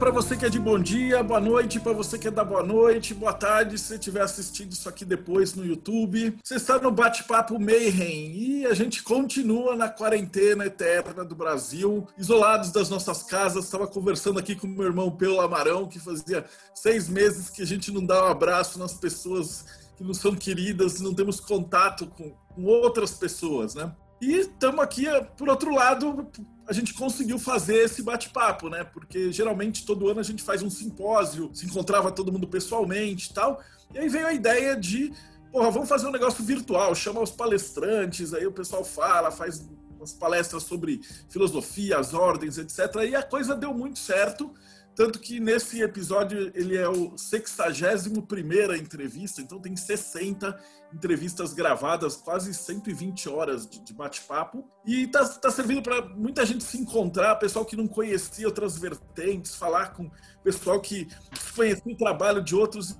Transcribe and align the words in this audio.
para 0.00 0.10
você 0.10 0.34
que 0.34 0.46
é 0.46 0.48
de 0.48 0.58
bom 0.58 0.78
dia, 0.78 1.22
boa 1.22 1.38
noite 1.38 1.78
para 1.78 1.92
você 1.92 2.18
que 2.18 2.26
é 2.26 2.30
da 2.30 2.42
boa 2.42 2.62
noite, 2.62 3.12
boa 3.12 3.34
tarde 3.34 3.76
se 3.76 3.92
estiver 3.92 4.22
assistindo 4.22 4.72
isso 4.72 4.88
aqui 4.88 5.04
depois 5.04 5.54
no 5.54 5.62
YouTube. 5.62 6.38
Você 6.42 6.54
está 6.54 6.78
no 6.78 6.90
Bate-Papo 6.90 7.60
Mayhem 7.60 8.34
e 8.34 8.66
a 8.66 8.72
gente 8.72 9.02
continua 9.02 9.76
na 9.76 9.90
quarentena 9.90 10.64
eterna 10.64 11.22
do 11.22 11.34
Brasil, 11.34 12.08
isolados 12.16 12.72
das 12.72 12.88
nossas 12.88 13.22
casas. 13.22 13.66
Estava 13.66 13.86
conversando 13.86 14.38
aqui 14.38 14.56
com 14.56 14.66
meu 14.66 14.86
irmão 14.86 15.10
Pelo 15.10 15.38
Amarão, 15.38 15.86
que 15.86 16.00
fazia 16.00 16.46
seis 16.74 17.06
meses 17.06 17.50
que 17.50 17.60
a 17.60 17.66
gente 17.66 17.92
não 17.92 18.02
dá 18.02 18.24
um 18.24 18.28
abraço 18.28 18.78
nas 18.78 18.94
pessoas 18.94 19.66
que 19.98 20.02
não 20.02 20.14
são 20.14 20.34
queridas, 20.34 20.98
não 21.02 21.12
temos 21.12 21.40
contato 21.40 22.06
com, 22.06 22.30
com 22.54 22.64
outras 22.64 23.12
pessoas, 23.12 23.74
né? 23.74 23.94
E 24.18 24.32
estamos 24.32 24.80
aqui, 24.80 25.04
por 25.36 25.48
outro 25.48 25.74
lado, 25.74 26.30
a 26.70 26.72
gente 26.72 26.94
conseguiu 26.94 27.36
fazer 27.36 27.78
esse 27.78 28.00
bate-papo, 28.00 28.68
né? 28.68 28.84
Porque 28.84 29.32
geralmente 29.32 29.84
todo 29.84 30.08
ano 30.08 30.20
a 30.20 30.22
gente 30.22 30.40
faz 30.40 30.62
um 30.62 30.70
simpósio, 30.70 31.50
se 31.52 31.66
encontrava 31.66 32.12
todo 32.12 32.30
mundo 32.30 32.46
pessoalmente 32.46 33.28
e 33.28 33.34
tal. 33.34 33.60
E 33.92 33.98
aí 33.98 34.08
veio 34.08 34.28
a 34.28 34.32
ideia 34.32 34.76
de, 34.76 35.12
porra, 35.50 35.68
vamos 35.68 35.88
fazer 35.88 36.06
um 36.06 36.12
negócio 36.12 36.44
virtual, 36.44 36.94
chama 36.94 37.20
os 37.20 37.32
palestrantes, 37.32 38.32
aí 38.32 38.46
o 38.46 38.52
pessoal 38.52 38.84
fala, 38.84 39.32
faz 39.32 39.68
umas 39.96 40.12
palestras 40.12 40.62
sobre 40.62 41.00
filosofia, 41.28 41.98
as 41.98 42.14
ordens, 42.14 42.56
etc. 42.56 42.78
E 43.04 43.16
a 43.16 43.22
coisa 43.24 43.56
deu 43.56 43.74
muito 43.74 43.98
certo. 43.98 44.54
Tanto 44.94 45.18
que 45.18 45.40
nesse 45.40 45.80
episódio 45.82 46.50
ele 46.54 46.76
é 46.76 46.88
o 46.88 47.16
61 47.16 48.76
entrevista, 48.76 49.40
então 49.40 49.60
tem 49.60 49.76
60 49.76 50.58
entrevistas 50.92 51.54
gravadas, 51.54 52.16
quase 52.16 52.52
120 52.52 53.28
horas 53.28 53.68
de, 53.68 53.94
bate-papo. 53.94 54.68
E 54.84 55.04
está 55.04 55.26
tá 55.26 55.50
servindo 55.50 55.82
para 55.82 56.04
muita 56.10 56.44
gente 56.44 56.64
se 56.64 56.78
encontrar, 56.78 57.36
pessoal 57.36 57.64
que 57.64 57.76
não 57.76 57.86
conhecia 57.86 58.46
outras 58.46 58.78
vertentes, 58.78 59.54
falar 59.54 59.94
com 59.94 60.10
pessoal 60.42 60.80
que 60.80 61.08
conhecia 61.54 61.92
o 61.92 61.96
trabalho 61.96 62.42
de 62.42 62.54
outros. 62.54 62.98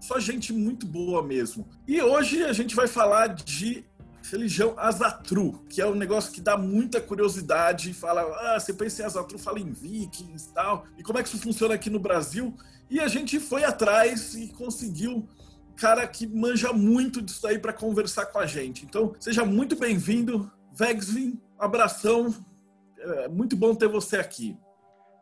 Só 0.00 0.20
gente 0.20 0.52
muito 0.52 0.86
boa 0.86 1.22
mesmo. 1.22 1.68
E 1.86 2.00
hoje 2.00 2.44
a 2.44 2.52
gente 2.52 2.76
vai 2.76 2.86
falar 2.86 3.28
de 3.28 3.84
religião 4.30 4.74
Azatru, 4.76 5.64
que 5.68 5.80
é 5.80 5.86
um 5.86 5.94
negócio 5.94 6.32
que 6.32 6.40
dá 6.40 6.56
muita 6.56 7.00
curiosidade. 7.00 7.92
Fala, 7.92 8.22
ah, 8.22 8.58
você 8.58 8.72
pensa 8.72 9.02
em 9.02 9.04
Azatru, 9.04 9.38
fala 9.38 9.58
em 9.58 9.70
vikings 9.70 10.48
e 10.50 10.54
tal. 10.54 10.86
E 10.96 11.02
como 11.02 11.18
é 11.18 11.22
que 11.22 11.28
isso 11.28 11.38
funciona 11.38 11.74
aqui 11.74 11.90
no 11.90 11.98
Brasil? 11.98 12.54
E 12.90 13.00
a 13.00 13.08
gente 13.08 13.38
foi 13.38 13.64
atrás 13.64 14.34
e 14.34 14.48
conseguiu 14.48 15.28
cara 15.76 16.06
que 16.06 16.26
manja 16.26 16.72
muito 16.72 17.22
disso 17.22 17.46
aí 17.46 17.58
para 17.58 17.72
conversar 17.72 18.26
com 18.26 18.38
a 18.38 18.46
gente. 18.46 18.84
Então, 18.84 19.14
seja 19.20 19.44
muito 19.44 19.76
bem-vindo, 19.76 20.50
Vegsvin. 20.72 21.40
Abração. 21.58 22.34
É 22.98 23.28
muito 23.28 23.56
bom 23.56 23.74
ter 23.74 23.88
você 23.88 24.16
aqui. 24.16 24.56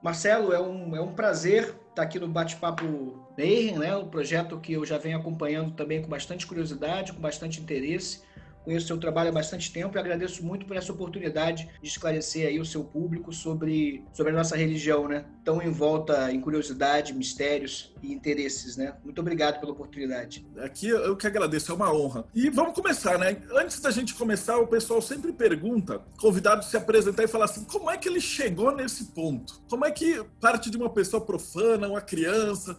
Marcelo, 0.03 0.53
é 0.53 0.61
um, 0.61 0.97
é 0.97 1.01
um 1.01 1.13
prazer 1.13 1.75
estar 1.91 2.03
aqui 2.03 2.19
no 2.19 2.29
Bate-Papo 2.29 3.27
Mayhem, 3.37 3.79
né? 3.79 3.97
um 3.97 4.09
projeto 4.09 4.59
que 4.61 4.75
eu 4.75 4.85
já 4.85 4.98
venho 4.98 5.19
acompanhando 5.19 5.73
também 5.73 6.01
com 6.01 6.09
bastante 6.09 6.47
curiosidade, 6.47 7.13
com 7.13 7.20
bastante 7.20 7.61
interesse 7.61 8.23
conheço 8.67 8.86
o 8.86 8.89
seu 8.89 8.98
trabalho 8.98 9.28
há 9.28 9.33
bastante 9.33 9.72
tempo 9.72 9.97
e 9.97 10.00
agradeço 10.00 10.45
muito 10.45 10.67
por 10.67 10.77
essa 10.77 10.92
oportunidade 10.92 11.70
de 11.80 11.89
esclarecer 11.89 12.48
aí 12.48 12.58
o 12.58 12.64
seu 12.64 12.83
público 12.83 13.33
sobre, 13.33 14.05
sobre 14.13 14.33
a 14.33 14.35
nossa 14.35 14.57
religião, 14.57 15.07
né? 15.07 15.24
Tão 15.45 15.63
envolta 15.63 16.33
em 16.33 16.41
curiosidade, 16.41 17.14
mistérios 17.14 17.95
e 18.02 18.13
interesses, 18.13 18.77
né? 18.77 18.96
Muito 19.05 19.20
obrigado 19.20 19.61
pela 19.61 19.70
oportunidade. 19.70 20.45
Aqui 20.58 20.89
eu 20.89 21.17
que 21.17 21.29
agradeço, 21.29 21.70
é 21.70 21.74
uma 21.77 21.95
honra. 21.95 22.24
E 22.35 22.51
vamos 22.51 22.74
começar, 22.74 23.17
né? 23.18 23.41
Antes 23.52 23.80
da 23.80 23.92
gente 23.92 24.14
começar, 24.14 24.58
o 24.58 24.67
pessoal 24.67 25.01
sempre 25.01 25.33
pergunta, 25.33 26.02
convidado 26.18 26.64
se 26.64 26.77
apresentar 26.77 27.23
e 27.23 27.29
falar 27.29 27.45
assim, 27.45 27.62
como 27.62 27.89
é 27.89 27.96
que 27.96 28.08
ele 28.08 28.20
chegou 28.20 28.74
nesse 28.74 29.12
ponto? 29.12 29.62
Como 29.70 29.85
é 29.85 29.92
que 29.92 30.24
parte 30.41 30.70
de 30.70 30.77
uma 30.77 30.91
pessoa 30.91 31.24
profana, 31.24 31.89
uma 31.89 32.01
criança, 32.01 32.77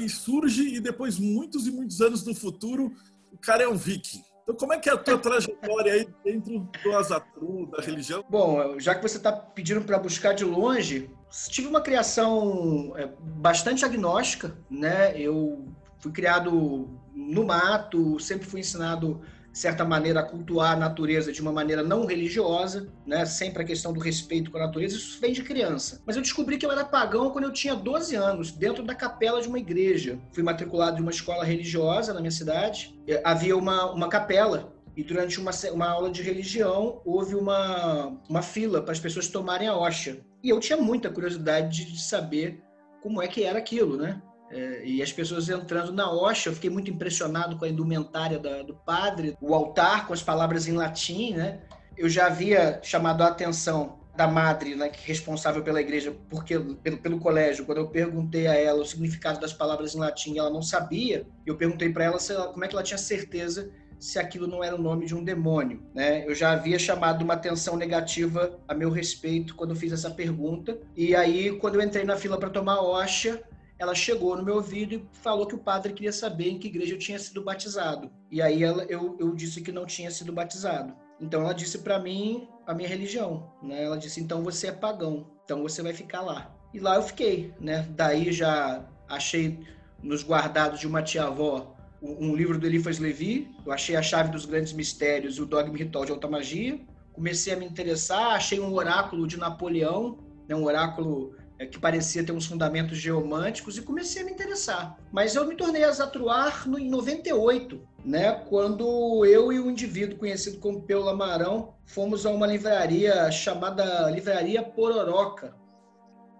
e 0.00 0.08
surge 0.08 0.74
e 0.74 0.80
depois 0.80 1.18
muitos 1.18 1.66
e 1.66 1.70
muitos 1.70 2.00
anos 2.00 2.24
no 2.24 2.34
futuro, 2.34 2.94
o 3.30 3.36
cara 3.36 3.64
é 3.64 3.68
um 3.68 3.76
viking? 3.76 4.22
Então, 4.48 4.56
como 4.56 4.72
é 4.72 4.78
que 4.78 4.88
é 4.88 4.94
a 4.94 4.96
tua 4.96 5.18
trajetória 5.18 5.92
aí 5.92 6.08
dentro 6.24 6.66
do 6.82 6.96
Azatru, 6.96 7.66
da 7.66 7.82
religião? 7.82 8.24
Bom, 8.30 8.80
já 8.80 8.94
que 8.94 9.02
você 9.02 9.18
está 9.18 9.30
pedindo 9.30 9.82
para 9.82 9.98
buscar 9.98 10.32
de 10.32 10.42
longe, 10.42 11.10
tive 11.50 11.68
uma 11.68 11.82
criação 11.82 12.94
é, 12.96 13.10
bastante 13.20 13.84
agnóstica, 13.84 14.56
né? 14.70 15.12
Eu 15.20 15.66
fui 15.98 16.10
criado 16.12 16.88
no 17.14 17.44
mato, 17.44 18.18
sempre 18.18 18.46
fui 18.46 18.60
ensinado 18.60 19.20
certa 19.58 19.84
maneira, 19.84 20.22
cultuar 20.22 20.72
a 20.72 20.76
natureza 20.76 21.32
de 21.32 21.42
uma 21.42 21.50
maneira 21.50 21.82
não 21.82 22.06
religiosa, 22.06 22.88
né? 23.04 23.26
sempre 23.26 23.62
a 23.62 23.66
questão 23.66 23.92
do 23.92 23.98
respeito 23.98 24.50
com 24.50 24.56
a 24.58 24.66
natureza, 24.66 24.96
isso 24.96 25.20
vem 25.20 25.32
de 25.32 25.42
criança. 25.42 26.00
Mas 26.06 26.14
eu 26.14 26.22
descobri 26.22 26.56
que 26.56 26.64
eu 26.64 26.70
era 26.70 26.84
pagão 26.84 27.30
quando 27.30 27.44
eu 27.44 27.52
tinha 27.52 27.74
12 27.74 28.14
anos, 28.14 28.52
dentro 28.52 28.84
da 28.84 28.94
capela 28.94 29.42
de 29.42 29.48
uma 29.48 29.58
igreja. 29.58 30.18
Fui 30.32 30.44
matriculado 30.44 30.98
em 30.98 31.02
uma 31.02 31.10
escola 31.10 31.44
religiosa 31.44 32.14
na 32.14 32.20
minha 32.20 32.30
cidade. 32.30 32.96
Havia 33.24 33.56
uma, 33.56 33.90
uma 33.90 34.08
capela 34.08 34.72
e 34.96 35.02
durante 35.02 35.40
uma, 35.40 35.50
uma 35.72 35.88
aula 35.88 36.10
de 36.10 36.22
religião 36.22 37.00
houve 37.04 37.34
uma, 37.34 38.16
uma 38.28 38.42
fila 38.42 38.80
para 38.80 38.92
as 38.92 39.00
pessoas 39.00 39.26
tomarem 39.26 39.66
a 39.66 39.76
hoxa. 39.76 40.18
E 40.42 40.50
eu 40.50 40.60
tinha 40.60 40.76
muita 40.76 41.10
curiosidade 41.10 41.84
de 41.84 42.00
saber 42.00 42.62
como 43.02 43.20
é 43.20 43.26
que 43.26 43.42
era 43.42 43.58
aquilo, 43.58 43.96
né? 43.96 44.22
É, 44.50 44.82
e 44.84 45.02
as 45.02 45.12
pessoas 45.12 45.48
entrando 45.48 45.92
na 45.92 46.10
hoxa, 46.10 46.48
eu 46.48 46.54
fiquei 46.54 46.70
muito 46.70 46.90
impressionado 46.90 47.56
com 47.56 47.64
a 47.64 47.68
indumentária 47.68 48.38
da, 48.38 48.62
do 48.62 48.74
padre, 48.74 49.36
o 49.40 49.54
altar 49.54 50.06
com 50.06 50.12
as 50.12 50.22
palavras 50.22 50.66
em 50.66 50.72
latim, 50.72 51.34
né? 51.34 51.60
Eu 51.96 52.08
já 52.08 52.26
havia 52.26 52.80
chamado 52.82 53.22
a 53.22 53.28
atenção 53.28 53.98
da 54.18 54.26
madre, 54.26 54.74
né, 54.74 54.88
é 54.88 54.92
responsável 55.06 55.62
pela 55.62 55.80
igreja, 55.80 56.12
porque 56.28 56.58
pelo, 56.58 56.98
pelo 56.98 57.20
colégio, 57.20 57.64
quando 57.64 57.78
eu 57.78 57.86
perguntei 57.86 58.48
a 58.48 58.54
ela 58.54 58.82
o 58.82 58.84
significado 58.84 59.38
das 59.38 59.52
palavras 59.52 59.94
em 59.94 59.98
latim, 59.98 60.36
ela 60.36 60.50
não 60.50 60.60
sabia. 60.60 61.24
Eu 61.46 61.56
perguntei 61.56 61.88
para 61.90 62.02
ela, 62.02 62.18
ela 62.28 62.48
como 62.48 62.64
é 62.64 62.68
que 62.68 62.74
ela 62.74 62.82
tinha 62.82 62.98
certeza 62.98 63.70
se 63.96 64.18
aquilo 64.18 64.48
não 64.48 64.62
era 64.62 64.74
o 64.74 64.82
nome 64.82 65.06
de 65.06 65.14
um 65.14 65.22
demônio, 65.22 65.82
né? 65.94 66.24
Eu 66.26 66.34
já 66.34 66.50
havia 66.50 66.78
chamado 66.80 67.22
uma 67.22 67.34
atenção 67.34 67.76
negativa 67.76 68.58
a 68.66 68.74
meu 68.74 68.90
respeito 68.90 69.54
quando 69.54 69.70
eu 69.70 69.76
fiz 69.76 69.92
essa 69.92 70.10
pergunta. 70.10 70.76
E 70.96 71.14
aí, 71.14 71.56
quando 71.58 71.76
eu 71.76 71.82
entrei 71.82 72.04
na 72.04 72.16
fila 72.16 72.38
para 72.38 72.50
tomar 72.50 72.80
hoxa, 72.80 73.40
ela 73.78 73.94
chegou 73.94 74.36
no 74.36 74.42
meu 74.42 74.56
ouvido 74.56 74.94
e 74.94 75.08
falou 75.12 75.46
que 75.46 75.54
o 75.54 75.58
padre 75.58 75.92
queria 75.92 76.12
saber 76.12 76.50
em 76.50 76.58
que 76.58 76.68
igreja 76.68 76.94
eu 76.94 76.98
tinha 76.98 77.18
sido 77.18 77.42
batizado. 77.42 78.10
E 78.30 78.42
aí 78.42 78.62
ela, 78.62 78.84
eu, 78.84 79.16
eu 79.18 79.34
disse 79.34 79.60
que 79.60 79.72
não 79.72 79.86
tinha 79.86 80.10
sido 80.10 80.32
batizado. 80.32 80.94
Então 81.20 81.42
ela 81.42 81.52
disse 81.52 81.78
para 81.78 81.98
mim 81.98 82.48
a 82.66 82.74
minha 82.74 82.88
religião, 82.88 83.52
né? 83.62 83.84
Ela 83.84 83.98
disse: 83.98 84.20
"Então 84.20 84.42
você 84.42 84.68
é 84.68 84.72
pagão, 84.72 85.26
então 85.44 85.62
você 85.62 85.82
vai 85.82 85.92
ficar 85.92 86.22
lá". 86.22 86.54
E 86.72 86.78
lá 86.78 86.96
eu 86.96 87.02
fiquei, 87.02 87.54
né? 87.60 87.88
Daí 87.90 88.32
já 88.32 88.84
achei 89.08 89.58
nos 90.02 90.22
guardados 90.22 90.80
de 90.80 90.86
uma 90.86 91.02
tia-avó 91.02 91.74
um 92.00 92.34
livro 92.34 92.58
do 92.58 92.66
Eliphas 92.66 92.98
Levi, 92.98 93.50
eu 93.66 93.72
achei 93.72 93.96
a 93.96 94.02
chave 94.02 94.30
dos 94.30 94.46
grandes 94.46 94.72
mistérios 94.72 95.36
e 95.36 95.42
o 95.42 95.46
dogma 95.46 95.76
ritual 95.76 96.04
de 96.04 96.12
alta 96.12 96.28
magia. 96.28 96.80
Comecei 97.12 97.52
a 97.52 97.56
me 97.56 97.66
interessar, 97.66 98.36
achei 98.36 98.60
um 98.60 98.72
oráculo 98.72 99.26
de 99.26 99.36
Napoleão, 99.36 100.18
né, 100.48 100.54
um 100.54 100.64
oráculo 100.64 101.34
que 101.66 101.78
parecia 101.78 102.22
ter 102.22 102.32
uns 102.32 102.46
fundamentos 102.46 102.98
geomânticos 102.98 103.76
e 103.76 103.82
comecei 103.82 104.22
a 104.22 104.24
me 104.24 104.30
interessar. 104.30 104.96
Mas 105.10 105.34
eu 105.34 105.46
me 105.46 105.56
tornei 105.56 105.84
azatruar 105.84 106.68
no, 106.68 106.78
em 106.78 106.88
98, 106.88 107.86
né, 108.04 108.32
quando 108.48 109.24
eu 109.24 109.52
e 109.52 109.58
um 109.58 109.70
indivíduo 109.70 110.18
conhecido 110.18 110.58
como 110.58 110.82
Peu 110.82 111.02
Lamarão 111.02 111.74
fomos 111.84 112.24
a 112.24 112.30
uma 112.30 112.46
livraria 112.46 113.30
chamada 113.32 114.08
Livraria 114.10 114.62
Pororoca. 114.62 115.56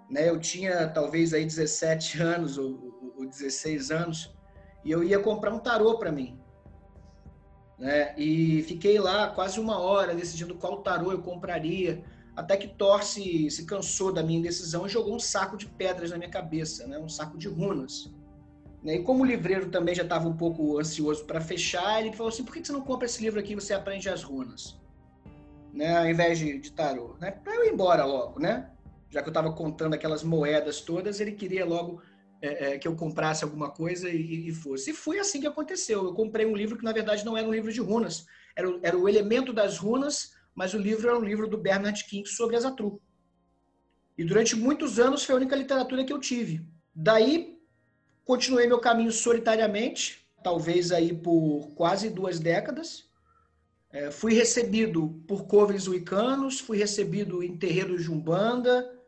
Né, 0.08 0.28
eu 0.28 0.38
tinha 0.38 0.88
talvez 0.88 1.34
aí 1.34 1.44
17 1.44 2.22
anos 2.22 2.56
ou, 2.56 3.12
ou 3.19 3.26
16 3.26 3.90
anos 3.90 4.34
e 4.84 4.90
eu 4.90 5.02
ia 5.02 5.19
comprar 5.19 5.52
um 5.52 5.58
tarô 5.58 5.98
para 5.98 6.12
mim. 6.12 6.38
Né? 7.78 8.14
E 8.16 8.62
fiquei 8.62 8.98
lá 8.98 9.28
quase 9.28 9.60
uma 9.60 9.78
hora 9.78 10.14
decidindo 10.14 10.54
qual 10.54 10.82
tarô 10.82 11.12
eu 11.12 11.22
compraria 11.22 12.02
até 12.38 12.56
que 12.56 12.69
Torce 12.69 13.50
se 13.50 13.64
cansou 13.64 14.12
da 14.12 14.23
minha 14.23 14.38
indecisão 14.38 14.87
e 14.87 14.88
jogou 14.88 15.12
um 15.12 15.19
saco 15.19 15.56
de 15.56 15.67
pedras 15.67 16.12
na 16.12 16.19
minha 16.19 16.31
cabeça, 16.31 16.87
né? 16.87 16.96
um 16.96 17.08
saco 17.08 17.37
de 17.37 17.49
runas. 17.49 18.12
Né? 18.81 18.94
E 18.94 19.02
como 19.02 19.25
o 19.25 19.26
livreiro 19.26 19.70
também 19.70 19.93
já 19.93 20.05
estava 20.05 20.29
um 20.29 20.37
pouco 20.37 20.79
ansioso 20.79 21.25
para 21.25 21.40
fechar, 21.40 22.00
ele 22.00 22.12
falou 22.12 22.29
assim: 22.29 22.44
por 22.44 22.55
que 22.55 22.64
você 22.64 22.70
não 22.70 22.81
compra 22.81 23.06
esse 23.06 23.20
livro 23.20 23.40
aqui 23.40 23.55
e 23.55 23.56
você 23.56 23.75
aprende 23.75 24.08
as 24.08 24.23
runas? 24.23 24.79
Né? 25.75 25.99
Ao 25.99 26.08
invés 26.08 26.38
de, 26.38 26.58
de 26.61 26.70
tarô. 26.70 27.17
Né? 27.20 27.32
Para 27.32 27.56
eu 27.56 27.64
ir 27.64 27.73
embora 27.73 28.05
logo, 28.05 28.38
né? 28.38 28.70
Já 29.11 29.20
que 29.20 29.29
eu 29.29 29.32
estava 29.32 29.52
contando 29.52 29.94
aquelas 29.94 30.23
moedas 30.23 30.81
todas, 30.81 31.19
ele 31.19 31.32
queria 31.32 31.64
logo 31.64 32.00
é, 32.41 32.75
é, 32.75 32.79
que 32.79 32.87
eu 32.87 32.94
comprasse 32.94 33.43
alguma 33.43 33.69
coisa 33.69 34.08
e, 34.08 34.49
e, 34.49 34.52
fosse. 34.52 34.93
E 34.93 34.94
foi 34.94 35.19
assim 35.19 35.41
que 35.41 35.46
aconteceu. 35.49 36.05
Eu 36.05 36.14
comprei 36.14 36.46
um 36.46 36.55
livro 36.55 36.79
que, 36.79 36.84
na 36.84 36.93
verdade, 36.93 37.25
não 37.25 37.37
era 37.37 37.49
um 37.49 37.52
livro 37.52 37.73
de 37.73 37.81
runas. 37.81 38.26
Era, 38.55 38.79
era 38.81 38.96
o 38.96 39.08
elemento 39.08 39.52
das 39.52 39.76
runas, 39.76 40.38
mas 40.58 40.75
o 40.75 40.78
livro 40.78 41.08
era 41.08 41.16
um 41.16 41.22
livro 41.22 41.46
do 41.46 41.56
Bernard 41.56 42.02
King 42.05 42.28
sobre 42.28 42.56
Azatru. 42.56 43.00
E 44.19 44.25
durante 44.25 44.56
muitos 44.56 44.99
anos 44.99 45.22
foi 45.22 45.37
a 45.37 45.38
única 45.38 45.55
literatura 45.55 46.05
que 46.05 46.12
eu 46.12 46.19
tive. 46.19 46.66
Daí, 46.93 47.62
continuei 48.25 48.66
meu 48.66 48.81
caminho 48.81 49.12
solitariamente, 49.12 50.28
talvez 50.43 50.90
aí 50.90 51.14
por 51.14 51.70
quase 51.76 52.10
duas 52.10 52.40
décadas. 52.40 53.08
É, 53.93 54.10
fui 54.10 54.34
recebido 54.34 55.22
por 55.28 55.46
covens 55.46 55.87
uicanos, 55.87 56.58
fui 56.58 56.76
recebido 56.76 57.40
em 57.40 57.56
terreiros 57.56 58.02
de 58.02 58.10
Umbanda, 58.10 59.00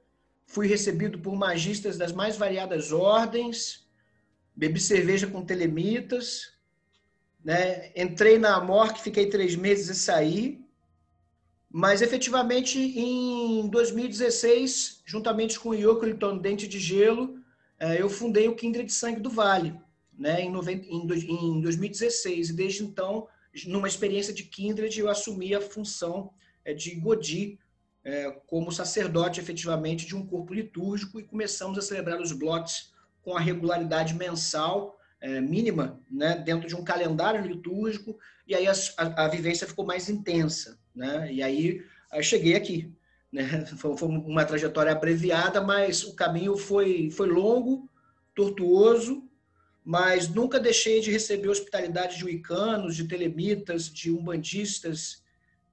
fui 0.46 0.68
recebido 0.68 1.18
por 1.18 1.34
magistas 1.34 1.98
das 1.98 2.12
mais 2.12 2.36
variadas 2.36 2.92
ordens, 2.92 3.90
bebi 4.54 4.78
cerveja 4.78 5.26
com 5.26 5.44
telemitas, 5.44 6.52
né? 7.44 7.90
entrei 7.96 8.38
na 8.38 8.54
Amor, 8.54 8.96
fiquei 8.98 9.28
três 9.28 9.56
meses 9.56 9.88
e 9.88 9.94
saí, 9.96 10.59
mas 11.70 12.02
efetivamente 12.02 12.78
em 12.80 13.68
2016, 13.68 15.02
juntamente 15.06 15.58
com 15.58 15.68
o 15.68 15.74
Yokelton 15.74 16.36
Dente 16.36 16.66
de 16.66 16.80
Gelo, 16.80 17.38
é, 17.78 18.02
eu 18.02 18.10
fundei 18.10 18.48
o 18.48 18.56
Kindred 18.56 18.92
Sangue 18.92 19.20
do 19.20 19.30
Vale, 19.30 19.80
né? 20.18 20.42
em, 20.42 20.48
em 20.48 21.60
2016, 21.60 22.50
e 22.50 22.52
desde 22.52 22.82
então, 22.82 23.28
numa 23.66 23.86
experiência 23.86 24.34
de 24.34 24.42
Kindred, 24.42 24.98
eu 24.98 25.08
assumi 25.08 25.54
a 25.54 25.60
função 25.60 26.32
é, 26.64 26.74
de 26.74 26.96
Godi, 26.96 27.56
é, 28.02 28.30
como 28.48 28.72
sacerdote 28.72 29.38
efetivamente 29.38 30.06
de 30.06 30.16
um 30.16 30.26
corpo 30.26 30.52
litúrgico 30.52 31.20
e 31.20 31.24
começamos 31.24 31.78
a 31.78 31.82
celebrar 31.82 32.20
os 32.20 32.32
blotes 32.32 32.92
com 33.22 33.36
a 33.36 33.40
regularidade 33.40 34.14
mensal 34.14 34.96
mínima, 35.42 36.00
né, 36.10 36.34
dentro 36.34 36.66
de 36.66 36.74
um 36.74 36.82
calendário 36.82 37.46
litúrgico, 37.46 38.18
e 38.46 38.54
aí 38.54 38.66
a, 38.66 38.72
a, 38.96 39.26
a 39.26 39.28
vivência 39.28 39.66
ficou 39.66 39.84
mais 39.84 40.08
intensa. 40.08 40.79
Né? 40.94 41.32
E 41.32 41.42
aí 41.42 41.84
eu 42.12 42.22
cheguei 42.22 42.54
aqui. 42.54 42.92
Né? 43.32 43.64
Foi, 43.78 43.96
foi, 43.96 44.08
uma 44.08 44.44
trajetória 44.44 44.92
abreviada, 44.92 45.60
mas 45.60 46.02
o 46.02 46.14
caminho 46.14 46.56
foi, 46.56 47.10
foi 47.10 47.28
longo, 47.28 47.88
tortuoso, 48.34 49.22
mas 49.84 50.28
nunca 50.28 50.58
deixei 50.58 51.00
de 51.00 51.12
receber 51.12 51.48
hospitalidade 51.48 52.18
de 52.18 52.24
uicanos, 52.24 52.96
de 52.96 53.06
telemitas, 53.06 53.88
de 53.88 54.10
umbandistas, 54.10 55.22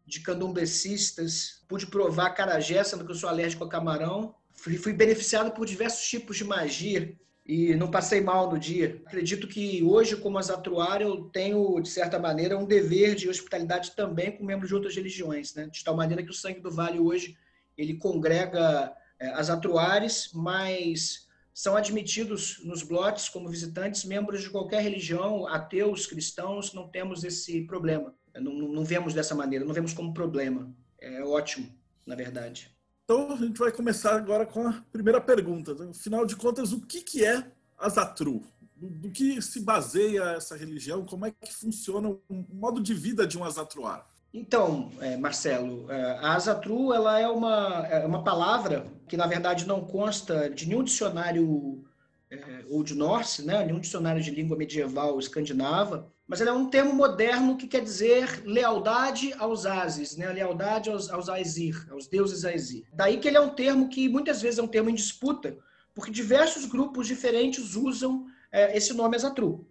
de 0.05 0.21
candombecistas, 0.21 1.63
pude 1.67 1.87
provar 1.87 2.29
carajé, 2.29 2.83
sendo 2.83 3.03
que 3.03 3.11
eu 3.11 3.15
sou 3.15 3.27
alérgico 3.27 3.63
a 3.63 3.69
camarão. 3.69 4.35
Fui, 4.53 4.77
fui 4.77 4.93
beneficiado 4.93 5.51
por 5.51 5.65
diversos 5.65 6.07
tipos 6.07 6.37
de 6.37 6.43
magia 6.43 7.17
e 7.47 7.73
não 7.75 7.89
passei 7.89 8.19
mal 8.19 8.51
no 8.51 8.59
dia. 8.59 9.01
Acredito 9.05 9.47
que 9.47 9.81
hoje, 9.81 10.17
como 10.17 10.37
azatruário, 10.37 11.07
eu 11.07 11.23
tenho, 11.29 11.79
de 11.79 11.89
certa 11.89 12.19
maneira, 12.19 12.57
um 12.57 12.65
dever 12.65 13.15
de 13.15 13.29
hospitalidade 13.29 13.95
também 13.95 14.33
com 14.33 14.43
membros 14.43 14.67
de 14.67 14.75
outras 14.75 14.93
religiões, 14.95 15.55
né? 15.55 15.67
de 15.71 15.81
tal 15.81 15.95
maneira 15.95 16.21
que 16.21 16.29
o 16.29 16.33
Sangue 16.33 16.59
do 16.59 16.69
Vale 16.69 16.99
hoje 16.99 17.37
ele 17.77 17.93
congrega 17.93 18.93
é, 19.17 19.29
azatruares, 19.29 20.31
mas 20.33 21.27
são 21.53 21.77
admitidos 21.77 22.59
nos 22.65 22.83
blotes 22.83 23.29
como 23.29 23.49
visitantes 23.49 24.03
membros 24.03 24.41
de 24.41 24.49
qualquer 24.49 24.81
religião, 24.81 25.47
ateus, 25.47 26.05
cristãos, 26.05 26.73
não 26.73 26.89
temos 26.89 27.23
esse 27.23 27.61
problema. 27.61 28.13
Não, 28.35 28.53
não 28.53 28.83
vemos 28.83 29.13
dessa 29.13 29.33
maneira, 29.33 29.63
não 29.63 29.73
vemos 29.73 29.93
como 29.93 30.13
problema. 30.13 30.71
É 30.99 31.23
ótimo, 31.23 31.71
na 32.05 32.15
verdade. 32.15 32.76
Então 33.09 33.31
a 33.31 33.37
gente 33.37 33.57
vai 33.57 33.71
começar 33.71 34.17
agora 34.17 34.45
com 34.45 34.67
a 34.67 34.83
primeira 34.91 35.21
pergunta. 35.21 35.71
Afinal 35.89 36.25
de 36.25 36.35
contas, 36.35 36.73
o 36.73 36.81
que, 36.81 36.99
que 36.99 37.23
é 37.23 37.41
Azatru? 37.77 38.43
Do, 38.75 39.09
que 39.09 39.41
se 39.41 39.61
baseia 39.61 40.33
essa 40.35 40.57
religião? 40.57 41.05
Como 41.05 41.25
é 41.25 41.31
que 41.31 41.53
funciona 41.53 42.09
o 42.09 42.21
modo 42.51 42.83
de 42.83 42.93
vida 42.93 43.25
de 43.25 43.37
um 43.37 43.45
azatruar? 43.45 44.05
Então, 44.33 44.91
é, 44.99 45.15
Marcelo, 45.15 45.89
é, 45.89 46.17
a 46.17 46.33
Azatru 46.33 46.93
ela 46.93 47.17
é 47.17 47.29
uma, 47.29 47.87
é 47.87 48.05
uma 48.05 48.25
palavra 48.25 48.85
que, 49.07 49.15
na 49.15 49.25
verdade, 49.25 49.65
não 49.65 49.85
consta 49.85 50.49
de 50.49 50.67
nenhum 50.67 50.83
dicionário 50.83 51.85
é, 52.29 52.65
Old 52.67 52.93
Norse, 52.93 53.41
né, 53.41 53.63
nenhum 53.65 53.79
dicionário 53.79 54.21
de 54.21 54.31
língua 54.31 54.57
medieval 54.57 55.17
escandinava, 55.17 56.11
mas 56.27 56.41
ela 56.41 56.49
é 56.49 56.53
um 56.53 56.69
termo 56.69 56.93
moderno 56.93 57.55
que 57.55 57.67
quer 57.67 57.81
dizer 57.81 58.43
lealdade 58.45 59.33
aos 59.39 59.65
Ases, 59.65 60.17
né? 60.17 60.27
lealdade 60.31 60.89
aos, 60.89 61.09
aos 61.09 61.29
Aesir, 61.29 61.87
aos 61.89 62.07
deuses 62.07 62.43
Aesir. 62.43 62.85
Daí 62.91 63.17
que 63.17 63.29
ele 63.29 63.37
é 63.37 63.41
um 63.41 63.55
termo 63.55 63.87
que 63.87 64.09
muitas 64.09 64.41
vezes 64.41 64.59
é 64.59 64.61
um 64.61 64.67
termo 64.67 64.89
em 64.89 64.95
disputa, 64.95 65.57
porque 65.95 66.11
diversos 66.11 66.65
grupos 66.65 67.07
diferentes 67.07 67.75
usam 67.75 68.25
é, 68.51 68.75
esse 68.75 68.93
nome 68.93 69.15
Azatru. 69.15 69.65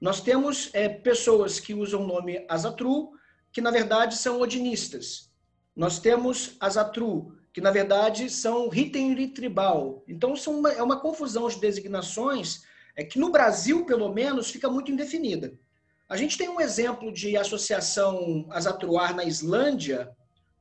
Nós 0.00 0.22
temos 0.22 0.70
é, 0.72 0.88
pessoas 0.88 1.60
que 1.60 1.74
usam 1.74 2.02
o 2.02 2.06
nome 2.06 2.46
Azatru, 2.48 3.10
que 3.52 3.60
na 3.60 3.70
verdade 3.70 4.16
são 4.16 4.40
odinistas. 4.40 5.30
Nós 5.76 5.98
temos 5.98 6.56
Azatru, 6.58 7.36
que 7.52 7.60
na 7.60 7.70
verdade 7.70 8.30
são 8.30 8.70
Ritenri 8.70 9.28
tribal. 9.28 10.02
Então 10.08 10.34
são 10.34 10.60
uma, 10.60 10.72
é 10.72 10.82
uma 10.82 10.98
confusão 10.98 11.46
de 11.48 11.60
designações 11.60 12.62
é, 12.96 13.04
que 13.04 13.18
no 13.18 13.30
Brasil, 13.30 13.84
pelo 13.84 14.12
menos, 14.12 14.50
fica 14.50 14.68
muito 14.70 14.90
indefinida. 14.90 15.52
A 16.10 16.16
gente 16.16 16.36
tem 16.36 16.48
um 16.48 16.60
exemplo 16.60 17.12
de 17.12 17.36
associação 17.36 18.44
Azatruar 18.50 19.14
na 19.14 19.22
Islândia, 19.22 20.10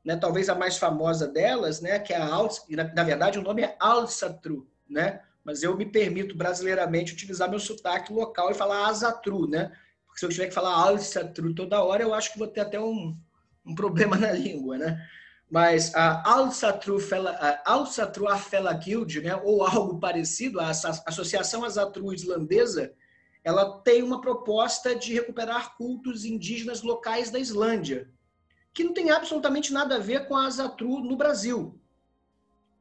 né, 0.05 0.15
talvez 0.15 0.47
a 0.47 0.53
mais 0.53 0.77
famosa 0.77 1.27
delas, 1.27 1.81
né, 1.81 1.97
que 1.97 2.13
é 2.13 2.17
a 2.17 2.25
Alts, 2.27 2.63
na, 2.69 2.83
na 2.93 3.03
verdade 3.03 3.39
o 3.39 3.41
nome 3.41 3.63
é 3.63 3.75
Alsatru, 3.79 4.69
né, 4.87 5.21
mas 5.43 5.63
eu 5.63 5.75
me 5.75 5.87
permito 5.87 6.37
brasileiramente 6.37 7.13
utilizar 7.13 7.49
meu 7.49 7.59
sotaque 7.59 8.13
local 8.13 8.51
e 8.51 8.53
falar 8.53 8.85
Azatru, 8.89 9.49
né, 9.49 9.71
porque 10.05 10.19
se 10.19 10.25
eu 10.25 10.29
tiver 10.29 10.49
que 10.49 10.53
falar 10.53 10.71
Alsatru 10.71 11.55
toda 11.55 11.83
hora, 11.83 12.03
eu 12.03 12.13
acho 12.13 12.31
que 12.31 12.37
vou 12.37 12.47
ter 12.47 12.61
até 12.61 12.79
um, 12.79 13.17
um 13.65 13.73
problema 13.73 14.17
na 14.17 14.31
língua, 14.31 14.77
né. 14.77 15.03
Mas 15.49 15.95
a 15.95 16.31
Alsatru 16.31 18.27
Afela 18.27 18.73
Guild, 18.73 19.21
né, 19.21 19.35
ou 19.35 19.63
algo 19.65 19.99
parecido, 19.99 20.59
a 20.59 20.69
Associação 20.69 21.65
Azatru 21.65 22.13
Islandesa, 22.13 22.93
ela 23.49 23.79
tem 23.79 24.03
uma 24.03 24.21
proposta 24.21 24.95
de 24.95 25.11
recuperar 25.11 25.75
cultos 25.75 26.23
indígenas 26.23 26.83
locais 26.83 27.31
da 27.31 27.39
Islândia, 27.39 28.07
que 28.71 28.83
não 28.83 28.93
tem 28.93 29.09
absolutamente 29.09 29.73
nada 29.73 29.95
a 29.95 29.99
ver 29.99 30.27
com 30.27 30.35
a 30.35 30.45
Azatru 30.45 30.99
no 30.99 31.17
Brasil, 31.17 31.79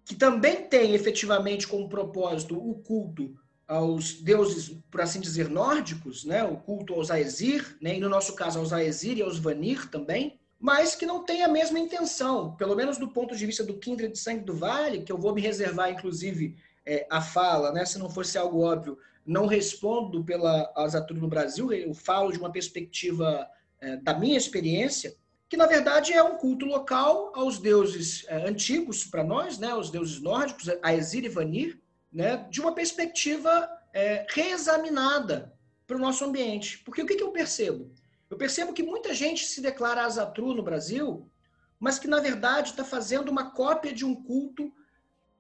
que 0.05 0.15
também 0.15 0.69
tem 0.69 0.94
efetivamente 0.94 1.67
como 1.67 1.88
propósito 1.88 2.56
o 2.56 2.75
culto 2.81 3.35
aos 3.67 4.20
deuses, 4.20 4.76
por 4.91 5.00
assim 5.00 5.20
dizer, 5.20 5.49
nórdicos, 5.49 6.25
né? 6.25 6.44
o 6.44 6.56
culto 6.59 6.94
aos 6.94 7.10
Aesir, 7.10 7.77
né? 7.81 7.96
e 7.96 8.01
no 8.01 8.08
nosso 8.08 8.34
caso 8.34 8.58
aos 8.58 8.72
Aesir 8.72 9.17
e 9.17 9.22
aos 9.22 9.39
Vanir 9.39 9.91
também, 9.91 10.39
mas 10.60 10.94
que 10.94 11.06
não 11.06 11.25
tem 11.25 11.43
a 11.43 11.48
mesma 11.48 11.79
intenção, 11.79 12.55
pelo 12.56 12.77
menos 12.77 12.98
do 12.98 13.08
ponto 13.08 13.34
de 13.34 13.46
vista 13.46 13.65
do 13.65 13.79
Kindred 13.79 14.19
Sangue 14.19 14.44
do 14.44 14.55
Vale, 14.55 15.03
que 15.03 15.13
eu 15.13 15.19
vou 15.19 15.34
me 15.34 15.41
reservar, 15.41 15.91
inclusive, 15.91 16.56
é, 16.84 17.06
a 17.10 17.22
fala, 17.22 17.72
né? 17.72 17.87
se 17.87 17.98
não 17.98 18.10
fosse 18.10 18.37
algo 18.37 18.60
óbvio, 18.60 18.98
não 19.29 19.44
respondo 19.44 20.25
pela 20.25 20.73
Azatru 20.75 21.15
no 21.19 21.29
Brasil, 21.29 21.70
eu 21.70 21.93
falo 21.93 22.32
de 22.32 22.39
uma 22.39 22.51
perspectiva 22.51 23.47
é, 23.79 23.97
da 23.99 24.19
minha 24.19 24.39
experiência, 24.39 25.15
que 25.51 25.56
na 25.56 25.67
verdade 25.67 26.15
é 26.15 26.23
um 26.23 26.39
culto 26.39 26.65
local 26.65 27.31
aos 27.35 27.58
deuses 27.58 28.25
é, 28.27 28.49
antigos 28.49 29.05
para 29.05 29.23
nós, 29.23 29.58
né, 29.58 29.75
os 29.75 29.91
deuses 29.91 30.19
nórdicos, 30.19 30.70
a 30.82 30.94
e 30.94 31.29
Vanir, 31.29 31.79
né, 32.11 32.39
de 32.51 32.58
uma 32.58 32.75
perspectiva 32.75 33.69
é, 33.93 34.27
reexaminada 34.31 35.55
para 35.87 35.99
o 35.99 36.01
nosso 36.01 36.25
ambiente. 36.25 36.79
Porque 36.79 37.03
o 37.03 37.06
que, 37.06 37.17
que 37.17 37.23
eu 37.23 37.31
percebo? 37.31 37.93
Eu 38.31 38.39
percebo 38.39 38.73
que 38.73 38.82
muita 38.82 39.13
gente 39.13 39.44
se 39.44 39.61
declara 39.61 40.05
Azatru 40.05 40.55
no 40.55 40.63
Brasil, 40.63 41.31
mas 41.79 41.99
que 41.99 42.08
na 42.08 42.19
verdade 42.19 42.70
está 42.70 42.85
fazendo 42.85 43.29
uma 43.29 43.51
cópia 43.51 43.93
de 43.93 44.06
um 44.06 44.15
culto 44.15 44.73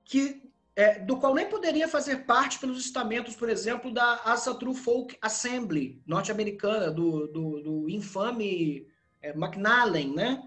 que 0.04 0.42
é, 0.78 0.96
do 1.00 1.16
qual 1.16 1.34
nem 1.34 1.48
poderia 1.48 1.88
fazer 1.88 2.18
parte 2.24 2.60
pelos 2.60 2.78
estamentos, 2.78 3.34
por 3.34 3.48
exemplo, 3.48 3.92
da 3.92 4.20
Asatru 4.24 4.72
Folk 4.72 5.18
Assembly 5.20 6.00
norte-americana, 6.06 6.88
do, 6.88 7.26
do, 7.26 7.60
do, 7.60 7.90
infame 7.90 8.86
é, 9.20 9.30
McNallen, 9.30 10.14
né? 10.14 10.40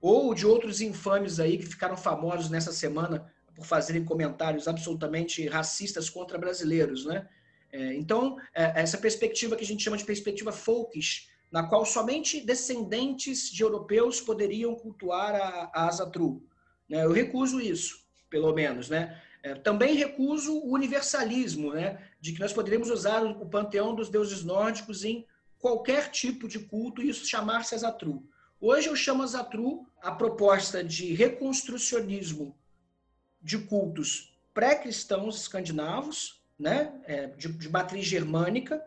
Ou 0.00 0.32
de 0.32 0.46
outros 0.46 0.80
infames 0.80 1.38
aí 1.38 1.58
que 1.58 1.66
ficaram 1.66 1.94
famosos 1.94 2.48
nessa 2.48 2.72
semana 2.72 3.30
por 3.54 3.66
fazerem 3.66 4.02
comentários 4.02 4.66
absolutamente 4.66 5.46
racistas 5.46 6.08
contra 6.08 6.38
brasileiros, 6.38 7.04
né? 7.04 7.28
É, 7.70 7.92
então, 7.96 8.38
é, 8.54 8.80
essa 8.80 8.96
perspectiva 8.96 9.56
que 9.56 9.64
a 9.64 9.66
gente 9.66 9.84
chama 9.84 9.98
de 9.98 10.04
perspectiva 10.04 10.52
folkish, 10.52 11.28
na 11.52 11.64
qual 11.64 11.84
somente 11.84 12.40
descendentes 12.40 13.50
de 13.50 13.62
europeus 13.62 14.22
poderiam 14.22 14.74
cultuar 14.74 15.34
a, 15.34 15.70
a 15.74 15.86
Asatru. 15.86 16.42
Né? 16.88 17.04
Eu 17.04 17.12
recuso 17.12 17.60
isso, 17.60 18.06
pelo 18.30 18.54
menos, 18.54 18.88
né? 18.88 19.20
É, 19.46 19.54
também 19.54 19.94
recuso 19.94 20.58
o 20.58 20.72
universalismo, 20.72 21.72
né, 21.72 22.04
de 22.20 22.32
que 22.32 22.40
nós 22.40 22.52
poderíamos 22.52 22.90
usar 22.90 23.22
o 23.22 23.48
panteão 23.48 23.94
dos 23.94 24.08
deuses 24.08 24.42
nórdicos 24.42 25.04
em 25.04 25.24
qualquer 25.56 26.10
tipo 26.10 26.48
de 26.48 26.58
culto 26.58 27.00
e 27.00 27.08
isso 27.08 27.24
chamar-se 27.24 27.72
Azatru. 27.72 28.28
Hoje 28.60 28.88
eu 28.88 28.96
chamo 28.96 29.22
Azatru 29.22 29.86
a 30.02 30.10
proposta 30.10 30.82
de 30.82 31.14
reconstrucionismo 31.14 32.58
de 33.40 33.58
cultos 33.58 34.36
pré-cristãos 34.52 35.40
escandinavos, 35.42 36.42
né, 36.58 37.00
é, 37.04 37.28
de, 37.28 37.46
de 37.46 37.68
matriz 37.68 38.04
germânica, 38.04 38.84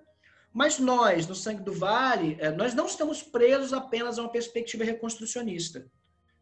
mas 0.51 0.77
nós, 0.77 1.25
no 1.25 1.35
Sangue 1.35 1.63
do 1.63 1.71
Vale, 1.71 2.35
é, 2.37 2.51
nós 2.51 2.73
não 2.73 2.85
estamos 2.85 3.23
presos 3.23 3.71
apenas 3.71 4.19
a 4.19 4.23
uma 4.23 4.31
perspectiva 4.31 4.83
reconstrucionista. 4.83 5.89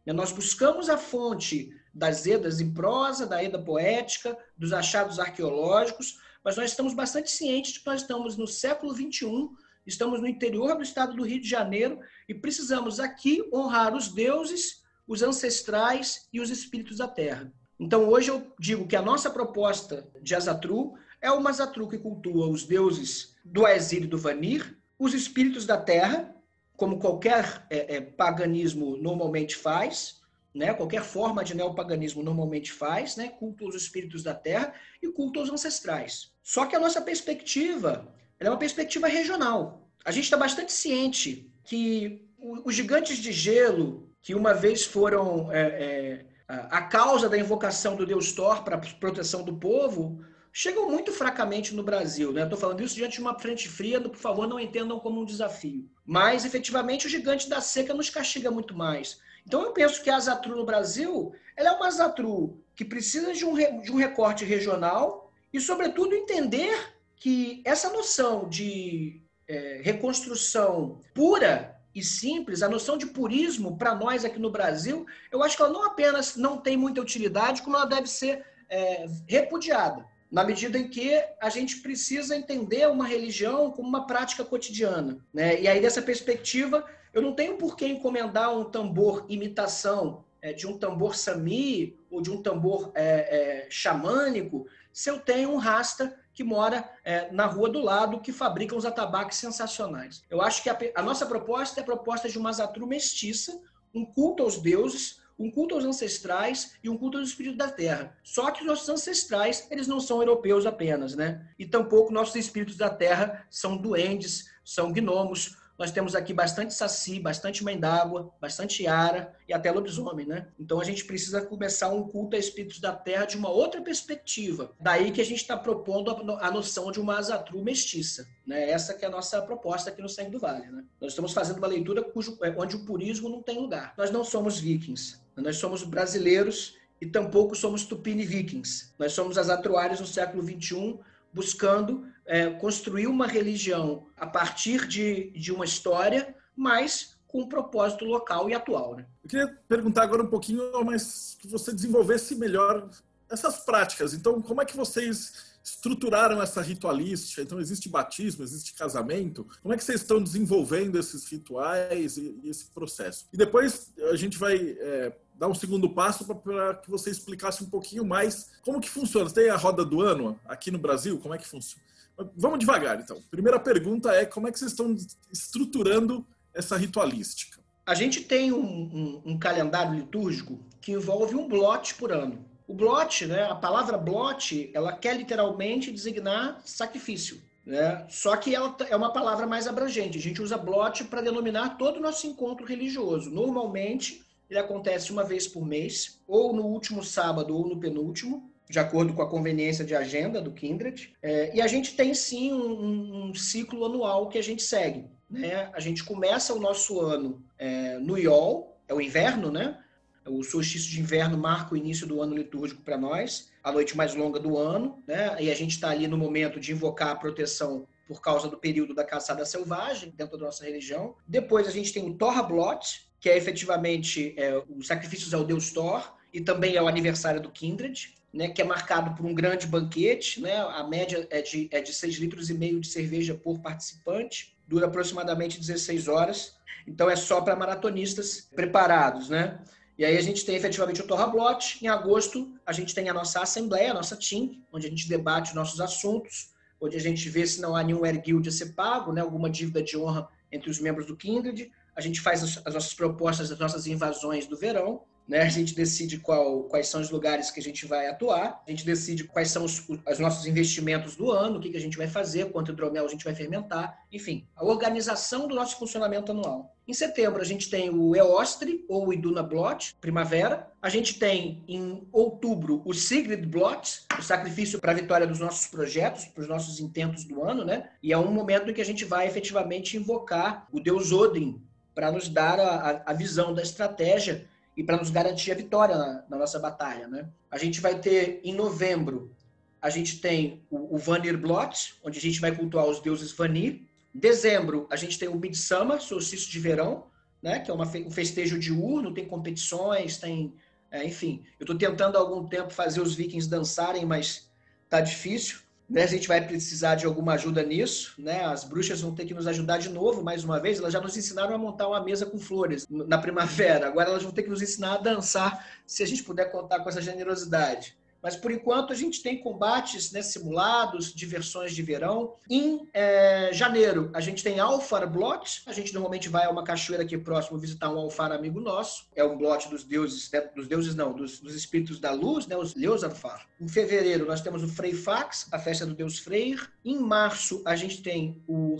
Né, 0.04 0.12
nós 0.12 0.32
buscamos 0.32 0.88
a 0.88 0.98
fonte 0.98 1.72
das 1.94 2.26
Edas 2.26 2.60
em 2.60 2.72
prosa, 2.72 3.26
da 3.26 3.42
Eda 3.42 3.58
poética, 3.58 4.36
dos 4.56 4.72
achados 4.72 5.18
arqueológicos, 5.18 6.18
mas 6.44 6.56
nós 6.56 6.70
estamos 6.70 6.94
bastante 6.94 7.30
cientes 7.30 7.72
de 7.72 7.80
que 7.80 7.86
nós 7.86 8.02
estamos 8.02 8.36
no 8.36 8.46
século 8.46 8.94
XXI, 8.94 9.48
estamos 9.86 10.20
no 10.20 10.26
interior 10.26 10.76
do 10.76 10.82
estado 10.82 11.16
do 11.16 11.24
Rio 11.24 11.40
de 11.40 11.48
Janeiro 11.48 11.98
e 12.28 12.34
precisamos 12.34 13.00
aqui 13.00 13.42
honrar 13.52 13.94
os 13.94 14.08
deuses, 14.08 14.82
os 15.06 15.22
ancestrais 15.22 16.28
e 16.32 16.40
os 16.40 16.50
espíritos 16.50 16.98
da 16.98 17.08
terra. 17.08 17.52
Então, 17.80 18.08
hoje 18.08 18.30
eu 18.30 18.52
digo 18.58 18.86
que 18.86 18.96
a 18.96 19.02
nossa 19.02 19.30
proposta 19.30 20.06
de 20.20 20.34
Azatru 20.34 20.94
é 21.20 21.30
uma 21.30 21.50
Azatru 21.50 21.88
que 21.88 21.98
cultua 21.98 22.48
os 22.48 22.64
deuses 22.64 23.36
do 23.44 23.66
exílio 23.66 24.08
do 24.08 24.18
Vanir, 24.18 24.76
os 24.98 25.14
espíritos 25.14 25.64
da 25.64 25.76
terra, 25.76 26.34
como 26.76 26.98
qualquer 26.98 27.66
é, 27.70 27.96
é, 27.96 28.00
paganismo 28.00 28.96
normalmente 28.96 29.56
faz, 29.56 30.17
né? 30.58 30.74
qualquer 30.74 31.02
forma 31.02 31.44
de 31.44 31.54
neopaganismo 31.54 32.22
normalmente 32.22 32.72
faz, 32.72 33.16
né? 33.16 33.28
culto 33.28 33.64
aos 33.64 33.76
espíritos 33.76 34.24
da 34.24 34.34
terra 34.34 34.74
e 35.00 35.08
culto 35.08 35.38
aos 35.38 35.48
ancestrais. 35.48 36.32
Só 36.42 36.66
que 36.66 36.74
a 36.74 36.80
nossa 36.80 37.00
perspectiva 37.00 38.12
é 38.40 38.48
uma 38.50 38.58
perspectiva 38.58 39.06
regional. 39.06 39.88
A 40.04 40.10
gente 40.10 40.24
está 40.24 40.36
bastante 40.36 40.72
ciente 40.72 41.48
que 41.62 42.28
os 42.64 42.74
gigantes 42.74 43.18
de 43.18 43.30
gelo, 43.30 44.10
que 44.20 44.34
uma 44.34 44.52
vez 44.52 44.84
foram 44.84 45.52
é, 45.52 45.60
é, 45.60 46.26
a 46.48 46.82
causa 46.82 47.28
da 47.28 47.38
invocação 47.38 47.94
do 47.94 48.04
deus 48.04 48.32
Thor 48.32 48.64
para 48.64 48.78
proteção 48.78 49.44
do 49.44 49.56
povo, 49.56 50.24
chegam 50.52 50.90
muito 50.90 51.12
fracamente 51.12 51.72
no 51.72 51.84
Brasil. 51.84 52.30
Estou 52.30 52.50
né? 52.50 52.56
falando 52.56 52.82
isso 52.82 52.96
diante 52.96 53.14
de 53.14 53.20
uma 53.20 53.38
frente 53.38 53.68
fria, 53.68 54.00
por 54.00 54.16
favor, 54.16 54.48
não 54.48 54.58
entendam 54.58 54.98
como 54.98 55.20
um 55.20 55.24
desafio. 55.24 55.88
Mas, 56.04 56.44
efetivamente, 56.44 57.06
o 57.06 57.10
gigante 57.10 57.48
da 57.48 57.60
seca 57.60 57.94
nos 57.94 58.10
castiga 58.10 58.50
muito 58.50 58.74
mais. 58.74 59.20
Então, 59.46 59.62
eu 59.62 59.72
penso 59.72 60.02
que 60.02 60.10
a 60.10 60.16
Azatru 60.16 60.56
no 60.56 60.64
Brasil 60.64 61.32
ela 61.56 61.70
é 61.70 61.72
uma 61.72 61.88
Azatru 61.88 62.62
que 62.74 62.84
precisa 62.84 63.32
de 63.32 63.44
um, 63.44 63.54
de 63.80 63.90
um 63.90 63.96
recorte 63.96 64.44
regional 64.44 65.32
e, 65.52 65.60
sobretudo, 65.60 66.14
entender 66.14 66.94
que 67.16 67.60
essa 67.64 67.90
noção 67.90 68.48
de 68.48 69.20
é, 69.48 69.80
reconstrução 69.82 71.00
pura 71.12 71.76
e 71.94 72.02
simples, 72.02 72.62
a 72.62 72.68
noção 72.68 72.96
de 72.96 73.06
purismo 73.06 73.76
para 73.76 73.94
nós 73.94 74.24
aqui 74.24 74.38
no 74.38 74.50
Brasil, 74.50 75.04
eu 75.32 75.42
acho 75.42 75.56
que 75.56 75.62
ela 75.62 75.72
não 75.72 75.84
apenas 75.84 76.36
não 76.36 76.58
tem 76.58 76.76
muita 76.76 77.00
utilidade, 77.00 77.62
como 77.62 77.76
ela 77.76 77.86
deve 77.86 78.06
ser 78.06 78.44
é, 78.68 79.06
repudiada 79.26 80.06
na 80.30 80.44
medida 80.44 80.78
em 80.78 80.88
que 80.88 81.20
a 81.40 81.48
gente 81.48 81.78
precisa 81.78 82.36
entender 82.36 82.86
uma 82.88 83.06
religião 83.06 83.70
como 83.70 83.88
uma 83.88 84.06
prática 84.06 84.44
cotidiana. 84.44 85.18
Né? 85.32 85.60
E 85.62 85.66
aí, 85.66 85.80
dessa 85.80 86.02
perspectiva, 86.02 86.84
eu 87.12 87.22
não 87.22 87.34
tenho 87.34 87.56
por 87.56 87.76
que 87.76 87.86
encomendar 87.86 88.56
um 88.56 88.64
tambor 88.64 89.24
imitação 89.28 90.24
é, 90.40 90.52
de 90.52 90.66
um 90.66 90.78
tambor 90.78 91.16
sami 91.16 91.98
ou 92.10 92.20
de 92.20 92.30
um 92.30 92.42
tambor 92.42 92.92
é, 92.94 93.64
é, 93.64 93.70
xamânico 93.70 94.66
se 94.92 95.10
eu 95.10 95.18
tenho 95.18 95.50
um 95.50 95.56
rasta 95.56 96.16
que 96.34 96.44
mora 96.44 96.88
é, 97.04 97.30
na 97.32 97.46
rua 97.46 97.68
do 97.68 97.80
lado 97.80 98.20
que 98.20 98.32
fabrica 98.32 98.74
uns 98.74 98.84
atabaques 98.84 99.38
sensacionais. 99.38 100.22
Eu 100.30 100.40
acho 100.40 100.62
que 100.62 100.70
a, 100.70 100.78
a 100.94 101.02
nossa 101.02 101.26
proposta 101.26 101.80
é 101.80 101.82
a 101.82 101.86
proposta 101.86 102.28
de 102.28 102.38
uma 102.38 102.52
zatru 102.52 102.86
mestiça, 102.86 103.60
um 103.94 104.04
culto 104.04 104.42
aos 104.42 104.58
deuses, 104.58 105.20
um 105.38 105.50
culto 105.50 105.74
aos 105.74 105.84
ancestrais 105.84 106.74
e 106.82 106.88
um 106.88 106.96
culto 106.96 107.18
aos 107.18 107.28
espíritos 107.28 107.58
da 107.58 107.70
terra. 107.70 108.16
Só 108.24 108.50
que 108.50 108.60
os 108.60 108.66
nossos 108.66 108.88
ancestrais, 108.88 109.66
eles 109.70 109.86
não 109.86 110.00
são 110.00 110.20
europeus 110.20 110.66
apenas, 110.66 111.14
né? 111.14 111.46
E 111.58 111.64
tampouco 111.64 112.12
nossos 112.12 112.34
espíritos 112.34 112.76
da 112.76 112.90
terra 112.90 113.46
são 113.48 113.76
duendes, 113.76 114.50
são 114.64 114.92
gnomos. 114.92 115.56
Nós 115.78 115.92
temos 115.92 116.16
aqui 116.16 116.34
bastante 116.34 116.74
saci, 116.74 117.20
bastante 117.20 117.62
mãe 117.62 117.78
d'água, 117.78 118.34
bastante 118.40 118.84
ara 118.88 119.32
e 119.48 119.52
até 119.52 119.70
lobisomem, 119.70 120.26
né? 120.26 120.48
Então 120.58 120.80
a 120.80 120.84
gente 120.84 121.04
precisa 121.04 121.40
começar 121.40 121.88
um 121.90 122.08
culto 122.08 122.34
a 122.34 122.38
espíritos 122.38 122.80
da 122.80 122.92
terra 122.92 123.26
de 123.26 123.36
uma 123.36 123.48
outra 123.48 123.80
perspectiva. 123.80 124.72
Daí 124.80 125.12
que 125.12 125.20
a 125.20 125.24
gente 125.24 125.40
está 125.40 125.56
propondo 125.56 126.10
a 126.40 126.50
noção 126.50 126.90
de 126.90 127.00
uma 127.00 127.16
azatru 127.16 127.62
mestiça, 127.62 128.26
né? 128.44 128.68
Essa 128.68 128.92
que 128.92 129.04
é 129.04 129.08
a 129.08 129.10
nossa 129.10 129.40
proposta 129.40 129.90
aqui 129.90 130.02
no 130.02 130.08
Sangue 130.08 130.30
do 130.30 130.40
Vale, 130.40 130.66
né? 130.66 130.84
Nós 131.00 131.12
estamos 131.12 131.32
fazendo 131.32 131.58
uma 131.58 131.68
leitura 131.68 132.02
cujo, 132.02 132.36
é, 132.42 132.50
onde 132.58 132.74
o 132.74 132.84
purismo 132.84 133.28
não 133.28 133.40
tem 133.40 133.60
lugar. 133.60 133.94
Nós 133.96 134.10
não 134.10 134.24
somos 134.24 134.58
vikings. 134.58 135.20
Nós 135.36 135.58
somos 135.58 135.84
brasileiros 135.84 136.76
e 137.00 137.06
tampouco 137.06 137.54
somos 137.54 137.84
tupini 137.84 138.24
vikings. 138.24 138.92
Nós 138.98 139.12
somos 139.12 139.38
azatruários 139.38 140.00
no 140.00 140.06
século 140.06 140.42
XXI, 140.42 140.98
buscando 141.32 142.04
é, 142.28 142.50
construir 142.50 143.06
uma 143.06 143.26
religião 143.26 144.06
a 144.16 144.26
partir 144.26 144.86
de, 144.86 145.30
de 145.30 145.50
uma 145.50 145.64
história, 145.64 146.36
mas 146.54 147.16
com 147.26 147.42
um 147.42 147.48
propósito 147.48 148.04
local 148.04 148.48
e 148.50 148.54
atual. 148.54 148.96
Né? 148.96 149.06
Eu 149.24 149.30
queria 149.30 149.58
perguntar 149.66 150.02
agora 150.02 150.22
um 150.22 150.28
pouquinho, 150.28 150.62
mas 150.84 151.36
que 151.40 151.48
você 151.48 151.72
desenvolvesse 151.72 152.34
melhor 152.34 152.88
essas 153.30 153.58
práticas. 153.60 154.12
Então, 154.12 154.40
como 154.42 154.60
é 154.60 154.64
que 154.64 154.76
vocês 154.76 155.48
estruturaram 155.64 156.40
essa 156.40 156.60
ritualística? 156.60 157.42
Então, 157.42 157.60
existe 157.60 157.88
batismo, 157.88 158.44
existe 158.44 158.74
casamento? 158.74 159.46
Como 159.62 159.72
é 159.72 159.76
que 159.76 159.84
vocês 159.84 160.00
estão 160.00 160.22
desenvolvendo 160.22 160.98
esses 160.98 161.26
rituais 161.26 162.16
e, 162.18 162.38
e 162.42 162.50
esse 162.50 162.66
processo? 162.66 163.26
E 163.32 163.36
depois 163.36 163.92
a 164.10 164.16
gente 164.16 164.38
vai 164.38 164.76
é, 164.78 165.12
dar 165.34 165.48
um 165.48 165.54
segundo 165.54 165.88
passo 165.90 166.24
para 166.24 166.74
que 166.74 166.90
você 166.90 167.10
explicasse 167.10 167.62
um 167.62 167.70
pouquinho 167.70 168.04
mais 168.04 168.50
como 168.62 168.80
que 168.80 168.88
funciona. 168.88 169.30
Tem 169.30 169.50
a 169.50 169.56
roda 169.56 169.84
do 169.84 170.02
ano 170.02 170.38
aqui 170.46 170.70
no 170.70 170.78
Brasil? 170.78 171.18
Como 171.18 171.34
é 171.34 171.38
que 171.38 171.46
funciona? 171.46 171.88
Vamos 172.36 172.58
devagar, 172.58 173.00
então. 173.00 173.22
Primeira 173.30 173.60
pergunta 173.60 174.12
é 174.12 174.24
como 174.24 174.48
é 174.48 174.52
que 174.52 174.58
vocês 174.58 174.72
estão 174.72 174.96
estruturando 175.32 176.26
essa 176.52 176.76
ritualística? 176.76 177.58
A 177.86 177.94
gente 177.94 178.22
tem 178.22 178.52
um, 178.52 178.60
um, 178.60 179.22
um 179.32 179.38
calendário 179.38 179.94
litúrgico 179.94 180.58
que 180.80 180.92
envolve 180.92 181.34
um 181.34 181.48
blote 181.48 181.94
por 181.94 182.12
ano. 182.12 182.44
O 182.66 182.74
blote, 182.74 183.24
né, 183.24 183.44
a 183.44 183.54
palavra 183.54 183.96
blote, 183.96 184.70
ela 184.74 184.92
quer 184.92 185.16
literalmente 185.16 185.90
designar 185.90 186.60
sacrifício. 186.64 187.40
Né? 187.64 188.04
Só 188.08 188.36
que 188.36 188.54
ela 188.54 188.76
é 188.88 188.96
uma 188.96 189.12
palavra 189.12 189.46
mais 189.46 189.66
abrangente. 189.66 190.18
A 190.18 190.20
gente 190.20 190.42
usa 190.42 190.58
blote 190.58 191.04
para 191.04 191.22
denominar 191.22 191.78
todo 191.78 191.96
o 191.96 192.00
nosso 192.00 192.26
encontro 192.26 192.66
religioso. 192.66 193.30
Normalmente, 193.30 194.22
ele 194.50 194.58
acontece 194.58 195.12
uma 195.12 195.22
vez 195.22 195.46
por 195.46 195.64
mês, 195.64 196.18
ou 196.26 196.52
no 196.54 196.64
último 196.64 197.04
sábado 197.04 197.56
ou 197.56 197.68
no 197.68 197.78
penúltimo, 197.78 198.47
de 198.68 198.78
acordo 198.78 199.14
com 199.14 199.22
a 199.22 199.28
conveniência 199.28 199.84
de 199.84 199.94
agenda 199.94 200.40
do 200.40 200.52
Kindred. 200.52 201.14
É, 201.22 201.54
e 201.56 201.60
a 201.60 201.66
gente 201.66 201.96
tem 201.96 202.14
sim 202.14 202.52
um, 202.52 203.28
um, 203.28 203.34
ciclo 203.34 203.84
anual 203.84 204.28
que 204.28 204.38
a 204.38 204.42
gente 204.42 204.62
segue. 204.62 205.06
Né? 205.30 205.70
A 205.72 205.80
gente 205.80 206.04
começa 206.04 206.54
o 206.54 206.60
nosso 206.60 207.00
ano 207.00 207.42
é, 207.58 207.98
no 207.98 208.18
Iol, 208.18 208.78
é 208.86 208.94
o 208.94 209.00
inverno, 209.00 209.50
né? 209.50 209.78
O 210.26 210.42
solstício 210.42 210.90
de 210.90 211.00
inverno 211.00 211.38
marca 211.38 211.74
o 211.74 211.76
início 211.76 212.06
do 212.06 212.20
ano 212.20 212.34
litúrgico 212.34 212.82
para 212.82 212.98
nós, 212.98 213.50
a 213.62 213.72
noite 213.72 213.96
mais 213.96 214.14
longa 214.14 214.38
do 214.38 214.58
ano, 214.58 215.02
né? 215.06 215.36
E 215.40 215.50
a 215.50 215.54
gente 215.54 215.72
está 215.72 215.90
ali 215.90 216.06
no 216.06 216.18
momento 216.18 216.60
de 216.60 216.72
invocar 216.72 217.08
a 217.08 217.16
proteção 217.16 217.86
por 218.06 218.20
causa 218.20 218.48
do 218.48 218.56
período 218.56 218.94
da 218.94 219.04
caçada 219.04 219.44
selvagem 219.44 220.12
dentro 220.16 220.38
da 220.38 220.46
nossa 220.46 220.64
religião. 220.64 221.14
Depois 221.26 221.66
a 221.66 221.70
gente 221.70 221.92
tem 221.92 222.06
o 222.08 222.14
Torrablot, 222.14 223.08
que 223.20 223.28
é 223.28 223.36
efetivamente 223.36 224.34
é, 224.38 224.62
os 224.68 224.86
sacrifícios 224.86 225.34
ao 225.34 225.44
deus 225.44 225.70
Thor, 225.70 226.14
e 226.32 226.40
também 226.40 226.76
é 226.76 226.82
o 226.82 226.88
aniversário 226.88 227.40
do 227.40 227.50
Kindred, 227.50 228.14
né, 228.32 228.48
que 228.48 228.60
é 228.60 228.64
marcado 228.64 229.14
por 229.14 229.24
um 229.24 229.34
grande 229.34 229.66
banquete, 229.66 230.40
né, 230.40 230.56
a 230.56 230.84
média 230.84 231.26
é 231.30 231.40
de, 231.40 231.68
é 231.72 231.80
de 231.80 231.92
6 231.92 232.16
litros 232.16 232.50
e 232.50 232.54
meio 232.54 232.80
de 232.80 232.88
cerveja 232.88 233.34
por 233.34 233.60
participante, 233.60 234.56
dura 234.66 234.86
aproximadamente 234.86 235.58
16 235.58 236.08
horas, 236.08 236.56
então 236.86 237.08
é 237.08 237.16
só 237.16 237.40
para 237.40 237.56
maratonistas 237.56 238.48
preparados, 238.54 239.28
né? 239.28 239.60
E 239.98 240.04
aí 240.04 240.16
a 240.16 240.22
gente 240.22 240.46
tem 240.46 240.54
efetivamente 240.54 241.00
o 241.00 241.06
Torrablot. 241.06 241.84
Em 241.84 241.88
agosto, 241.88 242.54
a 242.64 242.72
gente 242.72 242.94
tem 242.94 243.08
a 243.08 243.14
nossa 243.14 243.42
assembleia, 243.42 243.90
a 243.90 243.94
nossa 243.94 244.16
team, 244.16 244.62
onde 244.72 244.86
a 244.86 244.90
gente 244.90 245.08
debate 245.08 245.48
os 245.48 245.54
nossos 245.54 245.80
assuntos, 245.80 246.54
onde 246.80 246.96
a 246.96 247.00
gente 247.00 247.28
vê 247.28 247.44
se 247.44 247.60
não 247.60 247.74
há 247.74 247.82
nenhum 247.82 248.04
Air 248.04 248.22
Guild 248.22 248.48
a 248.48 248.52
ser 248.52 248.74
pago, 248.74 249.12
né, 249.12 249.20
alguma 249.20 249.50
dívida 249.50 249.82
de 249.82 249.98
honra 249.98 250.28
entre 250.52 250.70
os 250.70 250.78
membros 250.78 251.04
do 251.04 251.16
Kindred. 251.16 251.72
A 251.96 252.00
gente 252.00 252.20
faz 252.20 252.44
as, 252.44 252.62
as 252.64 252.74
nossas 252.74 252.94
propostas, 252.94 253.50
as 253.50 253.58
nossas 253.58 253.88
invasões 253.88 254.46
do 254.46 254.56
verão. 254.56 255.02
Né? 255.28 255.42
A 255.42 255.48
gente 255.48 255.74
decide 255.74 256.18
qual, 256.18 256.62
quais 256.64 256.88
são 256.88 257.02
os 257.02 257.10
lugares 257.10 257.50
que 257.50 257.60
a 257.60 257.62
gente 257.62 257.84
vai 257.84 258.08
atuar, 258.08 258.62
a 258.66 258.70
gente 258.70 258.84
decide 258.84 259.24
quais 259.24 259.50
são 259.50 259.62
os, 259.62 259.86
os 259.88 260.18
nossos 260.18 260.46
investimentos 260.46 261.16
do 261.16 261.30
ano, 261.30 261.58
o 261.58 261.60
que, 261.60 261.68
que 261.68 261.76
a 261.76 261.80
gente 261.80 261.98
vai 261.98 262.08
fazer, 262.08 262.50
quanto 262.50 262.72
hidromel 262.72 263.04
a 263.04 263.08
gente 263.08 263.24
vai 263.24 263.34
fermentar, 263.34 264.02
enfim, 264.10 264.46
a 264.56 264.64
organização 264.64 265.46
do 265.46 265.54
nosso 265.54 265.78
funcionamento 265.78 266.32
anual. 266.32 266.74
Em 266.88 266.94
setembro, 266.94 267.42
a 267.42 267.44
gente 267.44 267.68
tem 267.68 267.90
o 267.90 268.16
Eostre, 268.16 268.86
ou 268.88 269.08
o 269.08 269.12
Iduna 269.12 269.42
Blot, 269.42 269.94
primavera. 270.00 270.72
A 270.80 270.88
gente 270.88 271.18
tem, 271.18 271.62
em 271.68 272.08
outubro, 272.10 272.80
o 272.82 272.94
Sigrid 272.94 273.44
Blot, 273.44 274.06
o 274.18 274.22
sacrifício 274.22 274.80
para 274.80 274.92
a 274.92 274.94
vitória 274.94 275.26
dos 275.26 275.38
nossos 275.38 275.66
projetos, 275.66 276.24
para 276.24 276.40
os 276.40 276.48
nossos 276.48 276.80
intentos 276.80 277.24
do 277.24 277.44
ano, 277.44 277.62
né? 277.62 277.90
E 278.02 278.10
é 278.10 278.16
um 278.16 278.32
momento 278.32 278.70
em 278.70 278.72
que 278.72 278.80
a 278.80 278.86
gente 278.86 279.04
vai 279.04 279.26
efetivamente 279.26 279.98
invocar 279.98 280.66
o 280.72 280.80
deus 280.80 281.12
Odin 281.12 281.60
para 281.94 282.10
nos 282.10 282.26
dar 282.26 282.58
a, 282.58 283.02
a 283.04 283.12
visão 283.12 283.52
da 283.52 283.60
estratégia 283.60 284.48
e 284.78 284.84
para 284.84 284.96
nos 284.96 285.10
garantir 285.10 285.52
a 285.52 285.54
vitória 285.54 285.96
na, 285.96 286.24
na, 286.30 286.38
nossa 286.38 286.58
batalha. 286.58 287.06
Né? 287.06 287.28
A 287.50 287.58
gente 287.58 287.80
vai 287.80 287.98
ter 287.98 288.40
em 288.42 288.54
novembro 288.54 289.36
a 289.80 289.90
gente 289.90 290.20
tem 290.20 290.64
o, 290.70 290.96
o 290.96 290.98
Vanir 290.98 291.38
Blot, 291.38 291.94
onde 292.02 292.18
a 292.18 292.20
gente 292.20 292.40
vai 292.40 292.54
cultuar 292.54 292.86
os 292.86 293.00
deuses 293.00 293.32
Vanir. 293.32 293.82
Dezembro, 294.12 294.86
a 294.90 294.96
gente 294.96 295.18
tem 295.18 295.28
o 295.28 295.36
Midsummer, 295.36 296.00
solstício 296.00 296.50
de 296.50 296.58
verão, 296.58 297.06
né? 297.40 297.60
que 297.60 297.70
é 297.70 297.74
uma, 297.74 297.86
um 297.86 298.10
festejo 298.10 298.58
diurno, 298.58 299.14
tem 299.14 299.26
competições, 299.26 300.18
tem. 300.18 300.54
É, 300.90 301.04
enfim, 301.04 301.44
eu 301.60 301.64
estou 301.64 301.76
tentando 301.76 302.16
há 302.16 302.20
algum 302.20 302.48
tempo 302.48 302.70
fazer 302.70 303.00
os 303.00 303.14
vikings 303.14 303.48
dançarem, 303.48 304.04
mas 304.04 304.50
tá 304.88 305.00
difícil. 305.00 305.58
Né? 305.88 306.02
A 306.02 306.06
gente 306.06 306.28
vai 306.28 306.46
precisar 306.46 306.94
de 306.94 307.06
alguma 307.06 307.32
ajuda 307.32 307.62
nisso. 307.62 308.14
Né? 308.18 308.44
As 308.44 308.64
bruxas 308.64 309.00
vão 309.00 309.14
ter 309.14 309.24
que 309.24 309.34
nos 309.34 309.46
ajudar 309.46 309.78
de 309.78 309.88
novo, 309.88 310.22
mais 310.22 310.44
uma 310.44 310.60
vez. 310.60 310.78
Elas 310.78 310.92
já 310.92 311.00
nos 311.00 311.16
ensinaram 311.16 311.54
a 311.54 311.58
montar 311.58 311.88
uma 311.88 312.02
mesa 312.02 312.26
com 312.26 312.38
flores 312.38 312.86
na 312.88 313.18
primavera. 313.18 313.88
Agora 313.88 314.10
elas 314.10 314.22
vão 314.22 314.32
ter 314.32 314.42
que 314.42 314.50
nos 314.50 314.62
ensinar 314.62 314.94
a 314.94 314.98
dançar, 314.98 315.66
se 315.86 316.02
a 316.02 316.06
gente 316.06 316.22
puder 316.22 316.50
contar 316.50 316.80
com 316.80 316.88
essa 316.88 317.00
generosidade. 317.02 317.97
Mas, 318.22 318.36
por 318.36 318.50
enquanto, 318.50 318.92
a 318.92 318.96
gente 318.96 319.22
tem 319.22 319.38
combates 319.38 320.12
né, 320.12 320.22
simulados, 320.22 321.14
diversões 321.14 321.74
de 321.74 321.82
verão. 321.82 322.34
Em 322.50 322.88
é, 322.92 323.50
janeiro, 323.52 324.10
a 324.12 324.20
gente 324.20 324.42
tem 324.42 324.58
Alfar 324.58 325.08
Blot. 325.10 325.62
A 325.66 325.72
gente 325.72 325.92
normalmente 325.94 326.28
vai 326.28 326.44
a 326.44 326.50
uma 326.50 326.64
cachoeira 326.64 327.04
aqui 327.04 327.16
próximo 327.16 327.58
visitar 327.58 327.90
um 327.90 327.98
Alfar 327.98 328.32
amigo 328.32 328.60
nosso. 328.60 329.06
É 329.14 329.24
um 329.24 329.36
blot 329.36 329.68
dos 329.68 329.84
deuses, 329.84 330.30
né, 330.30 330.40
dos 330.54 330.66
deuses 330.66 330.94
não, 330.94 331.12
dos, 331.12 331.40
dos, 331.40 331.54
espíritos 331.54 332.00
da 332.00 332.12
luz, 332.12 332.46
né, 332.46 332.56
os 332.56 332.74
Leosanfar. 332.74 333.46
Em 333.60 333.68
fevereiro, 333.68 334.26
nós 334.26 334.40
temos 334.40 334.62
o 334.62 334.68
Freyfax, 334.68 335.48
a 335.52 335.58
festa 335.58 335.86
do 335.86 335.94
deus 335.94 336.18
Freyr. 336.18 336.70
Em 336.84 336.98
março, 336.98 337.62
a 337.64 337.76
gente 337.76 338.02
tem 338.02 338.42
o 338.46 338.76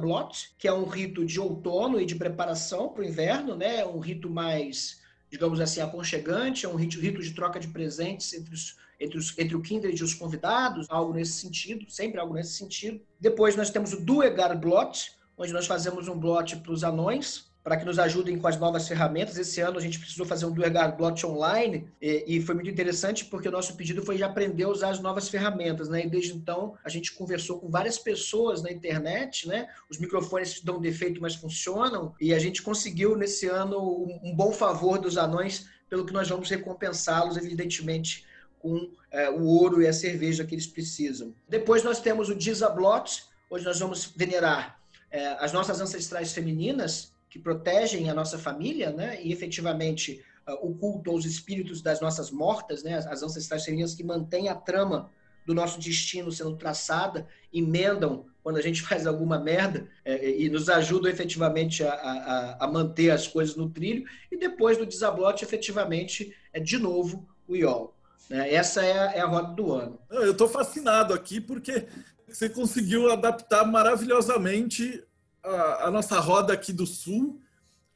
Blot, 0.00 0.54
que 0.58 0.68
é 0.68 0.72
um 0.72 0.84
rito 0.84 1.24
de 1.24 1.40
outono 1.40 2.00
e 2.00 2.06
de 2.06 2.14
preparação 2.14 2.88
para 2.88 3.02
o 3.02 3.04
inverno, 3.04 3.56
né? 3.56 3.84
um 3.84 3.98
rito 3.98 4.28
mais 4.30 5.00
digamos 5.30 5.60
assim, 5.60 5.80
aconchegante, 5.80 6.66
é 6.66 6.68
um 6.68 6.76
rito, 6.76 7.00
rito 7.00 7.22
de 7.22 7.32
troca 7.32 7.58
de 7.58 7.68
presentes 7.68 8.32
entre, 8.32 8.54
os, 8.54 8.76
entre, 9.00 9.18
os, 9.18 9.38
entre 9.38 9.56
o 9.56 9.60
Kindred 9.60 9.98
e 9.98 10.04
os 10.04 10.14
convidados, 10.14 10.86
algo 10.88 11.12
nesse 11.12 11.32
sentido, 11.32 11.90
sempre 11.90 12.20
algo 12.20 12.34
nesse 12.34 12.52
sentido. 12.52 13.00
Depois 13.20 13.56
nós 13.56 13.70
temos 13.70 13.92
o 13.92 14.00
Duegar 14.00 14.58
Blot, 14.58 15.12
onde 15.36 15.52
nós 15.52 15.66
fazemos 15.66 16.08
um 16.08 16.18
blot 16.18 16.56
para 16.56 16.72
os 16.72 16.82
anões, 16.82 17.50
para 17.66 17.76
que 17.76 17.84
nos 17.84 17.98
ajudem 17.98 18.38
com 18.38 18.46
as 18.46 18.56
novas 18.56 18.86
ferramentas. 18.86 19.36
Esse 19.36 19.60
ano 19.60 19.76
a 19.76 19.82
gente 19.82 19.98
precisou 19.98 20.24
fazer 20.24 20.46
um 20.46 20.52
Duergar 20.52 20.96
Blot 20.96 21.26
online 21.26 21.92
e, 22.00 22.36
e, 22.36 22.40
foi 22.40 22.54
muito 22.54 22.70
interessante 22.70 23.24
porque 23.24 23.48
o 23.48 23.50
nosso 23.50 23.74
pedido 23.74 24.04
foi 24.04 24.16
de 24.16 24.22
aprender 24.22 24.62
a 24.62 24.68
usar 24.68 24.90
as 24.90 25.00
novas 25.00 25.28
ferramentas, 25.28 25.88
né? 25.88 26.04
E 26.04 26.08
desde 26.08 26.32
então 26.32 26.78
a 26.84 26.88
gente 26.88 27.12
conversou 27.12 27.58
com 27.58 27.68
várias 27.68 27.98
pessoas 27.98 28.62
na 28.62 28.70
internet, 28.70 29.48
né? 29.48 29.68
Os 29.90 29.98
microfones 29.98 30.60
dão 30.60 30.80
defeito, 30.80 31.20
mas 31.20 31.34
funcionam 31.34 32.14
e 32.20 32.32
a 32.32 32.38
gente 32.38 32.62
conseguiu 32.62 33.16
nesse 33.16 33.48
ano 33.48 33.80
um, 33.80 34.30
um 34.30 34.32
bom 34.32 34.52
favor 34.52 35.00
dos 35.00 35.18
anões, 35.18 35.66
pelo 35.90 36.06
que 36.06 36.12
nós 36.12 36.28
vamos 36.28 36.48
recompensá-los, 36.48 37.36
evidentemente, 37.36 38.24
com 38.60 38.92
é, 39.10 39.28
o 39.28 39.42
ouro 39.42 39.82
e 39.82 39.88
a 39.88 39.92
cerveja 39.92 40.44
que 40.44 40.54
eles 40.54 40.68
precisam. 40.68 41.34
Depois 41.48 41.82
nós 41.82 41.98
temos 41.98 42.28
o 42.28 42.34
Dizablot, 42.36 43.24
onde 43.50 43.64
nós 43.64 43.80
vamos 43.80 44.04
venerar 44.14 44.80
é, 45.10 45.30
as 45.40 45.52
nossas 45.52 45.80
ancestrais 45.80 46.32
femininas, 46.32 47.15
que 47.28 47.38
protegem 47.38 48.08
a 48.08 48.14
nossa 48.14 48.38
família, 48.38 48.90
né? 48.90 49.20
E 49.22 49.32
efetivamente 49.32 50.24
uh, 50.48 50.66
o 50.66 50.74
culto 50.74 51.10
aos 51.10 51.24
espíritos 51.24 51.82
das 51.82 52.00
nossas 52.00 52.30
mortas, 52.30 52.82
né? 52.82 52.96
As, 52.96 53.22
ancestrais 53.22 53.64
femininas 53.64 53.94
que 53.94 54.04
mantêm 54.04 54.48
a 54.48 54.54
trama 54.54 55.10
do 55.44 55.54
nosso 55.54 55.78
destino 55.78 56.32
sendo 56.32 56.56
traçada, 56.56 57.26
emendam 57.52 58.26
quando 58.42 58.56
a 58.56 58.62
gente 58.62 58.82
faz 58.86 59.06
alguma 59.06 59.38
merda 59.38 59.86
é, 60.04 60.40
e 60.40 60.48
nos 60.48 60.68
ajudam 60.68 61.10
efetivamente 61.10 61.84
a, 61.84 61.92
a, 61.92 62.64
a, 62.64 62.68
manter 62.68 63.10
as 63.10 63.26
coisas 63.26 63.56
no 63.56 63.68
trilho. 63.70 64.04
E 64.30 64.36
depois 64.36 64.76
do 64.76 64.86
desablote, 64.86 65.44
efetivamente, 65.44 66.34
é 66.52 66.60
de 66.60 66.78
novo 66.78 67.28
o 67.46 67.54
IOL. 67.54 67.94
Né? 68.28 68.52
Essa 68.52 68.84
é 68.84 68.98
a, 68.98 69.12
é 69.12 69.20
a 69.20 69.26
roda 69.26 69.52
do 69.52 69.72
ano. 69.72 69.98
Eu 70.10 70.32
estou 70.32 70.48
fascinado 70.48 71.14
aqui 71.14 71.40
porque 71.40 71.86
você 72.28 72.48
conseguiu 72.48 73.10
adaptar 73.10 73.64
maravilhosamente 73.64 75.02
a, 75.46 75.86
a 75.86 75.90
nossa 75.90 76.18
roda 76.18 76.52
aqui 76.52 76.72
do 76.72 76.86
Sul 76.86 77.40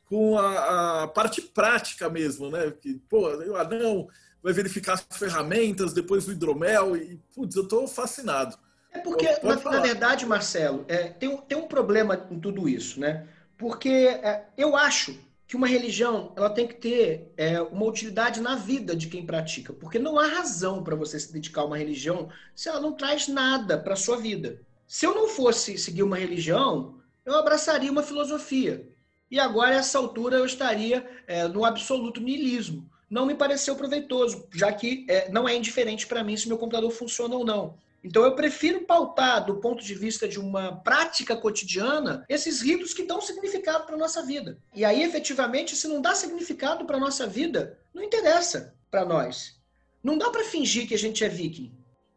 com 0.07 0.37
a, 0.38 1.05
a, 1.05 1.09
parte 1.09 1.40
prática 1.40 2.09
mesmo, 2.09 2.51
né? 2.51 2.72
Que, 2.81 2.94
pô, 3.09 3.29
o 3.29 3.57
anão 3.57 4.09
vai 4.42 4.53
verificar 4.53 4.94
as 4.94 5.07
ferramentas, 5.16 5.92
depois 5.92 6.27
o 6.27 6.33
hidromel, 6.33 6.96
e, 6.96 7.20
putz, 7.35 7.55
eu 7.55 7.62
estou 7.62 7.87
fascinado. 7.87 8.59
É 8.90 8.98
porque, 8.98 9.27
na, 9.42 9.57
na, 9.57 9.81
verdade, 9.81 10.27
Marcelo, 10.27 10.85
é, 10.88 11.09
tem, 11.09 11.37
tem 11.42 11.57
um 11.57 11.68
problema 11.68 12.27
em 12.31 12.40
tudo 12.40 12.68
isso, 12.68 12.98
né? 12.98 13.27
Porque 13.57 13.88
é, 13.88 14.46
eu 14.57 14.77
acho 14.77 15.16
que 15.46 15.55
uma 15.55 15.66
religião 15.66 16.33
ela 16.37 16.51
tem 16.51 16.66
que 16.66 16.75
ter 16.75 17.33
é, 17.37 17.61
uma 17.61 17.85
utilidade 17.85 18.40
na 18.40 18.57
vida 18.57 18.96
de 18.96 19.09
quem 19.09 19.27
pratica, 19.27 19.72
porque 19.72 19.98
não 19.98 20.18
há 20.18 20.27
razão 20.27 20.83
para 20.83 20.96
você 20.96 21.20
se 21.20 21.33
dedicar 21.33 21.62
a 21.62 21.66
uma 21.66 21.77
religião 21.77 22.29
se 22.55 22.68
ela 22.68 22.81
não 22.81 22.92
traz 22.92 23.29
nada 23.29 23.79
para 23.79 23.96
sua 23.96 24.16
vida. 24.16 24.61
Se 24.87 25.07
eu 25.07 25.14
não 25.14 25.29
fosse 25.29 25.77
seguir 25.79 26.03
uma 26.03 26.16
religião, 26.16 27.00
eu 27.24 27.35
abraçaria 27.37 27.90
uma 27.90 28.02
filosofia. 28.02 28.88
E 29.30 29.38
agora, 29.38 29.76
a 29.76 29.78
essa 29.78 29.98
altura, 29.98 30.37
eu 30.37 30.44
estaria 30.44 31.09
é, 31.26 31.46
no 31.46 31.64
absoluto 31.64 32.20
niilismo. 32.20 32.90
Não 33.09 33.26
me 33.26 33.35
pareceu 33.35 33.76
proveitoso, 33.76 34.48
já 34.52 34.72
que 34.72 35.06
é, 35.09 35.30
não 35.30 35.48
é 35.48 35.54
indiferente 35.54 36.06
para 36.06 36.24
mim 36.24 36.37
se 36.37 36.48
meu 36.48 36.59
computador 36.59 36.90
funciona 36.90 37.37
ou 37.37 37.44
não. 37.44 37.78
Então, 38.02 38.24
eu 38.24 38.35
prefiro 38.35 38.87
pautar, 38.87 39.44
do 39.44 39.56
ponto 39.56 39.85
de 39.85 39.94
vista 39.94 40.26
de 40.26 40.40
uma 40.40 40.76
prática 40.76 41.37
cotidiana, 41.37 42.24
esses 42.28 42.62
ritos 42.62 42.94
que 42.94 43.02
dão 43.02 43.20
significado 43.20 43.85
para 43.85 43.94
a 43.94 43.98
nossa 43.98 44.22
vida. 44.22 44.59
E 44.74 44.85
aí, 44.85 45.02
efetivamente, 45.02 45.76
se 45.76 45.87
não 45.87 46.00
dá 46.00 46.14
significado 46.14 46.85
para 46.87 46.96
a 46.96 47.00
nossa 47.00 47.26
vida, 47.26 47.78
não 47.92 48.02
interessa 48.02 48.74
para 48.90 49.04
nós. 49.04 49.61
Não 50.02 50.16
dá 50.16 50.30
para 50.30 50.44
fingir 50.44 50.88
que 50.88 50.94
a 50.94 50.98
gente 50.98 51.22
é 51.22 51.28
viking. 51.28 51.72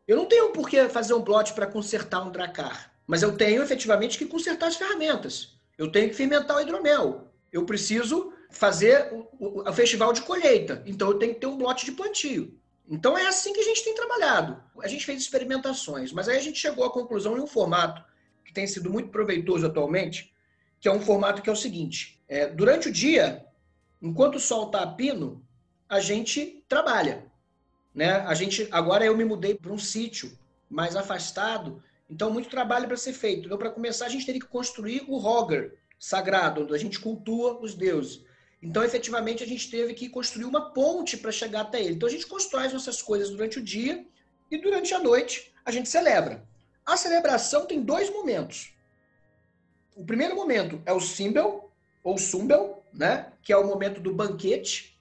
Eu 0.07 0.15
não 0.15 0.25
tenho 0.25 0.51
por 0.51 0.69
que 0.69 0.87
fazer 0.89 1.13
um 1.13 1.21
plot 1.21 1.53
para 1.53 1.67
consertar 1.67 2.25
um 2.25 2.31
dracar. 2.31 2.92
Mas 3.05 3.21
eu 3.21 3.35
tenho 3.35 3.61
efetivamente 3.61 4.17
que 4.17 4.25
consertar 4.25 4.67
as 4.67 4.75
ferramentas. 4.75 5.57
Eu 5.77 5.91
tenho 5.91 6.09
que 6.09 6.15
fermentar 6.15 6.57
o 6.57 6.61
hidromel. 6.61 7.31
Eu 7.51 7.65
preciso 7.65 8.33
fazer 8.49 9.11
o, 9.11 9.27
o, 9.39 9.69
o 9.69 9.73
festival 9.73 10.13
de 10.13 10.21
colheita. 10.21 10.83
Então 10.85 11.09
eu 11.09 11.19
tenho 11.19 11.33
que 11.33 11.39
ter 11.39 11.47
um 11.47 11.57
lote 11.57 11.85
de 11.85 11.91
plantio. 11.91 12.57
Então 12.87 13.17
é 13.17 13.27
assim 13.27 13.53
que 13.53 13.59
a 13.59 13.63
gente 13.63 13.83
tem 13.83 13.95
trabalhado. 13.95 14.61
A 14.81 14.87
gente 14.87 15.05
fez 15.05 15.21
experimentações, 15.21 16.11
mas 16.11 16.27
aí 16.27 16.37
a 16.37 16.41
gente 16.41 16.59
chegou 16.59 16.85
à 16.85 16.91
conclusão 16.91 17.37
em 17.37 17.41
um 17.41 17.47
formato 17.47 18.03
que 18.43 18.53
tem 18.53 18.67
sido 18.67 18.89
muito 18.89 19.09
proveitoso 19.09 19.65
atualmente, 19.65 20.33
que 20.79 20.87
é 20.87 20.91
um 20.91 20.99
formato 20.99 21.41
que 21.41 21.49
é 21.49 21.53
o 21.53 21.55
seguinte: 21.55 22.21
é, 22.27 22.47
durante 22.47 22.89
o 22.89 22.91
dia, 22.91 23.45
enquanto 24.01 24.35
o 24.35 24.39
sol 24.39 24.67
está 24.67 24.81
a 24.81 24.87
pino, 24.87 25.45
a 25.87 25.99
gente 25.99 26.63
trabalha. 26.67 27.25
Né? 27.93 28.11
A 28.11 28.33
gente 28.33 28.67
agora 28.71 29.05
eu 29.05 29.15
me 29.15 29.23
mudei 29.23 29.55
para 29.55 29.71
um 29.71 29.77
sítio 29.77 30.37
mais 30.69 30.95
afastado 30.95 31.81
então, 32.13 32.29
muito 32.29 32.47
trabalho 32.47 32.87
para 32.87 32.95
ser 32.95 33.11
feito. 33.11 33.47
Então, 33.47 33.57
para 33.57 33.71
começar, 33.71 34.05
a 34.05 34.09
gente 34.09 34.23
teria 34.23 34.39
que 34.39 34.47
construir 34.47 35.03
o 35.07 35.17
Roger 35.17 35.79
sagrado, 35.99 36.61
onde 36.61 36.75
a 36.75 36.77
gente 36.77 36.99
cultua 36.99 37.59
os 37.59 37.73
deuses. 37.73 38.23
Então, 38.61 38.83
efetivamente, 38.83 39.43
a 39.43 39.47
gente 39.47 39.67
teve 39.67 39.95
que 39.95 40.07
construir 40.07 40.45
uma 40.45 40.71
ponte 40.73 41.17
para 41.17 41.31
chegar 41.31 41.61
até 41.61 41.81
ele. 41.81 41.95
Então, 41.95 42.07
a 42.07 42.11
gente 42.11 42.27
constrói 42.27 42.67
as 42.67 42.73
nossas 42.73 43.01
coisas 43.01 43.31
durante 43.31 43.57
o 43.57 43.63
dia 43.63 44.05
e 44.51 44.59
durante 44.59 44.93
a 44.93 44.99
noite 44.99 45.51
a 45.65 45.71
gente 45.71 45.89
celebra. 45.89 46.47
A 46.85 46.95
celebração 46.95 47.65
tem 47.65 47.81
dois 47.81 48.11
momentos. 48.11 48.75
O 49.95 50.05
primeiro 50.05 50.35
momento 50.35 50.83
é 50.85 50.93
o 50.93 50.99
Simbel, 50.99 51.71
ou 52.03 52.15
Sumbel, 52.19 52.85
né? 52.93 53.33
que 53.41 53.51
é 53.51 53.57
o 53.57 53.65
momento 53.65 53.99
do 53.99 54.13
banquete. 54.13 54.99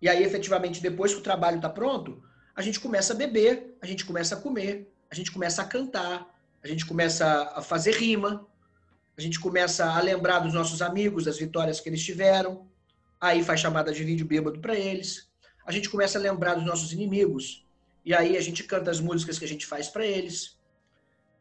E 0.00 0.08
aí, 0.08 0.22
efetivamente, 0.22 0.80
depois 0.80 1.12
que 1.12 1.20
o 1.20 1.22
trabalho 1.22 1.56
está 1.56 1.68
pronto, 1.68 2.22
a 2.56 2.62
gente 2.62 2.80
começa 2.80 3.12
a 3.12 3.16
beber, 3.16 3.76
a 3.82 3.86
gente 3.86 4.06
começa 4.06 4.34
a 4.34 4.40
comer, 4.40 4.91
a 5.12 5.14
gente 5.14 5.30
começa 5.30 5.60
a 5.60 5.66
cantar, 5.66 6.26
a 6.64 6.66
gente 6.66 6.86
começa 6.86 7.52
a 7.54 7.60
fazer 7.60 7.94
rima, 7.96 8.46
a 9.14 9.20
gente 9.20 9.38
começa 9.38 9.84
a 9.84 10.00
lembrar 10.00 10.38
dos 10.38 10.54
nossos 10.54 10.80
amigos, 10.80 11.26
das 11.26 11.36
vitórias 11.36 11.80
que 11.80 11.88
eles 11.90 12.02
tiveram, 12.02 12.66
aí 13.20 13.44
faz 13.44 13.60
chamada 13.60 13.92
de 13.92 14.02
vídeo 14.02 14.24
bêbado 14.24 14.58
para 14.58 14.74
eles, 14.74 15.30
a 15.66 15.70
gente 15.70 15.90
começa 15.90 16.18
a 16.18 16.22
lembrar 16.22 16.54
dos 16.54 16.64
nossos 16.64 16.94
inimigos, 16.94 17.62
e 18.06 18.14
aí 18.14 18.38
a 18.38 18.40
gente 18.40 18.64
canta 18.64 18.90
as 18.90 19.00
músicas 19.00 19.38
que 19.38 19.44
a 19.44 19.48
gente 19.48 19.66
faz 19.66 19.86
para 19.86 20.06
eles, 20.06 20.58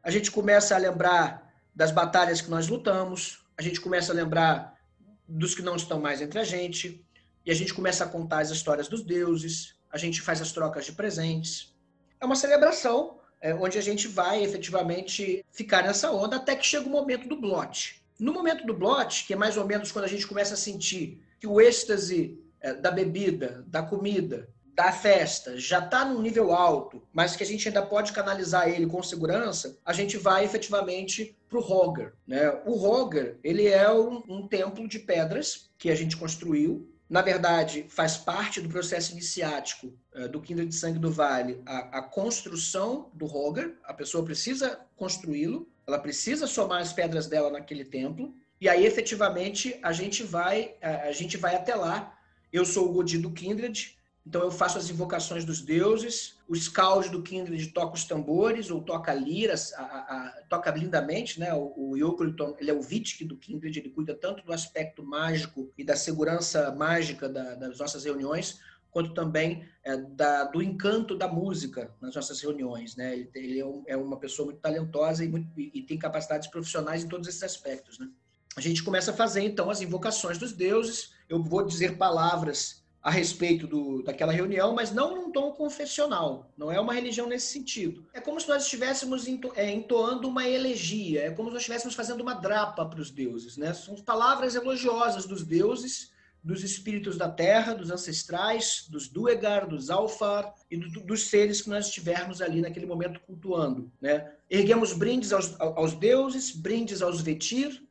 a 0.03 0.11
gente 0.11 0.29
começa 0.31 0.75
a 0.75 0.77
lembrar 0.77 1.49
das 1.73 1.91
batalhas 1.91 2.41
que 2.41 2.49
nós 2.49 2.67
lutamos, 2.67 3.39
a 3.57 3.61
gente 3.61 3.79
começa 3.79 4.11
a 4.11 4.15
lembrar 4.15 4.77
dos 5.25 5.55
que 5.55 5.61
não 5.61 5.77
estão 5.77 6.01
mais 6.01 6.19
entre 6.19 6.39
a 6.39 6.43
gente, 6.43 7.05
e 7.45 7.49
a 7.49 7.55
gente 7.55 7.73
começa 7.73 8.03
a 8.03 8.09
contar 8.09 8.39
as 8.39 8.49
histórias 8.49 8.89
dos 8.89 9.01
deuses, 9.01 9.75
a 9.89 9.97
gente 9.97 10.21
faz 10.21 10.41
as 10.41 10.51
trocas 10.51 10.83
de 10.83 10.91
presentes. 10.91 11.73
É 12.19 12.25
uma 12.25 12.35
celebração 12.35 13.20
é, 13.41 13.53
onde 13.53 13.77
a 13.77 13.81
gente 13.81 14.07
vai 14.07 14.43
efetivamente 14.43 15.43
ficar 15.51 15.83
nessa 15.83 16.11
onda 16.11 16.35
até 16.35 16.55
que 16.55 16.65
chega 16.65 16.87
o 16.87 16.91
momento 16.91 17.27
do 17.27 17.35
blot. 17.35 18.01
No 18.19 18.33
momento 18.33 18.65
do 18.65 18.73
blot, 18.73 19.25
que 19.25 19.33
é 19.33 19.35
mais 19.35 19.57
ou 19.57 19.65
menos 19.65 19.91
quando 19.91 20.05
a 20.05 20.09
gente 20.09 20.27
começa 20.27 20.53
a 20.53 20.57
sentir 20.57 21.21
que 21.39 21.47
o 21.47 21.59
êxtase 21.59 22.39
é, 22.61 22.73
da 22.73 22.91
bebida, 22.91 23.65
da 23.67 23.81
comida, 23.81 24.47
da 24.75 24.91
festa 24.91 25.57
já 25.57 25.79
está 25.79 26.05
num 26.05 26.21
nível 26.21 26.53
alto, 26.53 27.01
mas 27.11 27.35
que 27.35 27.43
a 27.43 27.45
gente 27.45 27.67
ainda 27.67 27.81
pode 27.81 28.13
canalizar 28.13 28.69
ele 28.69 28.87
com 28.87 29.03
segurança, 29.03 29.77
a 29.83 29.91
gente 29.91 30.17
vai 30.17 30.45
efetivamente 30.45 31.35
para 31.49 31.57
o 31.57 31.61
Roger. 31.61 32.13
Né? 32.25 32.49
O 32.65 32.75
Roger 32.75 33.37
ele 33.43 33.67
é 33.67 33.91
um, 33.91 34.23
um 34.29 34.47
templo 34.47 34.87
de 34.87 34.99
pedras 34.99 35.69
que 35.77 35.89
a 35.89 35.95
gente 35.95 36.15
construiu 36.15 36.90
na 37.11 37.21
verdade, 37.21 37.85
faz 37.89 38.15
parte 38.15 38.61
do 38.61 38.69
processo 38.69 39.11
iniciático 39.11 39.93
uh, 40.15 40.29
do 40.29 40.39
Kindred 40.39 40.69
de 40.69 40.75
Sangue 40.75 40.97
do 40.97 41.11
Vale 41.11 41.61
a, 41.65 41.97
a 41.97 42.01
construção 42.01 43.11
do 43.13 43.25
Roger. 43.25 43.75
A 43.83 43.93
pessoa 43.93 44.23
precisa 44.23 44.79
construí-lo, 44.95 45.69
ela 45.85 45.99
precisa 45.99 46.47
somar 46.47 46.81
as 46.81 46.93
pedras 46.93 47.27
dela 47.27 47.51
naquele 47.51 47.83
templo, 47.83 48.33
e 48.61 48.69
aí 48.69 48.85
efetivamente 48.85 49.77
a 49.83 49.91
gente 49.91 50.23
vai, 50.23 50.73
a, 50.81 51.09
a 51.09 51.11
gente 51.11 51.35
vai 51.35 51.53
até 51.53 51.75
lá. 51.75 52.17
Eu 52.49 52.63
sou 52.63 52.87
o 52.87 52.93
Godi 52.93 53.17
do 53.17 53.31
Kindred, 53.31 53.97
então 54.25 54.41
eu 54.41 54.51
faço 54.51 54.77
as 54.77 54.89
invocações 54.89 55.43
dos 55.43 55.61
deuses, 55.61 56.37
o 56.47 56.55
Scout 56.55 57.09
do 57.09 57.23
Kindred 57.23 57.67
toca 57.69 57.95
os 57.95 58.05
tambores 58.05 58.69
ou 58.69 58.81
toca 58.81 59.13
liras, 59.13 59.73
a, 59.73 59.81
a, 59.83 60.43
toca 60.47 60.69
lindamente, 60.71 61.39
né? 61.39 61.53
O, 61.53 61.73
o 61.75 62.55
ele 62.59 62.69
é 62.69 62.73
o 62.73 62.81
Vitic 62.81 63.27
do 63.27 63.35
Kindred, 63.35 63.79
ele 63.79 63.89
cuida 63.89 64.13
tanto 64.13 64.45
do 64.45 64.53
aspecto 64.53 65.03
mágico 65.03 65.71
e 65.75 65.83
da 65.83 65.95
segurança 65.95 66.71
mágica 66.75 67.27
da, 67.27 67.55
das 67.55 67.79
nossas 67.79 68.03
reuniões, 68.03 68.59
quanto 68.91 69.13
também 69.13 69.67
é, 69.83 69.97
da, 69.97 70.43
do 70.43 70.61
encanto 70.61 71.17
da 71.17 71.27
música 71.27 71.91
nas 71.99 72.13
nossas 72.13 72.39
reuniões, 72.41 72.95
né? 72.95 73.13
Ele, 73.13 73.31
ele 73.33 73.59
é, 73.59 73.65
um, 73.65 73.83
é, 73.87 73.97
uma 73.97 74.17
pessoa 74.17 74.45
muito 74.45 74.59
talentosa 74.59 75.25
e, 75.25 75.29
muito, 75.29 75.49
e 75.57 75.81
tem 75.81 75.97
capacidades 75.97 76.47
profissionais 76.47 77.03
em 77.03 77.07
todos 77.07 77.27
esses 77.27 77.41
aspectos, 77.41 77.97
né? 77.97 78.07
A 78.55 78.61
gente 78.61 78.83
começa 78.83 79.11
a 79.11 79.13
fazer 79.13 79.41
então 79.41 79.69
as 79.69 79.81
invocações 79.81 80.37
dos 80.37 80.51
deuses. 80.51 81.13
Eu 81.29 81.41
vou 81.41 81.65
dizer 81.65 81.97
palavras 81.97 82.80
a 83.01 83.09
respeito 83.09 83.65
do, 83.65 84.03
daquela 84.03 84.31
reunião, 84.31 84.75
mas 84.75 84.91
não 84.91 85.15
num 85.15 85.31
tom 85.31 85.51
confessional. 85.51 86.51
Não 86.55 86.71
é 86.71 86.79
uma 86.79 86.93
religião 86.93 87.27
nesse 87.27 87.47
sentido. 87.47 88.05
É 88.13 88.19
como 88.19 88.39
se 88.39 88.47
nós 88.47 88.63
estivéssemos 88.63 89.25
é, 89.55 89.71
entoando 89.71 90.27
uma 90.27 90.47
elegia, 90.47 91.23
é 91.23 91.31
como 91.31 91.49
se 91.49 91.53
nós 91.53 91.63
estivéssemos 91.63 91.95
fazendo 91.95 92.21
uma 92.21 92.35
drapa 92.35 92.85
para 92.85 93.01
os 93.01 93.09
deuses. 93.09 93.57
Né? 93.57 93.73
São 93.73 93.95
palavras 93.95 94.53
elogiosas 94.53 95.25
dos 95.25 95.43
deuses, 95.43 96.11
dos 96.43 96.63
espíritos 96.63 97.17
da 97.17 97.29
terra, 97.29 97.73
dos 97.73 97.89
ancestrais, 97.89 98.85
dos 98.89 99.07
Duegar, 99.07 99.67
dos 99.67 99.89
Alfar 99.89 100.53
e 100.69 100.77
do, 100.77 101.01
dos 101.01 101.27
seres 101.27 101.61
que 101.61 101.69
nós 101.69 101.87
estivermos 101.87 102.39
ali 102.39 102.61
naquele 102.61 102.85
momento 102.85 103.19
cultuando. 103.21 103.91
Né? 103.99 104.31
Erguemos 104.49 104.93
brindes 104.93 105.33
aos, 105.33 105.59
aos 105.59 105.93
deuses, 105.93 106.51
brindes 106.51 107.01
aos 107.01 107.21
Vetir, 107.21 107.83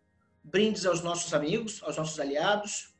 brindes 0.42 0.86
aos 0.86 1.02
nossos 1.02 1.34
amigos, 1.34 1.80
aos 1.82 1.96
nossos 1.96 2.18
aliados, 2.18 2.94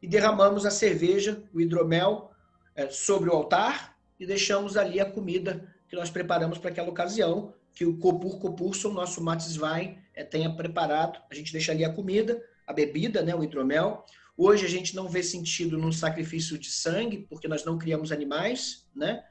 e 0.00 0.06
derramamos 0.06 0.64
a 0.64 0.70
cerveja, 0.70 1.42
o 1.52 1.60
hidromel, 1.60 2.30
é, 2.74 2.88
sobre 2.88 3.28
o 3.28 3.32
altar 3.32 3.96
e 4.18 4.26
deixamos 4.26 4.76
ali 4.76 5.00
a 5.00 5.04
comida 5.04 5.66
que 5.88 5.96
nós 5.96 6.10
preparamos 6.10 6.58
para 6.58 6.70
aquela 6.70 6.88
ocasião, 6.88 7.54
que 7.74 7.84
o 7.84 7.96
Copur 7.96 8.38
Copurson, 8.38 8.90
nosso 8.90 9.22
Matiswein, 9.22 9.98
é, 10.14 10.24
tenha 10.24 10.54
preparado. 10.54 11.20
A 11.30 11.34
gente 11.34 11.52
deixa 11.52 11.72
ali 11.72 11.84
a 11.84 11.92
comida, 11.92 12.42
a 12.66 12.72
bebida, 12.72 13.22
né, 13.22 13.34
o 13.34 13.42
hidromel. 13.42 14.04
Hoje 14.36 14.66
a 14.66 14.68
gente 14.68 14.94
não 14.94 15.08
vê 15.08 15.22
sentido 15.22 15.78
num 15.78 15.92
sacrifício 15.92 16.58
de 16.58 16.70
sangue, 16.70 17.26
porque 17.28 17.48
nós 17.48 17.64
não 17.64 17.78
criamos 17.78 18.12
animais, 18.12 18.86
né? 18.94 19.24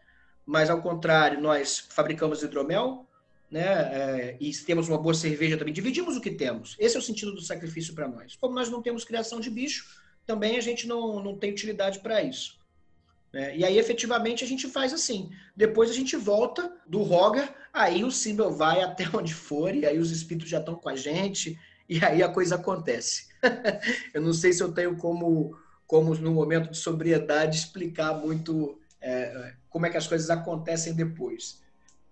Mas 0.46 0.70
ao 0.70 0.82
contrário, 0.82 1.40
nós 1.42 1.86
fabricamos 1.90 2.42
hidromel, 2.42 3.06
né? 3.50 3.64
É, 3.64 4.38
e 4.40 4.52
temos 4.52 4.90
uma 4.90 4.98
boa 4.98 5.14
cerveja 5.14 5.58
também. 5.58 5.74
Dividimos 5.74 6.18
o 6.18 6.22
que 6.22 6.32
temos. 6.32 6.76
Esse 6.80 6.96
é 6.96 7.00
o 7.00 7.02
sentido 7.02 7.34
do 7.34 7.42
sacrifício 7.42 7.94
para 7.94 8.08
nós. 8.08 8.36
Como 8.36 8.56
nós 8.56 8.70
não 8.70 8.82
temos 8.82 9.04
criação 9.04 9.40
de 9.40 9.50
bicho, 9.50 9.86
também 10.28 10.58
a 10.58 10.62
gente 10.62 10.86
não, 10.86 11.24
não 11.24 11.38
tem 11.38 11.52
utilidade 11.52 12.00
para 12.00 12.22
isso. 12.22 12.60
Né? 13.32 13.58
E 13.58 13.66
aí, 13.66 13.80
efetivamente, 13.80 14.44
a 14.44 14.48
gente 14.48 14.68
faz 14.68 14.94
assim. 14.94 15.32
Depois 15.56 15.90
a 15.90 15.94
gente 15.94 16.16
volta 16.18 16.72
do 16.86 17.02
Roger, 17.02 17.50
aí 17.74 18.04
o 18.04 18.12
Simbel 18.12 18.52
vai 18.52 18.82
até 18.82 19.06
onde 19.16 19.34
for, 19.34 19.74
e 19.74 19.86
aí 19.86 19.98
os 19.98 20.12
espíritos 20.12 20.50
já 20.50 20.60
estão 20.60 20.76
com 20.76 20.90
a 20.90 20.96
gente, 20.96 21.58
e 21.88 22.04
aí 22.04 22.22
a 22.22 22.30
coisa 22.30 22.56
acontece. 22.56 23.28
eu 24.14 24.22
não 24.22 24.34
sei 24.34 24.52
se 24.52 24.62
eu 24.62 24.74
tenho 24.74 24.98
como, 24.98 25.58
como 25.88 26.14
no 26.16 26.32
momento 26.32 26.70
de 26.72 26.78
sobriedade, 26.78 27.58
explicar 27.58 28.14
muito 28.14 28.78
é, 29.00 29.54
como 29.70 29.86
é 29.86 29.90
que 29.90 29.98
as 29.98 30.08
coisas 30.08 30.30
acontecem 30.30 30.94
depois. 30.94 31.62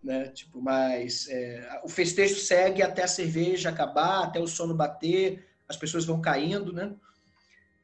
Né? 0.01 0.29
Tipo, 0.29 0.61
mas 0.61 1.27
é, 1.29 1.81
o 1.83 1.89
festejo 1.89 2.35
segue 2.35 2.81
até 2.81 3.03
a 3.03 3.07
cerveja 3.07 3.69
acabar, 3.69 4.23
até 4.23 4.39
o 4.39 4.47
sono 4.47 4.73
bater, 4.73 5.45
as 5.67 5.75
pessoas 5.75 6.05
vão 6.05 6.21
caindo, 6.21 6.71
né? 6.71 6.93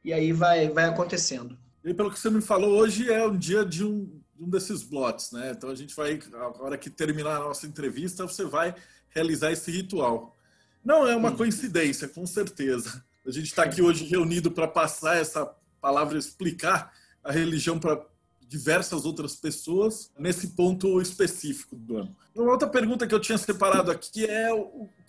E 0.04 0.12
aí 0.12 0.32
vai, 0.32 0.68
vai 0.68 0.84
acontecendo. 0.84 1.58
E 1.84 1.92
pelo 1.92 2.10
que 2.10 2.18
você 2.18 2.30
me 2.30 2.40
falou, 2.40 2.78
hoje 2.78 3.10
é 3.10 3.26
um 3.26 3.36
dia 3.36 3.64
de 3.64 3.84
um, 3.84 4.20
um 4.38 4.48
desses 4.48 4.82
blots, 4.82 5.32
né? 5.32 5.52
Então 5.56 5.70
a 5.70 5.74
gente 5.74 5.94
vai, 5.94 6.20
a 6.34 6.62
hora 6.62 6.78
que 6.78 6.88
terminar 6.88 7.36
a 7.36 7.40
nossa 7.40 7.66
entrevista, 7.66 8.26
você 8.26 8.44
vai 8.44 8.74
realizar 9.10 9.50
esse 9.52 9.70
ritual. 9.70 10.36
Não 10.84 11.06
é 11.06 11.14
uma 11.14 11.30
Sim. 11.30 11.36
coincidência, 11.36 12.08
com 12.08 12.26
certeza. 12.26 13.04
A 13.26 13.30
gente 13.30 13.46
está 13.46 13.62
aqui 13.62 13.82
hoje 13.82 14.04
reunido 14.04 14.50
para 14.50 14.66
passar 14.66 15.16
essa 15.16 15.46
palavra, 15.80 16.18
explicar 16.18 16.92
a 17.22 17.30
religião 17.30 17.78
para 17.78 18.04
diversas 18.40 19.04
outras 19.04 19.34
pessoas 19.34 20.10
nesse 20.18 20.48
ponto 20.48 21.00
específico 21.00 21.74
do 21.74 21.96
ano. 21.96 22.16
Uma 22.34 22.52
outra 22.52 22.68
pergunta 22.68 23.06
que 23.06 23.14
eu 23.14 23.20
tinha 23.20 23.38
separado 23.38 23.90
aqui 23.90 24.26
é 24.26 24.52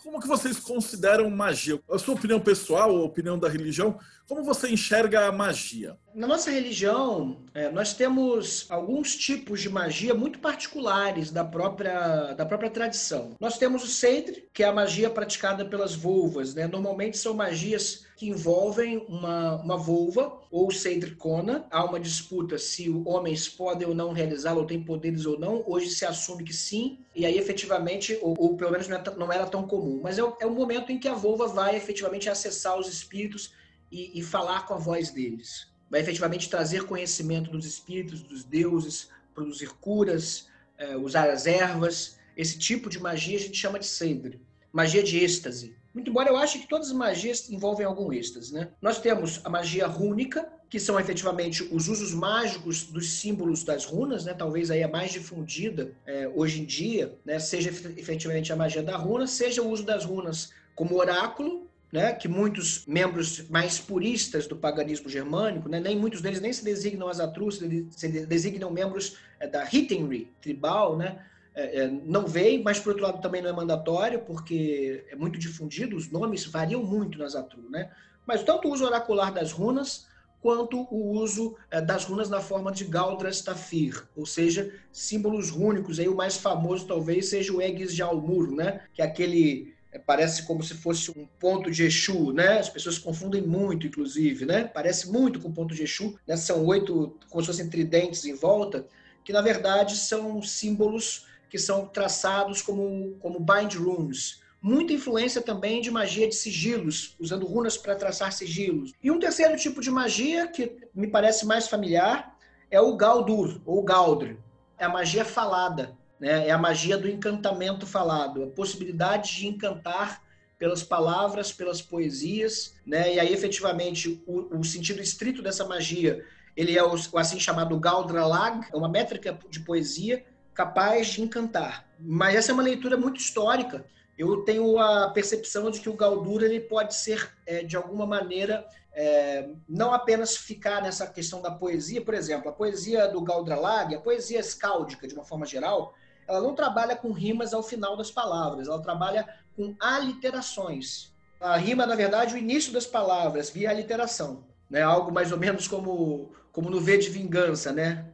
como 0.04 0.20
que 0.20 0.28
vocês 0.28 0.60
consideram 0.60 1.30
magia? 1.30 1.80
A 1.90 1.98
sua 1.98 2.14
opinião 2.14 2.40
pessoal, 2.40 2.90
a 2.90 3.04
opinião 3.04 3.40
da 3.40 3.48
religião, 3.48 3.98
como 4.28 4.44
você 4.44 4.70
enxerga 4.70 5.28
a 5.28 5.32
magia? 5.32 5.98
Na 6.14 6.28
nossa 6.28 6.52
religião, 6.52 7.44
é, 7.54 7.72
nós 7.72 7.94
temos 7.94 8.66
alguns 8.70 9.16
tipos 9.16 9.62
de 9.62 9.70
magia 9.70 10.14
muito 10.14 10.40
particulares 10.40 11.32
da 11.32 11.44
própria, 11.44 12.34
da 12.34 12.46
própria 12.46 12.70
tradição. 12.70 13.36
Nós 13.40 13.58
temos 13.58 13.84
o 13.84 13.88
Seidr, 13.88 14.44
que 14.54 14.64
é 14.64 14.68
a 14.68 14.74
magia 14.74 15.10
praticada 15.10 15.66
pelas 15.66 15.96
vulvas. 15.96 16.54
Né? 16.54 16.68
Normalmente 16.68 17.18
são 17.18 17.34
magias 17.34 18.06
que 18.16 18.30
envolvem 18.30 19.06
uma, 19.10 19.56
uma 19.62 19.78
vulva 19.78 20.40
ou 20.52 20.70
Seidr 20.70 21.16
Kona. 21.18 21.66
Há 21.72 21.84
uma 21.84 22.00
disputa 22.00 22.58
se 22.58 22.90
homens 23.06 23.50
podem 23.50 23.88
ou 23.88 23.96
não 23.96 24.14
realizá-la, 24.14 24.60
ou 24.60 24.68
têm 24.68 24.84
poderes 24.84 25.26
ou 25.26 25.40
não. 25.40 25.64
Hoje 25.66 25.90
se 25.90 26.06
assume 26.06 26.44
que 26.44 26.54
sim, 26.54 27.00
e 27.16 27.26
aí 27.26 27.38
efetivamente, 27.38 28.18
ou, 28.22 28.36
ou 28.40 28.58
pelo 28.58 28.72
menos 28.72 28.88
não, 28.88 28.98
é, 28.98 29.04
não 29.18 29.32
era 29.32 29.46
tão 29.46 29.68
comum. 29.68 30.00
Mas 30.02 30.18
é, 30.18 30.22
é 30.22 30.46
o 30.46 30.52
momento 30.52 30.92
em 30.92 31.00
que 31.00 31.08
a 31.08 31.14
vulva 31.14 31.48
vai 31.48 31.76
efetivamente 31.76 32.30
acessar 32.30 32.78
os 32.78 32.88
espíritos 32.88 33.54
e, 33.92 34.20
e 34.20 34.24
falar 34.24 34.66
com 34.66 34.74
a 34.74 34.78
voz 34.78 35.12
deles. 35.12 35.72
Vai 35.90 36.02
efetivamente 36.02 36.50
trazer 36.50 36.86
conhecimento 36.86 37.52
dos 37.52 37.66
espíritos, 37.66 38.24
dos 38.24 38.44
deuses, 38.44 39.10
produzir 39.34 39.70
curas, 39.80 40.48
é, 40.78 40.98
usar 40.98 41.30
as 41.30 41.46
ervas. 41.46 42.18
Esse 42.36 42.58
tipo 42.58 42.90
de 42.90 43.00
magia 43.00 43.38
a 43.38 43.42
gente 43.42 43.58
chama 43.58 43.78
de 43.78 43.86
Seidr, 43.86 44.40
magia 44.72 45.04
de 45.04 45.20
êxtase. 45.24 45.76
Muito 45.94 46.10
embora 46.10 46.30
eu 46.30 46.38
ache 46.38 46.58
que 46.58 46.68
todas 46.68 46.88
as 46.88 46.94
magias 46.94 47.48
envolvem 47.52 47.86
algum 47.86 48.12
êxtase, 48.12 48.52
né? 48.52 48.72
Nós 48.82 49.00
temos 49.00 49.40
a 49.44 49.50
magia 49.50 49.86
rúnica, 49.86 50.52
que 50.74 50.80
são 50.80 51.00
efetivamente 51.00 51.62
os 51.72 51.88
usos 51.88 52.16
mágicos 52.16 52.82
dos 52.82 53.08
símbolos 53.20 53.64
das 53.64 53.86
runas, 53.86 54.26
né? 54.26 54.34
Talvez 54.34 54.72
aí 54.72 54.82
a 54.82 54.88
mais 54.88 55.12
difundida 55.12 55.92
é, 56.04 56.28
hoje 56.28 56.62
em 56.62 56.66
dia, 56.66 57.16
né? 57.24 57.38
Seja 57.38 57.70
efetivamente 57.70 58.52
a 58.52 58.56
magia 58.56 58.82
da 58.82 58.98
runa, 58.98 59.28
seja 59.28 59.62
o 59.62 59.70
uso 59.70 59.84
das 59.84 60.04
runas 60.04 60.50
como 60.74 60.98
oráculo, 60.98 61.70
né, 61.92 62.12
que 62.14 62.28
muitos 62.28 62.88
membros 62.88 63.48
mais 63.50 63.80
puristas 63.80 64.48
do 64.48 64.56
paganismo 64.56 65.08
germânico, 65.08 65.70
né, 65.70 65.80
nem 65.80 65.96
muitos 65.96 66.22
deles 66.22 66.42
nem 66.42 66.52
se 66.52 66.64
designam 66.66 67.08
as 67.08 67.20
atrus, 67.20 67.60
se 67.92 68.08
designam 68.26 68.72
membros 68.72 69.16
é, 69.40 69.48
da 69.48 69.64
Hittenry 69.72 70.28
tribal, 70.42 70.98
né, 70.98 71.24
é, 71.54 71.82
é, 71.82 71.88
não 71.88 72.26
veem, 72.26 72.64
mas 72.64 72.80
por 72.80 72.94
outro 72.94 73.04
lado 73.06 73.22
também 73.22 73.44
não 73.44 73.50
é 73.52 73.54
mandatório, 73.54 74.22
porque 74.22 75.06
é 75.12 75.16
muito 75.16 75.38
difundido, 75.38 75.96
os 75.96 76.10
nomes 76.10 76.48
variam 76.48 76.82
muito 76.84 77.20
nas 77.20 77.36
atru, 77.36 77.70
né, 77.70 77.92
mas 78.26 78.42
tanto 78.42 78.68
o 78.68 78.72
uso 78.72 78.84
oracular 78.86 79.32
das 79.32 79.52
runas, 79.52 80.12
quanto 80.44 80.86
o 80.92 81.12
uso 81.14 81.56
é, 81.72 81.80
das 81.80 82.04
runas 82.04 82.30
na 82.30 82.42
forma 82.42 82.70
de 82.70 82.84
Galdras 82.84 83.42
Tafir, 83.42 84.04
ou 84.14 84.26
seja, 84.26 84.74
símbolos 84.92 85.50
rúnicos, 85.50 86.00
aí 86.00 86.10
o 86.10 86.16
mais 86.16 86.36
famoso 86.36 86.86
talvez 86.86 87.30
seja 87.30 87.54
o 87.54 87.62
Egis 87.62 87.96
de 87.96 88.02
Almur, 88.02 88.52
né, 88.52 88.82
que 88.94 89.02
é 89.02 89.06
aquele 89.06 89.74
é, 89.94 89.98
parece 89.98 90.44
como 90.44 90.62
se 90.62 90.74
fosse 90.74 91.12
um 91.12 91.26
ponto 91.40 91.72
de 91.72 91.84
Exu, 91.84 92.34
né? 92.34 92.58
As 92.58 92.68
pessoas 92.68 92.98
confundem 92.98 93.44
muito, 93.44 93.86
inclusive, 93.86 94.44
né? 94.44 94.64
Parece 94.64 95.12
muito 95.12 95.40
com 95.40 95.50
o 95.50 95.54
ponto 95.54 95.76
de 95.76 95.84
Exu, 95.84 96.18
né? 96.28 96.36
São 96.36 96.66
oito, 96.66 97.16
como 97.30 97.42
se 97.42 97.48
fossem 97.48 97.70
tridentes 97.70 98.26
em 98.26 98.34
volta, 98.34 98.88
que 99.24 99.32
na 99.32 99.42
verdade 99.42 99.96
são 99.96 100.42
símbolos 100.42 101.28
que 101.48 101.60
são 101.60 101.86
traçados 101.86 102.64
como, 102.64 103.16
como 103.20 103.40
bind 103.40 103.76
runes. 103.76 104.42
Muita 104.64 104.94
influência 104.94 105.42
também 105.42 105.82
de 105.82 105.92
magia 105.92 106.28
de 106.28 106.36
sigilos, 106.36 107.16
usando 107.20 107.46
runas 107.46 107.78
para 107.78 107.96
traçar 107.96 108.32
sigilos. 108.32 108.94
E 109.04 109.12
um 109.12 109.20
terceiro 109.20 109.56
tipo 109.58 109.82
de 109.82 109.92
magia, 109.92 110.48
que 110.48 110.76
me 110.96 111.08
parece 111.08 111.46
mais 111.46 111.68
familiar, 111.68 112.36
é 112.72 112.80
o 112.82 112.96
Galdur, 112.96 113.62
ou 113.66 113.84
Galdr. 113.84 114.38
É 114.78 114.86
a 114.86 114.90
magia 114.90 115.26
falada 115.26 115.96
né? 116.24 116.48
É 116.48 116.52
a 116.52 116.58
magia 116.58 116.98
do 116.98 117.10
encantamento 117.10 117.86
falado, 117.86 118.44
a 118.44 118.48
possibilidade 118.48 119.36
de 119.36 119.48
encantar 119.48 120.24
pelas 120.58 120.82
palavras, 120.82 121.52
pelas 121.52 121.82
poesias, 121.82 122.76
né? 122.86 123.16
E 123.16 123.20
aí 123.20 123.34
efetivamente 123.34 124.24
o, 124.26 124.58
o 124.58 124.64
sentido 124.64 125.02
estrito 125.02 125.42
dessa 125.42 125.66
magia, 125.66 126.26
ele 126.56 126.78
é 126.78 126.82
o, 126.82 126.96
o 127.12 127.18
assim 127.18 127.42
chamado 127.42 127.78
Galdralag, 127.78 128.66
é 128.72 128.78
uma 128.78 128.88
métrica 128.88 129.38
de 129.50 129.60
poesia 129.60 130.24
capaz 130.54 131.08
de 131.08 131.22
encantar. 131.22 131.86
Mas 132.00 132.36
essa 132.36 132.52
é 132.52 132.54
uma 132.54 132.64
leitura 132.64 132.96
muito 132.96 133.20
histórica 133.20 133.86
eu 134.18 134.44
tenho 134.44 134.78
a 134.80 135.10
percepção 135.10 135.72
de 135.72 135.80
que 135.80 135.90
o 135.90 135.96
Galdura 135.96 136.46
ele 136.46 136.60
pode 136.60 136.96
ser, 136.96 137.32
é, 137.46 137.64
de 137.64 137.76
alguma 137.76 138.06
maneira, 138.06 138.68
é, 138.94 139.50
não 139.68 139.94
apenas 139.94 140.36
ficar 140.36 140.82
nessa 140.82 141.08
questão 141.08 141.42
da 141.42 141.50
poesia, 141.50 142.02
por 142.02 142.14
exemplo, 142.14 142.50
a 142.50 142.54
poesia 142.54 143.08
do 143.08 143.22
Galdralag, 143.22 143.96
a 143.96 144.00
poesia 144.00 144.40
escáldica, 144.40 145.08
de 145.08 145.16
uma 145.16 145.24
forma 145.24 145.46
geral, 145.46 145.96
ela 146.28 146.40
não 146.40 146.54
trabalha 146.54 146.96
com 146.96 147.12
rimas 147.12 147.54
ao 147.54 147.64
final 147.64 147.98
das 147.98 148.12
palavras, 148.12 148.68
ela 148.68 148.82
trabalha 148.82 149.28
com 149.56 149.76
aliterações. 149.80 151.12
A 151.40 151.58
rima, 151.58 151.86
na 151.86 151.96
verdade, 151.96 152.36
o 152.36 152.38
início 152.38 152.72
das 152.72 152.86
palavras, 152.86 153.50
via 153.50 153.70
aliteração. 153.70 154.44
Né? 154.70 154.82
Algo 154.82 155.12
mais 155.12 155.32
ou 155.32 155.38
menos 155.38 155.68
como, 155.68 156.32
como 156.52 156.70
no 156.70 156.80
V 156.80 156.98
de 156.98 157.10
Vingança, 157.10 157.72
né? 157.74 158.06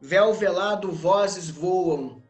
Véu 0.00 0.32
velado, 0.32 0.90
vozes 0.90 1.50
voam. 1.50 2.22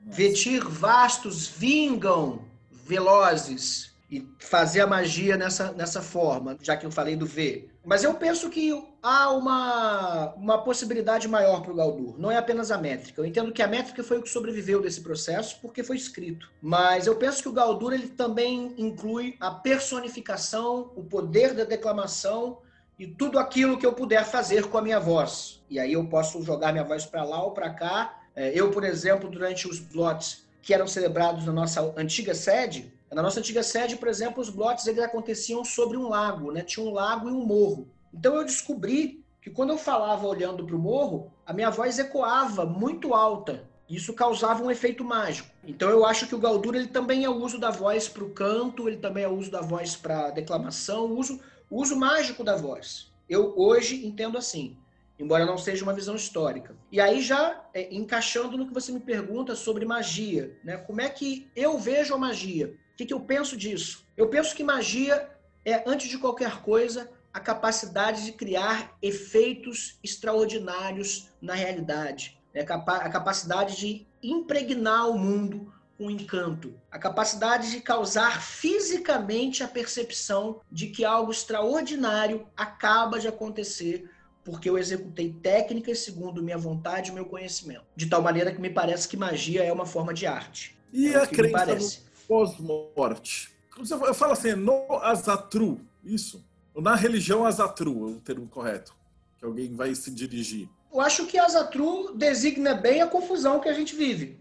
Vetir 0.00 0.62
vastos 0.62 1.48
vingam, 1.48 2.44
velozes 2.86 3.96
e 4.10 4.26
fazer 4.38 4.80
a 4.80 4.86
magia 4.86 5.36
nessa, 5.36 5.72
nessa 5.72 6.00
forma, 6.00 6.56
já 6.62 6.76
que 6.76 6.86
eu 6.86 6.92
falei 6.92 7.16
do 7.16 7.26
V. 7.26 7.68
Mas 7.84 8.04
eu 8.04 8.14
penso 8.14 8.48
que 8.48 8.72
há 9.02 9.30
uma, 9.32 10.32
uma 10.34 10.58
possibilidade 10.62 11.26
maior 11.26 11.60
para 11.62 11.72
o 11.72 11.76
Galdur. 11.76 12.18
Não 12.18 12.30
é 12.30 12.36
apenas 12.36 12.70
a 12.70 12.78
métrica. 12.78 13.20
Eu 13.20 13.26
entendo 13.26 13.52
que 13.52 13.62
a 13.62 13.66
métrica 13.66 14.04
foi 14.04 14.18
o 14.18 14.22
que 14.22 14.28
sobreviveu 14.28 14.80
desse 14.80 15.00
processo 15.00 15.58
porque 15.60 15.82
foi 15.82 15.96
escrito. 15.96 16.48
Mas 16.62 17.06
eu 17.06 17.16
penso 17.16 17.42
que 17.42 17.48
o 17.48 17.52
Galdur 17.52 17.92
ele 17.92 18.08
também 18.08 18.74
inclui 18.78 19.36
a 19.40 19.50
personificação, 19.50 20.92
o 20.94 21.02
poder 21.02 21.52
da 21.52 21.64
declamação 21.64 22.58
e 22.98 23.06
tudo 23.06 23.38
aquilo 23.38 23.76
que 23.76 23.86
eu 23.86 23.92
puder 23.92 24.24
fazer 24.24 24.66
com 24.68 24.78
a 24.78 24.82
minha 24.82 25.00
voz. 25.00 25.62
E 25.68 25.80
aí 25.80 25.92
eu 25.92 26.06
posso 26.06 26.40
jogar 26.42 26.72
minha 26.72 26.84
voz 26.84 27.04
para 27.04 27.24
lá 27.24 27.42
ou 27.42 27.50
para 27.50 27.70
cá. 27.70 28.20
É, 28.34 28.52
eu, 28.54 28.70
por 28.70 28.84
exemplo, 28.84 29.28
durante 29.28 29.68
os 29.68 29.80
blots 29.80 30.45
que 30.62 30.74
eram 30.74 30.86
celebrados 30.86 31.44
na 31.44 31.52
nossa 31.52 31.94
antiga 31.96 32.34
sede, 32.34 32.92
na 33.12 33.22
nossa 33.22 33.38
antiga 33.38 33.62
sede, 33.62 33.96
por 33.96 34.08
exemplo, 34.08 34.42
os 34.42 34.50
blotes 34.50 34.86
eles 34.86 35.02
aconteciam 35.02 35.64
sobre 35.64 35.96
um 35.96 36.08
lago, 36.08 36.50
né? 36.50 36.62
Tinha 36.62 36.84
um 36.84 36.92
lago 36.92 37.28
e 37.28 37.32
um 37.32 37.46
morro. 37.46 37.88
Então 38.12 38.34
eu 38.34 38.44
descobri 38.44 39.24
que 39.40 39.50
quando 39.50 39.70
eu 39.70 39.78
falava 39.78 40.26
olhando 40.26 40.66
para 40.66 40.74
o 40.74 40.78
morro, 40.78 41.32
a 41.46 41.52
minha 41.52 41.70
voz 41.70 41.98
ecoava 41.98 42.66
muito 42.66 43.14
alta. 43.14 43.64
Isso 43.88 44.12
causava 44.12 44.64
um 44.64 44.70
efeito 44.70 45.04
mágico. 45.04 45.48
Então 45.64 45.88
eu 45.88 46.04
acho 46.04 46.26
que 46.26 46.34
o 46.34 46.38
Galdur 46.38 46.74
ele 46.74 46.88
também 46.88 47.24
é 47.24 47.30
o 47.30 47.36
uso 47.36 47.58
da 47.58 47.70
voz 47.70 48.08
para 48.08 48.24
o 48.24 48.30
canto, 48.30 48.88
ele 48.88 48.96
também 48.96 49.22
é 49.22 49.28
o 49.28 49.36
uso 49.36 49.50
da 49.50 49.60
voz 49.60 49.94
para 49.94 50.30
declamação, 50.30 51.06
o 51.06 51.16
uso, 51.16 51.40
o 51.70 51.80
uso 51.80 51.96
mágico 51.96 52.42
da 52.42 52.56
voz. 52.56 53.12
Eu 53.28 53.54
hoje 53.56 54.04
entendo 54.04 54.36
assim 54.36 54.76
embora 55.18 55.46
não 55.46 55.58
seja 55.58 55.82
uma 55.82 55.94
visão 55.94 56.14
histórica. 56.14 56.76
E 56.90 57.00
aí 57.00 57.22
já 57.22 57.64
é, 57.72 57.94
encaixando 57.94 58.56
no 58.56 58.66
que 58.66 58.74
você 58.74 58.92
me 58.92 59.00
pergunta 59.00 59.54
sobre 59.54 59.84
magia, 59.84 60.56
né? 60.62 60.76
Como 60.76 61.00
é 61.00 61.08
que 61.08 61.50
eu 61.56 61.78
vejo 61.78 62.14
a 62.14 62.18
magia? 62.18 62.76
O 62.92 62.96
que, 62.96 63.06
que 63.06 63.14
eu 63.14 63.20
penso 63.20 63.56
disso? 63.56 64.06
Eu 64.16 64.28
penso 64.28 64.54
que 64.54 64.64
magia 64.64 65.30
é, 65.64 65.82
antes 65.86 66.08
de 66.08 66.18
qualquer 66.18 66.62
coisa, 66.62 67.10
a 67.32 67.40
capacidade 67.40 68.24
de 68.24 68.32
criar 68.32 68.96
efeitos 69.02 69.98
extraordinários 70.02 71.28
na 71.40 71.54
realidade, 71.54 72.40
né? 72.54 72.62
a 72.62 73.10
capacidade 73.10 73.76
de 73.76 74.06
impregnar 74.22 75.10
o 75.10 75.18
mundo 75.18 75.72
com 75.98 76.10
encanto, 76.10 76.74
a 76.90 76.98
capacidade 76.98 77.70
de 77.70 77.80
causar 77.80 78.42
fisicamente 78.42 79.62
a 79.62 79.68
percepção 79.68 80.60
de 80.70 80.88
que 80.88 81.04
algo 81.04 81.32
extraordinário 81.32 82.46
acaba 82.56 83.18
de 83.18 83.28
acontecer 83.28 84.10
porque 84.46 84.70
eu 84.70 84.78
executei 84.78 85.32
técnicas 85.42 85.98
segundo 85.98 86.40
minha 86.40 86.56
vontade 86.56 87.10
e 87.10 87.12
meu 87.12 87.24
conhecimento. 87.24 87.82
De 87.96 88.06
tal 88.06 88.22
maneira 88.22 88.52
que 88.52 88.60
me 88.60 88.70
parece 88.70 89.08
que 89.08 89.16
magia 89.16 89.64
é 89.64 89.72
uma 89.72 89.84
forma 89.84 90.14
de 90.14 90.24
arte. 90.24 90.78
E 90.92 91.08
é 91.08 91.16
a 91.16 91.26
crença 91.26 91.66
no 91.66 92.26
pós-morte? 92.28 93.50
Eu 93.76 94.14
falo 94.14 94.32
assim, 94.32 94.52
no 94.52 94.86
Azatru, 95.02 95.80
isso? 96.04 96.44
Na 96.76 96.94
religião 96.94 97.44
Azatru, 97.44 98.08
é 98.08 98.12
o 98.12 98.20
termo 98.20 98.46
correto, 98.46 98.94
que 99.36 99.44
alguém 99.44 99.74
vai 99.74 99.92
se 99.96 100.12
dirigir. 100.12 100.68
Eu 100.94 101.00
acho 101.00 101.26
que 101.26 101.38
Azatru 101.38 102.14
designa 102.14 102.72
bem 102.72 103.02
a 103.02 103.08
confusão 103.08 103.58
que 103.58 103.68
a 103.68 103.74
gente 103.74 103.96
vive. 103.96 104.38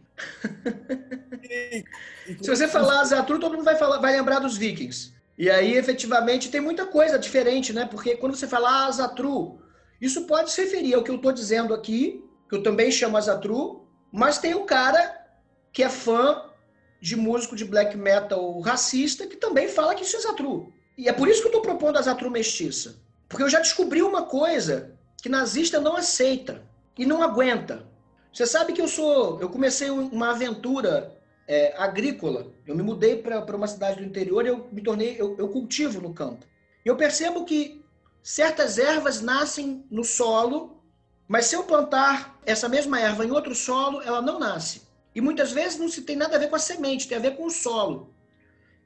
E, 1.50 1.84
e 2.28 2.38
se 2.44 2.50
você 2.50 2.68
falar 2.68 3.02
Azatru, 3.02 3.40
todo 3.40 3.54
mundo 3.54 3.66
vai, 3.66 3.76
falar, 3.76 3.98
vai 3.98 4.16
lembrar 4.16 4.38
dos 4.38 4.56
vikings. 4.56 5.14
E 5.38 5.50
aí, 5.50 5.76
efetivamente, 5.76 6.50
tem 6.50 6.62
muita 6.62 6.86
coisa 6.86 7.18
diferente, 7.18 7.74
né? 7.74 7.86
Porque 7.86 8.16
quando 8.16 8.36
você 8.36 8.48
fala 8.48 8.86
Azatru, 8.86 9.60
isso 10.02 10.26
pode 10.26 10.52
se 10.52 10.62
referir 10.62 10.94
ao 10.94 11.04
que 11.04 11.12
eu 11.12 11.16
estou 11.16 11.32
dizendo 11.32 11.74
aqui, 11.74 12.24
que 12.50 12.56
eu 12.56 12.64
também 12.64 12.92
chamo 12.92 13.18
Azatru, 13.18 13.88
mas 14.12 14.38
tem 14.38 14.54
o 14.54 14.66
cara 14.66 15.26
que 15.72 15.84
é 15.84 15.90
fã 15.90 16.44
de 17.02 17.16
músico 17.16 17.56
de 17.56 17.66
black 17.66 17.96
metal 17.98 18.60
racista 18.62 19.28
que 19.28 19.36
também 19.36 19.68
fala 19.68 19.96
que 19.96 20.04
isso 20.04 20.16
é 20.16 20.20
Azatru. 20.20 20.74
E 20.98 21.10
é 21.10 21.14
por 21.14 21.28
isso 21.28 21.42
que 21.42 21.48
eu 21.48 21.50
estou 21.50 21.62
propondo 21.62 21.98
Azatru 21.98 22.32
mestiça. 22.32 22.96
Porque 23.28 23.44
eu 23.44 23.50
já 23.50 23.60
descobri 23.60 24.02
uma 24.02 24.24
coisa 24.24 24.98
que 25.22 25.30
nazista 25.30 25.80
não 25.80 25.96
aceita 25.96 26.64
e 26.98 27.06
não 27.06 27.22
aguenta. 27.22 27.86
Você 28.32 28.46
sabe 28.46 28.74
que 28.74 28.82
eu 28.82 28.88
sou. 28.88 29.40
Eu 29.40 29.50
comecei 29.50 29.90
uma 29.90 30.32
aventura 30.32 31.16
é, 31.48 31.74
agrícola. 31.78 32.48
Eu 32.66 32.76
me 32.76 32.84
mudei 32.84 33.18
para 33.18 33.56
uma 33.56 33.68
cidade 33.68 34.00
do 34.00 34.06
interior 34.06 34.46
e 34.46 34.50
eu 34.50 34.68
me 34.72 34.82
tornei. 34.82 35.16
Eu, 35.20 35.36
eu 35.38 35.50
cultivo 35.50 36.02
no 36.02 36.14
campo. 36.14 36.46
E 36.86 36.90
eu 36.90 36.96
percebo 36.96 37.46
que 37.46 37.85
Certas 38.28 38.80
ervas 38.80 39.22
nascem 39.22 39.86
no 39.92 40.04
solo, 40.04 40.82
mas 41.28 41.46
se 41.46 41.56
eu 41.56 41.64
plantar 41.64 42.40
essa 42.44 42.68
mesma 42.68 43.00
erva 43.00 43.24
em 43.24 43.30
outro 43.30 43.54
solo, 43.54 44.02
ela 44.02 44.20
não 44.20 44.40
nasce. 44.40 44.82
E 45.14 45.22
muitas 45.22 45.52
vezes 45.52 45.78
não 45.78 45.88
se 45.88 46.02
tem 46.02 46.16
nada 46.16 46.36
a 46.36 46.40
ver 46.40 46.50
com 46.50 46.56
a 46.56 46.60
semente, 46.60 47.08
tem 47.08 47.20
a 47.20 47.22
ver 47.22 47.38
com 47.38 47.46
o 47.46 47.52
solo. 47.52 48.16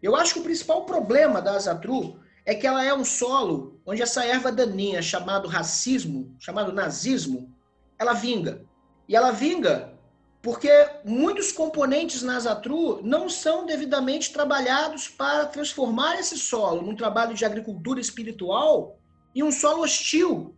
Eu 0.03 0.13
acho 0.13 0.33
que 0.33 0.41
o 0.41 0.43
principal 0.43 0.83
problema 0.83 1.41
da 1.41 1.53
azatru 1.53 2.19
é 2.45 2.53
que 2.53 2.67
ela 2.67 2.83
é 2.83 2.93
um 2.93 3.05
solo 3.05 3.79
onde 3.85 4.01
essa 4.01 4.25
erva 4.25 4.51
daninha, 4.51 5.01
chamado 5.01 5.47
racismo, 5.47 6.35
chamado 6.37 6.73
nazismo, 6.73 7.49
ela 7.97 8.11
vinga. 8.11 8.65
E 9.07 9.15
ela 9.15 9.31
vinga 9.31 9.93
porque 10.41 10.69
muitos 11.05 11.53
componentes 11.53 12.23
na 12.23 12.35
azatru 12.35 12.99
não 13.03 13.29
são 13.29 13.65
devidamente 13.65 14.33
trabalhados 14.33 15.07
para 15.07 15.45
transformar 15.45 16.19
esse 16.19 16.37
solo 16.37 16.81
num 16.81 16.93
trabalho 16.93 17.33
de 17.33 17.45
agricultura 17.45 18.01
espiritual 18.01 18.98
e 19.33 19.43
um 19.43 19.51
solo 19.51 19.83
hostil 19.83 20.55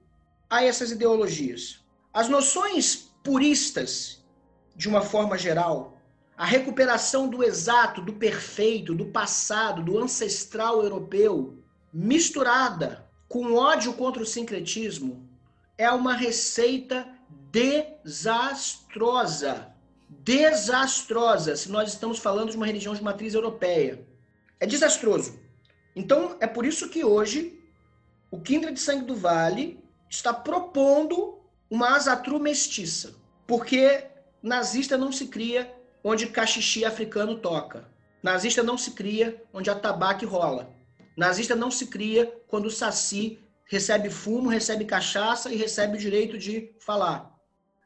a 0.49 0.63
essas 0.63 0.91
ideologias. 0.91 1.79
As 2.13 2.27
noções 2.27 3.11
puristas, 3.23 4.23
de 4.75 4.89
uma 4.89 5.01
forma 5.01 5.37
geral, 5.37 5.97
a 6.37 6.45
recuperação 6.45 7.29
do 7.29 7.43
exato, 7.43 8.01
do 8.01 8.13
perfeito, 8.13 8.95
do 8.95 9.05
passado, 9.05 9.83
do 9.83 9.99
ancestral 9.99 10.81
europeu, 10.81 11.57
misturada 11.93 13.07
com 13.29 13.53
ódio 13.53 13.93
contra 13.93 14.23
o 14.23 14.25
sincretismo, 14.25 15.29
é 15.77 15.89
uma 15.91 16.13
receita 16.13 17.07
desastrosa. 17.51 18.87
Desastrosa, 20.09 21.55
se 21.55 21.69
nós 21.69 21.93
estamos 21.93 22.19
falando 22.19 22.49
de 22.51 22.57
uma 22.57 22.65
religião 22.65 22.93
de 22.93 23.03
matriz 23.03 23.33
europeia. 23.33 24.05
É 24.59 24.65
desastroso. 24.65 25.39
Então, 25.95 26.35
é 26.39 26.47
por 26.47 26.65
isso 26.65 26.89
que 26.89 27.05
hoje 27.05 27.60
o 28.31 28.39
Kindred 28.39 28.79
Sangue 28.79 29.05
do 29.05 29.15
Vale 29.15 29.77
está 30.09 30.33
propondo 30.33 31.37
uma 31.69 31.95
asatru 31.97 32.39
mestiça, 32.39 33.13
porque 33.45 34.05
nazista 34.41 34.97
não 34.97 35.11
se 35.11 35.27
cria 35.27 35.71
onde 36.01 36.27
cachixi 36.27 36.85
africano 36.85 37.37
toca. 37.37 37.89
Nazista 38.23 38.63
não 38.63 38.77
se 38.77 38.91
cria 38.91 39.43
onde 39.53 39.69
a 39.69 39.75
tabaque 39.75 40.25
rola. 40.25 40.73
Nazista 41.17 41.55
não 41.55 41.69
se 41.69 41.87
cria 41.87 42.33
quando 42.47 42.67
o 42.67 42.71
saci 42.71 43.39
recebe 43.65 44.09
fumo, 44.09 44.49
recebe 44.49 44.85
cachaça 44.85 45.51
e 45.51 45.57
recebe 45.57 45.97
o 45.97 45.99
direito 45.99 46.37
de 46.37 46.73
falar. 46.79 47.37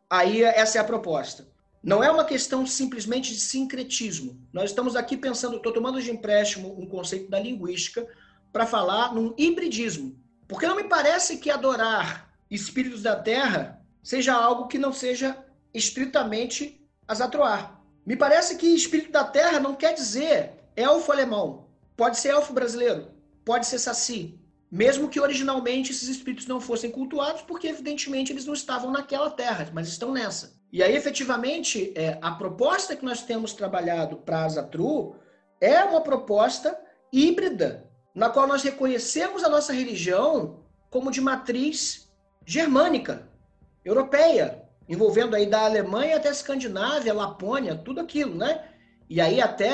Aí 0.07 0.43
essa 0.43 0.77
é 0.77 0.81
a 0.81 0.85
proposta. 0.85 1.47
Não 1.83 2.03
é 2.03 2.11
uma 2.11 2.25
questão 2.25 2.65
simplesmente 2.65 3.33
de 3.33 3.39
sincretismo. 3.39 4.39
Nós 4.53 4.69
estamos 4.69 4.95
aqui 4.95 5.17
pensando, 5.17 5.57
estou 5.57 5.73
tomando 5.73 6.01
de 6.01 6.11
empréstimo 6.11 6.79
um 6.79 6.85
conceito 6.85 7.29
da 7.29 7.39
linguística 7.39 8.07
para 8.51 8.65
falar 8.65 9.13
num 9.13 9.33
hibridismo. 9.37 10.24
Porque 10.47 10.67
não 10.67 10.75
me 10.75 10.83
parece 10.83 11.37
que 11.37 11.49
adorar 11.49 12.29
espíritos 12.49 13.01
da 13.01 13.15
terra 13.15 13.81
seja 14.03 14.33
algo 14.33 14.67
que 14.67 14.77
não 14.77 14.93
seja 14.93 15.37
estritamente 15.73 16.85
azatroar. 17.07 17.81
Me 18.05 18.15
parece 18.15 18.55
que 18.55 18.67
espírito 18.67 19.11
da 19.11 19.23
terra 19.23 19.59
não 19.59 19.73
quer 19.75 19.93
dizer 19.93 20.53
elfo 20.75 21.11
alemão. 21.11 21.67
Pode 21.97 22.19
ser 22.19 22.29
elfo 22.29 22.53
brasileiro, 22.53 23.11
pode 23.43 23.65
ser 23.65 23.79
saci. 23.79 24.39
Mesmo 24.71 25.09
que 25.09 25.19
originalmente 25.19 25.91
esses 25.91 26.09
espíritos 26.09 26.47
não 26.47 26.59
fossem 26.59 26.91
cultuados, 26.91 27.41
porque 27.41 27.67
evidentemente 27.67 28.31
eles 28.31 28.45
não 28.45 28.53
estavam 28.53 28.91
naquela 28.91 29.31
terra, 29.31 29.69
mas 29.73 29.87
estão 29.87 30.11
nessa. 30.11 30.59
E 30.71 30.83
aí, 30.83 30.95
efetivamente, 30.95 31.93
é, 31.95 32.19
a 32.21 32.31
proposta 32.31 32.95
que 32.95 33.05
nós 33.05 33.21
temos 33.21 33.53
trabalhado 33.53 34.17
para 34.17 34.43
Azatru 34.43 35.15
é 35.61 35.83
uma 35.83 36.01
proposta 36.01 36.77
híbrida 37.13 37.84
na 38.15 38.29
qual 38.29 38.47
nós 38.47 38.63
reconhecemos 38.63 39.43
a 39.43 39.49
nossa 39.49 39.73
religião 39.73 40.61
como 40.89 41.11
de 41.11 41.19
matriz 41.19 42.09
germânica, 42.45 43.27
europeia, 43.83 44.63
envolvendo 44.87 45.35
aí 45.35 45.45
da 45.45 45.65
Alemanha 45.65 46.15
até 46.15 46.29
a 46.29 46.31
Escandinávia, 46.31 47.13
Lapônia, 47.13 47.75
tudo 47.75 47.99
aquilo, 47.99 48.33
né? 48.33 48.63
e 49.09 49.21
aí 49.21 49.41
até 49.41 49.71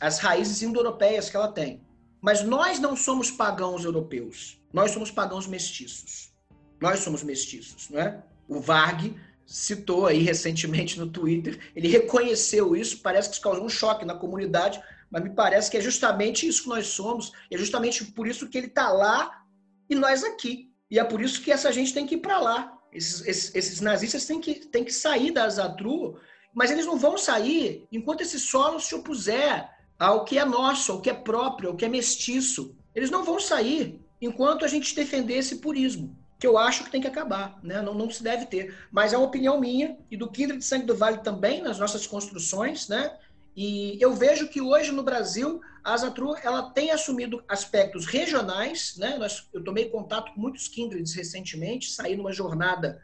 as 0.00 0.18
raízes 0.18 0.62
indo-europeias 0.62 1.30
que 1.30 1.36
ela 1.36 1.48
tem. 1.48 1.80
Mas 2.20 2.42
nós 2.42 2.78
não 2.80 2.96
somos 2.96 3.30
pagãos 3.30 3.84
europeus. 3.84 4.58
Nós 4.72 4.90
somos 4.90 5.10
pagãos 5.10 5.46
mestiços. 5.46 6.32
Nós 6.80 7.00
somos 7.00 7.22
mestiços, 7.22 7.88
não 7.90 8.00
é? 8.00 8.22
O 8.48 8.60
Varg 8.60 9.14
citou 9.46 10.06
aí 10.06 10.22
recentemente 10.22 10.98
no 10.98 11.06
Twitter, 11.06 11.58
ele 11.76 11.88
reconheceu 11.88 12.74
isso, 12.74 13.00
parece 13.00 13.28
que 13.28 13.34
isso 13.34 13.44
causou 13.44 13.64
um 13.64 13.68
choque 13.68 14.04
na 14.04 14.14
comunidade, 14.14 14.82
mas 15.14 15.22
me 15.22 15.30
parece 15.30 15.70
que 15.70 15.76
é 15.76 15.80
justamente 15.80 16.44
isso 16.44 16.64
que 16.64 16.68
nós 16.68 16.88
somos, 16.88 17.30
é 17.48 17.56
justamente 17.56 18.04
por 18.04 18.26
isso 18.26 18.48
que 18.48 18.58
ele 18.58 18.66
está 18.66 18.90
lá 18.90 19.44
e 19.88 19.94
nós 19.94 20.24
aqui. 20.24 20.72
E 20.90 20.98
é 20.98 21.04
por 21.04 21.22
isso 21.22 21.40
que 21.40 21.52
essa 21.52 21.70
gente 21.70 21.94
tem 21.94 22.04
que 22.04 22.16
ir 22.16 22.18
para 22.18 22.40
lá. 22.40 22.76
Esses, 22.92 23.24
esses, 23.24 23.54
esses, 23.54 23.80
nazistas 23.80 24.26
têm 24.26 24.40
que, 24.40 24.54
têm 24.54 24.82
que 24.82 24.92
sair 24.92 25.30
da 25.30 25.48
Zatru, 25.48 26.18
mas 26.52 26.72
eles 26.72 26.84
não 26.84 26.98
vão 26.98 27.16
sair 27.16 27.86
enquanto 27.92 28.22
esse 28.22 28.40
solo 28.40 28.80
se 28.80 28.92
opuser 28.92 29.70
ao 30.00 30.24
que 30.24 30.36
é 30.36 30.44
nosso, 30.44 30.90
ao 30.90 31.00
que 31.00 31.10
é 31.10 31.14
próprio, 31.14 31.68
ao 31.68 31.76
que 31.76 31.84
é 31.84 31.88
mestiço. 31.88 32.76
Eles 32.92 33.08
não 33.08 33.22
vão 33.22 33.38
sair 33.38 34.00
enquanto 34.20 34.64
a 34.64 34.68
gente 34.68 34.96
defender 34.96 35.34
esse 35.34 35.58
purismo, 35.58 36.18
que 36.40 36.46
eu 36.46 36.58
acho 36.58 36.82
que 36.82 36.90
tem 36.90 37.00
que 37.00 37.06
acabar, 37.06 37.56
né? 37.62 37.80
não, 37.80 37.94
não 37.94 38.10
se 38.10 38.20
deve 38.20 38.46
ter. 38.46 38.76
Mas 38.90 39.12
é 39.12 39.16
uma 39.16 39.28
opinião 39.28 39.60
minha 39.60 39.96
e 40.10 40.16
do 40.16 40.28
Kindred 40.28 40.60
Sangue 40.64 40.86
do 40.86 40.96
Vale 40.96 41.18
também, 41.18 41.62
nas 41.62 41.78
nossas 41.78 42.04
construções, 42.04 42.88
né? 42.88 43.16
E 43.56 43.96
eu 44.00 44.12
vejo 44.12 44.48
que 44.48 44.60
hoje 44.60 44.90
no 44.90 45.02
Brasil 45.02 45.60
a 45.82 45.94
Asatru 45.94 46.34
ela 46.42 46.70
tem 46.70 46.90
assumido 46.90 47.44
aspectos 47.48 48.06
regionais, 48.06 48.96
né? 48.98 49.16
Nós, 49.18 49.48
eu 49.52 49.62
tomei 49.62 49.88
contato 49.90 50.32
com 50.32 50.40
muitos 50.40 50.66
kindreds 50.66 51.14
recentemente, 51.14 51.90
saí 51.90 52.16
numa 52.16 52.32
jornada 52.32 53.00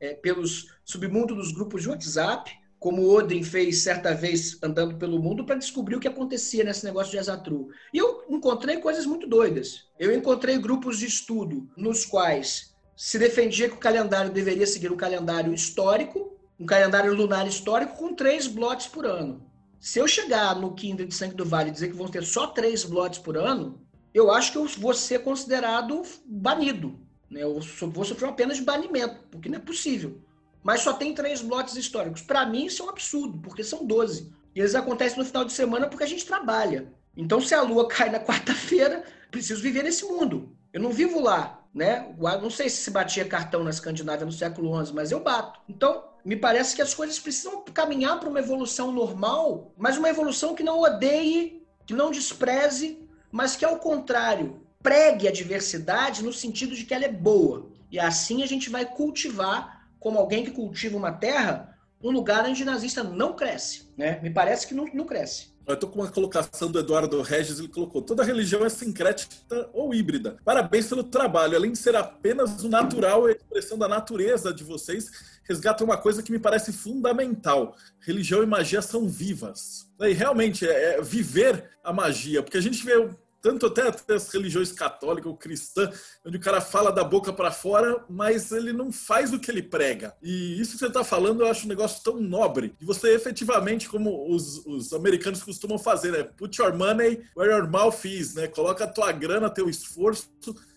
é, 0.00 0.14
pelos 0.14 0.74
submundo 0.84 1.34
dos 1.34 1.52
grupos 1.52 1.82
de 1.82 1.88
WhatsApp, 1.88 2.52
como 2.78 3.08
Odin 3.08 3.42
fez 3.42 3.78
certa 3.78 4.14
vez 4.14 4.58
andando 4.62 4.98
pelo 4.98 5.18
mundo 5.18 5.46
para 5.46 5.54
descobrir 5.54 5.96
o 5.96 6.00
que 6.00 6.08
acontecia 6.08 6.62
nesse 6.62 6.84
negócio 6.84 7.12
de 7.12 7.18
Asatru. 7.18 7.68
E 7.94 7.96
eu 7.96 8.24
encontrei 8.28 8.76
coisas 8.76 9.06
muito 9.06 9.26
doidas. 9.26 9.86
Eu 9.98 10.14
encontrei 10.14 10.58
grupos 10.58 10.98
de 10.98 11.06
estudo 11.06 11.66
nos 11.78 12.04
quais 12.04 12.74
se 12.94 13.18
defendia 13.18 13.70
que 13.70 13.76
o 13.76 13.80
calendário 13.80 14.30
deveria 14.30 14.66
seguir 14.66 14.92
um 14.92 14.96
calendário 14.96 15.54
histórico, 15.54 16.36
um 16.60 16.66
calendário 16.66 17.14
lunar 17.14 17.46
histórico 17.46 17.96
com 17.96 18.14
três 18.14 18.46
blotes 18.46 18.86
por 18.86 19.06
ano. 19.06 19.53
Se 19.84 19.98
eu 19.98 20.08
chegar 20.08 20.56
no 20.56 20.74
Kindred 20.74 21.10
de 21.10 21.14
Sangue 21.14 21.34
do 21.34 21.44
Vale 21.44 21.68
e 21.68 21.72
dizer 21.72 21.88
que 21.88 21.94
vão 21.94 22.08
ter 22.08 22.24
só 22.24 22.46
três 22.46 22.84
blots 22.84 23.18
por 23.18 23.36
ano, 23.36 23.86
eu 24.14 24.32
acho 24.32 24.50
que 24.50 24.56
eu 24.56 24.66
vou 24.66 24.94
ser 24.94 25.18
considerado 25.18 26.00
banido. 26.24 26.98
Né? 27.30 27.42
Eu 27.42 27.60
vou 27.60 28.02
sofrer 28.02 28.24
uma 28.24 28.32
pena 28.32 28.54
de 28.54 28.62
banimento, 28.62 29.20
porque 29.30 29.46
não 29.46 29.58
é 29.58 29.60
possível. 29.60 30.22
Mas 30.62 30.80
só 30.80 30.94
tem 30.94 31.12
três 31.12 31.42
blots 31.42 31.76
históricos. 31.76 32.22
Para 32.22 32.46
mim, 32.46 32.64
isso 32.64 32.82
é 32.82 32.86
um 32.86 32.88
absurdo, 32.88 33.38
porque 33.42 33.62
são 33.62 33.84
12. 33.84 34.32
E 34.54 34.60
eles 34.60 34.74
acontecem 34.74 35.18
no 35.18 35.24
final 35.26 35.44
de 35.44 35.52
semana 35.52 35.86
porque 35.86 36.04
a 36.04 36.08
gente 36.08 36.24
trabalha. 36.24 36.90
Então, 37.14 37.38
se 37.38 37.54
a 37.54 37.60
lua 37.60 37.86
cai 37.92 38.08
na 38.08 38.20
quarta-feira, 38.20 39.04
preciso 39.30 39.60
viver 39.60 39.82
nesse 39.82 40.06
mundo. 40.06 40.56
Eu 40.72 40.80
não 40.80 40.92
vivo 40.92 41.20
lá, 41.20 41.62
né? 41.74 42.14
Não 42.40 42.50
sei 42.50 42.68
se 42.70 42.76
se 42.76 42.90
batia 42.90 43.24
cartão 43.24 43.64
na 43.64 43.70
Escandinávia 43.70 44.24
no 44.24 44.32
século 44.32 44.84
XI, 44.84 44.92
mas 44.94 45.10
eu 45.10 45.20
bato. 45.20 45.60
Então, 45.68 46.04
me 46.24 46.36
parece 46.36 46.76
que 46.76 46.82
as 46.82 46.94
coisas 46.94 47.18
precisam 47.18 47.62
caminhar 47.64 48.20
para 48.20 48.28
uma 48.28 48.38
evolução 48.38 48.92
normal, 48.92 49.72
mas 49.76 49.98
uma 49.98 50.08
evolução 50.08 50.54
que 50.54 50.62
não 50.62 50.80
odeie, 50.80 51.66
que 51.84 51.92
não 51.92 52.10
despreze, 52.10 53.02
mas 53.30 53.56
que, 53.56 53.64
ao 53.64 53.78
contrário, 53.78 54.60
pregue 54.82 55.26
a 55.26 55.32
diversidade 55.32 56.22
no 56.22 56.32
sentido 56.32 56.76
de 56.76 56.84
que 56.84 56.94
ela 56.94 57.04
é 57.04 57.12
boa. 57.12 57.68
E 57.90 57.98
assim 57.98 58.42
a 58.42 58.46
gente 58.46 58.70
vai 58.70 58.84
cultivar, 58.84 59.88
como 59.98 60.18
alguém 60.18 60.44
que 60.44 60.50
cultiva 60.50 60.96
uma 60.96 61.12
terra, 61.12 61.76
um 62.02 62.10
lugar 62.10 62.44
onde 62.44 62.64
nazista 62.64 63.02
não 63.02 63.32
cresce. 63.32 63.90
Né? 63.96 64.20
Me 64.22 64.30
parece 64.30 64.66
que 64.66 64.74
não, 64.74 64.84
não 64.92 65.06
cresce. 65.06 65.53
Eu 65.66 65.74
estou 65.74 65.88
com 65.88 66.00
uma 66.00 66.10
colocação 66.10 66.70
do 66.70 66.78
Eduardo 66.78 67.22
Regis, 67.22 67.58
ele 67.58 67.68
colocou: 67.68 68.02
toda 68.02 68.22
religião 68.22 68.64
é 68.64 68.68
sincrética 68.68 69.70
ou 69.72 69.94
híbrida. 69.94 70.36
Parabéns 70.44 70.86
pelo 70.86 71.02
trabalho. 71.02 71.56
Além 71.56 71.72
de 71.72 71.78
ser 71.78 71.96
apenas 71.96 72.62
o 72.62 72.68
natural 72.68 73.26
a 73.26 73.32
expressão 73.32 73.78
da 73.78 73.88
natureza 73.88 74.52
de 74.52 74.62
vocês, 74.62 75.10
resgata 75.42 75.82
uma 75.82 75.96
coisa 75.96 76.22
que 76.22 76.30
me 76.30 76.38
parece 76.38 76.72
fundamental: 76.72 77.74
religião 78.00 78.42
e 78.42 78.46
magia 78.46 78.82
são 78.82 79.08
vivas. 79.08 79.90
E 80.00 80.12
realmente 80.12 80.68
é, 80.68 80.96
é 80.96 81.02
viver 81.02 81.70
a 81.82 81.92
magia, 81.92 82.42
porque 82.42 82.58
a 82.58 82.62
gente 82.62 82.84
vê 82.84 83.08
tanto 83.44 83.66
até, 83.66 84.14
as 84.14 84.32
religiões 84.32 84.72
católicas 84.72 85.30
ou 85.30 85.36
cristã, 85.36 85.92
onde 86.24 86.38
o 86.38 86.40
cara 86.40 86.62
fala 86.62 86.90
da 86.90 87.04
boca 87.04 87.30
para 87.30 87.52
fora, 87.52 88.02
mas 88.08 88.50
ele 88.50 88.72
não 88.72 88.90
faz 88.90 89.34
o 89.34 89.38
que 89.38 89.50
ele 89.50 89.62
prega. 89.62 90.16
E 90.22 90.58
isso 90.58 90.72
que 90.72 90.78
você 90.78 90.86
está 90.86 91.04
falando, 91.04 91.42
eu 91.42 91.50
acho 91.50 91.66
um 91.66 91.68
negócio 91.68 92.02
tão 92.02 92.18
nobre. 92.18 92.74
E 92.80 92.86
você 92.86 93.14
efetivamente, 93.14 93.86
como 93.86 94.34
os, 94.34 94.64
os 94.64 94.94
americanos 94.94 95.42
costumam 95.42 95.78
fazer, 95.78 96.10
né? 96.10 96.22
Put 96.22 96.58
your 96.58 96.74
money 96.74 97.22
where 97.36 97.52
your 97.52 97.68
mouth 97.68 98.02
is, 98.06 98.34
né? 98.34 98.48
Coloca 98.48 98.84
a 98.84 98.88
tua 98.88 99.12
grana, 99.12 99.50
teu 99.50 99.68
esforço, 99.68 100.26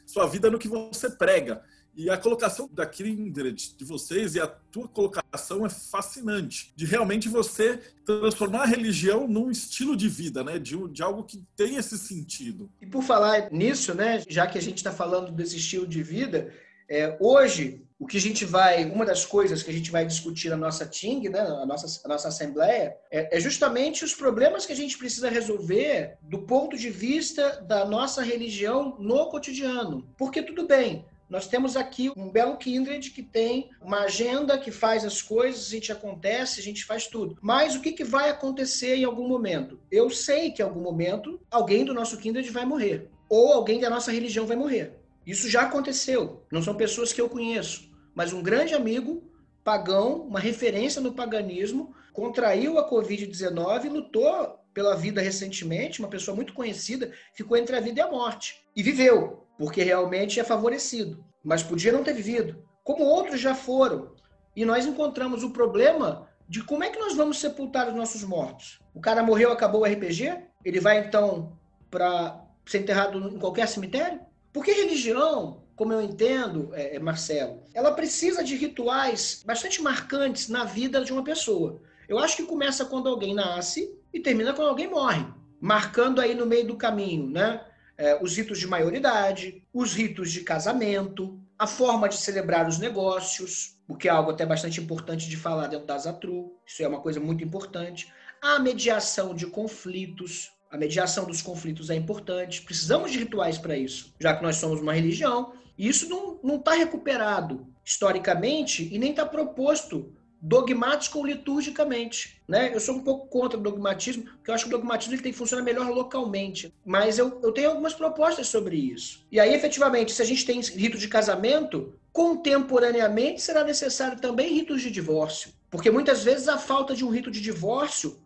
sua 0.06 0.26
vida 0.26 0.52
no 0.52 0.60
que 0.60 0.68
você 0.68 1.10
prega. 1.10 1.64
E 1.98 2.12
a 2.12 2.18
colocação 2.18 2.70
da 2.72 2.86
Kindred 2.86 3.76
de 3.76 3.84
vocês 3.84 4.36
e 4.36 4.40
a 4.40 4.46
tua 4.46 4.88
colocação 4.88 5.66
é 5.66 5.70
fascinante. 5.70 6.72
De 6.76 6.86
realmente 6.86 7.28
você 7.28 7.80
transformar 8.06 8.62
a 8.62 8.66
religião 8.68 9.28
num 9.28 9.50
estilo 9.50 9.98
de 9.98 10.08
vida, 10.08 10.44
né? 10.44 10.60
De, 10.60 10.78
de 10.90 11.02
algo 11.02 11.24
que 11.24 11.44
tem 11.56 11.76
esse 11.76 11.98
sentido. 11.98 12.70
E 12.80 12.86
por 12.86 13.02
falar 13.02 13.52
nisso, 13.52 13.96
né? 13.96 14.24
Já 14.30 14.46
que 14.46 14.60
a 14.60 14.62
gente 14.62 14.78
está 14.78 14.92
falando 14.92 15.32
desse 15.32 15.58
estilo 15.58 15.88
de 15.88 16.04
vida, 16.04 16.54
é, 16.88 17.18
hoje 17.20 17.82
o 18.00 18.06
que 18.06 18.18
a 18.18 18.22
gente 18.22 18.46
vai, 18.46 18.86
uma 18.86 19.04
das 19.04 19.26
coisas 19.26 19.64
que 19.64 19.72
a 19.72 19.74
gente 19.74 19.90
vai 19.90 20.06
discutir 20.06 20.50
na 20.50 20.58
nossa 20.58 20.86
TING, 20.86 21.30
né, 21.30 21.42
na 21.42 21.66
nossa, 21.66 22.08
nossa 22.08 22.28
assembleia, 22.28 22.96
é, 23.10 23.36
é, 23.36 23.40
justamente 23.40 24.06
os 24.06 24.14
problemas 24.14 24.68
que 24.68 24.72
a 24.72 24.76
gente 24.76 25.00
precisa 25.00 25.30
resolver 25.30 26.16
do 26.22 26.40
ponto 26.40 26.78
de 26.78 26.92
vista 26.92 27.60
da 27.62 27.86
nossa 27.86 28.22
religião 28.22 28.96
no 29.00 29.30
cotidiano. 29.32 30.08
Porque 30.16 30.44
tudo 30.44 30.68
bem, 30.68 31.06
nós 31.30 31.48
temos 31.48 31.76
aqui 31.76 32.12
um 32.16 32.30
belo 32.30 32.58
Kindred 32.58 33.12
que 33.12 33.22
tem 33.22 33.70
uma 33.82 34.02
agenda 34.02 34.58
que 34.58 34.72
faz 34.72 35.04
as 35.04 35.22
coisas, 35.22 35.68
a 35.68 35.70
gente 35.72 35.92
acontece, 35.92 36.60
a 36.60 36.64
gente 36.64 36.86
faz 36.86 37.08
tudo. 37.08 37.38
Mas 37.42 37.76
o 37.76 37.82
que, 37.82 37.92
que 37.92 38.04
vai 38.04 38.30
acontecer 38.30 38.96
em 38.96 39.04
algum 39.04 39.28
momento? 39.28 39.80
Eu 39.92 40.10
sei 40.10 40.52
que 40.52 40.62
em 40.62 40.66
algum 40.66 40.82
momento 40.82 41.40
alguém 41.52 41.84
do 41.84 41.94
nosso 41.94 42.18
Kindred 42.18 42.50
vai 42.50 42.66
morrer. 42.66 43.10
Ou 43.30 43.52
alguém 43.52 43.80
da 43.80 43.90
nossa 43.90 44.12
religião 44.12 44.46
vai 44.46 44.56
morrer. 44.56 44.98
Isso 45.26 45.50
já 45.50 45.64
aconteceu. 45.64 46.44
Não 46.50 46.62
são 46.62 46.76
pessoas 46.76 47.12
que 47.12 47.20
eu 47.20 47.28
conheço. 47.28 47.90
Mas 48.16 48.32
um 48.32 48.42
grande 48.42 48.74
amigo, 48.74 49.22
pagão, 49.64 50.22
uma 50.22 50.40
referência 50.40 51.02
no 51.02 51.12
paganismo, 51.12 51.94
contraiu 52.18 52.80
a 52.80 52.90
Covid-19 52.90 53.86
e 53.86 53.90
lutou 53.90 54.60
pela 54.74 54.96
vida 54.96 55.22
recentemente, 55.22 56.00
uma 56.00 56.10
pessoa 56.10 56.36
muito 56.36 56.52
conhecida, 56.52 57.12
ficou 57.32 57.56
entre 57.56 57.76
a 57.76 57.80
vida 57.80 58.00
e 58.00 58.04
a 58.04 58.10
morte. 58.10 58.66
E 58.76 58.82
viveu 58.82 59.46
porque 59.56 59.84
realmente 59.84 60.40
é 60.40 60.44
favorecido, 60.44 61.24
mas 61.44 61.62
podia 61.62 61.92
não 61.92 62.04
ter 62.04 62.14
vivido, 62.14 62.66
como 62.84 63.04
outros 63.04 63.40
já 63.40 63.54
foram. 63.54 64.16
E 64.56 64.66
nós 64.66 64.88
encontramos 64.88 65.44
o 65.44 65.52
problema 65.52 66.28
de 66.50 66.64
como 66.64 66.84
é 66.84 66.90
que 66.90 66.98
nós 66.98 67.16
vamos 67.16 67.38
sepultar 67.38 67.88
os 67.88 67.94
nossos 67.94 68.24
mortos. 68.24 68.80
O 68.96 69.00
cara 69.00 69.22
morreu, 69.22 69.52
acabou 69.52 69.82
o 69.82 69.86
RPG? 69.86 70.40
Ele 70.66 70.80
vai 70.80 70.98
então 70.98 71.56
para 71.92 72.44
ser 72.66 72.80
enterrado 72.80 73.30
em 73.30 73.38
qualquer 73.38 73.68
cemitério? 73.68 74.22
Porque 74.52 74.72
religião, 74.72 75.62
como 75.76 75.94
eu 75.94 76.02
entendo, 76.02 76.72
é, 76.74 76.96
é, 76.96 77.00
Marcelo, 77.00 77.62
ela 77.76 77.92
precisa 77.92 78.44
de 78.44 78.56
rituais 78.56 79.44
bastante 79.46 79.84
marcantes 79.84 80.50
na 80.50 80.64
vida 80.64 81.06
de 81.06 81.14
uma 81.14 81.24
pessoa. 81.24 81.80
Eu 82.08 82.20
acho 82.20 82.38
que 82.38 82.44
começa 82.44 82.86
quando 82.86 83.10
alguém 83.10 83.34
nasce 83.34 83.96
e 84.14 84.20
termina 84.20 84.54
quando 84.54 84.70
alguém 84.70 84.90
morre, 84.90 85.26
marcando 85.60 86.22
aí 86.22 86.34
no 86.34 86.46
meio 86.46 86.68
do 86.68 86.78
caminho, 86.78 87.30
né? 87.30 87.62
é, 87.98 88.22
os 88.22 88.38
ritos 88.38 88.60
de 88.60 88.68
maioridade, 88.68 89.64
os 89.74 89.94
ritos 89.94 90.32
de 90.32 90.42
casamento, 90.42 91.40
a 91.58 91.66
forma 91.66 92.08
de 92.08 92.16
celebrar 92.16 92.68
os 92.68 92.78
negócios, 92.78 93.76
o 93.88 93.96
que 93.96 94.08
é 94.08 94.12
algo 94.12 94.32
até 94.32 94.46
bastante 94.46 94.80
importante 94.80 95.28
de 95.28 95.36
falar 95.36 95.68
dentro 95.68 95.88
da 95.88 95.98
Zatru, 95.98 96.56
isso 96.66 96.84
é 96.84 96.88
uma 96.88 97.02
coisa 97.02 97.20
muito 97.20 97.44
importante, 97.44 98.14
a 98.42 98.60
mediação 98.60 99.34
de 99.34 99.48
conflitos, 99.48 100.52
a 100.70 100.78
mediação 100.78 101.26
dos 101.26 101.42
conflitos 101.42 101.90
é 101.90 101.96
importante, 101.96 102.62
precisamos 102.62 103.12
de 103.12 103.20
rituais 103.20 103.58
para 103.58 103.76
isso, 103.76 104.14
já 104.20 104.36
que 104.36 104.44
nós 104.44 104.58
somos 104.58 104.80
uma 104.80 104.94
religião, 104.94 105.54
e 105.76 105.88
isso 105.88 106.08
não 106.44 106.58
está 106.58 106.74
recuperado 106.74 107.68
historicamente 107.84 108.94
e 108.94 109.00
nem 109.00 109.12
está 109.12 109.26
proposto 109.26 110.14
dogmático 110.42 111.18
ou 111.18 111.26
liturgicamente. 111.26 112.42
Né? 112.48 112.74
Eu 112.74 112.80
sou 112.80 112.96
um 112.96 113.04
pouco 113.04 113.28
contra 113.28 113.60
o 113.60 113.62
dogmatismo, 113.62 114.24
porque 114.24 114.50
eu 114.50 114.56
acho 114.56 114.66
que 114.66 114.74
o 114.74 114.78
dogmatismo 114.78 115.16
ele 115.16 115.22
tem 115.22 115.32
que 115.32 115.38
funcionar 115.38 115.64
melhor 115.64 115.90
localmente. 115.90 116.74
Mas 116.86 117.18
eu, 117.18 117.40
eu 117.44 117.52
tenho 117.52 117.70
algumas 117.70 117.94
propostas 117.94 118.48
sobre 118.48 118.76
isso. 118.76 119.26
E 119.32 119.40
aí, 119.40 119.54
efetivamente, 119.54 120.12
se 120.12 120.22
a 120.22 120.26
gente 120.26 120.46
tem 120.46 120.60
rito 120.62 120.98
de 120.98 121.08
casamento, 121.08 121.94
contemporaneamente 122.12 123.42
será 123.42 123.64
necessário 123.64 124.20
também 124.20 124.54
ritos 124.54 124.82
de 124.82 124.92
divórcio. 124.92 125.52
Porque 125.70 125.92
muitas 125.92 126.24
vezes 126.24 126.48
a 126.48 126.58
falta 126.58 126.96
de 126.96 127.04
um 127.04 127.10
rito 127.10 127.30
de 127.30 127.42
divórcio 127.42 128.20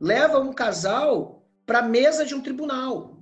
leva 0.00 0.38
um 0.38 0.52
casal 0.52 1.42
para 1.66 1.80
a 1.80 1.88
mesa 1.88 2.24
de 2.24 2.34
um 2.34 2.40
tribunal. 2.40 3.18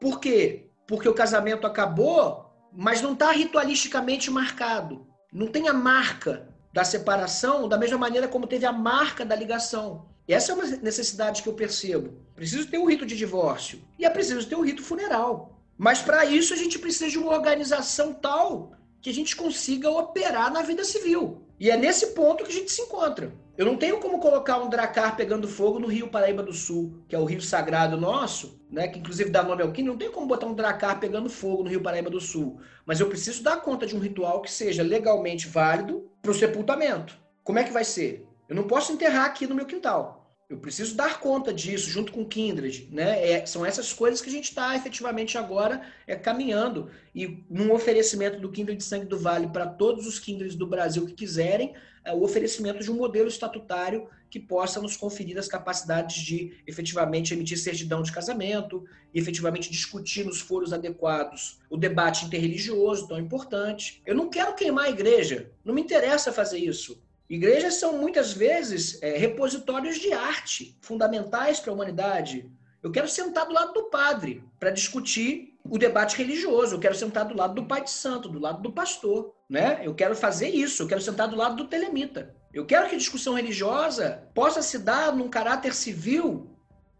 Por 0.00 0.20
quê? 0.20 0.66
Porque 0.86 1.08
o 1.08 1.14
casamento 1.14 1.66
acabou, 1.66 2.50
mas 2.72 3.00
não 3.00 3.14
está 3.14 3.30
ritualisticamente 3.30 4.30
marcado. 4.30 5.06
Não 5.32 5.46
tem 5.46 5.68
a 5.68 5.72
marca 5.72 6.53
da 6.74 6.82
separação 6.82 7.68
da 7.68 7.78
mesma 7.78 7.96
maneira 7.96 8.26
como 8.26 8.48
teve 8.48 8.66
a 8.66 8.72
marca 8.72 9.24
da 9.24 9.36
ligação. 9.36 10.06
Essa 10.26 10.50
é 10.50 10.54
uma 10.56 10.66
necessidade 10.66 11.40
que 11.40 11.48
eu 11.48 11.52
percebo. 11.52 12.14
Preciso 12.34 12.68
ter 12.68 12.78
um 12.78 12.86
rito 12.86 13.06
de 13.06 13.16
divórcio 13.16 13.80
e 13.96 14.04
é 14.04 14.10
preciso 14.10 14.48
ter 14.48 14.56
um 14.56 14.64
rito 14.64 14.82
funeral. 14.82 15.56
Mas 15.78 16.02
para 16.02 16.24
isso 16.24 16.52
a 16.52 16.56
gente 16.56 16.76
precisa 16.80 17.08
de 17.08 17.16
uma 17.16 17.30
organização 17.30 18.12
tal 18.12 18.72
que 19.00 19.08
a 19.08 19.14
gente 19.14 19.36
consiga 19.36 19.88
operar 19.88 20.52
na 20.52 20.62
vida 20.62 20.84
civil. 20.84 21.42
E 21.60 21.70
é 21.70 21.76
nesse 21.76 22.08
ponto 22.08 22.42
que 22.42 22.50
a 22.50 22.54
gente 22.54 22.72
se 22.72 22.82
encontra. 22.82 23.32
Eu 23.56 23.64
não 23.64 23.76
tenho 23.76 24.00
como 24.00 24.18
colocar 24.18 24.58
um 24.58 24.68
dracar 24.68 25.16
pegando 25.16 25.46
fogo 25.46 25.78
no 25.78 25.86
Rio 25.86 26.08
Paraíba 26.08 26.42
do 26.42 26.52
Sul, 26.52 27.04
que 27.08 27.14
é 27.14 27.18
o 27.18 27.24
rio 27.24 27.40
sagrado 27.40 27.96
nosso, 27.96 28.60
né, 28.68 28.88
que 28.88 28.98
inclusive 28.98 29.30
dá 29.30 29.44
nome 29.44 29.62
ao 29.62 29.70
Quim, 29.70 29.84
não 29.84 29.96
tenho 29.96 30.10
como 30.10 30.26
botar 30.26 30.46
um 30.46 30.54
dracar 30.54 30.98
pegando 30.98 31.30
fogo 31.30 31.62
no 31.62 31.70
Rio 31.70 31.80
Paraíba 31.80 32.10
do 32.10 32.20
Sul. 32.20 32.58
Mas 32.84 32.98
eu 32.98 33.08
preciso 33.08 33.44
dar 33.44 33.58
conta 33.58 33.86
de 33.86 33.94
um 33.94 34.00
ritual 34.00 34.42
que 34.42 34.50
seja 34.50 34.82
legalmente 34.82 35.46
válido 35.46 36.10
para 36.20 36.32
o 36.32 36.34
sepultamento. 36.34 37.16
Como 37.44 37.60
é 37.60 37.62
que 37.62 37.72
vai 37.72 37.84
ser? 37.84 38.26
Eu 38.48 38.56
não 38.56 38.64
posso 38.64 38.92
enterrar 38.92 39.26
aqui 39.26 39.46
no 39.46 39.54
meu 39.54 39.66
quintal. 39.66 40.23
Eu 40.54 40.60
preciso 40.60 40.94
dar 40.94 41.18
conta 41.18 41.52
disso 41.52 41.90
junto 41.90 42.12
com 42.12 42.22
o 42.22 42.28
Kindred, 42.28 42.88
né? 42.92 43.28
É, 43.28 43.44
são 43.44 43.66
essas 43.66 43.92
coisas 43.92 44.20
que 44.20 44.28
a 44.28 44.32
gente 44.32 44.44
está 44.44 44.76
efetivamente 44.76 45.36
agora 45.36 45.82
é, 46.06 46.14
caminhando 46.14 46.88
e 47.12 47.42
num 47.50 47.72
oferecimento 47.72 48.38
do 48.38 48.52
Kindred 48.52 48.80
Sangue 48.80 49.06
do 49.06 49.18
Vale 49.18 49.48
para 49.48 49.66
todos 49.66 50.06
os 50.06 50.20
Kindreds 50.20 50.54
do 50.54 50.64
Brasil 50.64 51.04
que 51.06 51.12
quiserem, 51.12 51.74
é, 52.04 52.12
o 52.12 52.22
oferecimento 52.22 52.84
de 52.84 52.88
um 52.88 52.94
modelo 52.94 53.26
estatutário 53.26 54.06
que 54.30 54.38
possa 54.38 54.80
nos 54.80 54.96
conferir 54.96 55.36
as 55.38 55.48
capacidades 55.48 56.22
de 56.22 56.56
efetivamente 56.68 57.34
emitir 57.34 57.58
certidão 57.58 58.00
de 58.00 58.12
casamento 58.12 58.84
e 59.12 59.18
efetivamente 59.18 59.68
discutir 59.68 60.24
nos 60.24 60.40
foros 60.40 60.72
adequados 60.72 61.58
o 61.68 61.76
debate 61.76 62.26
interreligioso 62.26 63.08
tão 63.08 63.18
importante. 63.18 64.00
Eu 64.06 64.14
não 64.14 64.30
quero 64.30 64.54
queimar 64.54 64.84
a 64.84 64.90
igreja, 64.90 65.50
não 65.64 65.74
me 65.74 65.80
interessa 65.80 66.32
fazer 66.32 66.58
isso. 66.58 67.02
Igrejas 67.28 67.74
são 67.74 67.98
muitas 67.98 68.32
vezes 68.32 69.02
é, 69.02 69.16
repositórios 69.16 69.98
de 69.98 70.12
arte 70.12 70.76
fundamentais 70.80 71.58
para 71.58 71.70
a 71.70 71.74
humanidade. 71.74 72.50
Eu 72.82 72.92
quero 72.92 73.08
sentar 73.08 73.46
do 73.46 73.54
lado 73.54 73.72
do 73.72 73.84
padre 73.84 74.44
para 74.60 74.70
discutir 74.70 75.58
o 75.64 75.78
debate 75.78 76.18
religioso. 76.18 76.74
Eu 76.74 76.80
quero 76.80 76.94
sentar 76.94 77.24
do 77.24 77.34
lado 77.34 77.54
do 77.54 77.66
pai 77.66 77.82
de 77.82 77.90
santo, 77.90 78.28
do 78.28 78.38
lado 78.38 78.60
do 78.60 78.72
pastor, 78.72 79.34
né? 79.48 79.80
Eu 79.82 79.94
quero 79.94 80.14
fazer 80.14 80.50
isso. 80.50 80.82
Eu 80.82 80.86
quero 80.86 81.00
sentar 81.00 81.26
do 81.26 81.36
lado 81.36 81.56
do 81.56 81.66
telemita. 81.66 82.34
Eu 82.52 82.66
quero 82.66 82.88
que 82.88 82.94
a 82.94 82.98
discussão 82.98 83.34
religiosa 83.34 84.28
possa 84.34 84.60
se 84.60 84.78
dar 84.78 85.16
num 85.16 85.28
caráter 85.28 85.74
civil 85.74 86.50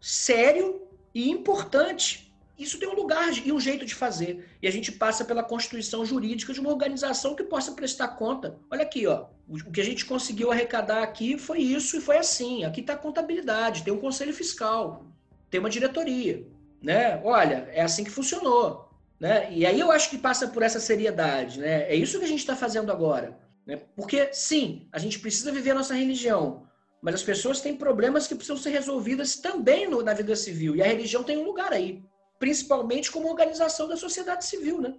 sério 0.01 0.81
e 1.13 1.29
importante 1.29 2.24
isso 2.57 2.79
tem 2.79 2.87
um 2.87 2.95
lugar 2.95 3.31
e 3.45 3.51
um 3.51 3.59
jeito 3.59 3.85
de 3.85 3.93
fazer. 3.93 4.47
E 4.61 4.67
a 4.67 4.71
gente 4.71 4.91
passa 4.91 5.25
pela 5.25 5.43
constituição 5.43 6.05
jurídica 6.05 6.53
de 6.53 6.59
uma 6.59 6.69
organização 6.69 7.35
que 7.35 7.43
possa 7.43 7.73
prestar 7.73 8.09
conta. 8.09 8.57
Olha 8.71 8.83
aqui, 8.83 9.05
ó. 9.05 9.25
O 9.47 9.71
que 9.71 9.81
a 9.81 9.83
gente 9.83 10.05
conseguiu 10.05 10.51
arrecadar 10.51 11.03
aqui 11.03 11.37
foi 11.37 11.59
isso 11.59 11.97
e 11.97 12.01
foi 12.01 12.17
assim. 12.17 12.63
Aqui 12.63 12.79
está 12.79 12.93
a 12.93 12.97
contabilidade, 12.97 13.83
tem 13.83 13.93
um 13.93 13.99
conselho 13.99 14.33
fiscal, 14.33 15.05
tem 15.49 15.59
uma 15.59 15.69
diretoria. 15.69 16.47
Né? 16.81 17.21
Olha, 17.23 17.69
é 17.73 17.81
assim 17.81 18.03
que 18.03 18.09
funcionou. 18.09 18.89
Né? 19.19 19.51
E 19.51 19.65
aí 19.65 19.79
eu 19.79 19.91
acho 19.91 20.09
que 20.09 20.17
passa 20.17 20.47
por 20.47 20.63
essa 20.63 20.79
seriedade. 20.79 21.59
Né? 21.59 21.83
É 21.91 21.95
isso 21.95 22.19
que 22.19 22.25
a 22.25 22.27
gente 22.27 22.39
está 22.39 22.55
fazendo 22.55 22.91
agora. 22.91 23.37
Né? 23.65 23.81
Porque, 23.97 24.29
sim, 24.31 24.87
a 24.93 24.99
gente 24.99 25.19
precisa 25.19 25.51
viver 25.51 25.71
a 25.71 25.75
nossa 25.75 25.93
religião, 25.93 26.67
mas 27.01 27.15
as 27.15 27.23
pessoas 27.23 27.59
têm 27.59 27.75
problemas 27.75 28.27
que 28.27 28.35
precisam 28.35 28.57
ser 28.57 28.69
resolvidas 28.69 29.35
também 29.35 29.89
no, 29.89 30.01
na 30.01 30.13
vida 30.13 30.35
civil. 30.35 30.75
E 30.75 30.81
a 30.81 30.87
religião 30.87 31.23
tem 31.23 31.37
um 31.37 31.45
lugar 31.45 31.73
aí 31.73 32.01
principalmente 32.39 33.11
como 33.11 33.29
organização 33.29 33.87
da 33.87 33.97
sociedade 33.97 34.45
civil, 34.45 34.81
né? 34.81 34.95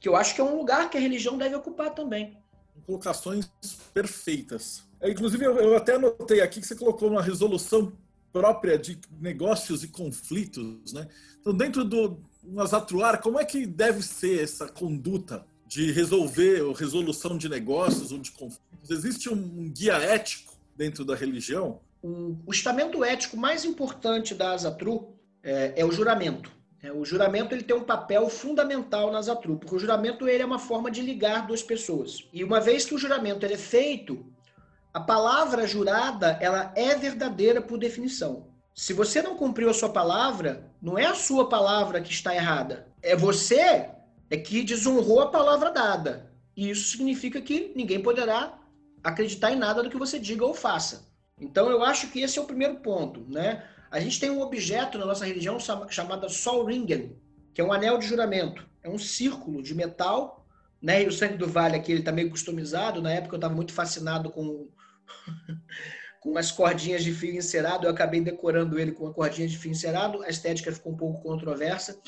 Que 0.00 0.08
eu 0.08 0.16
acho 0.16 0.34
que 0.34 0.40
é 0.40 0.44
um 0.44 0.56
lugar 0.56 0.88
que 0.90 0.96
a 0.96 1.00
religião 1.00 1.36
deve 1.36 1.54
ocupar 1.54 1.94
também. 1.94 2.38
Colocações 2.86 3.50
perfeitas. 3.92 4.84
É, 5.00 5.10
inclusive, 5.10 5.44
eu, 5.44 5.76
até 5.76 5.94
anotei 5.94 6.40
aqui 6.40 6.60
que 6.60 6.66
você 6.66 6.74
colocou 6.74 7.10
uma 7.10 7.22
resolução 7.22 7.92
própria 8.32 8.78
de 8.78 8.98
negócios 9.20 9.82
e 9.82 9.88
conflitos, 9.88 10.92
né? 10.92 11.08
Então, 11.40 11.52
dentro 11.54 11.84
do 11.84 12.20
Mazatruar, 12.44 13.20
como 13.20 13.38
é 13.38 13.44
que 13.44 13.66
deve 13.66 14.02
ser 14.02 14.42
essa 14.42 14.68
conduta 14.68 15.44
de 15.66 15.92
resolver 15.92 16.62
ou 16.62 16.72
resolução 16.72 17.36
de 17.36 17.48
negócios 17.48 18.12
ou 18.12 18.18
de 18.18 18.30
conflitos? 18.32 18.90
Existe 18.90 19.28
um 19.28 19.70
guia 19.70 19.94
ético 19.94 20.54
dentro 20.76 21.04
da 21.04 21.14
religião? 21.14 21.80
O, 22.02 22.36
estamento 22.50 23.04
ético 23.04 23.36
mais 23.36 23.64
importante 23.64 24.34
da 24.34 24.52
Azatru 24.52 25.14
é, 25.42 25.74
é 25.76 25.84
o 25.84 25.90
juramento. 25.90 26.50
É, 26.82 26.92
o 26.92 27.04
juramento 27.04 27.54
ele 27.54 27.64
tem 27.64 27.76
um 27.76 27.82
papel 27.82 28.28
fundamental 28.28 29.10
nas 29.10 29.26
Zatru, 29.26 29.56
porque 29.56 29.74
o 29.74 29.78
juramento 29.78 30.28
ele 30.28 30.42
é 30.42 30.46
uma 30.46 30.60
forma 30.60 30.90
de 30.90 31.02
ligar 31.02 31.46
duas 31.46 31.62
pessoas. 31.62 32.28
E 32.32 32.44
uma 32.44 32.60
vez 32.60 32.84
que 32.84 32.94
o 32.94 32.98
juramento 32.98 33.44
ele 33.44 33.54
é 33.54 33.58
feito, 33.58 34.24
a 34.94 35.00
palavra 35.00 35.66
jurada 35.66 36.38
ela 36.40 36.72
é 36.76 36.94
verdadeira 36.94 37.60
por 37.60 37.78
definição. 37.78 38.46
Se 38.74 38.92
você 38.92 39.20
não 39.20 39.36
cumpriu 39.36 39.68
a 39.68 39.74
sua 39.74 39.88
palavra, 39.88 40.70
não 40.80 40.96
é 40.96 41.06
a 41.06 41.14
sua 41.14 41.48
palavra 41.48 42.00
que 42.00 42.12
está 42.12 42.32
errada. 42.32 42.86
É 43.02 43.16
você 43.16 43.90
é 44.30 44.36
que 44.36 44.62
desonrou 44.62 45.20
a 45.20 45.30
palavra 45.30 45.70
dada. 45.70 46.30
E 46.56 46.70
isso 46.70 46.90
significa 46.90 47.40
que 47.40 47.72
ninguém 47.74 48.00
poderá 48.00 48.56
acreditar 49.02 49.50
em 49.50 49.56
nada 49.56 49.82
do 49.82 49.90
que 49.90 49.96
você 49.96 50.18
diga 50.18 50.44
ou 50.44 50.54
faça. 50.54 51.08
Então 51.40 51.68
eu 51.70 51.82
acho 51.82 52.08
que 52.08 52.20
esse 52.20 52.38
é 52.38 52.42
o 52.42 52.46
primeiro 52.46 52.76
ponto, 52.76 53.24
né? 53.28 53.64
A 53.90 54.00
gente 54.00 54.20
tem 54.20 54.30
um 54.30 54.40
objeto 54.40 54.98
na 54.98 55.06
nossa 55.06 55.24
religião 55.24 55.58
chamado 55.88 56.28
Sol 56.28 56.64
Ringen, 56.64 57.16
que 57.54 57.60
é 57.60 57.64
um 57.64 57.72
anel 57.72 57.98
de 57.98 58.06
juramento. 58.06 58.66
É 58.82 58.88
um 58.88 58.98
círculo 58.98 59.62
de 59.62 59.74
metal, 59.74 60.46
né? 60.80 61.02
E 61.02 61.06
o 61.06 61.12
sangue 61.12 61.36
do 61.36 61.48
vale 61.48 61.76
aqui 61.76 61.92
ele 61.92 62.00
está 62.00 62.12
meio 62.12 62.30
customizado. 62.30 63.00
Na 63.00 63.12
época 63.12 63.34
eu 63.34 63.38
estava 63.38 63.54
muito 63.54 63.72
fascinado 63.72 64.30
com 64.30 64.68
com 66.20 66.36
as 66.36 66.50
cordinhas 66.52 67.02
de 67.02 67.12
fio 67.12 67.34
encerado. 67.34 67.86
Eu 67.86 67.90
acabei 67.90 68.20
decorando 68.20 68.78
ele 68.78 68.92
com 68.92 69.04
uma 69.04 69.14
cordinha 69.14 69.48
de 69.48 69.56
fio 69.56 69.70
encerado. 69.70 70.22
A 70.22 70.28
estética 70.28 70.72
ficou 70.72 70.92
um 70.92 70.96
pouco 70.96 71.22
controversa, 71.22 71.98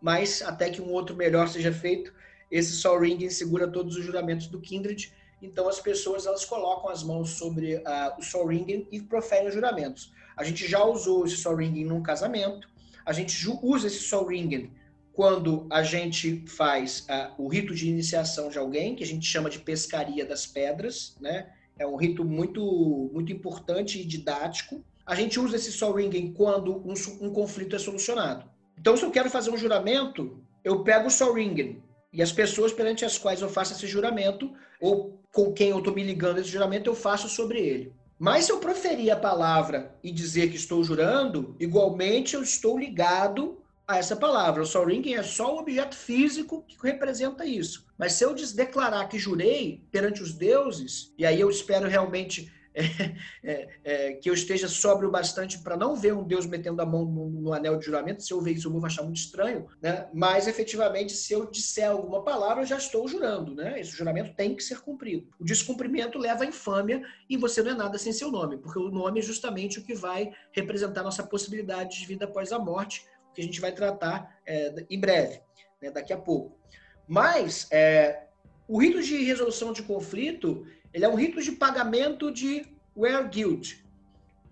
mas 0.00 0.42
até 0.42 0.68
que 0.70 0.82
um 0.82 0.90
outro 0.90 1.16
melhor 1.16 1.48
seja 1.48 1.72
feito, 1.72 2.12
esse 2.50 2.72
Sol 2.72 3.00
Ringen 3.00 3.30
segura 3.30 3.68
todos 3.68 3.96
os 3.96 4.04
juramentos 4.04 4.48
do 4.48 4.60
Kindred. 4.60 5.12
Então 5.40 5.68
as 5.68 5.80
pessoas 5.80 6.26
elas 6.26 6.44
colocam 6.44 6.90
as 6.90 7.02
mãos 7.02 7.30
sobre 7.30 7.76
uh, 7.76 8.18
o 8.18 8.22
Sol 8.22 8.46
Ringen 8.46 8.86
e 8.90 9.00
proferem 9.00 9.48
os 9.48 9.54
juramentos. 9.54 10.12
A 10.40 10.42
gente 10.42 10.66
já 10.66 10.82
usou 10.82 11.26
esse 11.26 11.36
Soul 11.36 11.56
Ringing 11.56 11.84
num 11.84 12.02
casamento. 12.02 12.66
A 13.04 13.12
gente 13.12 13.46
usa 13.62 13.88
esse 13.88 13.98
Soul 13.98 14.28
Ringing 14.28 14.70
quando 15.12 15.66
a 15.68 15.82
gente 15.82 16.42
faz 16.46 17.00
uh, 17.10 17.34
o 17.36 17.46
rito 17.46 17.74
de 17.74 17.86
iniciação 17.86 18.48
de 18.48 18.56
alguém, 18.56 18.96
que 18.96 19.04
a 19.04 19.06
gente 19.06 19.26
chama 19.26 19.50
de 19.50 19.58
pescaria 19.58 20.24
das 20.24 20.46
pedras, 20.46 21.14
né? 21.20 21.52
É 21.78 21.86
um 21.86 21.94
rito 21.94 22.24
muito, 22.24 23.10
muito 23.12 23.30
importante 23.30 24.00
e 24.00 24.04
didático. 24.06 24.82
A 25.04 25.14
gente 25.14 25.38
usa 25.38 25.56
esse 25.56 25.72
Soul 25.72 25.96
Ringing 25.96 26.32
quando 26.32 26.74
um, 26.88 26.94
um 27.20 27.30
conflito 27.30 27.76
é 27.76 27.78
solucionado. 27.78 28.50
Então, 28.78 28.96
se 28.96 29.02
eu 29.02 29.10
quero 29.10 29.28
fazer 29.28 29.50
um 29.50 29.58
juramento, 29.58 30.42
eu 30.64 30.82
pego 30.82 31.08
o 31.08 31.10
Soul 31.10 31.34
Ringing 31.34 31.82
e 32.14 32.22
as 32.22 32.32
pessoas 32.32 32.72
perante 32.72 33.04
as 33.04 33.18
quais 33.18 33.42
eu 33.42 33.48
faço 33.50 33.74
esse 33.74 33.86
juramento, 33.86 34.50
ou 34.80 35.20
com 35.34 35.52
quem 35.52 35.68
eu 35.68 35.80
estou 35.80 35.94
me 35.94 36.02
ligando 36.02 36.38
esse 36.38 36.48
juramento, 36.48 36.88
eu 36.88 36.94
faço 36.94 37.28
sobre 37.28 37.60
ele. 37.60 37.99
Mas 38.22 38.44
se 38.44 38.52
eu 38.52 38.58
proferir 38.58 39.10
a 39.10 39.16
palavra 39.16 39.98
e 40.04 40.12
dizer 40.12 40.50
que 40.50 40.56
estou 40.56 40.84
jurando, 40.84 41.56
igualmente 41.58 42.34
eu 42.34 42.42
estou 42.42 42.78
ligado 42.78 43.62
a 43.88 43.96
essa 43.96 44.14
palavra. 44.14 44.62
O 44.62 44.66
sol 44.66 44.90
é 44.90 45.22
só 45.22 45.54
o 45.54 45.58
objeto 45.58 45.96
físico 45.96 46.62
que 46.68 46.76
representa 46.82 47.46
isso. 47.46 47.86
Mas 47.96 48.12
se 48.12 48.22
eu 48.22 48.34
declarar 48.54 49.08
que 49.08 49.18
jurei 49.18 49.82
perante 49.90 50.22
os 50.22 50.34
deuses, 50.34 51.14
e 51.16 51.24
aí 51.24 51.40
eu 51.40 51.48
espero 51.48 51.88
realmente 51.88 52.52
é, 52.74 53.16
é, 53.42 53.68
é, 53.84 54.12
que 54.14 54.30
eu 54.30 54.34
esteja 54.34 54.68
sóbrio 54.68 55.10
bastante 55.10 55.58
para 55.58 55.76
não 55.76 55.96
ver 55.96 56.14
um 56.14 56.22
Deus 56.22 56.46
metendo 56.46 56.80
a 56.80 56.86
mão 56.86 57.04
no, 57.04 57.28
no, 57.28 57.52
anel 57.52 57.76
de 57.76 57.86
juramento. 57.86 58.22
Se 58.22 58.32
eu 58.32 58.40
ver 58.40 58.52
isso, 58.52 58.68
eu 58.68 58.72
vou 58.72 58.84
achar 58.84 59.02
muito 59.02 59.18
estranho, 59.18 59.66
né? 59.82 60.08
Mas 60.14 60.46
efetivamente, 60.46 61.12
se 61.12 61.32
eu 61.32 61.50
disser 61.50 61.90
alguma 61.90 62.22
palavra, 62.22 62.62
eu 62.62 62.66
já 62.66 62.76
estou 62.76 63.08
jurando, 63.08 63.54
né? 63.54 63.80
Esse 63.80 63.90
juramento 63.90 64.34
tem 64.34 64.54
que 64.54 64.62
ser 64.62 64.80
cumprido. 64.80 65.26
O 65.38 65.44
descumprimento 65.44 66.18
leva 66.18 66.44
à 66.44 66.46
infâmia 66.46 67.02
e 67.28 67.36
você 67.36 67.62
não 67.62 67.72
é 67.72 67.74
nada 67.74 67.98
sem 67.98 68.12
seu 68.12 68.30
nome, 68.30 68.58
porque 68.58 68.78
o 68.78 68.90
nome 68.90 69.20
é 69.20 69.22
justamente 69.22 69.78
o 69.78 69.84
que 69.84 69.94
vai 69.94 70.32
representar 70.52 71.02
nossa 71.02 71.22
possibilidade 71.22 71.98
de 71.98 72.06
vida 72.06 72.24
após 72.24 72.52
a 72.52 72.58
morte, 72.58 73.04
que 73.34 73.40
a 73.40 73.44
gente 73.44 73.60
vai 73.60 73.72
tratar 73.72 74.40
é, 74.46 74.86
em 74.88 74.98
breve, 74.98 75.40
né? 75.80 75.90
daqui 75.90 76.12
a 76.12 76.18
pouco. 76.18 76.58
Mas 77.06 77.66
é, 77.72 78.26
o 78.68 78.78
rito 78.78 79.02
de 79.02 79.24
resolução 79.24 79.72
de 79.72 79.82
conflito 79.82 80.64
ele 80.92 81.04
é 81.04 81.08
um 81.08 81.14
rito 81.14 81.40
de 81.42 81.52
pagamento 81.52 82.30
de 82.30 82.66
where 82.96 83.28
guilt. 83.28 83.76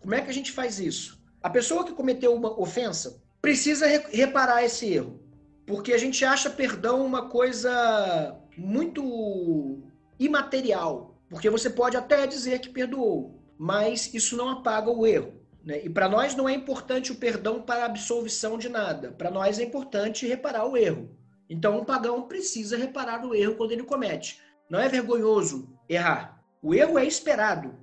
Como 0.01 0.15
é 0.15 0.21
que 0.21 0.31
a 0.31 0.35
gente 0.35 0.53
faz 0.53 0.79
isso? 0.79 1.19
A 1.43 1.51
pessoa 1.51 1.85
que 1.85 1.93
cometeu 1.93 2.35
uma 2.35 2.59
ofensa 2.59 3.23
precisa 3.41 3.87
reparar 3.87 4.65
esse 4.65 4.93
erro, 4.93 5.21
porque 5.67 5.93
a 5.93 5.99
gente 5.99 6.25
acha 6.25 6.51
perdão 6.51 7.05
uma 7.05 7.29
coisa 7.29 8.37
muito 8.57 9.83
imaterial, 10.19 11.17
porque 11.29 11.51
você 11.51 11.71
pode 11.71 11.97
até 11.97 12.27
dizer 12.27 12.61
que 12.61 12.69
perdoou, 12.69 13.41
mas 13.59 14.13
isso 14.15 14.37
não 14.37 14.49
apaga 14.49 14.91
o 14.91 15.07
erro. 15.07 15.35
Né? 15.65 15.85
E 15.85 15.91
para 15.91 16.09
nós 16.09 16.35
não 16.35 16.49
é 16.49 16.55
importante 16.55 17.13
o 17.13 17.17
perdão 17.17 17.61
para 17.61 17.83
a 17.83 17.87
absolvição 17.87 18.57
de 18.57 18.69
nada. 18.69 19.13
Para 19.13 19.31
nós 19.31 19.59
é 19.59 19.65
importante 19.65 20.27
reparar 20.27 20.67
o 20.67 20.77
erro. 20.77 21.11
Então, 21.51 21.79
um 21.79 21.85
pagão 21.85 22.23
precisa 22.23 22.77
reparar 22.77 23.25
o 23.25 23.35
erro 23.35 23.55
quando 23.55 23.73
ele 23.73 23.83
comete. 23.83 24.41
Não 24.69 24.79
é 24.79 24.89
vergonhoso 24.89 25.78
errar. 25.89 26.43
O 26.63 26.75
erro 26.75 26.99
é 26.99 27.05
esperado. 27.05 27.75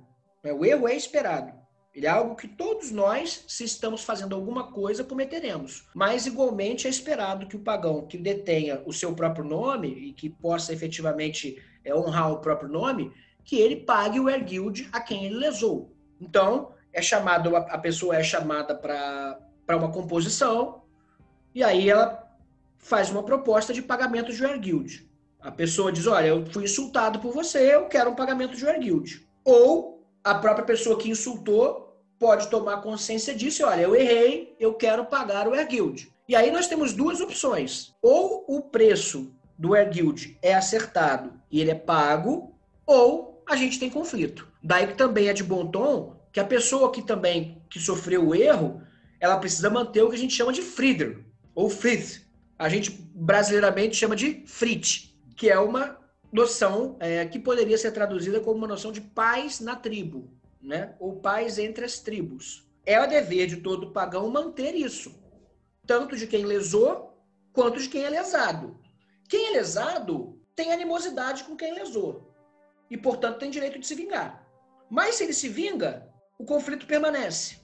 Né? 0.42 0.52
O 0.52 0.64
erro 0.64 0.88
é 0.88 0.94
esperado. 0.94 1.52
Ele 1.94 2.06
é 2.06 2.10
algo 2.10 2.36
que 2.36 2.46
todos 2.46 2.90
nós, 2.90 3.42
se 3.48 3.64
estamos 3.64 4.04
fazendo 4.04 4.34
alguma 4.34 4.70
coisa, 4.70 5.02
cometeremos. 5.02 5.88
Mas, 5.94 6.26
igualmente, 6.26 6.86
é 6.86 6.90
esperado 6.90 7.46
que 7.46 7.56
o 7.56 7.62
pagão 7.62 8.06
que 8.06 8.18
detenha 8.18 8.82
o 8.84 8.92
seu 8.92 9.14
próprio 9.14 9.46
nome 9.46 9.88
e 9.88 10.12
que 10.12 10.28
possa 10.28 10.74
efetivamente 10.74 11.56
é, 11.82 11.94
honrar 11.94 12.30
o 12.30 12.40
próprio 12.40 12.68
nome, 12.68 13.10
que 13.42 13.58
ele 13.58 13.76
pague 13.76 14.20
o 14.20 14.28
erguild 14.28 14.86
a 14.92 15.00
quem 15.00 15.24
ele 15.24 15.36
lesou. 15.36 15.90
Então, 16.20 16.74
é 16.92 17.00
chamado, 17.00 17.56
a 17.56 17.78
pessoa 17.78 18.16
é 18.16 18.22
chamada 18.22 18.74
para 18.74 19.76
uma 19.76 19.90
composição, 19.90 20.82
e 21.54 21.64
aí 21.64 21.88
ela 21.88 22.26
faz 22.76 23.10
uma 23.10 23.22
proposta 23.22 23.72
de 23.72 23.80
pagamento 23.80 24.34
de 24.34 24.44
erguild. 24.44 25.08
A 25.46 25.50
pessoa 25.52 25.92
diz: 25.92 26.08
Olha, 26.08 26.26
eu 26.26 26.44
fui 26.46 26.64
insultado 26.64 27.20
por 27.20 27.32
você, 27.32 27.72
eu 27.72 27.86
quero 27.86 28.10
um 28.10 28.16
pagamento 28.16 28.56
de 28.56 28.66
erguild. 28.66 29.24
Ou 29.44 30.04
a 30.24 30.34
própria 30.34 30.64
pessoa 30.64 30.98
que 30.98 31.08
insultou 31.08 31.96
pode 32.18 32.48
tomar 32.48 32.82
consciência 32.82 33.32
disso 33.32 33.64
olha, 33.64 33.82
eu 33.82 33.94
errei, 33.94 34.56
eu 34.58 34.74
quero 34.74 35.04
pagar 35.04 35.46
o 35.46 35.54
Air 35.54 35.68
Guild. 35.68 36.12
E 36.28 36.34
aí 36.34 36.50
nós 36.50 36.66
temos 36.66 36.92
duas 36.92 37.20
opções. 37.20 37.94
Ou 38.02 38.44
o 38.48 38.60
preço 38.60 39.32
do 39.56 39.72
Air 39.72 39.88
Guild 39.88 40.36
é 40.42 40.52
acertado 40.52 41.32
e 41.48 41.60
ele 41.60 41.70
é 41.70 41.76
pago, 41.76 42.52
ou 42.84 43.40
a 43.48 43.54
gente 43.54 43.78
tem 43.78 43.88
conflito. 43.88 44.48
Daí 44.60 44.88
que 44.88 44.94
também 44.94 45.28
é 45.28 45.32
de 45.32 45.44
bom 45.44 45.64
tom 45.68 46.16
que 46.32 46.40
a 46.40 46.44
pessoa 46.44 46.90
que 46.90 47.02
também 47.02 47.62
que 47.70 47.78
sofreu 47.78 48.26
o 48.26 48.34
erro, 48.34 48.82
ela 49.20 49.38
precisa 49.38 49.70
manter 49.70 50.02
o 50.02 50.08
que 50.10 50.16
a 50.16 50.18
gente 50.18 50.34
chama 50.34 50.52
de 50.52 50.60
Frieder, 50.60 51.24
ou 51.54 51.70
Frith. 51.70 52.26
A 52.58 52.68
gente 52.68 52.90
brasileiramente 53.14 53.94
chama 53.94 54.16
de 54.16 54.42
Frit, 54.44 55.15
que 55.36 55.50
é 55.50 55.58
uma 55.58 55.98
noção 56.32 56.96
é, 56.98 57.24
que 57.26 57.38
poderia 57.38 57.78
ser 57.78 57.92
traduzida 57.92 58.40
como 58.40 58.58
uma 58.58 58.66
noção 58.66 58.90
de 58.90 59.00
paz 59.00 59.60
na 59.60 59.76
tribo 59.76 60.36
né? 60.60 60.96
ou 60.98 61.20
paz 61.20 61.58
entre 61.58 61.84
as 61.84 62.00
tribos. 62.00 62.66
É 62.84 63.00
o 63.00 63.06
dever 63.06 63.46
de 63.46 63.58
todo 63.58 63.92
pagão 63.92 64.28
manter 64.30 64.74
isso, 64.74 65.14
tanto 65.86 66.16
de 66.16 66.26
quem 66.26 66.44
lesou 66.44 67.16
quanto 67.52 67.80
de 67.80 67.88
quem 67.88 68.04
é 68.04 68.10
lesado. 68.10 68.78
Quem 69.28 69.48
é 69.48 69.50
lesado 69.50 70.40
tem 70.54 70.72
animosidade 70.72 71.44
com 71.44 71.56
quem 71.56 71.74
lesou 71.74 72.32
e, 72.90 72.96
portanto, 72.96 73.38
tem 73.38 73.50
direito 73.50 73.78
de 73.78 73.86
se 73.86 73.94
vingar. 73.94 74.46
Mas 74.88 75.16
se 75.16 75.24
ele 75.24 75.32
se 75.32 75.48
vinga, 75.48 76.08
o 76.38 76.44
conflito 76.44 76.86
permanece. 76.86 77.58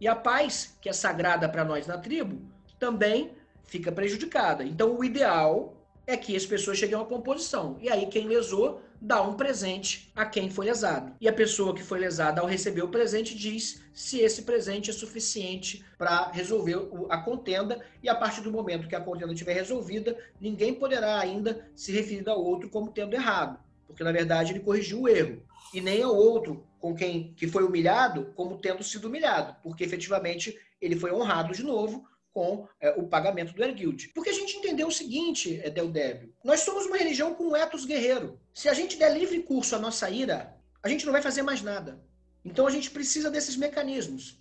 E 0.00 0.06
a 0.06 0.14
paz, 0.14 0.76
que 0.80 0.88
é 0.88 0.92
sagrada 0.92 1.48
para 1.48 1.64
nós 1.64 1.86
na 1.86 1.98
tribo, 1.98 2.48
também 2.78 3.36
fica 3.64 3.90
prejudicada. 3.90 4.64
Então, 4.64 4.96
o 4.96 5.04
ideal 5.04 5.79
é 6.10 6.16
que 6.16 6.36
as 6.36 6.44
pessoas 6.44 6.76
cheguem 6.76 6.96
a 6.96 6.98
uma 6.98 7.06
composição. 7.06 7.78
E 7.80 7.88
aí, 7.88 8.06
quem 8.06 8.26
lesou 8.26 8.82
dá 9.00 9.22
um 9.22 9.34
presente 9.34 10.12
a 10.14 10.26
quem 10.26 10.50
foi 10.50 10.66
lesado. 10.66 11.14
E 11.20 11.28
a 11.28 11.32
pessoa 11.32 11.74
que 11.74 11.82
foi 11.82 11.98
lesada, 11.98 12.40
ao 12.40 12.46
receber 12.46 12.82
o 12.82 12.88
presente, 12.88 13.34
diz 13.34 13.82
se 13.94 14.20
esse 14.20 14.42
presente 14.42 14.90
é 14.90 14.92
suficiente 14.92 15.84
para 15.96 16.30
resolver 16.30 16.76
a 17.08 17.18
contenda. 17.18 17.80
E 18.02 18.08
a 18.08 18.14
partir 18.14 18.42
do 18.42 18.52
momento 18.52 18.88
que 18.88 18.94
a 18.94 19.00
contenda 19.00 19.32
estiver 19.32 19.54
resolvida, 19.54 20.18
ninguém 20.40 20.74
poderá 20.74 21.18
ainda 21.18 21.66
se 21.74 21.92
referir 21.92 22.28
ao 22.28 22.44
outro 22.44 22.68
como 22.68 22.90
tendo 22.90 23.14
errado, 23.14 23.58
porque 23.86 24.04
na 24.04 24.12
verdade 24.12 24.52
ele 24.52 24.60
corrigiu 24.60 25.02
o 25.02 25.08
erro. 25.08 25.42
E 25.72 25.80
nem 25.80 26.02
ao 26.02 26.14
outro 26.14 26.66
com 26.78 26.94
quem 26.94 27.32
que 27.34 27.46
foi 27.46 27.62
humilhado 27.62 28.32
como 28.34 28.58
tendo 28.58 28.82
sido 28.82 29.06
humilhado, 29.06 29.54
porque 29.62 29.84
efetivamente 29.84 30.58
ele 30.80 30.96
foi 30.96 31.12
honrado 31.12 31.52
de 31.52 31.62
novo 31.62 32.04
com 32.32 32.66
é, 32.80 32.90
o 32.90 33.06
pagamento 33.06 33.52
do 33.52 33.62
Erguild. 33.62 34.08
Porque 34.14 34.30
a 34.30 34.34
gente 34.34 34.56
entendeu 34.56 34.88
o 34.88 34.92
seguinte, 34.92 35.60
é, 35.62 35.70
Del 35.70 35.88
Débio, 35.88 36.32
nós 36.44 36.60
somos 36.60 36.86
uma 36.86 36.96
religião 36.96 37.34
com 37.34 37.44
um 37.44 37.56
ethos 37.56 37.84
guerreiro. 37.84 38.40
Se 38.54 38.68
a 38.68 38.74
gente 38.74 38.96
der 38.96 39.16
livre 39.16 39.42
curso 39.42 39.74
à 39.74 39.78
nossa 39.78 40.08
ira, 40.08 40.56
a 40.82 40.88
gente 40.88 41.04
não 41.04 41.12
vai 41.12 41.22
fazer 41.22 41.42
mais 41.42 41.62
nada. 41.62 42.00
Então 42.44 42.66
a 42.66 42.70
gente 42.70 42.90
precisa 42.90 43.30
desses 43.30 43.56
mecanismos. 43.56 44.40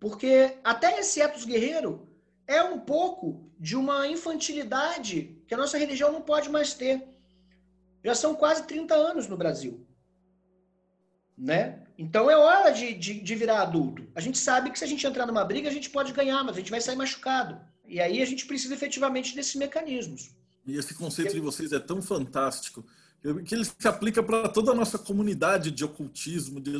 Porque 0.00 0.58
até 0.64 0.98
esse 0.98 1.20
ethos 1.20 1.44
guerreiro 1.44 2.08
é 2.46 2.62
um 2.62 2.80
pouco 2.80 3.50
de 3.58 3.76
uma 3.76 4.08
infantilidade 4.08 5.40
que 5.46 5.54
a 5.54 5.56
nossa 5.56 5.78
religião 5.78 6.10
não 6.10 6.22
pode 6.22 6.50
mais 6.50 6.74
ter. 6.74 7.06
Já 8.04 8.14
são 8.14 8.34
quase 8.34 8.66
30 8.66 8.94
anos 8.94 9.28
no 9.28 9.36
Brasil. 9.36 9.86
Né? 11.42 11.80
Então 11.98 12.30
é 12.30 12.36
hora 12.36 12.70
de, 12.70 12.94
de, 12.94 13.20
de, 13.20 13.34
virar 13.34 13.62
adulto. 13.62 14.06
A 14.14 14.20
gente 14.20 14.38
sabe 14.38 14.70
que 14.70 14.78
se 14.78 14.84
a 14.84 14.86
gente 14.86 15.04
entrar 15.04 15.26
numa 15.26 15.44
briga, 15.44 15.68
a 15.68 15.72
gente 15.72 15.90
pode 15.90 16.12
ganhar, 16.12 16.44
mas 16.44 16.54
a 16.54 16.60
gente 16.60 16.70
vai 16.70 16.80
sair 16.80 16.94
machucado. 16.94 17.60
E 17.88 18.00
aí 18.00 18.22
a 18.22 18.24
gente 18.24 18.46
precisa 18.46 18.72
efetivamente 18.74 19.34
desses 19.34 19.56
mecanismos. 19.56 20.30
E 20.64 20.76
esse 20.76 20.94
conceito 20.94 21.34
de 21.34 21.40
vocês 21.40 21.72
é 21.72 21.80
tão 21.80 22.00
fantástico 22.00 22.84
que 23.44 23.54
ele 23.54 23.64
se 23.64 23.86
aplica 23.86 24.22
para 24.22 24.48
toda 24.48 24.72
a 24.72 24.74
nossa 24.74 24.98
comunidade 24.98 25.72
de 25.72 25.84
ocultismo. 25.84 26.60
De... 26.60 26.72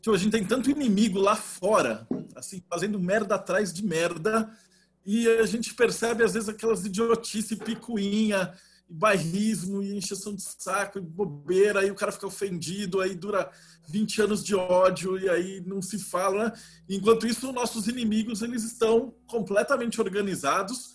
Tipo, 0.00 0.14
a 0.14 0.18
gente 0.18 0.32
tem 0.32 0.44
tanto 0.44 0.70
inimigo 0.70 1.18
lá 1.18 1.36
fora, 1.36 2.06
assim, 2.34 2.62
fazendo 2.70 2.98
merda 2.98 3.34
atrás 3.34 3.72
de 3.72 3.84
merda, 3.84 4.50
e 5.04 5.28
a 5.28 5.46
gente 5.46 5.72
percebe 5.74 6.24
às 6.24 6.34
vezes 6.34 6.48
aquelas 6.48 6.84
idiotice 6.84 7.56
picuinha 7.56 8.52
e 8.88 8.94
bairrismo, 8.94 9.82
e 9.82 9.96
encheção 9.96 10.34
de 10.34 10.42
saco, 10.42 10.98
e 10.98 11.00
bobeira, 11.00 11.80
aí 11.80 11.90
o 11.90 11.94
cara 11.94 12.12
fica 12.12 12.26
ofendido, 12.26 13.00
aí 13.00 13.14
dura 13.14 13.50
20 13.88 14.22
anos 14.22 14.44
de 14.44 14.54
ódio, 14.54 15.18
e 15.18 15.28
aí 15.28 15.62
não 15.66 15.82
se 15.82 15.98
fala. 15.98 16.46
Né? 16.46 16.52
Enquanto 16.88 17.26
isso, 17.26 17.52
nossos 17.52 17.88
inimigos, 17.88 18.42
eles 18.42 18.62
estão 18.62 19.14
completamente 19.26 20.00
organizados, 20.00 20.94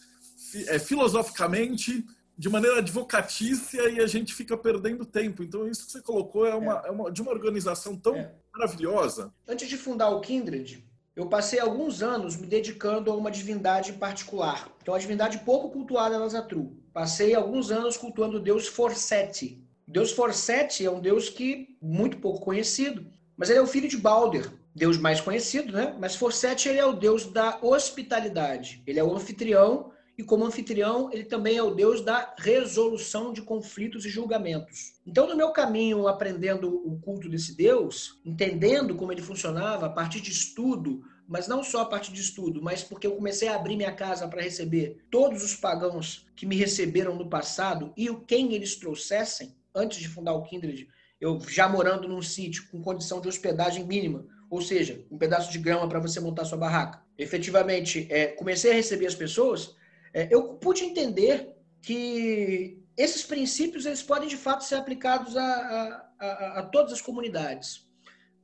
é, 0.68 0.80
filosoficamente, 0.80 2.06
de 2.38 2.50
maneira 2.50 2.80
advocatícia, 2.80 3.90
e 3.90 4.00
a 4.00 4.08
gente 4.08 4.34
fica 4.34 4.58
perdendo 4.58 5.06
tempo. 5.06 5.44
Então, 5.44 5.68
isso 5.68 5.86
que 5.86 5.92
você 5.92 6.02
colocou 6.02 6.46
é 6.46 6.56
uma, 6.56 6.82
é. 6.84 6.88
é 6.88 6.92
uma 6.92 7.12
de 7.12 7.22
uma 7.22 7.32
organização 7.32 7.96
tão 7.96 8.16
é. 8.16 8.34
maravilhosa. 8.54 9.34
Antes 9.48 9.70
de 9.70 9.78
fundar 9.78 10.10
o 10.10 10.22
Kindred, 10.22 10.84
eu 11.16 11.28
passei 11.28 11.60
alguns 11.60 12.02
anos 12.02 12.38
me 12.38 12.48
dedicando 12.48 13.12
a 13.12 13.16
uma 13.16 13.30
divindade 13.30 13.92
em 13.92 13.98
particular, 13.98 14.70
que 14.84 14.90
é 14.90 14.94
uma 14.94 15.00
divindade 15.00 15.40
pouco 15.40 15.70
cultuada 15.70 16.18
na 16.18 16.28
Zatru. 16.28 16.81
Passei 16.94 17.34
alguns 17.34 17.72
anos 17.72 17.98
cultuando 17.98 18.38
o 18.38 18.42
deus 18.42 18.68
Forseti. 18.68 19.62
Deus 19.88 20.12
Forseti 20.12 20.86
é 20.86 20.92
um 20.92 21.00
deus 21.00 21.30
que 21.30 21.78
muito 21.82 22.18
pouco 22.18 22.42
conhecido, 22.42 23.06
mas 23.36 23.50
ele 23.50 23.60
é 23.60 23.62
o 23.62 23.68
filho 23.68 23.88
de 23.88 23.98
Balder, 23.98 24.52
deus 24.76 24.98
mais 24.98 25.20
conhecido, 25.20 25.74
né? 25.74 25.96
Mas 26.00 26.16
Forseti 26.16 26.70
ele 26.70 26.80
é 26.80 26.86
o 26.86 26.94
deus 26.94 27.26
da 27.26 27.60
hospitalidade. 27.62 28.82
Ele 28.86 29.00
é 29.00 29.04
o 29.04 29.16
anfitrião 29.16 29.92
e 30.18 30.24
como 30.24 30.46
anfitrião, 30.46 31.10
ele 31.12 31.24
também 31.24 31.58
é 31.58 31.64
o 31.64 31.74
Deus 31.74 32.02
da 32.02 32.36
resolução 32.38 33.34
de 33.34 33.42
conflitos 33.42 34.06
e 34.06 34.10
julgamentos. 34.10 34.94
Então, 35.04 35.28
no 35.28 35.36
meu 35.36 35.52
caminho 35.52 36.08
aprendendo 36.08 36.70
o 36.86 37.00
culto 37.00 37.28
desse 37.28 37.58
Deus, 37.58 38.20
entendendo 38.24 38.96
como 38.96 39.12
ele 39.12 39.22
funcionava 39.22 39.88
a 39.88 39.90
partir 39.90 40.22
de 40.22 40.30
estudo, 40.30 41.02
mas 41.32 41.48
não 41.48 41.64
só 41.64 41.80
a 41.82 41.86
partir 41.86 42.12
de 42.12 42.20
estudo, 42.20 42.62
mas 42.62 42.84
porque 42.84 43.08
eu 43.08 43.16
comecei 43.16 43.48
a 43.48 43.56
abrir 43.56 43.78
minha 43.78 43.94
casa 43.94 44.28
para 44.28 44.42
receber 44.42 45.06
todos 45.10 45.42
os 45.42 45.56
pagãos 45.56 46.28
que 46.36 46.46
me 46.46 46.58
receberam 46.58 47.16
no 47.16 47.30
passado 47.30 47.94
e 47.96 48.10
o 48.10 48.20
quem 48.20 48.54
eles 48.54 48.76
trouxessem 48.76 49.56
antes 49.74 50.00
de 50.00 50.10
fundar 50.10 50.34
o 50.34 50.44
Kindred, 50.44 50.90
eu 51.22 51.40
já 51.48 51.70
morando 51.70 52.06
num 52.06 52.22
sítio 52.22 52.68
com 52.70 52.82
condição 52.82 53.22
de 53.22 53.30
hospedagem 53.30 53.86
mínima, 53.86 54.26
ou 54.50 54.62
seja, 54.62 55.06
um 55.10 55.18
pedaço 55.18 55.50
de 55.50 55.58
grama 55.58 55.88
para 55.88 56.02
você 56.02 56.20
montar 56.20 56.44
sua 56.44 56.58
barraca. 56.58 57.02
Efetivamente, 57.18 58.08
é, 58.10 58.28
comecei 58.28 58.72
a 58.72 58.76
receber 58.76 59.08
as 59.08 59.16
pessoas 59.16 59.74
é, 60.14 60.28
eu 60.30 60.56
pude 60.56 60.84
entender 60.84 61.56
que 61.82 62.84
esses 62.98 63.24
princípios 63.24 63.86
eles 63.86 64.04
podem 64.04 64.28
de 64.28 64.36
fato 64.36 64.66
ser 64.66 64.76
aplicados 64.76 65.38
a, 65.38 65.44
a, 65.46 66.10
a, 66.20 66.60
a 66.60 66.64
todas 66.64 66.92
as 66.92 67.02
comunidades. 67.02 67.90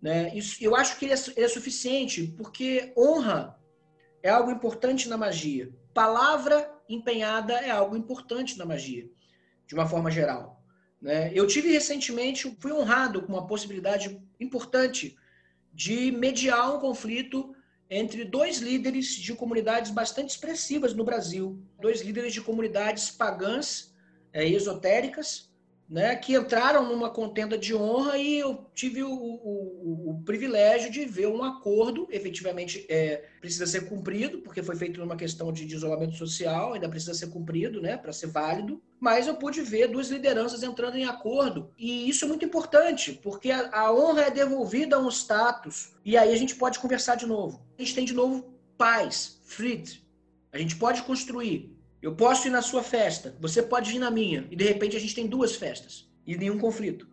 Né? 0.01 0.35
Isso, 0.35 0.63
eu 0.63 0.75
acho 0.75 0.97
que 0.97 1.05
ele 1.05 1.13
é, 1.13 1.17
ele 1.35 1.45
é 1.45 1.49
suficiente 1.49 2.33
porque 2.37 2.93
honra 2.95 3.59
é 4.21 4.29
algo 4.29 4.51
importante 4.51 5.09
na 5.09 5.17
magia. 5.17 5.73
Palavra 5.93 6.71
empenhada 6.87 7.53
é 7.53 7.69
algo 7.69 7.95
importante 7.95 8.57
na 8.57 8.65
magia, 8.65 9.09
de 9.65 9.73
uma 9.73 9.87
forma 9.87 10.11
geral. 10.11 10.63
Né? 11.01 11.31
Eu 11.33 11.47
tive 11.47 11.71
recentemente, 11.71 12.55
fui 12.59 12.71
honrado 12.71 13.21
com 13.23 13.33
uma 13.33 13.47
possibilidade 13.47 14.21
importante 14.39 15.17
de 15.73 16.11
mediar 16.11 16.75
um 16.75 16.79
conflito 16.79 17.55
entre 17.89 18.25
dois 18.25 18.57
líderes 18.57 19.07
de 19.07 19.33
comunidades 19.33 19.91
bastante 19.91 20.31
expressivas 20.31 20.93
no 20.93 21.03
Brasil, 21.03 21.61
dois 21.79 22.01
líderes 22.01 22.33
de 22.33 22.41
comunidades 22.41 23.09
pagãs 23.09 23.95
é, 24.33 24.47
esotéricas, 24.47 25.46
né, 25.89 26.15
que 26.15 26.35
entraram 26.35 26.88
numa 26.88 27.09
contenda 27.09 27.57
de 27.57 27.73
honra 27.73 28.17
e 28.17 28.39
eu 28.39 28.69
tive 28.73 29.03
o, 29.03 29.09
o, 29.09 30.09
o 30.11 30.23
privilégio 30.25 30.91
de 30.91 31.05
ver 31.05 31.27
um 31.27 31.41
acordo, 31.43 32.07
efetivamente 32.11 32.85
é, 32.89 33.23
precisa 33.39 33.65
ser 33.65 33.88
cumprido, 33.88 34.39
porque 34.39 34.61
foi 34.61 34.75
feito 34.75 34.99
numa 34.99 35.15
questão 35.15 35.51
de, 35.51 35.65
de 35.65 35.75
isolamento 35.75 36.15
social, 36.15 36.73
ainda 36.73 36.89
precisa 36.89 37.13
ser 37.13 37.27
cumprido, 37.27 37.81
né, 37.81 37.95
para 37.95 38.11
ser 38.11 38.27
válido, 38.27 38.81
mas 38.99 39.27
eu 39.27 39.35
pude 39.35 39.61
ver 39.61 39.88
duas 39.88 40.09
lideranças 40.09 40.61
entrando 40.61 40.97
em 40.97 41.05
acordo, 41.05 41.71
e 41.77 42.09
isso 42.09 42.25
é 42.25 42.27
muito 42.27 42.43
importante, 42.43 43.13
porque 43.23 43.49
a, 43.49 43.69
a 43.71 43.93
honra 43.93 44.23
é 44.23 44.31
devolvida 44.31 44.97
a 44.97 44.99
um 44.99 45.09
status, 45.09 45.93
e 46.03 46.17
aí 46.17 46.33
a 46.33 46.38
gente 46.38 46.55
pode 46.55 46.79
conversar 46.79 47.15
de 47.15 47.25
novo. 47.25 47.65
A 47.77 47.81
gente 47.81 47.95
tem 47.95 48.05
de 48.05 48.13
novo 48.13 48.53
paz, 48.77 49.39
Fried. 49.45 50.05
A 50.51 50.57
gente 50.57 50.75
pode 50.75 51.01
construir, 51.03 51.76
eu 52.01 52.15
posso 52.15 52.47
ir 52.47 52.51
na 52.51 52.61
sua 52.61 52.83
festa, 52.83 53.35
você 53.39 53.61
pode 53.61 53.95
ir 53.95 53.99
na 53.99 54.11
minha, 54.11 54.47
e 54.51 54.55
de 54.55 54.63
repente 54.63 54.95
a 54.95 54.99
gente 54.99 55.15
tem 55.15 55.27
duas 55.27 55.55
festas 55.55 56.09
e 56.25 56.37
nenhum 56.37 56.57
conflito. 56.57 57.07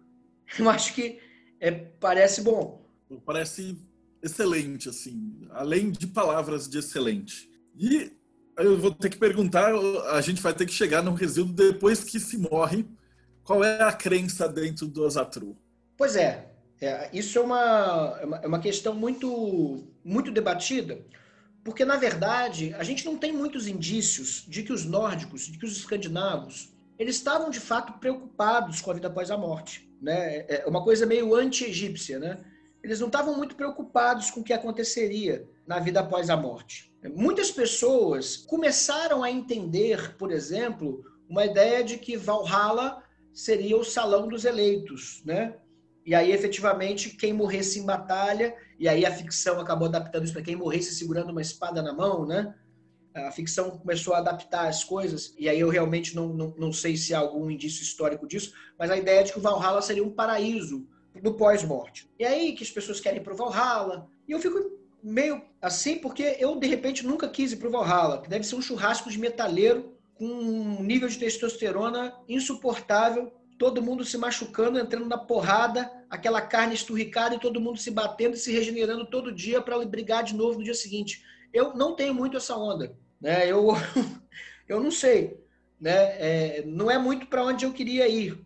Eu 0.59 0.69
acho 0.69 0.95
que 0.95 1.19
é, 1.61 1.71
parece 1.71 2.43
bom. 2.43 2.85
Parece 3.25 3.79
excelente, 4.23 4.89
assim, 4.89 5.47
além 5.51 5.91
de 5.91 6.07
palavras 6.07 6.69
de 6.69 6.79
excelente. 6.79 7.49
E 7.77 8.13
eu 8.59 8.79
vou 8.79 8.91
ter 8.91 9.11
que 9.11 9.19
perguntar, 9.19 9.75
a 10.13 10.21
gente 10.21 10.41
vai 10.41 10.55
ter 10.55 10.67
que 10.67 10.73
chegar 10.73 11.03
no 11.03 11.15
resíduo 11.15 11.53
depois 11.53 12.05
que 12.05 12.21
se 12.21 12.39
morre. 12.39 12.87
Qual 13.43 13.63
é 13.63 13.83
a 13.83 13.93
crença 13.93 14.49
dentro 14.49 14.87
do 14.87 15.05
Azatru? 15.05 15.57
Pois 15.97 16.17
é, 16.17 16.51
é 16.81 17.11
isso 17.13 17.39
é 17.39 17.43
uma, 17.43 18.19
é 18.21 18.25
uma, 18.25 18.37
é 18.39 18.47
uma 18.47 18.61
questão 18.61 18.95
muito, 18.95 19.87
muito 20.05 20.31
debatida, 20.31 21.05
porque, 21.65 21.83
na 21.85 21.97
verdade, 21.97 22.75
a 22.75 22.85
gente 22.85 23.07
não 23.07 23.17
tem 23.17 23.33
muitos 23.33 23.67
indícios 23.67 24.45
de 24.47 24.63
que 24.63 24.73
os 24.73 24.85
nórdicos, 24.85 25.47
de 25.47 25.59
que 25.59 25.65
os 25.65 25.75
escandinavos, 25.79 26.75
eles 26.99 27.17
estavam, 27.17 27.49
de 27.49 27.59
fato, 27.59 27.99
preocupados 27.99 28.83
com 28.83 28.91
a 28.91 28.95
vida 28.95 29.09
após 29.09 29.31
a 29.31 29.39
morte. 29.39 29.91
Né? 30.01 30.37
É, 30.41 30.63
é 30.63 30.67
uma 30.67 30.85
coisa 30.85 31.07
meio 31.07 31.35
anti-egípcia, 31.35 32.19
né? 32.19 32.45
Eles 32.83 33.01
não 33.01 33.07
estavam 33.07 33.35
muito 33.35 33.57
preocupados 33.57 34.31
com 34.31 34.41
o 34.41 34.45
que 34.45 34.53
aconteceria 34.53 35.49
na 35.67 35.81
vida 35.81 36.01
após 36.01 36.29
a 36.29 36.37
morte. 36.37 36.95
Muitas 37.15 37.51
pessoas 37.51 38.37
começaram 38.37 39.23
a 39.23 39.31
entender, 39.31 40.15
por 40.17 40.31
exemplo, 40.31 41.03
uma 41.27 41.47
ideia 41.47 41.83
de 41.83 41.97
que 41.97 42.15
Valhalla 42.15 43.03
seria 43.33 43.77
o 43.79 43.85
salão 43.85 44.29
dos 44.29 44.45
eleitos, 44.45 45.23
né? 45.25 45.57
E 46.05 46.15
aí, 46.15 46.33
efetivamente, 46.33 47.11
quem 47.11 47.33
morresse 47.33 47.79
em 47.79 47.87
batalha, 47.87 48.55
e 48.79 48.89
aí 48.89 49.07
a 49.07 49.13
ficção 49.13 49.59
acabou 49.59 49.89
adaptando 49.89 50.25
isso 50.25 50.33
para 50.33 50.43
quem 50.43 50.57
morresse 50.57 50.95
segurando 50.95 51.31
uma 51.31 51.41
espada 51.41 51.83
na 51.83 51.93
mão, 51.93 52.27
né? 52.27 52.55
A 53.15 53.31
ficção 53.31 53.79
começou 53.79 54.13
a 54.13 54.19
adaptar 54.19 54.69
as 54.69 54.83
coisas, 54.83 55.35
e 55.39 55.49
aí 55.49 55.59
eu 55.59 55.69
realmente 55.69 56.15
não, 56.17 56.29
não, 56.29 56.55
não 56.59 56.73
sei 56.73 56.97
se 56.97 57.15
há 57.15 57.21
algum 57.21 57.49
indício 57.51 57.83
histórico 57.83 58.27
disso, 58.27 58.53
mas 58.79 58.91
a 58.91 58.97
ideia 58.97 59.23
de 59.23 59.33
que 59.33 59.39
o 59.39 59.43
Valhalla 59.43 59.81
seria 59.81 60.05
um 60.05 60.11
paraíso 60.11 60.87
do 61.23 61.33
pós-morte. 61.35 62.11
E 62.19 62.25
aí 62.25 62.53
que 62.53 62.65
as 62.65 62.71
pessoas 62.71 63.01
querem 63.01 63.21
ir 63.21 63.23
para 63.23 63.33
o 63.33 63.37
Valhalla, 63.37 64.09
e 64.27 64.33
eu 64.33 64.41
fico 64.41 64.59
meio 65.03 65.41
assim, 65.61 65.99
porque 65.99 66.37
eu, 66.39 66.57
de 66.57 66.67
repente, 66.67 67.07
nunca 67.07 67.29
quis 67.29 67.53
ir 67.53 67.57
pro 67.57 67.71
Valhalla, 67.71 68.21
que 68.21 68.29
deve 68.29 68.45
ser 68.45 68.57
um 68.57 68.63
churrasco 68.63 69.11
de 69.11 69.19
metaleiro 69.19 69.95
com 70.15 70.27
um 70.27 70.83
nível 70.83 71.09
de 71.09 71.19
testosterona 71.19 72.15
insuportável, 72.29 73.33
todo 73.59 73.83
mundo 73.83 74.05
se 74.05 74.19
machucando, 74.19 74.79
entrando 74.79 75.07
na 75.07 75.19
porrada, 75.19 75.91
aquela 76.11 76.41
carne 76.41 76.75
esturricada 76.75 77.35
e 77.35 77.41
todo 77.41 77.61
mundo 77.61 77.79
se 77.79 77.91
batendo 77.91 78.35
e 78.35 78.39
se 78.39 78.53
regenerando 78.53 79.07
todo 79.07 79.33
dia 79.33 79.61
para 79.61 79.79
brigar 79.85 80.25
de 80.25 80.35
novo 80.35 80.59
no 80.59 80.65
dia 80.65 80.75
seguinte. 80.75 81.25
Eu 81.53 81.75
não 81.75 81.95
tenho 81.95 82.15
muito 82.15 82.37
essa 82.37 82.57
onda, 82.57 82.97
né? 83.21 83.47
Eu, 83.47 83.69
eu 84.69 84.81
não 84.81 84.91
sei, 84.91 85.41
né? 85.81 85.93
É, 85.93 86.63
não 86.67 86.91
é 86.91 86.99
muito 86.99 87.27
para 87.27 87.45
onde 87.45 87.65
eu 87.65 87.73
queria 87.73 88.09
ir, 88.09 88.39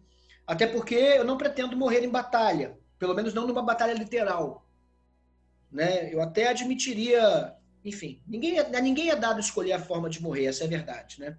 até 0.46 0.66
porque 0.66 0.94
eu 0.94 1.24
não 1.24 1.38
pretendo 1.38 1.76
morrer 1.76 2.04
em 2.04 2.10
batalha, 2.10 2.78
pelo 2.98 3.14
menos 3.14 3.32
não 3.32 3.46
numa 3.46 3.62
batalha 3.62 3.92
literal 3.92 4.68
né? 5.70 6.12
Eu 6.12 6.20
até 6.20 6.48
admitiria, 6.48 7.54
enfim, 7.84 8.20
ninguém, 8.26 8.58
é, 8.58 8.80
ninguém 8.80 9.10
é 9.10 9.16
dado 9.16 9.40
escolher 9.40 9.72
a 9.72 9.80
forma 9.80 10.08
de 10.08 10.22
morrer, 10.22 10.46
essa 10.46 10.64
é 10.64 10.66
a 10.66 10.70
verdade, 10.70 11.20
né? 11.20 11.36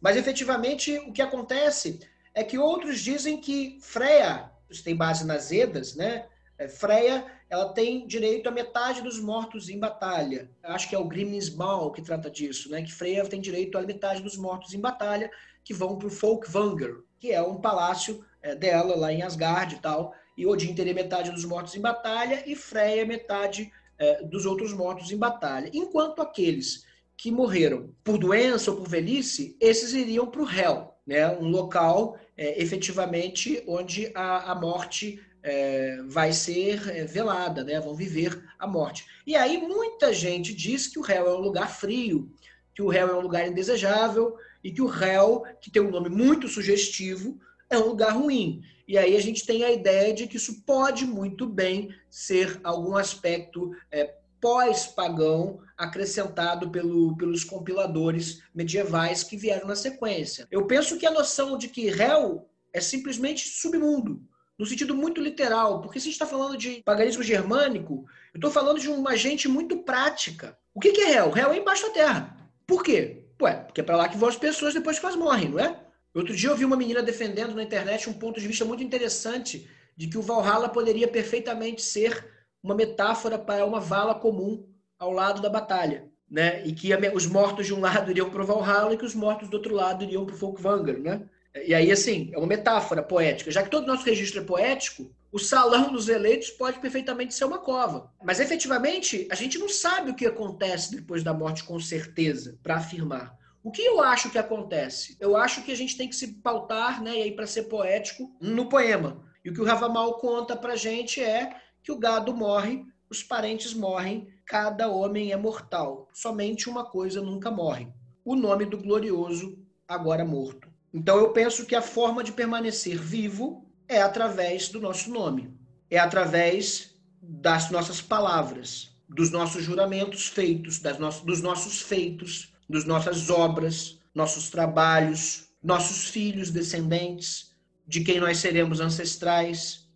Mas 0.00 0.16
efetivamente 0.16 0.96
o 0.98 1.12
que 1.12 1.22
acontece 1.22 2.00
é 2.34 2.44
que 2.44 2.58
outros 2.58 3.00
dizem 3.00 3.40
que 3.40 3.78
Freya, 3.80 4.50
isso 4.70 4.84
tem 4.84 4.96
base 4.96 5.26
nas 5.26 5.50
Edas, 5.50 5.94
né? 5.94 6.26
É, 6.58 6.68
Freya, 6.68 7.24
ela 7.48 7.72
tem 7.72 8.06
direito 8.06 8.48
a 8.48 8.52
metade 8.52 9.00
dos 9.00 9.20
mortos 9.20 9.68
em 9.68 9.78
batalha. 9.78 10.50
Acho 10.62 10.88
que 10.88 10.94
é 10.94 10.98
o 10.98 11.04
Grimnismal 11.04 11.92
que 11.92 12.02
trata 12.02 12.30
disso, 12.30 12.70
né? 12.70 12.82
Que 12.82 12.92
Freya 12.92 13.24
tem 13.24 13.40
direito 13.40 13.78
a 13.78 13.82
metade 13.82 14.22
dos 14.22 14.36
mortos 14.36 14.74
em 14.74 14.80
batalha 14.80 15.30
que 15.64 15.72
vão 15.72 15.96
para 15.96 16.08
o 16.08 16.10
Folkvanger, 16.10 16.96
que 17.18 17.32
é 17.32 17.42
um 17.42 17.60
palácio 17.60 18.24
é, 18.42 18.54
dela 18.54 18.96
lá 18.96 19.12
em 19.12 19.22
Asgard 19.22 19.74
e 19.74 19.78
tal, 19.78 20.14
e 20.36 20.46
Odin 20.46 20.74
teria 20.74 20.94
metade 20.94 21.30
dos 21.30 21.44
mortos 21.44 21.74
em 21.74 21.80
batalha 21.80 22.42
e 22.46 22.54
Freya 22.54 23.04
metade 23.04 23.72
é, 23.98 24.22
dos 24.22 24.46
outros 24.46 24.72
mortos 24.72 25.10
em 25.10 25.16
batalha. 25.16 25.70
Enquanto 25.74 26.22
aqueles 26.22 26.86
que 27.16 27.32
morreram 27.32 27.92
por 28.04 28.16
doença 28.16 28.70
ou 28.70 28.76
por 28.76 28.88
velhice, 28.88 29.56
esses 29.60 29.92
iriam 29.92 30.26
para 30.26 30.42
o 30.42 30.48
Hell, 30.48 30.94
né? 31.08 31.26
um 31.38 31.48
local 31.48 32.18
é, 32.36 32.62
efetivamente 32.62 33.64
onde 33.66 34.12
a, 34.14 34.52
a 34.52 34.54
morte 34.54 35.18
é, 35.42 36.02
vai 36.06 36.34
ser 36.34 36.86
é, 36.90 37.04
velada, 37.04 37.64
né? 37.64 37.80
vão 37.80 37.94
viver 37.94 38.44
a 38.58 38.66
morte. 38.66 39.06
E 39.26 39.34
aí 39.34 39.56
muita 39.56 40.12
gente 40.12 40.52
diz 40.54 40.86
que 40.86 40.98
o 40.98 41.10
Hell 41.10 41.26
é 41.26 41.34
um 41.34 41.40
lugar 41.40 41.70
frio, 41.74 42.30
que 42.74 42.82
o 42.82 42.92
Hell 42.92 43.08
é 43.08 43.16
um 43.16 43.22
lugar 43.22 43.48
indesejável 43.48 44.36
e 44.62 44.70
que 44.70 44.82
o 44.82 44.92
Hell, 44.92 45.44
que 45.62 45.70
tem 45.70 45.80
um 45.80 45.90
nome 45.90 46.10
muito 46.10 46.46
sugestivo, 46.46 47.40
é 47.70 47.78
um 47.78 47.86
lugar 47.86 48.10
ruim. 48.10 48.62
E 48.86 48.98
aí 48.98 49.16
a 49.16 49.20
gente 49.20 49.46
tem 49.46 49.64
a 49.64 49.72
ideia 49.72 50.12
de 50.12 50.26
que 50.26 50.36
isso 50.36 50.62
pode 50.66 51.06
muito 51.06 51.46
bem 51.46 51.88
ser 52.10 52.60
algum 52.62 52.96
aspecto 52.96 53.72
é, 53.90 54.14
pós-pagão 54.40 55.60
acrescentado 55.76 56.70
pelo, 56.70 57.16
pelos 57.16 57.44
compiladores 57.44 58.42
medievais 58.54 59.22
que 59.22 59.36
vieram 59.36 59.66
na 59.66 59.76
sequência. 59.76 60.46
Eu 60.50 60.66
penso 60.66 60.98
que 60.98 61.06
a 61.06 61.10
noção 61.10 61.56
de 61.56 61.68
que 61.68 61.88
Hel 61.88 62.48
é 62.72 62.80
simplesmente 62.80 63.48
submundo, 63.48 64.22
no 64.58 64.66
sentido 64.66 64.94
muito 64.94 65.20
literal, 65.20 65.80
porque 65.80 66.00
se 66.00 66.04
a 66.04 66.08
gente 66.08 66.14
está 66.14 66.26
falando 66.26 66.56
de 66.56 66.82
paganismo 66.82 67.22
germânico, 67.22 68.04
eu 68.34 68.38
estou 68.38 68.50
falando 68.50 68.80
de 68.80 68.88
uma 68.88 69.16
gente 69.16 69.48
muito 69.48 69.78
prática. 69.78 70.58
O 70.74 70.80
que, 70.80 70.92
que 70.92 71.00
é 71.00 71.14
Hel? 71.14 71.36
Hel 71.36 71.52
é 71.52 71.58
embaixo 71.58 71.86
da 71.86 71.92
terra. 71.92 72.36
Por 72.66 72.82
quê? 72.82 73.24
Ué, 73.40 73.54
porque 73.54 73.80
é 73.80 73.84
para 73.84 73.96
lá 73.96 74.08
que 74.08 74.16
vão 74.16 74.28
as 74.28 74.36
pessoas 74.36 74.74
depois 74.74 74.98
que 74.98 75.06
elas 75.06 75.16
morrem, 75.16 75.48
não 75.48 75.60
é? 75.60 75.80
Outro 76.12 76.34
dia 76.34 76.48
eu 76.48 76.56
vi 76.56 76.64
uma 76.64 76.76
menina 76.76 77.02
defendendo 77.02 77.54
na 77.54 77.62
internet 77.62 78.10
um 78.10 78.12
ponto 78.12 78.40
de 78.40 78.48
vista 78.48 78.64
muito 78.64 78.82
interessante 78.82 79.68
de 79.96 80.08
que 80.08 80.18
o 80.18 80.22
Valhalla 80.22 80.68
poderia 80.68 81.06
perfeitamente 81.06 81.82
ser 81.82 82.37
uma 82.62 82.74
metáfora 82.74 83.38
para 83.38 83.64
uma 83.64 83.80
vala 83.80 84.14
comum 84.14 84.66
ao 84.98 85.12
lado 85.12 85.40
da 85.40 85.48
batalha, 85.48 86.08
né? 86.30 86.66
E 86.66 86.72
que 86.72 86.90
os 87.14 87.26
mortos 87.26 87.66
de 87.66 87.74
um 87.74 87.80
lado 87.80 88.10
iriam 88.10 88.30
para 88.30 88.42
o 88.42 88.46
Valhalla 88.46 88.94
e 88.94 88.98
que 88.98 89.04
os 89.04 89.14
mortos 89.14 89.48
do 89.48 89.56
outro 89.56 89.74
lado 89.74 90.04
iriam 90.04 90.26
para 90.26 90.34
o 90.34 90.38
Folkvanger, 90.38 90.98
né? 90.98 91.22
E 91.64 91.74
aí, 91.74 91.90
assim, 91.90 92.30
é 92.32 92.38
uma 92.38 92.46
metáfora 92.46 93.02
poética. 93.02 93.50
Já 93.50 93.62
que 93.62 93.70
todo 93.70 93.86
nosso 93.86 94.04
registro 94.04 94.40
é 94.40 94.44
poético, 94.44 95.10
o 95.32 95.38
salão 95.38 95.92
dos 95.92 96.08
eleitos 96.08 96.50
pode 96.50 96.78
perfeitamente 96.78 97.34
ser 97.34 97.44
uma 97.44 97.58
cova. 97.58 98.12
Mas, 98.22 98.38
efetivamente, 98.38 99.26
a 99.30 99.34
gente 99.34 99.58
não 99.58 99.68
sabe 99.68 100.10
o 100.10 100.14
que 100.14 100.26
acontece 100.26 100.94
depois 100.94 101.22
da 101.22 101.34
morte 101.34 101.64
com 101.64 101.80
certeza, 101.80 102.58
para 102.62 102.76
afirmar. 102.76 103.36
O 103.62 103.70
que 103.70 103.82
eu 103.82 104.00
acho 104.00 104.30
que 104.30 104.38
acontece? 104.38 105.16
Eu 105.18 105.36
acho 105.36 105.62
que 105.62 105.72
a 105.72 105.76
gente 105.76 105.96
tem 105.96 106.08
que 106.08 106.16
se 106.16 106.34
pautar, 106.34 107.02
né, 107.02 107.18
e 107.18 107.22
aí 107.22 107.32
para 107.32 107.46
ser 107.46 107.64
poético, 107.64 108.30
no 108.40 108.68
poema. 108.68 109.22
E 109.44 109.50
o 109.50 109.54
que 109.54 109.60
o 109.60 109.64
Ravamal 109.64 110.18
conta 110.18 110.56
pra 110.56 110.76
gente 110.76 111.22
é 111.22 111.54
que 111.88 111.92
o 111.92 111.98
gado 111.98 112.34
morre, 112.34 112.84
os 113.08 113.22
parentes 113.22 113.72
morrem, 113.72 114.28
cada 114.44 114.88
homem 114.88 115.32
é 115.32 115.36
mortal. 115.38 116.06
Somente 116.12 116.68
uma 116.68 116.84
coisa 116.84 117.22
nunca 117.22 117.50
morre: 117.50 117.88
o 118.22 118.36
nome 118.36 118.66
do 118.66 118.76
glorioso 118.76 119.58
agora 119.88 120.22
morto. 120.22 120.68
Então 120.92 121.16
eu 121.16 121.32
penso 121.32 121.64
que 121.64 121.74
a 121.74 121.80
forma 121.80 122.22
de 122.22 122.32
permanecer 122.32 122.98
vivo 122.98 123.64
é 123.88 124.02
através 124.02 124.68
do 124.68 124.78
nosso 124.78 125.10
nome, 125.10 125.50
é 125.90 125.98
através 125.98 126.94
das 127.22 127.70
nossas 127.70 128.02
palavras, 128.02 128.94
dos 129.08 129.30
nossos 129.30 129.64
juramentos 129.64 130.26
feitos, 130.26 130.80
das 130.80 130.98
no 130.98 131.08
dos 131.24 131.40
nossos 131.40 131.80
feitos, 131.80 132.52
das 132.68 132.84
nossas 132.84 133.30
obras, 133.30 133.98
nossos 134.14 134.50
trabalhos, 134.50 135.48
nossos 135.62 136.04
filhos 136.04 136.50
descendentes, 136.50 137.56
de 137.86 138.04
quem 138.04 138.20
nós 138.20 138.36
seremos 138.36 138.78
ancestrais, 138.78 139.88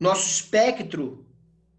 nosso 0.00 0.28
espectro 0.28 1.27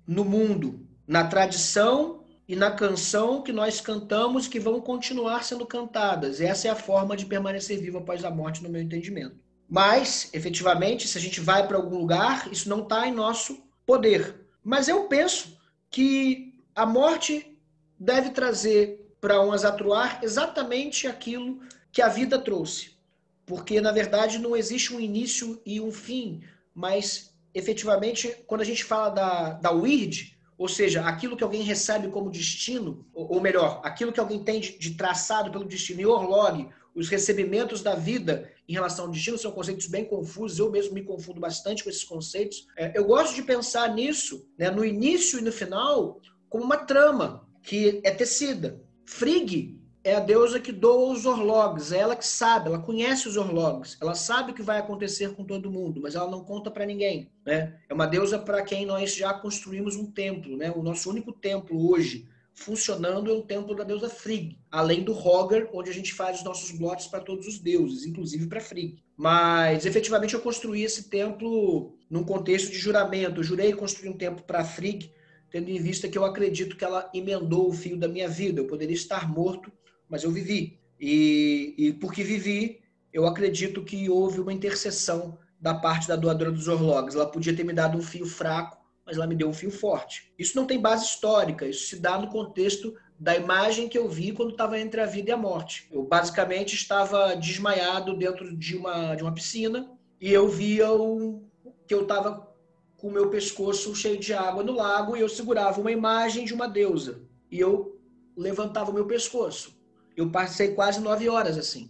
no 0.09 0.25
mundo, 0.25 0.87
na 1.05 1.23
tradição 1.23 2.23
e 2.47 2.55
na 2.55 2.71
canção 2.71 3.43
que 3.43 3.51
nós 3.51 3.79
cantamos 3.79 4.47
que 4.47 4.59
vão 4.59 4.81
continuar 4.81 5.43
sendo 5.43 5.67
cantadas. 5.67 6.41
Essa 6.41 6.67
é 6.67 6.71
a 6.71 6.75
forma 6.75 7.15
de 7.15 7.27
permanecer 7.27 7.79
vivo 7.79 7.99
após 7.99 8.25
a 8.25 8.31
morte, 8.31 8.63
no 8.63 8.69
meu 8.69 8.81
entendimento. 8.81 9.35
Mas, 9.69 10.27
efetivamente, 10.33 11.07
se 11.07 11.15
a 11.15 11.21
gente 11.21 11.39
vai 11.39 11.67
para 11.67 11.77
algum 11.77 11.99
lugar, 11.99 12.51
isso 12.51 12.67
não 12.67 12.81
está 12.81 13.07
em 13.07 13.11
nosso 13.11 13.61
poder. 13.85 14.47
Mas 14.63 14.87
eu 14.87 15.03
penso 15.03 15.55
que 15.91 16.55
a 16.73 16.87
morte 16.87 17.55
deve 17.99 18.31
trazer 18.31 19.13
para 19.21 19.39
um 19.39 19.51
azatruar 19.51 20.21
exatamente 20.23 21.05
aquilo 21.05 21.59
que 21.91 22.01
a 22.01 22.09
vida 22.09 22.39
trouxe. 22.39 22.97
Porque, 23.45 23.79
na 23.79 23.91
verdade, 23.91 24.39
não 24.39 24.57
existe 24.57 24.91
um 24.91 24.99
início 24.99 25.61
e 25.63 25.79
um 25.79 25.91
fim, 25.91 26.41
mas 26.73 27.28
efetivamente, 27.53 28.35
quando 28.47 28.61
a 28.61 28.65
gente 28.65 28.83
fala 28.83 29.09
da, 29.09 29.49
da 29.53 29.71
WIRD, 29.71 30.37
ou 30.57 30.67
seja, 30.67 31.01
aquilo 31.05 31.37
que 31.37 31.43
alguém 31.43 31.61
recebe 31.61 32.09
como 32.09 32.29
destino, 32.29 33.05
ou, 33.13 33.39
melhor, 33.39 33.79
aquilo 33.83 34.11
que 34.11 34.19
alguém 34.19 34.43
tem 34.43 34.59
de, 34.59 34.77
de 34.77 34.95
traçado 34.95 35.49
pelo 35.49 35.63
destino, 35.63 36.01
e 36.01 36.05
Orlog, 36.05 36.67
os 36.93 37.07
recebimentos 37.07 37.81
da 37.81 37.95
vida 37.95 38.51
em 38.67 38.73
relação 38.73 39.05
ao 39.05 39.11
destino 39.11 39.37
são 39.37 39.53
conceitos 39.53 39.87
bem 39.87 40.03
confusos, 40.03 40.59
eu 40.59 40.69
mesmo 40.69 40.93
me 40.93 41.03
confundo 41.03 41.39
bastante 41.39 41.83
com 41.83 41.89
esses 41.89 42.03
conceitos. 42.03 42.67
É, 42.75 42.91
eu 42.93 43.05
gosto 43.05 43.35
de 43.35 43.43
pensar 43.43 43.93
nisso, 43.95 44.45
né, 44.57 44.69
no 44.69 44.83
início 44.83 45.39
e 45.39 45.41
no 45.41 45.51
final, 45.51 46.19
como 46.49 46.65
uma 46.65 46.77
trama 46.77 47.47
que 47.63 48.01
é 48.03 48.11
tecida. 48.11 48.83
Frigg 49.05 49.78
é 50.03 50.15
a 50.15 50.19
deusa 50.19 50.59
que 50.59 50.71
doa 50.71 51.11
os 51.11 51.25
orlogs, 51.25 51.91
é 51.91 51.97
ela 51.97 52.15
que 52.15 52.25
sabe, 52.25 52.67
ela 52.67 52.79
conhece 52.79 53.27
os 53.27 53.35
orlogs, 53.35 53.97
ela 54.01 54.15
sabe 54.15 54.51
o 54.51 54.55
que 54.55 54.61
vai 54.61 54.79
acontecer 54.79 55.33
com 55.35 55.43
todo 55.43 55.71
mundo, 55.71 56.01
mas 56.01 56.15
ela 56.15 56.29
não 56.29 56.43
conta 56.43 56.71
para 56.71 56.85
ninguém. 56.85 57.31
Né? 57.45 57.77
É 57.89 57.93
uma 57.93 58.05
deusa 58.05 58.39
para 58.39 58.61
quem 58.61 58.85
nós 58.85 59.15
já 59.15 59.33
construímos 59.33 59.95
um 59.95 60.09
templo, 60.09 60.55
né? 60.55 60.71
o 60.71 60.81
nosso 60.81 61.09
único 61.09 61.33
templo 61.33 61.91
hoje 61.91 62.27
funcionando 62.59 63.31
é 63.31 63.33
o 63.33 63.41
templo 63.41 63.73
da 63.73 63.85
deusa 63.85 64.09
Frigg, 64.09 64.57
além 64.69 65.03
do 65.03 65.13
Roger, 65.13 65.69
onde 65.73 65.89
a 65.89 65.93
gente 65.93 66.13
faz 66.13 66.39
os 66.39 66.43
nossos 66.43 66.71
blocos 66.71 67.07
para 67.07 67.21
todos 67.21 67.47
os 67.47 67.57
deuses, 67.57 68.05
inclusive 68.05 68.47
para 68.47 68.59
Frigg. 68.59 69.01
Mas 69.15 69.85
efetivamente 69.85 70.33
eu 70.33 70.41
construí 70.41 70.83
esse 70.83 71.09
templo 71.09 71.97
num 72.09 72.23
contexto 72.23 72.69
de 72.69 72.77
juramento. 72.77 73.39
Eu 73.39 73.43
jurei 73.43 73.71
construir 73.73 74.09
um 74.09 74.17
templo 74.17 74.43
para 74.43 74.65
Frigg, 74.65 75.11
tendo 75.49 75.69
em 75.69 75.81
vista 75.81 76.07
que 76.09 76.17
eu 76.17 76.25
acredito 76.25 76.75
que 76.75 76.83
ela 76.83 77.09
emendou 77.13 77.69
o 77.69 77.73
fio 77.73 77.97
da 77.97 78.07
minha 78.07 78.27
vida. 78.27 78.59
Eu 78.59 78.67
poderia 78.67 78.95
estar 78.95 79.29
morto, 79.29 79.71
mas 80.09 80.23
eu 80.23 80.31
vivi. 80.31 80.79
E, 80.99 81.75
e 81.77 81.93
porque 81.93 82.23
vivi, 82.23 82.81
eu 83.13 83.25
acredito 83.25 83.83
que 83.83 84.09
houve 84.09 84.39
uma 84.39 84.53
intercessão 84.53 85.37
da 85.59 85.73
parte 85.73 86.07
da 86.07 86.15
doadora 86.15 86.51
dos 86.51 86.67
orlogs. 86.67 87.15
Ela 87.15 87.27
podia 87.27 87.55
ter 87.55 87.63
me 87.63 87.73
dado 87.73 87.97
um 87.97 88.01
fio 88.01 88.25
fraco, 88.25 88.77
mas 89.05 89.17
ela 89.17 89.27
me 89.27 89.35
deu 89.35 89.47
um 89.47 89.53
fio 89.53 89.71
forte. 89.71 90.33
Isso 90.37 90.55
não 90.55 90.65
tem 90.65 90.79
base 90.79 91.05
histórica, 91.05 91.67
isso 91.67 91.87
se 91.87 91.99
dá 91.99 92.17
no 92.17 92.29
contexto 92.29 92.95
da 93.19 93.35
imagem 93.35 93.89
que 93.89 93.97
eu 93.97 94.07
vi 94.07 94.31
quando 94.31 94.51
estava 94.51 94.79
entre 94.79 95.01
a 95.01 95.05
vida 95.05 95.29
e 95.29 95.33
a 95.33 95.37
morte. 95.37 95.87
Eu 95.91 96.03
basicamente 96.03 96.73
estava 96.73 97.35
desmaiado 97.35 98.15
dentro 98.15 98.55
de 98.55 98.77
uma, 98.77 99.15
de 99.15 99.23
uma 99.23 99.33
piscina 99.33 99.91
e 100.21 100.31
eu 100.31 100.47
via 100.47 100.91
um, 100.93 101.43
que 101.85 101.93
eu 101.93 102.03
estava 102.03 102.47
com 102.95 103.07
o 103.07 103.11
meu 103.11 103.29
pescoço 103.29 103.95
cheio 103.95 104.17
de 104.17 104.33
água 104.33 104.63
no 104.63 104.73
lago 104.73 105.17
e 105.17 105.21
eu 105.21 105.29
segurava 105.29 105.81
uma 105.81 105.91
imagem 105.91 106.45
de 106.45 106.53
uma 106.53 106.67
deusa. 106.67 107.21
E 107.51 107.59
eu 107.59 107.99
levantava 108.37 108.91
o 108.91 108.93
meu 108.93 109.05
pescoço. 109.05 109.78
Eu 110.19 110.29
passei 110.29 110.73
quase 110.73 110.99
nove 110.99 111.29
horas 111.29 111.57
assim. 111.57 111.89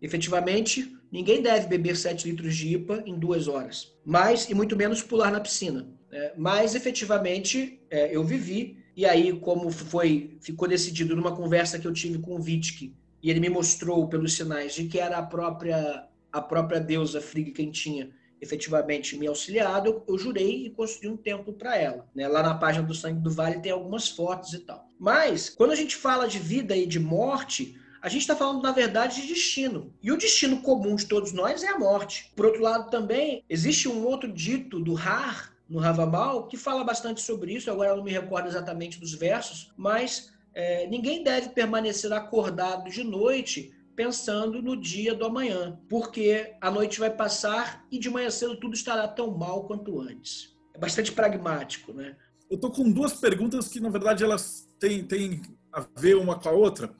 Efetivamente, 0.00 0.96
ninguém 1.12 1.42
deve 1.42 1.66
beber 1.66 1.94
sete 1.94 2.26
litros 2.26 2.56
de 2.56 2.72
IPA 2.72 3.02
em 3.04 3.18
duas 3.18 3.48
horas. 3.48 3.92
Mais 4.02 4.48
e 4.48 4.54
muito 4.54 4.74
menos 4.74 5.02
pular 5.02 5.30
na 5.30 5.40
piscina. 5.40 5.86
É, 6.10 6.32
mas, 6.38 6.74
efetivamente, 6.74 7.78
é, 7.90 8.16
eu 8.16 8.24
vivi. 8.24 8.78
E 8.96 9.04
aí, 9.04 9.30
como 9.40 9.70
foi, 9.70 10.38
ficou 10.40 10.66
decidido 10.66 11.14
numa 11.14 11.36
conversa 11.36 11.78
que 11.78 11.86
eu 11.86 11.92
tive 11.92 12.18
com 12.18 12.36
o 12.36 12.40
Vitzke, 12.40 12.96
e 13.22 13.28
ele 13.28 13.40
me 13.40 13.50
mostrou 13.50 14.08
pelos 14.08 14.32
sinais 14.32 14.74
de 14.74 14.84
que 14.84 14.98
era 14.98 15.18
a 15.18 15.22
própria, 15.22 16.08
a 16.32 16.40
própria 16.40 16.80
deusa 16.80 17.20
Frigg 17.20 17.50
quem 17.50 17.70
tinha 17.70 18.08
efetivamente 18.40 19.16
me 19.16 19.26
auxiliado, 19.26 19.88
eu, 19.88 20.04
eu 20.08 20.18
jurei 20.18 20.66
e 20.66 20.70
construí 20.70 21.08
um 21.08 21.16
templo 21.16 21.52
para 21.52 21.76
ela. 21.76 22.06
Né? 22.14 22.28
Lá 22.28 22.42
na 22.42 22.54
página 22.54 22.86
do 22.86 22.94
Sangue 22.94 23.20
do 23.20 23.30
Vale 23.30 23.60
tem 23.60 23.72
algumas 23.72 24.08
fotos 24.08 24.52
e 24.52 24.60
tal. 24.60 24.88
Mas, 24.98 25.50
quando 25.50 25.72
a 25.72 25.76
gente 25.76 25.96
fala 25.96 26.28
de 26.28 26.38
vida 26.38 26.76
e 26.76 26.86
de 26.86 26.98
morte, 26.98 27.78
a 28.00 28.08
gente 28.08 28.22
está 28.22 28.36
falando, 28.36 28.62
na 28.62 28.72
verdade, 28.72 29.22
de 29.22 29.28
destino. 29.28 29.92
E 30.02 30.12
o 30.12 30.16
destino 30.16 30.62
comum 30.62 30.94
de 30.94 31.06
todos 31.06 31.32
nós 31.32 31.62
é 31.62 31.68
a 31.68 31.78
morte. 31.78 32.32
Por 32.36 32.46
outro 32.46 32.62
lado, 32.62 32.90
também, 32.90 33.44
existe 33.48 33.88
um 33.88 34.04
outro 34.04 34.32
dito 34.32 34.78
do 34.78 34.96
Har, 34.96 35.52
no 35.68 35.80
Ravamal, 35.80 36.46
que 36.46 36.56
fala 36.56 36.84
bastante 36.84 37.20
sobre 37.20 37.52
isso. 37.52 37.70
Agora 37.70 37.90
eu 37.90 37.96
não 37.96 38.04
me 38.04 38.12
recordo 38.12 38.48
exatamente 38.48 39.00
dos 39.00 39.12
versos, 39.14 39.72
mas 39.76 40.32
é, 40.54 40.86
ninguém 40.86 41.22
deve 41.22 41.50
permanecer 41.50 42.12
acordado 42.12 42.88
de 42.90 43.02
noite 43.02 43.72
pensando 43.96 44.60
no 44.60 44.76
dia 44.76 45.14
do 45.14 45.24
amanhã, 45.24 45.80
porque 45.88 46.54
a 46.60 46.70
noite 46.70 47.00
vai 47.00 47.10
passar 47.10 47.84
e 47.90 47.98
de 47.98 48.10
manhã 48.10 48.30
cedo 48.30 48.60
tudo 48.60 48.74
estará 48.74 49.08
tão 49.08 49.30
mal 49.30 49.64
quanto 49.64 50.00
antes. 50.00 50.54
É 50.74 50.78
bastante 50.78 51.10
pragmático, 51.10 51.94
né? 51.94 52.14
Eu 52.50 52.58
tô 52.58 52.70
com 52.70 52.92
duas 52.92 53.14
perguntas 53.14 53.68
que, 53.68 53.80
na 53.80 53.88
verdade, 53.88 54.22
elas 54.22 54.68
têm, 54.78 55.02
têm 55.02 55.40
a 55.72 55.84
ver 55.96 56.16
uma 56.16 56.38
com 56.38 56.48
a 56.48 56.52
outra. 56.52 56.94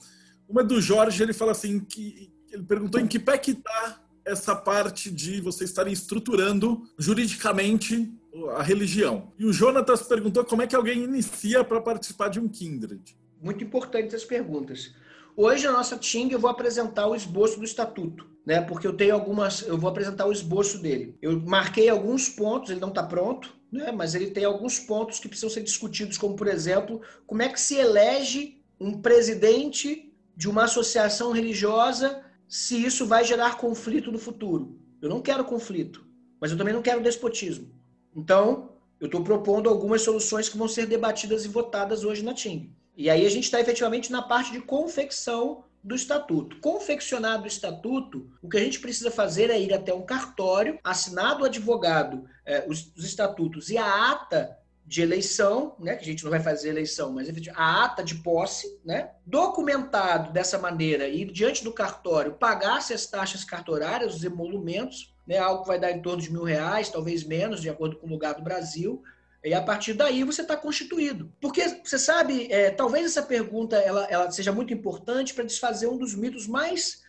Uma 0.48 0.62
é 0.62 0.64
do 0.64 0.80
Jorge, 0.80 1.22
ele 1.22 1.32
fala 1.32 1.52
assim, 1.52 1.78
que 1.78 2.32
ele 2.50 2.64
perguntou 2.64 3.00
em 3.00 3.06
que 3.06 3.18
pé 3.18 3.36
que 3.36 3.52
está 3.52 4.02
essa 4.24 4.56
parte 4.56 5.10
de 5.10 5.40
vocês 5.40 5.70
estarem 5.70 5.92
estruturando 5.92 6.82
juridicamente 6.98 8.12
a 8.56 8.62
religião. 8.62 9.32
E 9.38 9.44
o 9.44 9.52
Jonatas 9.52 10.02
perguntou 10.02 10.44
como 10.44 10.62
é 10.62 10.66
que 10.66 10.74
alguém 10.74 11.04
inicia 11.04 11.62
para 11.62 11.80
participar 11.80 12.28
de 12.28 12.40
um 12.40 12.48
Kindred. 12.48 13.16
Muito 13.40 13.62
importantes 13.62 14.14
as 14.14 14.24
perguntas. 14.24 14.92
Hoje, 15.38 15.66
na 15.66 15.72
nossa 15.72 15.98
Ting, 15.98 16.30
eu 16.30 16.38
vou 16.38 16.48
apresentar 16.48 17.06
o 17.06 17.14
esboço 17.14 17.58
do 17.58 17.64
estatuto, 17.64 18.26
né? 18.46 18.62
Porque 18.62 18.86
eu 18.86 18.96
tenho 18.96 19.12
algumas. 19.12 19.60
Eu 19.60 19.76
vou 19.76 19.90
apresentar 19.90 20.24
o 20.26 20.32
esboço 20.32 20.78
dele. 20.78 21.14
Eu 21.20 21.38
marquei 21.42 21.90
alguns 21.90 22.26
pontos, 22.26 22.70
ele 22.70 22.80
não 22.80 22.88
está 22.88 23.02
pronto, 23.02 23.54
né? 23.70 23.92
Mas 23.92 24.14
ele 24.14 24.30
tem 24.30 24.46
alguns 24.46 24.78
pontos 24.80 25.20
que 25.20 25.28
precisam 25.28 25.50
ser 25.50 25.62
discutidos, 25.62 26.16
como, 26.16 26.34
por 26.34 26.46
exemplo, 26.46 27.02
como 27.26 27.42
é 27.42 27.50
que 27.50 27.60
se 27.60 27.74
elege 27.74 28.62
um 28.80 29.02
presidente 29.02 30.10
de 30.34 30.48
uma 30.48 30.64
associação 30.64 31.32
religiosa 31.32 32.24
se 32.48 32.82
isso 32.82 33.04
vai 33.04 33.22
gerar 33.22 33.58
conflito 33.58 34.10
no 34.10 34.18
futuro. 34.18 34.80
Eu 35.02 35.10
não 35.10 35.20
quero 35.20 35.44
conflito, 35.44 36.02
mas 36.40 36.50
eu 36.50 36.56
também 36.56 36.72
não 36.72 36.80
quero 36.80 37.02
despotismo. 37.02 37.70
Então, 38.14 38.70
eu 38.98 39.04
estou 39.04 39.22
propondo 39.22 39.68
algumas 39.68 40.00
soluções 40.00 40.48
que 40.48 40.56
vão 40.56 40.66
ser 40.66 40.86
debatidas 40.86 41.44
e 41.44 41.48
votadas 41.48 42.04
hoje 42.04 42.24
na 42.24 42.32
TIM. 42.32 42.74
E 42.96 43.10
aí 43.10 43.26
a 43.26 43.30
gente 43.30 43.44
está 43.44 43.60
efetivamente 43.60 44.10
na 44.10 44.22
parte 44.22 44.50
de 44.52 44.60
confecção 44.60 45.64
do 45.84 45.94
estatuto. 45.94 46.58
Confeccionado 46.60 47.44
o 47.44 47.46
estatuto, 47.46 48.28
o 48.42 48.48
que 48.48 48.56
a 48.56 48.60
gente 48.60 48.80
precisa 48.80 49.10
fazer 49.10 49.50
é 49.50 49.60
ir 49.60 49.72
até 49.72 49.94
um 49.94 50.02
cartório, 50.02 50.80
assinado 50.82 51.42
o 51.42 51.46
advogado, 51.46 52.24
eh, 52.44 52.64
os, 52.66 52.92
os, 52.96 53.04
estatutos 53.04 53.70
e 53.70 53.78
a 53.78 54.10
ata 54.10 54.58
de 54.84 55.02
eleição, 55.02 55.76
né, 55.78 55.94
que 55.94 56.02
a 56.02 56.06
gente 56.06 56.24
não 56.24 56.30
vai 56.30 56.40
fazer 56.40 56.70
eleição, 56.70 57.12
mas 57.12 57.28
a 57.54 57.84
ata 57.84 58.02
de 58.02 58.16
posse, 58.16 58.80
né, 58.84 59.10
documentado 59.24 60.32
dessa 60.32 60.58
maneira 60.58 61.08
e 61.08 61.24
diante 61.24 61.62
do 61.62 61.72
cartório 61.72 62.34
pagasse 62.34 62.94
as 62.94 63.06
taxas 63.06 63.44
cartorárias, 63.44 64.14
os 64.14 64.24
emolumentos, 64.24 65.14
né, 65.26 65.38
algo 65.38 65.62
que 65.62 65.68
vai 65.68 65.78
dar 65.78 65.92
em 65.92 66.02
torno 66.02 66.22
de 66.22 66.32
mil 66.32 66.44
reais, 66.44 66.88
talvez 66.88 67.24
menos, 67.24 67.60
de 67.60 67.68
acordo 67.68 67.96
com 67.96 68.06
o 68.06 68.10
lugar 68.10 68.34
do 68.34 68.42
Brasil, 68.42 69.02
e 69.46 69.54
a 69.54 69.62
partir 69.62 69.94
daí 69.94 70.24
você 70.24 70.42
está 70.42 70.56
constituído. 70.56 71.32
Porque 71.40 71.80
você 71.84 71.98
sabe, 71.98 72.50
é, 72.50 72.70
talvez 72.70 73.06
essa 73.06 73.22
pergunta 73.22 73.76
ela, 73.76 74.04
ela 74.10 74.30
seja 74.30 74.52
muito 74.52 74.74
importante 74.74 75.32
para 75.32 75.44
desfazer 75.44 75.86
um 75.86 75.96
dos 75.96 76.14
mitos 76.14 76.46
mais 76.46 77.02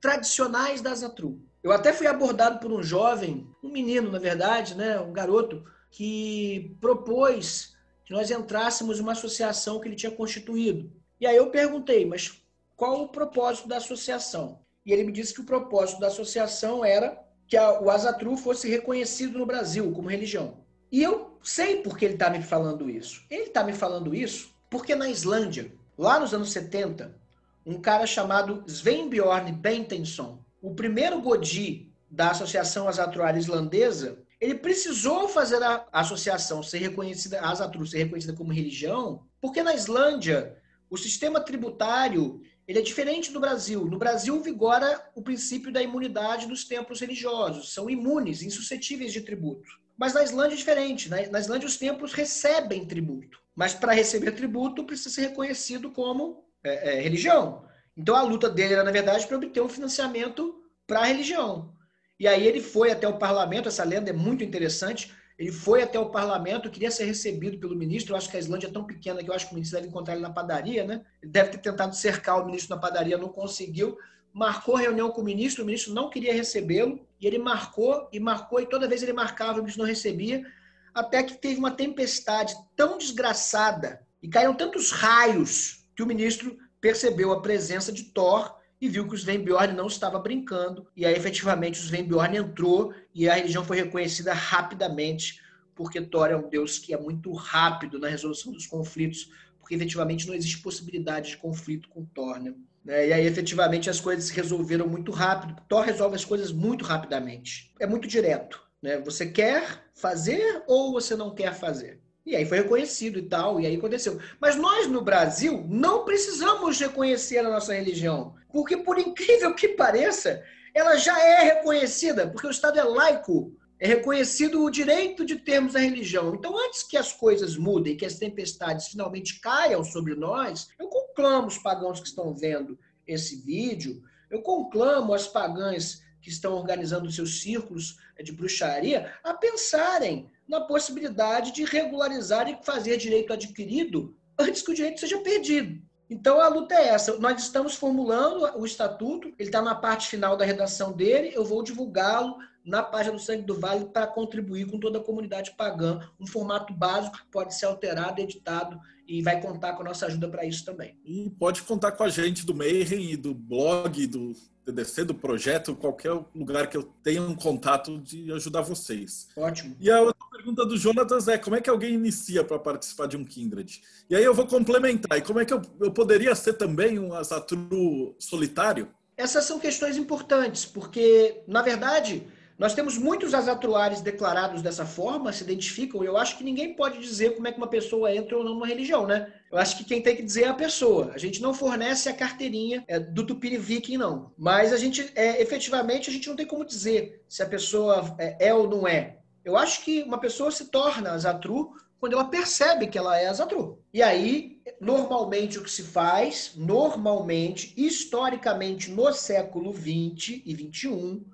tradicionais 0.00 0.80
da 0.80 0.94
Zatru. 0.94 1.40
Eu 1.62 1.72
até 1.72 1.92
fui 1.92 2.06
abordado 2.06 2.60
por 2.60 2.70
um 2.70 2.82
jovem, 2.82 3.48
um 3.62 3.70
menino, 3.70 4.10
na 4.10 4.18
verdade, 4.18 4.74
né, 4.74 5.00
um 5.00 5.12
garoto, 5.12 5.64
que 5.90 6.76
propôs 6.80 7.74
que 8.04 8.12
nós 8.12 8.30
entrássemos 8.30 8.98
em 8.98 9.02
uma 9.02 9.12
associação 9.12 9.80
que 9.80 9.88
ele 9.88 9.96
tinha 9.96 10.12
constituído. 10.12 10.92
E 11.20 11.26
aí 11.26 11.36
eu 11.36 11.50
perguntei, 11.50 12.04
mas 12.06 12.42
qual 12.76 13.02
o 13.02 13.08
propósito 13.08 13.66
da 13.66 13.78
associação? 13.78 14.60
E 14.84 14.92
ele 14.92 15.04
me 15.04 15.12
disse 15.12 15.34
que 15.34 15.40
o 15.40 15.46
propósito 15.46 16.00
da 16.00 16.06
associação 16.06 16.84
era 16.84 17.18
que 17.46 17.56
a, 17.56 17.80
o 17.80 17.90
Azatru 17.90 18.36
fosse 18.36 18.68
reconhecido 18.68 19.38
no 19.38 19.46
Brasil 19.46 19.90
como 19.92 20.08
religião. 20.08 20.64
E 20.92 21.02
eu 21.02 21.27
sei 21.42 21.82
por 21.82 21.96
que 21.96 22.04
ele 22.04 22.14
está 22.14 22.30
me 22.30 22.42
falando 22.42 22.88
isso. 22.88 23.24
Ele 23.30 23.44
está 23.44 23.64
me 23.64 23.72
falando 23.72 24.14
isso 24.14 24.56
porque 24.70 24.94
na 24.94 25.08
Islândia, 25.08 25.72
lá 25.96 26.20
nos 26.20 26.34
anos 26.34 26.50
70, 26.52 27.16
um 27.64 27.80
cara 27.80 28.06
chamado 28.06 28.64
Sven 28.66 29.08
Bjorn 29.08 29.52
Bentenson, 29.52 30.42
o 30.60 30.74
primeiro 30.74 31.20
Godi 31.20 31.92
da 32.10 32.30
Associação 32.30 32.88
Azatruária 32.88 33.38
Islandesa, 33.38 34.18
ele 34.40 34.54
precisou 34.54 35.28
fazer 35.28 35.62
a 35.62 35.86
associação 35.92 36.62
ser 36.62 36.78
reconhecida, 36.78 37.40
a 37.40 37.50
Azatru 37.50 37.86
ser 37.86 37.98
reconhecida 37.98 38.34
como 38.34 38.52
religião, 38.52 39.26
porque 39.40 39.62
na 39.62 39.74
Islândia 39.74 40.56
o 40.88 40.96
sistema 40.96 41.40
tributário 41.40 42.40
ele 42.66 42.78
é 42.78 42.82
diferente 42.82 43.32
do 43.32 43.40
Brasil. 43.40 43.84
No 43.86 43.98
Brasil 43.98 44.40
vigora 44.42 45.10
o 45.14 45.22
princípio 45.22 45.72
da 45.72 45.82
imunidade 45.82 46.46
dos 46.46 46.64
templos 46.64 47.00
religiosos. 47.00 47.72
São 47.72 47.88
imunes, 47.88 48.42
insuscetíveis 48.42 49.12
de 49.12 49.22
tributo. 49.22 49.68
Mas 49.98 50.14
na 50.14 50.22
Islândia 50.22 50.54
é 50.54 50.58
diferente. 50.58 51.10
Na 51.10 51.40
Islândia 51.40 51.66
os 51.66 51.76
templos 51.76 52.12
recebem 52.12 52.86
tributo. 52.86 53.40
Mas 53.54 53.74
para 53.74 53.92
receber 53.92 54.30
tributo 54.30 54.84
precisa 54.84 55.10
ser 55.10 55.22
reconhecido 55.22 55.90
como 55.90 56.44
é, 56.62 56.98
é, 56.98 57.00
religião. 57.00 57.64
Então 57.96 58.14
a 58.14 58.22
luta 58.22 58.48
dele 58.48 58.74
era, 58.74 58.84
na 58.84 58.92
verdade, 58.92 59.26
para 59.26 59.36
obter 59.36 59.60
um 59.60 59.68
financiamento 59.68 60.62
para 60.86 61.00
a 61.00 61.04
religião. 61.04 61.74
E 62.20 62.28
aí 62.28 62.46
ele 62.46 62.60
foi 62.60 62.92
até 62.92 63.08
o 63.08 63.18
parlamento, 63.18 63.68
essa 63.68 63.82
lenda 63.82 64.10
é 64.10 64.12
muito 64.12 64.44
interessante. 64.44 65.12
Ele 65.36 65.52
foi 65.52 65.82
até 65.82 65.98
o 65.98 66.10
parlamento, 66.10 66.70
queria 66.70 66.90
ser 66.90 67.04
recebido 67.04 67.58
pelo 67.58 67.76
ministro. 67.76 68.12
Eu 68.12 68.16
acho 68.16 68.28
que 68.28 68.36
a 68.36 68.40
Islândia 68.40 68.68
é 68.68 68.70
tão 68.70 68.84
pequena 68.84 69.22
que 69.22 69.30
eu 69.30 69.34
acho 69.34 69.46
que 69.46 69.52
o 69.52 69.54
ministro 69.54 69.78
deve 69.78 69.88
encontrar 69.88 70.14
ele 70.14 70.22
na 70.22 70.30
padaria, 70.30 70.84
né? 70.84 71.04
Ele 71.22 71.30
deve 71.30 71.50
ter 71.50 71.58
tentado 71.58 71.94
cercar 71.94 72.40
o 72.40 72.46
ministro 72.46 72.74
na 72.74 72.80
padaria, 72.80 73.16
não 73.16 73.28
conseguiu. 73.28 73.96
Marcou 74.38 74.76
reunião 74.76 75.10
com 75.10 75.20
o 75.20 75.24
ministro, 75.24 75.64
o 75.64 75.66
ministro 75.66 75.92
não 75.92 76.08
queria 76.08 76.32
recebê-lo, 76.32 77.04
e 77.20 77.26
ele 77.26 77.38
marcou 77.38 78.08
e 78.12 78.20
marcou, 78.20 78.60
e 78.60 78.66
toda 78.66 78.86
vez 78.86 79.02
ele 79.02 79.12
marcava, 79.12 79.54
o 79.54 79.56
ministro 79.56 79.82
não 79.82 79.88
recebia, 79.88 80.46
até 80.94 81.24
que 81.24 81.34
teve 81.34 81.58
uma 81.58 81.72
tempestade 81.72 82.54
tão 82.76 82.96
desgraçada 82.96 84.00
e 84.22 84.28
caíram 84.28 84.54
tantos 84.54 84.92
raios 84.92 85.84
que 85.96 86.02
o 86.04 86.06
ministro 86.06 86.56
percebeu 86.80 87.32
a 87.32 87.42
presença 87.42 87.90
de 87.92 88.04
Thor 88.04 88.56
e 88.80 88.88
viu 88.88 89.08
que 89.08 89.14
o 89.14 89.18
Sven 89.18 89.40
Bjorn 89.40 89.74
não 89.74 89.88
estava 89.88 90.20
brincando. 90.20 90.86
E 90.96 91.04
aí, 91.04 91.14
efetivamente, 91.14 91.80
o 91.80 91.82
Sven 91.82 92.04
Bjorn 92.04 92.36
entrou 92.36 92.94
e 93.12 93.28
a 93.28 93.34
religião 93.34 93.64
foi 93.64 93.78
reconhecida 93.78 94.32
rapidamente, 94.32 95.42
porque 95.74 96.00
Thor 96.00 96.28
é 96.28 96.36
um 96.36 96.48
deus 96.48 96.78
que 96.78 96.94
é 96.94 97.00
muito 97.00 97.32
rápido 97.32 97.98
na 97.98 98.08
resolução 98.08 98.52
dos 98.52 98.66
conflitos, 98.66 99.32
porque 99.58 99.74
efetivamente 99.74 100.26
não 100.28 100.34
existe 100.34 100.58
possibilidade 100.58 101.30
de 101.30 101.36
conflito 101.38 101.88
com 101.88 102.04
Thor. 102.04 102.38
Né? 102.38 102.54
Né? 102.88 103.08
E 103.08 103.12
aí, 103.12 103.26
efetivamente, 103.26 103.90
as 103.90 104.00
coisas 104.00 104.24
se 104.24 104.32
resolveram 104.32 104.88
muito 104.88 105.12
rápido. 105.12 105.60
Thor 105.68 105.84
resolve 105.84 106.16
as 106.16 106.24
coisas 106.24 106.50
muito 106.50 106.86
rapidamente. 106.86 107.70
É 107.78 107.86
muito 107.86 108.08
direto. 108.08 108.66
Né? 108.82 108.98
Você 109.00 109.26
quer 109.26 109.84
fazer 109.94 110.62
ou 110.66 110.90
você 110.90 111.14
não 111.14 111.34
quer 111.34 111.52
fazer? 111.54 112.00
E 112.24 112.34
aí 112.34 112.46
foi 112.46 112.58
reconhecido 112.58 113.18
e 113.18 113.22
tal, 113.22 113.60
e 113.60 113.66
aí 113.66 113.76
aconteceu. 113.76 114.18
Mas 114.40 114.56
nós 114.56 114.86
no 114.86 115.02
Brasil 115.02 115.66
não 115.68 116.04
precisamos 116.04 116.80
reconhecer 116.80 117.38
a 117.38 117.50
nossa 117.50 117.74
religião, 117.74 118.34
porque 118.52 118.76
por 118.76 118.98
incrível 118.98 119.54
que 119.54 119.68
pareça, 119.68 120.42
ela 120.74 120.96
já 120.96 121.18
é 121.22 121.42
reconhecida, 121.42 122.26
porque 122.28 122.46
o 122.46 122.50
Estado 122.50 122.78
é 122.78 122.84
laico, 122.84 123.56
é 123.80 123.86
reconhecido 123.86 124.62
o 124.62 124.70
direito 124.70 125.24
de 125.24 125.36
termos 125.36 125.76
a 125.76 125.78
religião. 125.78 126.34
Então, 126.34 126.58
antes 126.58 126.82
que 126.82 126.96
as 126.96 127.12
coisas 127.12 127.56
mudem, 127.56 127.96
que 127.96 128.06
as 128.06 128.14
tempestades 128.14 128.88
finalmente 128.88 129.40
caiam 129.40 129.84
sobre 129.84 130.14
nós, 130.14 130.68
eu 130.78 130.88
conclamo 130.88 131.46
os 131.46 131.58
pagãos 131.58 132.00
que 132.00 132.08
estão 132.08 132.34
vendo 132.34 132.78
esse 133.06 133.36
vídeo, 133.36 134.02
eu 134.30 134.42
conclamo 134.42 135.14
as 135.14 135.26
pagãs 135.26 136.02
que 136.20 136.28
estão 136.28 136.54
organizando 136.54 137.10
seus 137.10 137.40
círculos 137.40 137.98
de 138.22 138.32
bruxaria 138.32 139.12
a 139.22 139.32
pensarem 139.32 140.28
na 140.46 140.60
possibilidade 140.60 141.52
de 141.52 141.64
regularizar 141.64 142.48
e 142.48 142.58
fazer 142.62 142.96
direito 142.96 143.32
adquirido 143.32 144.16
antes 144.38 144.62
que 144.62 144.70
o 144.70 144.74
direito 144.74 145.00
seja 145.00 145.18
perdido. 145.18 145.80
Então 146.10 146.40
a 146.40 146.48
luta 146.48 146.74
é 146.74 146.88
essa. 146.88 147.18
Nós 147.18 147.40
estamos 147.42 147.74
formulando 147.74 148.58
o 148.58 148.64
estatuto, 148.64 149.28
ele 149.38 149.48
está 149.48 149.60
na 149.60 149.74
parte 149.74 150.08
final 150.08 150.36
da 150.36 150.44
redação 150.44 150.92
dele, 150.92 151.32
eu 151.34 151.44
vou 151.44 151.62
divulgá-lo 151.62 152.36
na 152.68 152.82
página 152.82 153.16
do 153.16 153.20
Sangue 153.20 153.42
do 153.42 153.58
Vale 153.58 153.86
para 153.86 154.06
contribuir 154.06 154.66
com 154.66 154.78
toda 154.78 154.98
a 154.98 155.02
comunidade 155.02 155.52
pagã. 155.56 156.00
Um 156.20 156.26
formato 156.26 156.72
básico 156.72 157.16
que 157.16 157.26
pode 157.30 157.54
ser 157.54 157.66
alterado, 157.66 158.20
editado 158.20 158.78
e 159.06 159.22
vai 159.22 159.40
contar 159.40 159.72
com 159.72 159.80
a 159.80 159.86
nossa 159.86 160.06
ajuda 160.06 160.28
para 160.28 160.44
isso 160.44 160.64
também. 160.66 160.98
E 161.02 161.30
pode 161.30 161.62
contar 161.62 161.92
com 161.92 162.04
a 162.04 162.10
gente 162.10 162.44
do 162.44 162.54
Mayhem 162.54 163.10
e 163.10 163.16
do 163.16 163.32
blog, 163.32 164.06
do 164.06 164.34
TDC, 164.66 165.04
do 165.04 165.14
projeto, 165.14 165.74
qualquer 165.74 166.12
lugar 166.34 166.68
que 166.68 166.76
eu 166.76 166.82
tenha 167.02 167.22
um 167.22 167.34
contato 167.34 167.98
de 167.98 168.30
ajudar 168.32 168.60
vocês. 168.60 169.28
Ótimo. 169.34 169.74
E 169.80 169.90
a 169.90 170.02
outra 170.02 170.26
pergunta 170.30 170.66
do 170.66 170.76
Jonatas 170.76 171.26
é 171.26 171.38
como 171.38 171.56
é 171.56 171.60
que 171.62 171.70
alguém 171.70 171.94
inicia 171.94 172.44
para 172.44 172.58
participar 172.58 173.06
de 173.06 173.16
um 173.16 173.24
Kindred? 173.24 173.80
E 174.10 174.14
aí 174.14 174.22
eu 174.22 174.34
vou 174.34 174.46
complementar. 174.46 175.16
E 175.16 175.22
como 175.22 175.40
é 175.40 175.46
que 175.46 175.54
eu, 175.54 175.62
eu 175.80 175.90
poderia 175.90 176.34
ser 176.34 176.52
também 176.52 176.98
um 176.98 177.14
Azatru 177.14 178.14
solitário? 178.18 178.90
Essas 179.16 179.44
são 179.46 179.58
questões 179.58 179.96
importantes, 179.96 180.66
porque, 180.66 181.42
na 181.48 181.62
verdade, 181.62 182.28
nós 182.58 182.74
temos 182.74 182.98
muitos 182.98 183.34
azatruares 183.34 184.00
declarados 184.00 184.60
dessa 184.60 184.84
forma, 184.84 185.32
se 185.32 185.44
identificam, 185.44 186.02
e 186.02 186.06
eu 186.06 186.16
acho 186.16 186.36
que 186.36 186.42
ninguém 186.42 186.74
pode 186.74 186.98
dizer 186.98 187.36
como 187.36 187.46
é 187.46 187.52
que 187.52 187.58
uma 187.58 187.68
pessoa 187.68 188.12
entra 188.12 188.36
ou 188.36 188.42
não 188.42 188.54
numa 188.54 188.66
religião, 188.66 189.06
né? 189.06 189.32
Eu 189.48 189.58
acho 189.58 189.78
que 189.78 189.84
quem 189.84 190.02
tem 190.02 190.16
que 190.16 190.24
dizer 190.24 190.42
é 190.42 190.48
a 190.48 190.54
pessoa. 190.54 191.12
A 191.14 191.18
gente 191.18 191.40
não 191.40 191.54
fornece 191.54 192.08
a 192.08 192.12
carteirinha 192.12 192.84
é, 192.88 192.98
do 192.98 193.24
Tupini 193.24 193.56
Viking, 193.56 193.96
não. 193.96 194.32
Mas 194.36 194.72
a 194.72 194.76
gente, 194.76 195.08
é, 195.14 195.40
efetivamente, 195.40 196.10
a 196.10 196.12
gente 196.12 196.28
não 196.28 196.34
tem 196.34 196.44
como 196.44 196.64
dizer 196.64 197.24
se 197.28 197.44
a 197.44 197.46
pessoa 197.46 198.16
é, 198.18 198.48
é 198.48 198.54
ou 198.54 198.68
não 198.68 198.88
é. 198.88 199.18
Eu 199.44 199.56
acho 199.56 199.84
que 199.84 200.02
uma 200.02 200.18
pessoa 200.18 200.50
se 200.50 200.64
torna 200.64 201.12
azatru 201.12 201.72
quando 202.00 202.14
ela 202.14 202.24
percebe 202.24 202.88
que 202.88 202.98
ela 202.98 203.16
é 203.18 203.28
azatru. 203.28 203.78
E 203.94 204.02
aí, 204.02 204.60
normalmente, 204.80 205.58
o 205.58 205.62
que 205.62 205.70
se 205.70 205.84
faz, 205.84 206.52
normalmente, 206.56 207.72
historicamente, 207.76 208.90
no 208.90 209.12
século 209.12 209.72
20 209.72 210.42
e 210.44 210.54
21, 210.54 211.24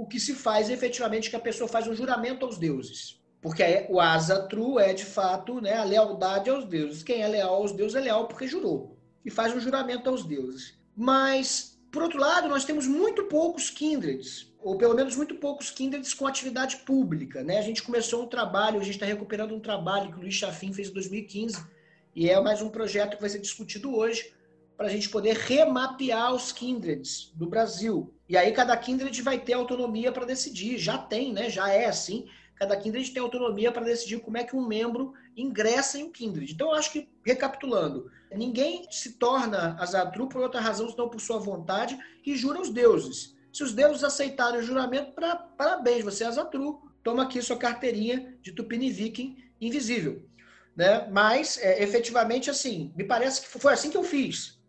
o 0.00 0.06
que 0.06 0.18
se 0.18 0.34
faz 0.34 0.70
efetivamente 0.70 1.26
é 1.26 1.30
que 1.30 1.36
a 1.36 1.40
pessoa 1.40 1.68
faz 1.68 1.86
um 1.86 1.94
juramento 1.94 2.46
aos 2.46 2.56
deuses. 2.56 3.20
Porque 3.42 3.86
o 3.90 4.00
asa 4.00 4.48
true 4.48 4.82
é, 4.82 4.94
de 4.94 5.04
fato, 5.04 5.60
né, 5.60 5.74
a 5.74 5.84
lealdade 5.84 6.48
aos 6.48 6.64
deuses. 6.64 7.02
Quem 7.02 7.20
é 7.20 7.28
leal 7.28 7.54
aos 7.54 7.72
deuses 7.72 7.96
é 7.96 8.00
leal 8.00 8.26
porque 8.26 8.48
jurou. 8.48 8.96
E 9.26 9.30
faz 9.30 9.54
um 9.54 9.60
juramento 9.60 10.08
aos 10.08 10.24
deuses. 10.24 10.78
Mas, 10.96 11.78
por 11.92 12.02
outro 12.02 12.18
lado, 12.18 12.48
nós 12.48 12.64
temos 12.64 12.86
muito 12.86 13.24
poucos 13.24 13.68
kindreds, 13.68 14.50
ou 14.58 14.78
pelo 14.78 14.94
menos 14.94 15.16
muito 15.16 15.34
poucos 15.34 15.70
kindreds 15.70 16.14
com 16.14 16.26
atividade 16.26 16.78
pública. 16.78 17.44
Né? 17.44 17.58
A 17.58 17.62
gente 17.62 17.82
começou 17.82 18.22
um 18.22 18.26
trabalho, 18.26 18.80
a 18.80 18.82
gente 18.82 18.94
está 18.94 19.04
recuperando 19.04 19.54
um 19.54 19.60
trabalho 19.60 20.10
que 20.12 20.18
o 20.18 20.22
Luiz 20.22 20.34
Chafim 20.34 20.72
fez 20.72 20.88
em 20.88 20.94
2015, 20.94 21.62
e 22.16 22.30
é 22.30 22.40
mais 22.40 22.62
um 22.62 22.70
projeto 22.70 23.16
que 23.16 23.20
vai 23.20 23.28
ser 23.28 23.38
discutido 23.38 23.94
hoje, 23.94 24.32
para 24.78 24.86
a 24.86 24.90
gente 24.90 25.10
poder 25.10 25.36
remapear 25.36 26.34
os 26.34 26.52
kindreds 26.52 27.30
do 27.34 27.46
Brasil. 27.46 28.14
E 28.30 28.36
aí 28.36 28.52
cada 28.52 28.76
kindred 28.76 29.20
vai 29.22 29.40
ter 29.40 29.54
autonomia 29.54 30.12
para 30.12 30.24
decidir, 30.24 30.78
já 30.78 30.96
tem, 30.96 31.32
né? 31.32 31.50
Já 31.50 31.68
é 31.68 31.86
assim. 31.86 32.28
Cada 32.54 32.76
kindred 32.76 33.10
tem 33.10 33.20
autonomia 33.20 33.72
para 33.72 33.82
decidir 33.82 34.20
como 34.20 34.38
é 34.38 34.44
que 34.44 34.54
um 34.54 34.64
membro 34.64 35.12
ingressa 35.36 35.98
em 35.98 36.04
um 36.04 36.12
kindred. 36.12 36.52
Então 36.52 36.68
eu 36.68 36.74
acho 36.74 36.92
que 36.92 37.08
recapitulando, 37.26 38.08
ninguém 38.30 38.86
se 38.88 39.14
torna 39.14 39.76
azatru 39.80 40.28
por 40.28 40.40
outra 40.40 40.60
razão 40.60 40.88
senão 40.88 41.08
por 41.08 41.20
sua 41.20 41.40
vontade 41.40 41.98
e 42.24 42.36
jura 42.36 42.60
os 42.60 42.70
deuses. 42.70 43.36
Se 43.52 43.64
os 43.64 43.72
deuses 43.72 44.04
aceitarem 44.04 44.60
o 44.60 44.62
juramento, 44.62 45.10
pra, 45.10 45.34
parabéns, 45.34 46.04
você 46.04 46.22
é 46.22 46.28
azatru. 46.28 46.80
Toma 47.02 47.24
aqui 47.24 47.42
sua 47.42 47.56
carteirinha 47.56 48.38
de 48.40 48.52
Tupini 48.52 48.92
Viking 48.92 49.38
invisível. 49.60 50.24
Né? 50.76 51.08
Mas, 51.10 51.58
é, 51.58 51.82
efetivamente, 51.82 52.48
assim, 52.48 52.92
me 52.94 53.02
parece 53.02 53.40
que 53.40 53.58
foi 53.58 53.72
assim 53.72 53.90
que 53.90 53.96
eu 53.96 54.04
fiz. 54.04 54.59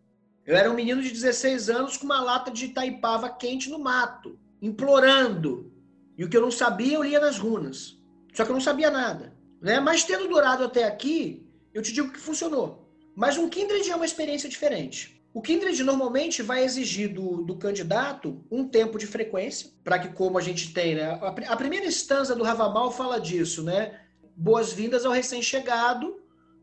Eu 0.44 0.56
era 0.56 0.70
um 0.70 0.74
menino 0.74 1.00
de 1.00 1.10
16 1.10 1.70
anos 1.70 1.96
com 1.96 2.04
uma 2.04 2.20
lata 2.20 2.50
de 2.50 2.66
Itaipava 2.66 3.30
quente 3.30 3.70
no 3.70 3.78
mato, 3.78 4.38
implorando. 4.60 5.72
E 6.18 6.24
o 6.24 6.28
que 6.28 6.36
eu 6.36 6.42
não 6.42 6.50
sabia, 6.50 6.94
eu 6.94 7.02
lia 7.02 7.20
nas 7.20 7.38
runas. 7.38 7.98
Só 8.34 8.44
que 8.44 8.50
eu 8.50 8.54
não 8.54 8.60
sabia 8.60 8.90
nada. 8.90 9.36
Né? 9.60 9.78
Mas 9.78 10.02
tendo 10.02 10.28
durado 10.28 10.64
até 10.64 10.84
aqui, 10.84 11.46
eu 11.72 11.80
te 11.80 11.92
digo 11.92 12.12
que 12.12 12.18
funcionou. 12.18 12.92
Mas 13.14 13.38
um 13.38 13.48
Kindred 13.48 13.88
é 13.88 13.94
uma 13.94 14.04
experiência 14.04 14.48
diferente. 14.48 15.22
O 15.34 15.40
Kindred 15.40 15.82
normalmente 15.82 16.42
vai 16.42 16.64
exigir 16.64 17.12
do, 17.12 17.42
do 17.42 17.56
candidato 17.56 18.44
um 18.50 18.68
tempo 18.68 18.98
de 18.98 19.06
frequência, 19.06 19.70
para 19.82 19.98
que, 19.98 20.08
como 20.08 20.36
a 20.36 20.42
gente 20.42 20.74
tem, 20.74 20.94
né? 20.94 21.04
A, 21.04 21.28
a 21.52 21.56
primeira 21.56 21.86
estanza 21.86 22.34
do 22.34 22.44
Ravamal 22.44 22.90
fala 22.90 23.18
disso, 23.18 23.62
né? 23.62 23.98
Boas-vindas 24.36 25.06
ao 25.06 25.12
recém-chegado, 25.12 26.20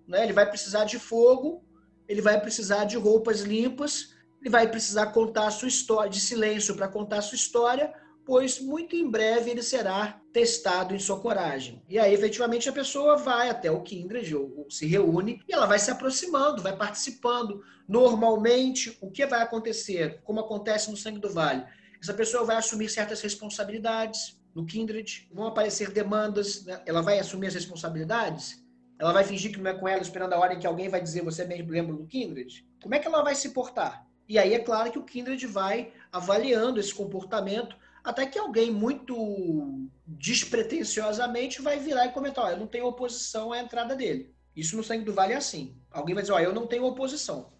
né? 0.07 0.23
Ele 0.23 0.33
vai 0.33 0.47
precisar 0.47 0.83
de 0.85 0.99
fogo, 0.99 1.63
ele 2.09 2.21
vai 2.21 2.41
precisar 2.41 2.85
de 2.85 2.97
roupas 2.97 3.41
limpas, 3.41 4.15
ele 4.41 4.49
vai 4.49 4.67
precisar 4.67 5.07
contar 5.07 5.47
a 5.47 5.51
sua 5.51 5.67
história, 5.67 6.09
de 6.09 6.19
silêncio 6.19 6.75
para 6.75 6.87
contar 6.87 7.19
a 7.19 7.21
sua 7.21 7.35
história, 7.35 7.93
pois 8.25 8.59
muito 8.59 8.95
em 8.95 9.09
breve 9.09 9.51
ele 9.51 9.61
será 9.61 10.19
testado 10.33 10.95
em 10.95 10.99
sua 10.99 11.19
coragem. 11.19 11.83
E 11.87 11.99
aí, 11.99 12.13
efetivamente, 12.13 12.67
a 12.67 12.73
pessoa 12.73 13.17
vai 13.17 13.49
até 13.49 13.69
o 13.71 13.81
Kindred, 13.81 14.35
ou, 14.35 14.65
se 14.69 14.87
reúne, 14.87 15.41
e 15.47 15.53
ela 15.53 15.65
vai 15.65 15.77
se 15.77 15.91
aproximando, 15.91 16.61
vai 16.61 16.75
participando. 16.75 17.63
Normalmente, 17.87 18.97
o 19.01 19.11
que 19.11 19.25
vai 19.25 19.41
acontecer, 19.41 20.21
como 20.23 20.39
acontece 20.39 20.89
no 20.89 20.97
Sangue 20.97 21.19
do 21.19 21.31
Vale? 21.31 21.65
Essa 22.01 22.13
pessoa 22.13 22.43
vai 22.43 22.55
assumir 22.55 22.89
certas 22.89 23.21
responsabilidades 23.21 24.39
no 24.55 24.65
Kindred, 24.65 25.27
vão 25.31 25.47
aparecer 25.47 25.91
demandas, 25.91 26.63
né? 26.63 26.81
ela 26.85 27.01
vai 27.01 27.19
assumir 27.19 27.47
as 27.47 27.55
responsabilidades, 27.55 28.58
ela 28.99 29.13
vai 29.13 29.23
fingir 29.23 29.53
que 29.53 29.59
não 29.59 29.71
é 29.71 29.73
com 29.73 29.87
ela, 29.87 30.01
esperando 30.01 30.33
a 30.33 30.39
hora 30.39 30.53
em 30.53 30.59
que 30.59 30.67
alguém 30.67 30.89
vai 30.89 31.01
dizer 31.01 31.23
você 31.23 31.43
é 31.43 31.45
membro 31.45 31.95
do 31.95 32.05
Kindred? 32.05 32.67
Como 32.83 32.93
é 32.93 32.99
que 32.99 33.07
ela 33.07 33.23
vai 33.23 33.33
se 33.33 33.51
portar? 33.51 34.05
E 34.27 34.37
aí 34.37 34.53
é 34.53 34.59
claro 34.59 34.91
que 34.91 34.99
o 34.99 35.03
Kindred 35.03 35.43
vai 35.47 35.93
avaliando 36.11 36.79
esse 36.79 36.93
comportamento, 36.93 37.75
até 38.03 38.25
que 38.25 38.37
alguém 38.37 38.69
muito 38.69 39.89
despretensiosamente 40.05 41.61
vai 41.61 41.79
virar 41.79 42.07
e 42.07 42.11
comentar: 42.11 42.45
olha, 42.45 42.53
eu 42.53 42.59
não 42.59 42.67
tenho 42.67 42.85
oposição 42.85 43.53
à 43.53 43.59
entrada 43.59 43.95
dele. 43.95 44.35
Isso 44.53 44.75
no 44.75 44.83
sangue 44.83 45.05
do 45.05 45.13
vale 45.13 45.33
é 45.33 45.37
assim. 45.37 45.77
Alguém 45.89 46.13
vai 46.13 46.21
dizer: 46.21 46.33
olha, 46.33 46.43
eu 46.43 46.53
não 46.53 46.67
tenho 46.67 46.83
oposição. 46.83 47.53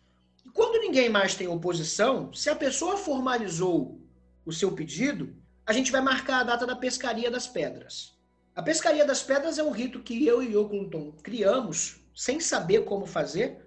E 0.46 0.50
quando 0.50 0.82
ninguém 0.82 1.08
mais 1.08 1.36
tem 1.36 1.48
oposição, 1.48 2.34
se 2.34 2.50
a 2.50 2.56
pessoa 2.56 2.98
formalizou 2.98 4.02
o 4.46 4.52
seu 4.52 4.74
pedido, 4.74 5.34
a 5.66 5.72
gente 5.72 5.92
vai 5.92 6.02
marcar 6.02 6.42
a 6.42 6.44
data 6.44 6.68
da 6.68 6.76
pescaria 6.76 7.32
das 7.32 7.48
pedras. 7.48 8.19
A 8.60 8.62
pescaria 8.62 9.06
das 9.06 9.24
pedras 9.24 9.58
é 9.58 9.64
um 9.64 9.72
rito 9.72 10.02
que 10.02 10.28
eu 10.28 10.44
e 10.44 10.58
o 10.58 10.68
Clinton 10.68 11.14
criamos 11.24 12.02
sem 12.14 12.42
saber 12.42 12.84
como 12.84 13.06
fazer, 13.06 13.58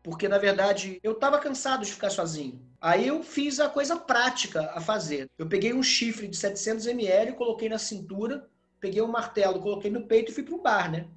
porque 0.00 0.28
na 0.28 0.38
verdade 0.38 1.00
eu 1.02 1.10
estava 1.10 1.40
cansado 1.40 1.84
de 1.84 1.92
ficar 1.92 2.08
sozinho. 2.08 2.64
Aí 2.80 3.08
eu 3.08 3.20
fiz 3.20 3.58
a 3.58 3.68
coisa 3.68 3.96
prática 3.96 4.70
a 4.72 4.80
fazer. 4.80 5.28
Eu 5.36 5.48
peguei 5.48 5.72
um 5.72 5.82
chifre 5.82 6.28
de 6.28 6.36
700 6.36 6.86
ml, 6.86 7.32
coloquei 7.32 7.68
na 7.68 7.78
cintura, 7.78 8.48
peguei 8.78 9.02
um 9.02 9.08
martelo, 9.08 9.58
coloquei 9.58 9.90
no 9.90 10.06
peito 10.06 10.30
e 10.30 10.34
fui 10.36 10.44
para 10.44 10.54
o 10.54 10.62
bar, 10.62 10.88
né? 10.88 11.08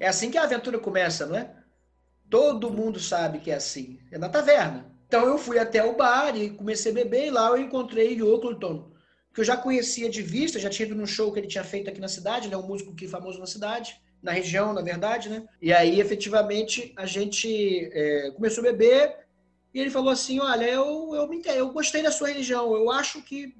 É 0.00 0.08
assim 0.08 0.30
que 0.30 0.38
a 0.38 0.44
aventura 0.44 0.78
começa, 0.78 1.26
não 1.26 1.36
é? 1.36 1.54
Todo 2.30 2.72
mundo 2.72 2.98
sabe 2.98 3.40
que 3.40 3.50
é 3.50 3.56
assim. 3.56 4.00
É 4.10 4.16
na 4.16 4.30
taverna. 4.30 4.90
Então 5.06 5.26
eu 5.26 5.36
fui 5.36 5.58
até 5.58 5.84
o 5.84 5.96
bar 5.96 6.34
e 6.34 6.48
comecei 6.48 6.92
a 6.92 6.94
beber 6.94 7.26
e 7.26 7.30
lá 7.30 7.48
eu 7.48 7.58
encontrei 7.58 8.22
o 8.22 8.40
Clinton 8.40 8.90
que 9.38 9.42
eu 9.42 9.44
já 9.44 9.56
conhecia 9.56 10.10
de 10.10 10.20
vista, 10.20 10.58
já 10.58 10.68
tinha 10.68 10.84
ido 10.84 10.96
num 10.96 11.06
show 11.06 11.32
que 11.32 11.38
ele 11.38 11.46
tinha 11.46 11.62
feito 11.62 11.88
aqui 11.88 12.00
na 12.00 12.08
cidade, 12.08 12.48
ele 12.48 12.56
é 12.56 12.58
um 12.58 12.66
músico 12.66 12.92
que 12.92 13.04
é 13.04 13.08
famoso 13.08 13.38
na 13.38 13.46
cidade, 13.46 13.96
na 14.20 14.32
região, 14.32 14.72
na 14.72 14.82
verdade, 14.82 15.28
né? 15.28 15.46
E 15.62 15.72
aí, 15.72 16.00
efetivamente, 16.00 16.92
a 16.96 17.06
gente 17.06 17.88
é, 17.92 18.32
começou 18.32 18.64
a 18.64 18.72
beber 18.72 19.16
e 19.72 19.78
ele 19.78 19.90
falou 19.90 20.10
assim, 20.10 20.40
olha, 20.40 20.64
eu, 20.64 21.14
eu, 21.14 21.28
me, 21.28 21.40
eu 21.46 21.70
gostei 21.70 22.02
da 22.02 22.10
sua 22.10 22.26
religião, 22.26 22.74
eu 22.74 22.90
acho 22.90 23.22
que, 23.22 23.54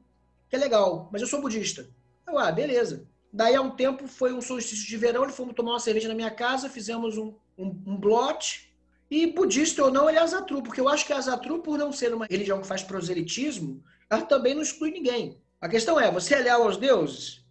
que 0.51 0.57
é 0.57 0.59
legal, 0.59 1.09
mas 1.13 1.23
eu 1.23 1.29
sou 1.29 1.41
budista. 1.41 1.89
Eu, 2.27 2.37
ah, 2.37 2.51
beleza. 2.51 3.07
Daí, 3.33 3.55
há 3.55 3.63
um 3.63 3.71
tempo, 3.71 4.09
foi 4.09 4.33
um 4.33 4.41
solstício 4.41 4.85
de 4.85 4.97
verão, 4.97 5.23
ele 5.23 5.33
fomos 5.33 5.55
tomar 5.55 5.75
uma 5.75 5.79
cerveja 5.79 6.09
na 6.09 6.15
minha 6.15 6.33
casa, 6.33 6.69
fizemos 6.69 7.17
um, 7.17 7.33
um, 7.57 7.67
um 7.87 7.97
blote, 7.97 8.75
E 9.09 9.29
budista 9.29 9.85
ou 9.85 9.93
não, 9.93 10.09
ele 10.09 10.19
é 10.19 10.23
Azatru, 10.23 10.61
porque 10.61 10.81
eu 10.81 10.89
acho 10.89 11.07
que 11.07 11.13
Azatru, 11.13 11.61
por 11.61 11.79
não 11.79 11.93
ser 11.93 12.13
uma 12.13 12.27
religião 12.27 12.61
que 12.61 12.67
faz 12.67 12.83
proselitismo, 12.83 13.81
ela 14.11 14.23
também 14.23 14.57
não 14.57 14.63
exclui 14.63 14.91
ninguém. 14.91 15.41
A 15.61 15.69
questão 15.69 15.99
é, 15.99 16.11
você 16.11 16.35
é 16.35 16.39
leal 16.39 16.63
aos 16.63 16.77
deuses? 16.77 17.45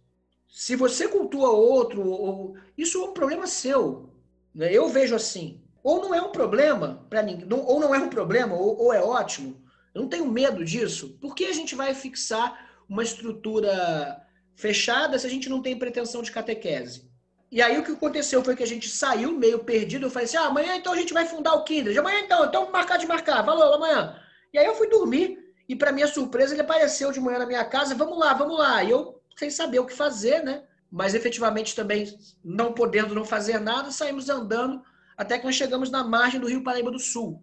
Se 0.48 0.74
você 0.74 1.06
cultua 1.06 1.50
outro, 1.50 2.06
ou... 2.08 2.56
isso 2.76 2.98
é 2.98 3.04
um 3.04 3.12
problema 3.12 3.46
seu. 3.46 4.10
Né? 4.54 4.72
Eu 4.72 4.88
vejo 4.88 5.14
assim. 5.14 5.62
Ou 5.82 6.00
não 6.00 6.14
é 6.14 6.20
um 6.20 6.32
problema 6.32 7.06
para 7.08 7.22
ninguém, 7.22 7.46
ou 7.50 7.78
não 7.78 7.94
é 7.94 7.98
um 7.98 8.08
problema, 8.08 8.54
ou, 8.54 8.78
ou 8.78 8.92
é 8.92 9.02
ótimo. 9.02 9.62
Eu 9.94 10.02
não 10.02 10.08
tenho 10.08 10.26
medo 10.26 10.64
disso. 10.64 11.18
Por 11.20 11.34
que 11.34 11.44
a 11.46 11.52
gente 11.52 11.74
vai 11.74 11.94
fixar 11.94 12.66
uma 12.88 13.02
estrutura 13.02 14.22
fechada 14.54 15.18
se 15.18 15.26
a 15.26 15.30
gente 15.30 15.48
não 15.48 15.62
tem 15.62 15.78
pretensão 15.78 16.22
de 16.22 16.32
catequese? 16.32 17.08
E 17.50 17.62
aí 17.62 17.78
o 17.78 17.84
que 17.84 17.92
aconteceu 17.92 18.44
foi 18.44 18.54
que 18.54 18.62
a 18.62 18.66
gente 18.66 18.88
saiu 18.88 19.32
meio 19.32 19.60
perdido. 19.60 20.06
Eu 20.06 20.10
falei 20.10 20.26
assim: 20.26 20.36
ah, 20.36 20.46
amanhã 20.46 20.76
então 20.76 20.92
a 20.92 20.96
gente 20.96 21.12
vai 21.14 21.24
fundar 21.26 21.54
o 21.54 21.64
Kindred. 21.64 21.98
Amanhã 21.98 22.20
então, 22.20 22.44
então 22.44 22.70
marcar 22.70 22.98
de 22.98 23.06
marcar. 23.06 23.42
Valeu, 23.42 23.74
amanhã. 23.74 24.18
E 24.52 24.58
aí 24.58 24.66
eu 24.66 24.74
fui 24.74 24.88
dormir. 24.88 25.47
E 25.68 25.76
para 25.76 25.92
minha 25.92 26.08
surpresa, 26.08 26.54
ele 26.54 26.62
apareceu 26.62 27.12
de 27.12 27.20
manhã 27.20 27.38
na 27.40 27.46
minha 27.46 27.64
casa. 27.64 27.94
Vamos 27.94 28.18
lá, 28.18 28.32
vamos 28.32 28.58
lá. 28.58 28.82
E 28.82 28.90
eu, 28.90 29.20
sem 29.36 29.50
saber 29.50 29.78
o 29.80 29.86
que 29.86 29.94
fazer, 29.94 30.42
né? 30.42 30.64
Mas 30.90 31.14
efetivamente 31.14 31.74
também, 31.74 32.18
não 32.42 32.72
podendo 32.72 33.14
não 33.14 33.24
fazer 33.24 33.60
nada, 33.60 33.90
saímos 33.90 34.28
andando 34.30 34.82
até 35.16 35.38
que 35.38 35.44
nós 35.44 35.54
chegamos 35.54 35.90
na 35.90 36.02
margem 36.02 36.40
do 36.40 36.48
Rio 36.48 36.62
Paraíba 36.62 36.90
do 36.90 36.98
Sul. 36.98 37.42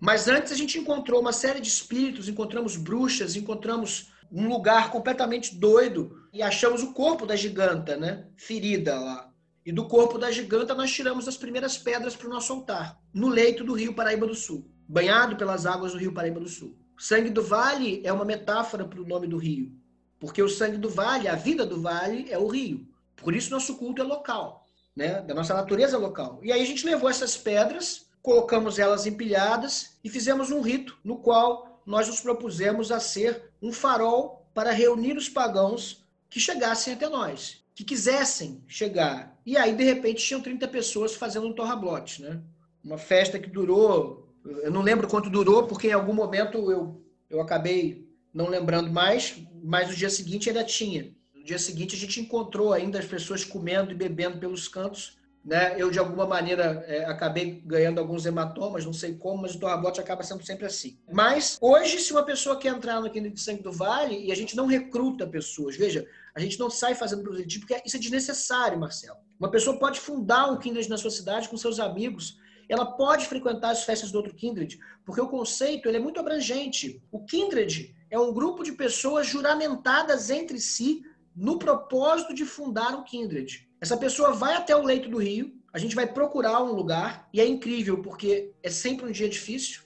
Mas 0.00 0.28
antes 0.28 0.52
a 0.52 0.56
gente 0.56 0.78
encontrou 0.78 1.20
uma 1.20 1.32
série 1.32 1.60
de 1.60 1.68
espíritos, 1.68 2.28
encontramos 2.28 2.76
bruxas, 2.76 3.36
encontramos 3.36 4.12
um 4.30 4.48
lugar 4.48 4.90
completamente 4.90 5.54
doido 5.54 6.22
e 6.32 6.42
achamos 6.42 6.82
o 6.82 6.92
corpo 6.92 7.26
da 7.26 7.36
giganta, 7.36 7.96
né? 7.96 8.26
Ferida 8.36 8.98
lá. 8.98 9.30
E 9.64 9.72
do 9.72 9.86
corpo 9.88 10.18
da 10.18 10.30
giganta 10.30 10.74
nós 10.74 10.92
tiramos 10.92 11.26
as 11.26 11.36
primeiras 11.36 11.76
pedras 11.76 12.14
para 12.14 12.28
o 12.28 12.30
nosso 12.30 12.52
altar, 12.52 13.00
no 13.12 13.28
leito 13.28 13.64
do 13.64 13.74
rio 13.74 13.94
Paraíba 13.94 14.26
do 14.26 14.34
Sul, 14.34 14.70
banhado 14.88 15.36
pelas 15.36 15.66
águas 15.66 15.92
do 15.92 15.98
rio 15.98 16.14
Paraíba 16.14 16.40
do 16.40 16.48
Sul. 16.48 16.76
O 16.96 17.02
sangue 17.02 17.30
do 17.30 17.42
vale 17.42 18.00
é 18.04 18.12
uma 18.12 18.24
metáfora 18.24 18.84
para 18.84 19.00
o 19.00 19.06
nome 19.06 19.26
do 19.26 19.36
rio, 19.36 19.72
porque 20.18 20.42
o 20.42 20.48
sangue 20.48 20.78
do 20.78 20.88
vale, 20.88 21.28
a 21.28 21.34
vida 21.34 21.66
do 21.66 21.80
vale 21.80 22.26
é 22.30 22.38
o 22.38 22.46
rio. 22.46 22.86
Por 23.16 23.34
isso 23.34 23.50
nosso 23.50 23.76
culto 23.76 24.02
é 24.02 24.04
local, 24.04 24.66
né? 24.94 25.20
Da 25.22 25.34
nossa 25.34 25.54
natureza 25.54 25.98
local. 25.98 26.40
E 26.42 26.52
aí 26.52 26.62
a 26.62 26.66
gente 26.66 26.86
levou 26.86 27.08
essas 27.08 27.36
pedras, 27.36 28.06
colocamos 28.22 28.78
elas 28.78 29.06
empilhadas 29.06 29.98
e 30.02 30.08
fizemos 30.08 30.50
um 30.50 30.60
rito 30.60 30.98
no 31.04 31.18
qual 31.18 31.80
nós 31.84 32.08
nos 32.08 32.20
propusemos 32.20 32.90
a 32.90 32.98
ser 32.98 33.50
um 33.60 33.72
farol 33.72 34.46
para 34.54 34.72
reunir 34.72 35.16
os 35.16 35.28
pagãos 35.28 36.04
que 36.30 36.40
chegassem 36.40 36.94
até 36.94 37.08
nós 37.08 37.64
que 37.76 37.84
quisessem 37.84 38.64
chegar. 38.66 39.38
E 39.44 39.54
aí, 39.54 39.76
de 39.76 39.84
repente, 39.84 40.24
tinham 40.24 40.40
30 40.40 40.66
pessoas 40.66 41.14
fazendo 41.14 41.46
um 41.46 41.52
torrablote, 41.52 42.22
né? 42.22 42.40
Uma 42.82 42.96
festa 42.96 43.38
que 43.38 43.50
durou, 43.50 44.25
eu 44.62 44.70
não 44.70 44.82
lembro 44.82 45.08
quanto 45.08 45.30
durou, 45.30 45.66
porque 45.66 45.88
em 45.88 45.92
algum 45.92 46.12
momento 46.12 46.70
eu, 46.70 47.04
eu 47.28 47.40
acabei 47.40 48.06
não 48.32 48.48
lembrando 48.48 48.90
mais, 48.90 49.42
mas 49.62 49.88
no 49.88 49.94
dia 49.94 50.10
seguinte 50.10 50.48
ainda 50.48 50.64
tinha. 50.64 51.14
No 51.34 51.44
dia 51.44 51.58
seguinte 51.58 51.94
a 51.94 51.98
gente 51.98 52.20
encontrou 52.20 52.72
ainda 52.72 52.98
as 52.98 53.06
pessoas 53.06 53.44
comendo 53.44 53.92
e 53.92 53.94
bebendo 53.94 54.38
pelos 54.38 54.68
cantos 54.68 55.16
né? 55.46 55.76
Eu, 55.78 55.92
de 55.92 55.98
alguma 56.00 56.26
maneira, 56.26 56.84
é, 56.88 57.04
acabei 57.04 57.62
ganhando 57.64 58.00
alguns 58.00 58.26
hematomas, 58.26 58.84
não 58.84 58.92
sei 58.92 59.14
como, 59.14 59.42
mas 59.42 59.54
o 59.54 59.60
torrabote 59.60 60.00
acaba 60.00 60.24
sendo 60.24 60.44
sempre 60.44 60.66
assim. 60.66 60.98
Mas, 61.08 61.56
hoje, 61.60 62.00
se 62.00 62.10
uma 62.10 62.24
pessoa 62.24 62.58
quer 62.58 62.74
entrar 62.74 63.00
no 63.00 63.08
Kindred 63.08 63.32
de 63.32 63.40
Sangue 63.40 63.62
do 63.62 63.70
Vale, 63.70 64.26
e 64.26 64.32
a 64.32 64.34
gente 64.34 64.56
não 64.56 64.66
recruta 64.66 65.24
pessoas, 65.24 65.76
veja, 65.76 66.04
a 66.34 66.40
gente 66.40 66.58
não 66.58 66.68
sai 66.68 66.96
fazendo 66.96 67.22
proselitismo, 67.22 67.64
porque 67.64 67.80
isso 67.86 67.96
é 67.96 68.00
desnecessário, 68.00 68.76
Marcelo. 68.76 69.18
Uma 69.38 69.48
pessoa 69.48 69.78
pode 69.78 70.00
fundar 70.00 70.50
um 70.50 70.58
Kindred 70.58 70.90
na 70.90 70.96
sua 70.96 71.12
cidade 71.12 71.48
com 71.48 71.56
seus 71.56 71.78
amigos, 71.78 72.38
ela 72.68 72.84
pode 72.84 73.26
frequentar 73.26 73.70
as 73.70 73.84
festas 73.84 74.10
do 74.10 74.16
outro 74.18 74.34
Kindred, 74.34 74.78
porque 75.04 75.20
o 75.20 75.28
conceito 75.28 75.88
ele 75.88 75.98
é 75.98 76.00
muito 76.00 76.20
abrangente. 76.20 77.02
O 77.10 77.24
Kindred 77.24 77.94
é 78.10 78.18
um 78.18 78.32
grupo 78.32 78.62
de 78.62 78.72
pessoas 78.72 79.26
juramentadas 79.26 80.30
entre 80.30 80.58
si 80.58 81.02
no 81.34 81.58
propósito 81.58 82.34
de 82.34 82.44
fundar 82.44 82.94
um 82.94 83.04
Kindred. 83.04 83.68
Essa 83.80 83.96
pessoa 83.96 84.32
vai 84.32 84.54
até 84.54 84.74
o 84.74 84.82
leito 84.82 85.08
do 85.08 85.18
rio, 85.18 85.54
a 85.72 85.78
gente 85.78 85.94
vai 85.94 86.06
procurar 86.06 86.62
um 86.62 86.72
lugar, 86.72 87.28
e 87.32 87.40
é 87.40 87.46
incrível 87.46 88.00
porque 88.00 88.54
é 88.62 88.70
sempre 88.70 89.06
um 89.06 89.12
dia 89.12 89.28
difícil, 89.28 89.82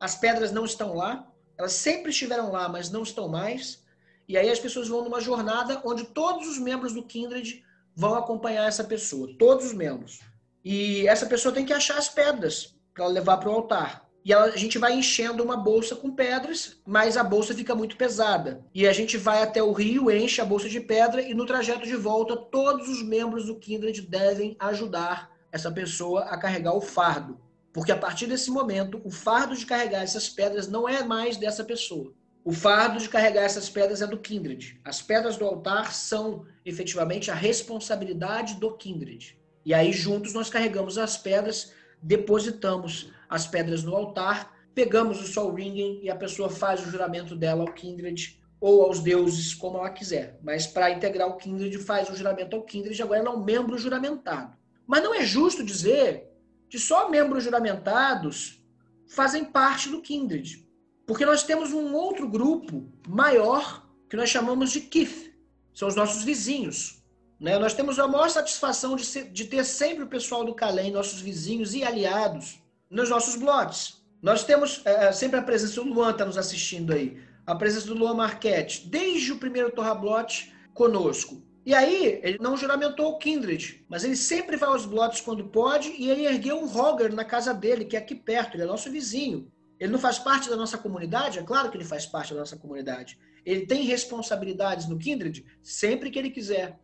as 0.00 0.14
pedras 0.14 0.50
não 0.50 0.64
estão 0.64 0.94
lá, 0.94 1.30
elas 1.56 1.72
sempre 1.72 2.10
estiveram 2.10 2.50
lá, 2.50 2.68
mas 2.68 2.90
não 2.90 3.02
estão 3.02 3.28
mais. 3.28 3.82
E 4.26 4.36
aí 4.36 4.50
as 4.50 4.58
pessoas 4.58 4.88
vão 4.88 5.04
numa 5.04 5.20
jornada 5.20 5.80
onde 5.84 6.04
todos 6.04 6.48
os 6.48 6.58
membros 6.58 6.94
do 6.94 7.02
Kindred 7.02 7.62
vão 7.94 8.14
acompanhar 8.14 8.66
essa 8.66 8.82
pessoa, 8.82 9.32
todos 9.38 9.66
os 9.66 9.72
membros. 9.72 10.20
E 10.64 11.06
essa 11.06 11.26
pessoa 11.26 11.54
tem 11.54 11.66
que 11.66 11.72
achar 11.72 11.98
as 11.98 12.08
pedras 12.08 12.74
para 12.94 13.06
levar 13.06 13.36
para 13.36 13.50
o 13.50 13.52
altar. 13.52 14.08
E 14.24 14.32
ela, 14.32 14.46
a 14.46 14.56
gente 14.56 14.78
vai 14.78 14.94
enchendo 14.94 15.44
uma 15.44 15.56
bolsa 15.56 15.94
com 15.94 16.10
pedras, 16.10 16.80
mas 16.86 17.18
a 17.18 17.22
bolsa 17.22 17.52
fica 17.52 17.74
muito 17.74 17.96
pesada. 17.96 18.64
E 18.74 18.86
a 18.86 18.92
gente 18.92 19.18
vai 19.18 19.42
até 19.42 19.62
o 19.62 19.72
rio, 19.72 20.10
enche 20.10 20.40
a 20.40 20.44
bolsa 20.46 20.66
de 20.66 20.80
pedra 20.80 21.20
e 21.20 21.34
no 21.34 21.44
trajeto 21.44 21.84
de 21.86 21.94
volta, 21.94 22.34
todos 22.34 22.88
os 22.88 23.02
membros 23.02 23.46
do 23.46 23.58
Kindred 23.58 24.00
devem 24.00 24.56
ajudar 24.58 25.30
essa 25.52 25.70
pessoa 25.70 26.22
a 26.22 26.38
carregar 26.38 26.74
o 26.74 26.80
fardo. 26.80 27.38
Porque 27.70 27.92
a 27.92 27.98
partir 27.98 28.26
desse 28.26 28.50
momento, 28.50 29.02
o 29.04 29.10
fardo 29.10 29.54
de 29.54 29.66
carregar 29.66 30.02
essas 30.02 30.28
pedras 30.28 30.68
não 30.68 30.88
é 30.88 31.04
mais 31.04 31.36
dessa 31.36 31.62
pessoa. 31.62 32.14
O 32.42 32.52
fardo 32.52 32.98
de 32.98 33.08
carregar 33.08 33.42
essas 33.42 33.68
pedras 33.68 34.00
é 34.00 34.06
do 34.06 34.18
Kindred. 34.18 34.80
As 34.84 35.02
pedras 35.02 35.36
do 35.36 35.44
altar 35.44 35.92
são 35.92 36.46
efetivamente 36.64 37.30
a 37.30 37.34
responsabilidade 37.34 38.54
do 38.54 38.74
Kindred. 38.76 39.38
E 39.64 39.72
aí, 39.72 39.92
juntos, 39.92 40.32
nós 40.34 40.50
carregamos 40.50 40.98
as 40.98 41.16
pedras, 41.16 41.72
depositamos 42.02 43.10
as 43.28 43.46
pedras 43.46 43.82
no 43.82 43.94
altar, 43.94 44.54
pegamos 44.74 45.20
o 45.20 45.26
Sol 45.26 45.54
Ringen 45.54 46.00
e 46.02 46.10
a 46.10 46.16
pessoa 46.16 46.50
faz 46.50 46.86
o 46.86 46.90
juramento 46.90 47.34
dela 47.34 47.62
ao 47.62 47.72
Kindred 47.72 48.40
ou 48.60 48.82
aos 48.82 49.00
deuses, 49.00 49.54
como 49.54 49.78
ela 49.78 49.90
quiser. 49.90 50.38
Mas 50.42 50.66
para 50.66 50.90
integrar 50.90 51.28
o 51.28 51.36
Kindred, 51.36 51.76
faz 51.78 52.08
o 52.08 52.16
juramento 52.16 52.56
ao 52.56 52.62
Kindred, 52.62 53.00
agora 53.02 53.20
ela 53.20 53.30
é 53.30 53.32
um 53.32 53.44
membro 53.44 53.76
juramentado. 53.78 54.56
Mas 54.86 55.02
não 55.02 55.14
é 55.14 55.22
justo 55.22 55.64
dizer 55.64 56.30
que 56.68 56.78
só 56.78 57.08
membros 57.08 57.44
juramentados 57.44 58.62
fazem 59.06 59.44
parte 59.44 59.88
do 59.88 60.00
Kindred. 60.00 60.66
Porque 61.06 61.26
nós 61.26 61.42
temos 61.42 61.72
um 61.72 61.94
outro 61.94 62.28
grupo 62.28 62.90
maior 63.06 63.86
que 64.08 64.16
nós 64.16 64.30
chamamos 64.30 64.72
de 64.72 64.80
Kith. 64.80 65.32
São 65.74 65.88
os 65.88 65.94
nossos 65.94 66.22
vizinhos. 66.24 67.03
Né? 67.40 67.58
Nós 67.58 67.74
temos 67.74 67.98
a 67.98 68.06
maior 68.08 68.28
satisfação 68.30 68.96
de, 68.96 69.04
ser, 69.04 69.30
de 69.30 69.44
ter 69.44 69.64
sempre 69.64 70.04
o 70.04 70.08
pessoal 70.08 70.44
do 70.44 70.54
Calém, 70.54 70.90
nossos 70.90 71.20
vizinhos 71.20 71.74
e 71.74 71.82
aliados, 71.82 72.62
nos 72.90 73.10
nossos 73.10 73.36
blogs. 73.36 74.02
Nós 74.22 74.44
temos 74.44 74.80
é, 74.84 75.12
sempre 75.12 75.38
a 75.38 75.42
presença 75.42 75.74
do 75.74 75.84
Luan, 75.84 76.10
está 76.10 76.24
nos 76.24 76.38
assistindo 76.38 76.92
aí, 76.92 77.18
a 77.46 77.54
presença 77.54 77.86
do 77.86 77.94
Luan 77.94 78.14
Marquete, 78.14 78.86
desde 78.88 79.32
o 79.32 79.38
primeiro 79.38 79.70
Torrablot 79.70 80.52
conosco. 80.72 81.42
E 81.66 81.74
aí, 81.74 82.20
ele 82.22 82.38
não 82.40 82.56
juramentou 82.56 83.12
o 83.12 83.18
Kindred, 83.18 83.84
mas 83.88 84.04
ele 84.04 84.16
sempre 84.16 84.56
vai 84.56 84.68
aos 84.68 84.84
blogs 84.84 85.20
quando 85.20 85.48
pode 85.48 85.94
e 85.98 86.10
ele 86.10 86.26
ergueu 86.26 86.58
um 86.58 86.66
Roger 86.66 87.14
na 87.14 87.24
casa 87.24 87.54
dele, 87.54 87.86
que 87.86 87.96
é 87.96 87.98
aqui 87.98 88.14
perto, 88.14 88.54
ele 88.54 88.64
é 88.64 88.66
nosso 88.66 88.90
vizinho. 88.90 89.50
Ele 89.80 89.90
não 89.90 89.98
faz 89.98 90.18
parte 90.18 90.48
da 90.48 90.56
nossa 90.56 90.78
comunidade? 90.78 91.38
É 91.38 91.42
claro 91.42 91.70
que 91.70 91.76
ele 91.76 91.84
faz 91.84 92.06
parte 92.06 92.32
da 92.32 92.40
nossa 92.40 92.56
comunidade. 92.56 93.18
Ele 93.44 93.66
tem 93.66 93.82
responsabilidades 93.84 94.86
no 94.88 94.98
Kindred 94.98 95.44
sempre 95.62 96.10
que 96.10 96.18
ele 96.18 96.30
quiser. 96.30 96.78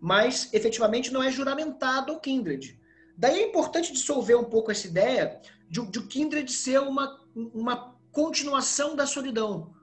Mas, 0.00 0.48
efetivamente, 0.52 1.12
não 1.12 1.22
é 1.22 1.30
juramentado 1.30 2.14
o 2.14 2.20
Kindred. 2.20 2.80
Daí 3.16 3.40
é 3.40 3.48
importante 3.48 3.92
dissolver 3.92 4.38
um 4.38 4.44
pouco 4.44 4.70
essa 4.70 4.86
ideia 4.86 5.40
de, 5.68 5.78
o 5.78 6.06
Kindred 6.06 6.50
ser 6.50 6.80
uma, 6.80 7.20
uma 7.34 7.94
continuação 8.10 8.96
da 8.96 9.06
solidão, 9.06 9.74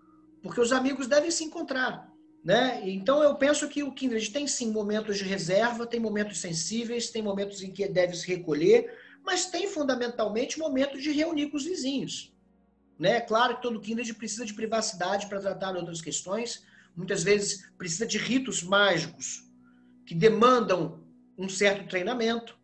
porque 0.41 0.59
os 0.59 0.71
amigos 0.71 1.07
devem 1.07 1.29
se 1.29 1.43
encontrar. 1.43 2.11
Né? 2.43 2.81
Então 2.89 3.21
eu 3.21 3.35
penso 3.35 3.67
que 3.67 3.83
o 3.83 3.91
Kindred 3.91 4.31
tem 4.31 4.47
sim 4.47 4.71
momentos 4.71 5.17
de 5.17 5.23
reserva, 5.23 5.85
tem 5.85 5.99
momentos 5.99 6.39
sensíveis, 6.39 7.09
tem 7.09 7.21
momentos 7.21 7.61
em 7.61 7.71
que 7.71 7.87
deve 7.87 8.15
se 8.15 8.27
recolher, 8.27 8.91
mas 9.23 9.45
tem 9.45 9.67
fundamentalmente 9.67 10.57
momentos 10.57 11.03
de 11.03 11.11
reunir 11.11 11.49
com 11.49 11.57
os 11.57 11.65
vizinhos. 11.65 12.33
Né? 12.97 13.21
Claro 13.21 13.57
que 13.57 13.61
todo 13.61 13.79
Kindred 13.79 14.13
precisa 14.15 14.45
de 14.45 14.53
privacidade 14.53 15.27
para 15.27 15.39
tratar 15.39 15.75
outras 15.75 16.01
questões, 16.01 16.63
muitas 16.95 17.21
vezes 17.21 17.69
precisa 17.77 18.05
de 18.05 18.17
ritos 18.17 18.63
mágicos 18.63 19.46
que 20.07 20.15
demandam 20.15 21.03
um 21.37 21.49
certo 21.49 21.87
treinamento, 21.87 22.57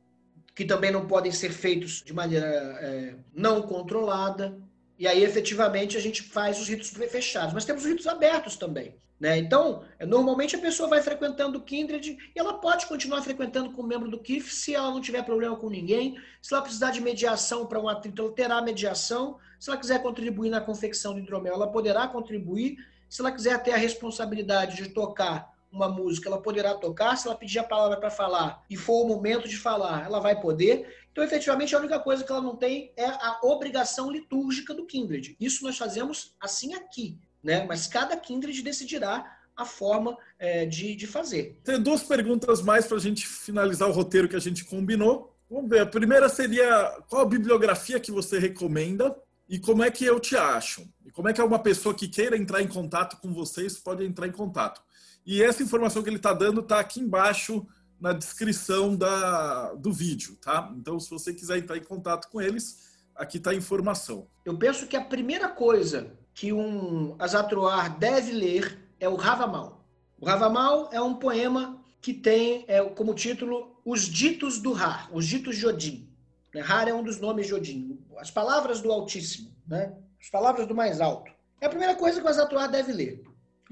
que 0.55 0.63
também 0.63 0.91
não 0.91 1.05
podem 1.05 1.31
ser 1.31 1.51
feitos 1.51 2.01
de 2.01 2.13
maneira 2.13 2.47
é, 2.47 3.15
não 3.35 3.61
controlada. 3.61 4.57
E 4.97 5.05
aí, 5.05 5.21
efetivamente, 5.21 5.97
a 5.97 5.99
gente 5.99 6.23
faz 6.23 6.59
os 6.59 6.69
ritos 6.69 6.89
fechados. 6.89 7.53
Mas 7.53 7.65
temos 7.65 7.83
os 7.83 7.89
ritos 7.89 8.07
abertos 8.07 8.55
também. 8.55 8.95
Né? 9.19 9.37
Então, 9.37 9.83
é, 9.99 10.05
normalmente 10.05 10.55
a 10.55 10.59
pessoa 10.59 10.87
vai 10.87 11.01
frequentando 11.01 11.59
o 11.59 11.61
Kindred 11.61 12.17
e 12.33 12.39
ela 12.39 12.53
pode 12.53 12.85
continuar 12.85 13.21
frequentando 13.21 13.71
como 13.71 13.89
membro 13.89 14.09
do 14.09 14.19
KIF 14.19 14.53
se 14.53 14.73
ela 14.73 14.91
não 14.91 15.01
tiver 15.01 15.23
problema 15.23 15.57
com 15.57 15.69
ninguém. 15.69 16.17
Se 16.41 16.53
ela 16.53 16.63
precisar 16.63 16.91
de 16.91 17.01
mediação 17.01 17.65
para 17.65 17.79
um 17.79 17.89
atrito, 17.89 18.21
ela 18.21 18.31
terá 18.31 18.61
mediação. 18.61 19.37
Se 19.59 19.69
ela 19.69 19.79
quiser 19.79 20.01
contribuir 20.01 20.49
na 20.49 20.61
confecção 20.61 21.13
do 21.13 21.19
hidromel, 21.19 21.55
ela 21.55 21.71
poderá 21.71 22.07
contribuir. 22.07 22.77
Se 23.09 23.21
ela 23.21 23.31
quiser 23.31 23.61
ter 23.61 23.71
a 23.71 23.77
responsabilidade 23.77 24.77
de 24.77 24.89
tocar 24.89 25.52
uma 25.73 25.89
música, 25.89 26.29
ela 26.29 26.41
poderá 26.41 26.75
tocar, 26.75 27.17
se 27.17 27.27
ela 27.27 27.35
pedir 27.35 27.59
a 27.59 27.63
palavra 27.63 27.97
para 27.97 28.11
falar 28.11 28.63
e 28.69 28.77
for 28.77 29.03
o 29.03 29.07
momento 29.07 29.47
de 29.49 29.57
falar, 29.57 30.05
ela 30.05 30.19
vai 30.19 30.39
poder. 30.39 30.87
Então, 31.11 31.23
efetivamente, 31.23 31.75
a 31.75 31.79
única 31.79 31.99
coisa 31.99 32.23
que 32.23 32.31
ela 32.31 32.41
não 32.41 32.55
tem 32.55 32.93
é 32.95 33.05
a 33.05 33.39
obrigação 33.43 34.11
litúrgica 34.11 34.73
do 34.73 34.85
Kindred. 34.85 35.35
Isso 35.39 35.63
nós 35.63 35.77
fazemos 35.77 36.35
assim 36.39 36.75
aqui, 36.75 37.17
né? 37.43 37.65
Mas 37.67 37.87
cada 37.87 38.15
Kindred 38.15 38.61
decidirá 38.61 39.39
a 39.55 39.65
forma 39.65 40.17
é, 40.39 40.65
de, 40.65 40.95
de 40.95 41.07
fazer. 41.07 41.59
Tem 41.63 41.81
duas 41.81 42.03
perguntas 42.03 42.61
mais 42.61 42.85
para 42.85 42.97
a 42.97 43.01
gente 43.01 43.27
finalizar 43.27 43.89
o 43.89 43.91
roteiro 43.91 44.29
que 44.29 44.35
a 44.35 44.39
gente 44.39 44.63
combinou. 44.65 45.35
Vamos 45.49 45.69
ver. 45.69 45.81
A 45.81 45.85
primeira 45.85 46.29
seria 46.29 47.01
qual 47.07 47.23
a 47.23 47.29
bibliografia 47.29 47.99
que 47.99 48.11
você 48.11 48.39
recomenda 48.39 49.15
e 49.47 49.59
como 49.59 49.83
é 49.83 49.91
que 49.91 50.05
eu 50.05 50.19
te 50.19 50.35
acho? 50.35 50.87
E 51.05 51.11
como 51.11 51.29
é 51.29 51.33
que 51.33 51.41
uma 51.41 51.59
pessoa 51.59 51.93
que 51.93 52.07
queira 52.07 52.35
entrar 52.35 52.61
em 52.61 52.67
contato 52.67 53.17
com 53.17 53.31
vocês 53.33 53.77
pode 53.77 54.03
entrar 54.03 54.27
em 54.27 54.31
contato? 54.31 54.81
E 55.25 55.41
essa 55.41 55.63
informação 55.63 56.03
que 56.03 56.09
ele 56.09 56.17
está 56.17 56.33
dando 56.33 56.61
está 56.61 56.79
aqui 56.79 56.99
embaixo 56.99 57.65
na 57.99 58.11
descrição 58.11 58.95
da, 58.95 59.73
do 59.75 59.91
vídeo, 59.91 60.37
tá? 60.41 60.71
Então, 60.75 60.99
se 60.99 61.09
você 61.09 61.33
quiser 61.33 61.57
entrar 61.57 61.77
em 61.77 61.83
contato 61.83 62.29
com 62.29 62.41
eles, 62.41 62.91
aqui 63.15 63.37
está 63.37 63.51
a 63.51 63.55
informação. 63.55 64.27
Eu 64.43 64.57
penso 64.57 64.87
que 64.87 64.97
a 64.97 65.03
primeira 65.03 65.47
coisa 65.47 66.11
que 66.33 66.51
um 66.51 67.15
Azatroar 67.17 67.97
deve 67.97 68.33
ler 68.33 68.77
é 68.99 69.07
o 69.07 69.15
Ravamal. 69.15 69.85
O 70.19 70.25
Ravamal 70.25 70.89
é 70.91 71.01
um 71.01 71.15
poema 71.15 71.81
que 72.01 72.13
tem 72.13 72.65
é, 72.67 72.83
como 72.83 73.13
título 73.13 73.77
Os 73.85 74.01
Ditos 74.01 74.59
do 74.59 74.73
Ra, 74.73 75.07
os 75.11 75.25
Ditos 75.25 75.55
de 75.57 75.65
Odin. 75.65 76.09
Né? 76.53 76.61
Ra 76.61 76.89
é 76.89 76.93
um 76.93 77.03
dos 77.03 77.19
nomes 77.19 77.47
de 77.47 77.53
Odin, 77.53 77.99
as 78.17 78.29
palavras 78.29 78.81
do 78.81 78.91
Altíssimo, 78.91 79.55
né? 79.65 79.93
as 80.21 80.29
palavras 80.29 80.67
do 80.67 80.75
mais 80.75 80.99
alto. 80.99 81.31
É 81.61 81.67
a 81.67 81.69
primeira 81.69 81.95
coisa 81.95 82.19
que 82.19 82.25
o 82.25 82.29
Azatroar 82.29 82.69
deve 82.69 82.91
ler. 82.91 83.23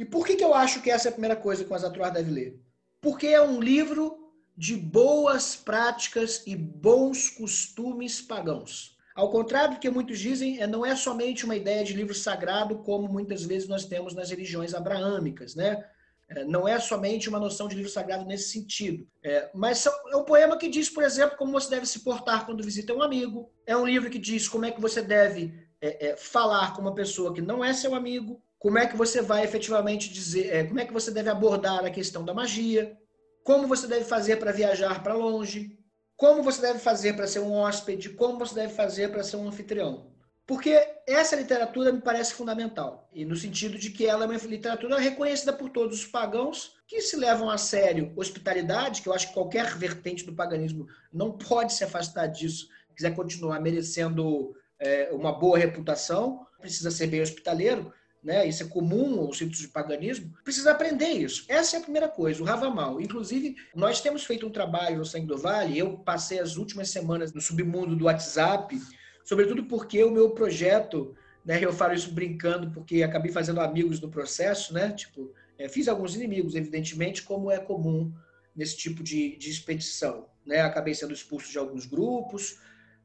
E 0.01 0.05
por 0.05 0.25
que, 0.25 0.35
que 0.35 0.43
eu 0.43 0.55
acho 0.55 0.81
que 0.81 0.89
essa 0.89 1.07
é 1.07 1.09
a 1.09 1.11
primeira 1.11 1.35
coisa 1.35 1.63
que 1.63 1.71
o 1.71 1.75
Azatroar 1.75 2.11
deve 2.11 2.31
ler? 2.31 2.59
Porque 2.99 3.27
é 3.27 3.39
um 3.39 3.61
livro 3.61 4.33
de 4.57 4.75
boas 4.75 5.55
práticas 5.55 6.41
e 6.47 6.55
bons 6.55 7.29
costumes 7.29 8.19
pagãos. 8.19 8.97
Ao 9.13 9.29
contrário 9.29 9.75
do 9.75 9.79
que 9.79 9.91
muitos 9.91 10.17
dizem, 10.17 10.59
é, 10.59 10.65
não 10.65 10.83
é 10.83 10.95
somente 10.95 11.45
uma 11.45 11.55
ideia 11.55 11.83
de 11.83 11.93
livro 11.93 12.15
sagrado, 12.15 12.79
como 12.79 13.07
muitas 13.07 13.43
vezes 13.43 13.67
nós 13.67 13.85
temos 13.85 14.15
nas 14.15 14.31
religiões 14.31 14.73
abraâmicas, 14.73 15.53
né? 15.53 15.85
É, 16.29 16.43
não 16.45 16.67
é 16.67 16.79
somente 16.79 17.29
uma 17.29 17.39
noção 17.39 17.67
de 17.67 17.75
livro 17.75 17.91
sagrado 17.91 18.25
nesse 18.25 18.49
sentido. 18.49 19.07
É, 19.23 19.51
mas 19.53 19.85
é 19.85 20.15
um 20.15 20.23
poema 20.23 20.57
que 20.57 20.67
diz, 20.67 20.89
por 20.89 21.03
exemplo, 21.03 21.37
como 21.37 21.51
você 21.51 21.69
deve 21.69 21.85
se 21.85 21.99
portar 21.99 22.47
quando 22.47 22.63
visita 22.63 22.91
um 22.91 23.03
amigo. 23.03 23.51
É 23.67 23.77
um 23.77 23.85
livro 23.85 24.09
que 24.09 24.17
diz 24.17 24.49
como 24.49 24.65
é 24.65 24.71
que 24.71 24.81
você 24.81 25.03
deve 25.03 25.53
é, 25.79 26.07
é, 26.07 26.17
falar 26.17 26.73
com 26.73 26.81
uma 26.81 26.95
pessoa 26.95 27.31
que 27.31 27.41
não 27.41 27.63
é 27.63 27.71
seu 27.71 27.93
amigo. 27.93 28.41
Como 28.61 28.77
é 28.77 28.87
que 28.87 28.95
você 28.95 29.21
vai 29.21 29.43
efetivamente 29.43 30.09
dizer, 30.09 30.55
é, 30.55 30.63
como 30.63 30.79
é 30.79 30.85
que 30.85 30.93
você 30.93 31.11
deve 31.11 31.29
abordar 31.29 31.83
a 31.83 31.89
questão 31.89 32.23
da 32.23 32.33
magia. 32.33 32.97
Como 33.43 33.67
você 33.67 33.87
deve 33.87 34.05
fazer 34.05 34.37
para 34.37 34.53
viajar 34.53 35.03
para 35.03 35.13
longe 35.13 35.77
como 36.21 36.43
você 36.43 36.61
deve 36.61 36.77
fazer 36.77 37.13
para 37.13 37.25
ser 37.25 37.39
um 37.39 37.51
hóspede, 37.51 38.09
como 38.09 38.37
você 38.37 38.53
deve 38.53 38.71
fazer 38.75 39.09
para 39.09 39.23
ser 39.23 39.37
um 39.37 39.47
anfitrião. 39.47 40.11
Porque 40.45 40.79
essa 41.07 41.35
literatura 41.35 41.91
me 41.91 41.99
parece 41.99 42.35
fundamental, 42.35 43.09
e 43.11 43.25
no 43.25 43.35
sentido 43.35 43.75
de 43.75 43.89
que 43.89 44.05
ela 44.05 44.25
é 44.25 44.27
uma 44.27 44.37
literatura 44.37 44.99
reconhecida 44.99 45.51
por 45.51 45.69
todos 45.69 45.97
os 45.97 46.05
pagãos 46.05 46.73
que 46.87 47.01
se 47.01 47.15
levam 47.15 47.49
a 47.49 47.57
sério 47.57 48.13
hospitalidade, 48.15 49.01
que 49.01 49.09
eu 49.09 49.13
acho 49.13 49.29
que 49.29 49.33
qualquer 49.33 49.75
vertente 49.75 50.23
do 50.23 50.35
paganismo 50.35 50.85
não 51.11 51.31
pode 51.31 51.73
se 51.73 51.83
afastar 51.83 52.27
disso, 52.27 52.67
quiser 52.95 53.15
continuar 53.15 53.59
merecendo 53.59 54.55
é, 54.77 55.09
uma 55.11 55.31
boa 55.31 55.57
reputação, 55.57 56.45
precisa 56.59 56.91
ser 56.91 57.07
bem 57.07 57.23
hospitaleiro, 57.23 57.91
né? 58.23 58.47
Isso 58.47 58.63
é 58.63 58.67
comum 58.67 59.19
aos 59.19 59.37
sítios 59.37 59.59
de 59.59 59.67
paganismo. 59.67 60.33
Precisa 60.43 60.71
aprender 60.71 61.09
isso. 61.09 61.45
Essa 61.47 61.77
é 61.77 61.79
a 61.79 61.83
primeira 61.83 62.07
coisa, 62.07 62.41
o 62.41 62.45
Ravamal. 62.45 63.01
Inclusive, 63.01 63.55
nós 63.75 63.99
temos 63.99 64.23
feito 64.23 64.45
um 64.45 64.51
trabalho 64.51 64.97
no 64.97 65.05
Sangue 65.05 65.25
do 65.25 65.37
Vale. 65.37 65.77
Eu 65.77 65.97
passei 65.97 66.39
as 66.39 66.55
últimas 66.55 66.89
semanas 66.89 67.33
no 67.33 67.41
submundo 67.41 67.95
do 67.95 68.05
WhatsApp, 68.05 68.79
sobretudo 69.23 69.63
porque 69.65 70.03
o 70.03 70.11
meu 70.11 70.31
projeto, 70.31 71.15
né? 71.43 71.63
Eu 71.63 71.73
falo 71.73 71.93
isso 71.93 72.11
brincando 72.11 72.69
porque 72.71 73.01
acabei 73.01 73.31
fazendo 73.31 73.59
amigos 73.59 73.99
no 73.99 74.09
processo, 74.09 74.73
né? 74.73 74.91
Tipo, 74.91 75.33
é, 75.57 75.67
fiz 75.67 75.87
alguns 75.87 76.15
inimigos, 76.15 76.53
evidentemente, 76.55 77.23
como 77.23 77.49
é 77.49 77.57
comum 77.57 78.13
nesse 78.55 78.77
tipo 78.77 79.01
de, 79.01 79.35
de 79.37 79.49
expedição, 79.49 80.27
né? 80.45 80.61
Acabei 80.61 80.93
sendo 80.93 81.13
expulso 81.13 81.51
de 81.51 81.57
alguns 81.57 81.85
grupos, 81.87 82.59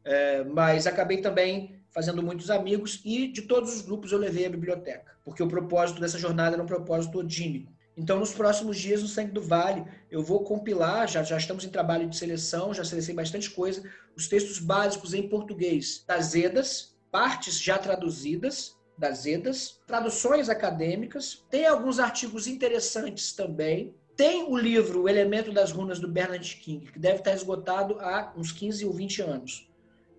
é, 0.04 0.44
mas 0.44 0.86
acabei 0.86 1.18
também 1.22 1.75
fazendo 1.96 2.22
muitos 2.22 2.50
amigos 2.50 3.00
e 3.06 3.26
de 3.26 3.40
todos 3.40 3.74
os 3.74 3.80
grupos 3.80 4.12
eu 4.12 4.18
levei 4.18 4.44
a 4.44 4.50
biblioteca, 4.50 5.12
porque 5.24 5.42
o 5.42 5.48
propósito 5.48 5.98
dessa 5.98 6.18
jornada 6.18 6.54
era 6.54 6.62
um 6.62 6.66
propósito 6.66 7.20
odínico. 7.20 7.72
Então, 7.96 8.18
nos 8.18 8.34
próximos 8.34 8.76
dias, 8.76 9.00
no 9.00 9.08
Sangue 9.08 9.32
do 9.32 9.40
Vale, 9.40 9.82
eu 10.10 10.22
vou 10.22 10.44
compilar, 10.44 11.08
já, 11.08 11.22
já 11.22 11.38
estamos 11.38 11.64
em 11.64 11.70
trabalho 11.70 12.06
de 12.06 12.14
seleção, 12.14 12.74
já 12.74 12.84
selecionei 12.84 13.16
bastante 13.16 13.50
coisa, 13.50 13.82
os 14.14 14.28
textos 14.28 14.58
básicos 14.58 15.14
em 15.14 15.26
português 15.26 16.04
das 16.06 16.34
Edas, 16.34 16.94
partes 17.10 17.58
já 17.58 17.78
traduzidas 17.78 18.76
das 18.98 19.24
Edas, 19.24 19.80
traduções 19.86 20.50
acadêmicas, 20.50 21.46
tem 21.48 21.66
alguns 21.66 21.98
artigos 21.98 22.46
interessantes 22.46 23.32
também, 23.32 23.94
tem 24.14 24.44
o 24.44 24.54
livro 24.58 25.04
O 25.04 25.08
Elemento 25.08 25.50
das 25.50 25.72
Runas, 25.72 25.98
do 25.98 26.08
Bernard 26.08 26.56
King, 26.56 26.92
que 26.92 26.98
deve 26.98 27.20
estar 27.20 27.32
esgotado 27.32 27.98
há 28.00 28.34
uns 28.36 28.52
15 28.52 28.84
ou 28.84 28.92
20 28.92 29.22
anos 29.22 29.65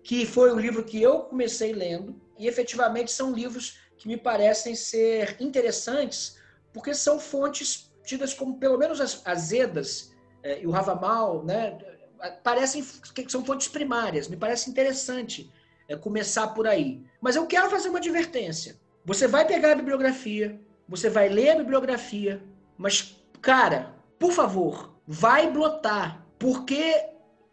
que 0.08 0.24
foi 0.24 0.50
o 0.50 0.58
livro 0.58 0.82
que 0.82 1.02
eu 1.02 1.20
comecei 1.20 1.70
lendo, 1.74 2.18
e 2.38 2.48
efetivamente 2.48 3.12
são 3.12 3.30
livros 3.30 3.78
que 3.98 4.08
me 4.08 4.16
parecem 4.16 4.74
ser 4.74 5.36
interessantes, 5.38 6.38
porque 6.72 6.94
são 6.94 7.20
fontes 7.20 7.92
tidas 8.06 8.32
como, 8.32 8.58
pelo 8.58 8.78
menos 8.78 9.02
as 9.02 9.20
azedas 9.26 10.14
é, 10.42 10.62
e 10.62 10.66
o 10.66 10.70
Ravamal, 10.70 11.44
né, 11.44 11.76
parecem 12.42 12.82
que 13.14 13.30
são 13.30 13.44
fontes 13.44 13.68
primárias. 13.68 14.28
Me 14.28 14.36
parece 14.38 14.70
interessante 14.70 15.52
é, 15.86 15.94
começar 15.94 16.48
por 16.54 16.66
aí. 16.66 17.04
Mas 17.20 17.36
eu 17.36 17.46
quero 17.46 17.68
fazer 17.68 17.90
uma 17.90 17.98
advertência. 17.98 18.80
Você 19.04 19.28
vai 19.28 19.46
pegar 19.46 19.72
a 19.72 19.76
bibliografia, 19.76 20.58
você 20.88 21.10
vai 21.10 21.28
ler 21.28 21.50
a 21.50 21.56
bibliografia, 21.56 22.42
mas, 22.78 23.14
cara, 23.42 23.94
por 24.18 24.32
favor, 24.32 24.94
vai 25.06 25.52
blotar, 25.52 26.26
porque 26.38 26.94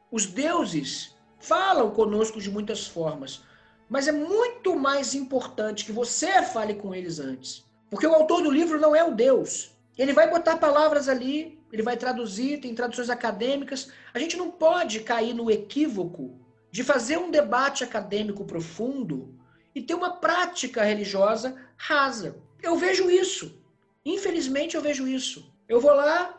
os 0.10 0.26
deuses 0.26 1.15
falam 1.46 1.92
conosco 1.92 2.42
de 2.42 2.50
muitas 2.50 2.88
formas, 2.88 3.44
mas 3.88 4.08
é 4.08 4.12
muito 4.12 4.76
mais 4.76 5.14
importante 5.14 5.86
que 5.86 5.92
você 5.92 6.42
fale 6.42 6.74
com 6.74 6.94
eles 6.94 7.20
antes. 7.20 7.64
Porque 7.90 8.08
o 8.08 8.14
autor 8.14 8.42
do 8.42 8.52
livro 8.52 8.80
não 8.80 8.96
é 8.96 9.04
o 9.04 9.14
Deus. 9.14 9.72
Ele 9.98 10.12
vai 10.12 10.30
botar 10.30 10.58
palavras 10.58 11.08
ali, 11.08 11.60
ele 11.72 11.84
vai 11.84 11.96
traduzir, 11.96 12.60
tem 12.60 12.74
traduções 12.74 13.10
acadêmicas. 13.10 13.90
A 14.14 14.20
gente 14.20 14.36
não 14.36 14.50
pode 14.50 15.02
cair 15.02 15.34
no 15.34 15.52
equívoco 15.52 16.40
de 16.72 16.84
fazer 16.84 17.18
um 17.18 17.32
debate 17.32 17.84
acadêmico 17.84 18.44
profundo 18.44 19.34
e 19.74 19.82
ter 19.82 19.94
uma 19.94 20.18
prática 20.18 20.84
religiosa 20.84 21.56
rasa. 21.78 22.38
Eu 22.62 22.76
vejo 22.76 23.10
isso. 23.10 23.62
Infelizmente, 24.04 24.76
eu 24.76 24.82
vejo 24.82 25.08
isso. 25.08 25.54
Eu 25.70 25.80
vou 25.80 25.94
lá, 25.94 26.38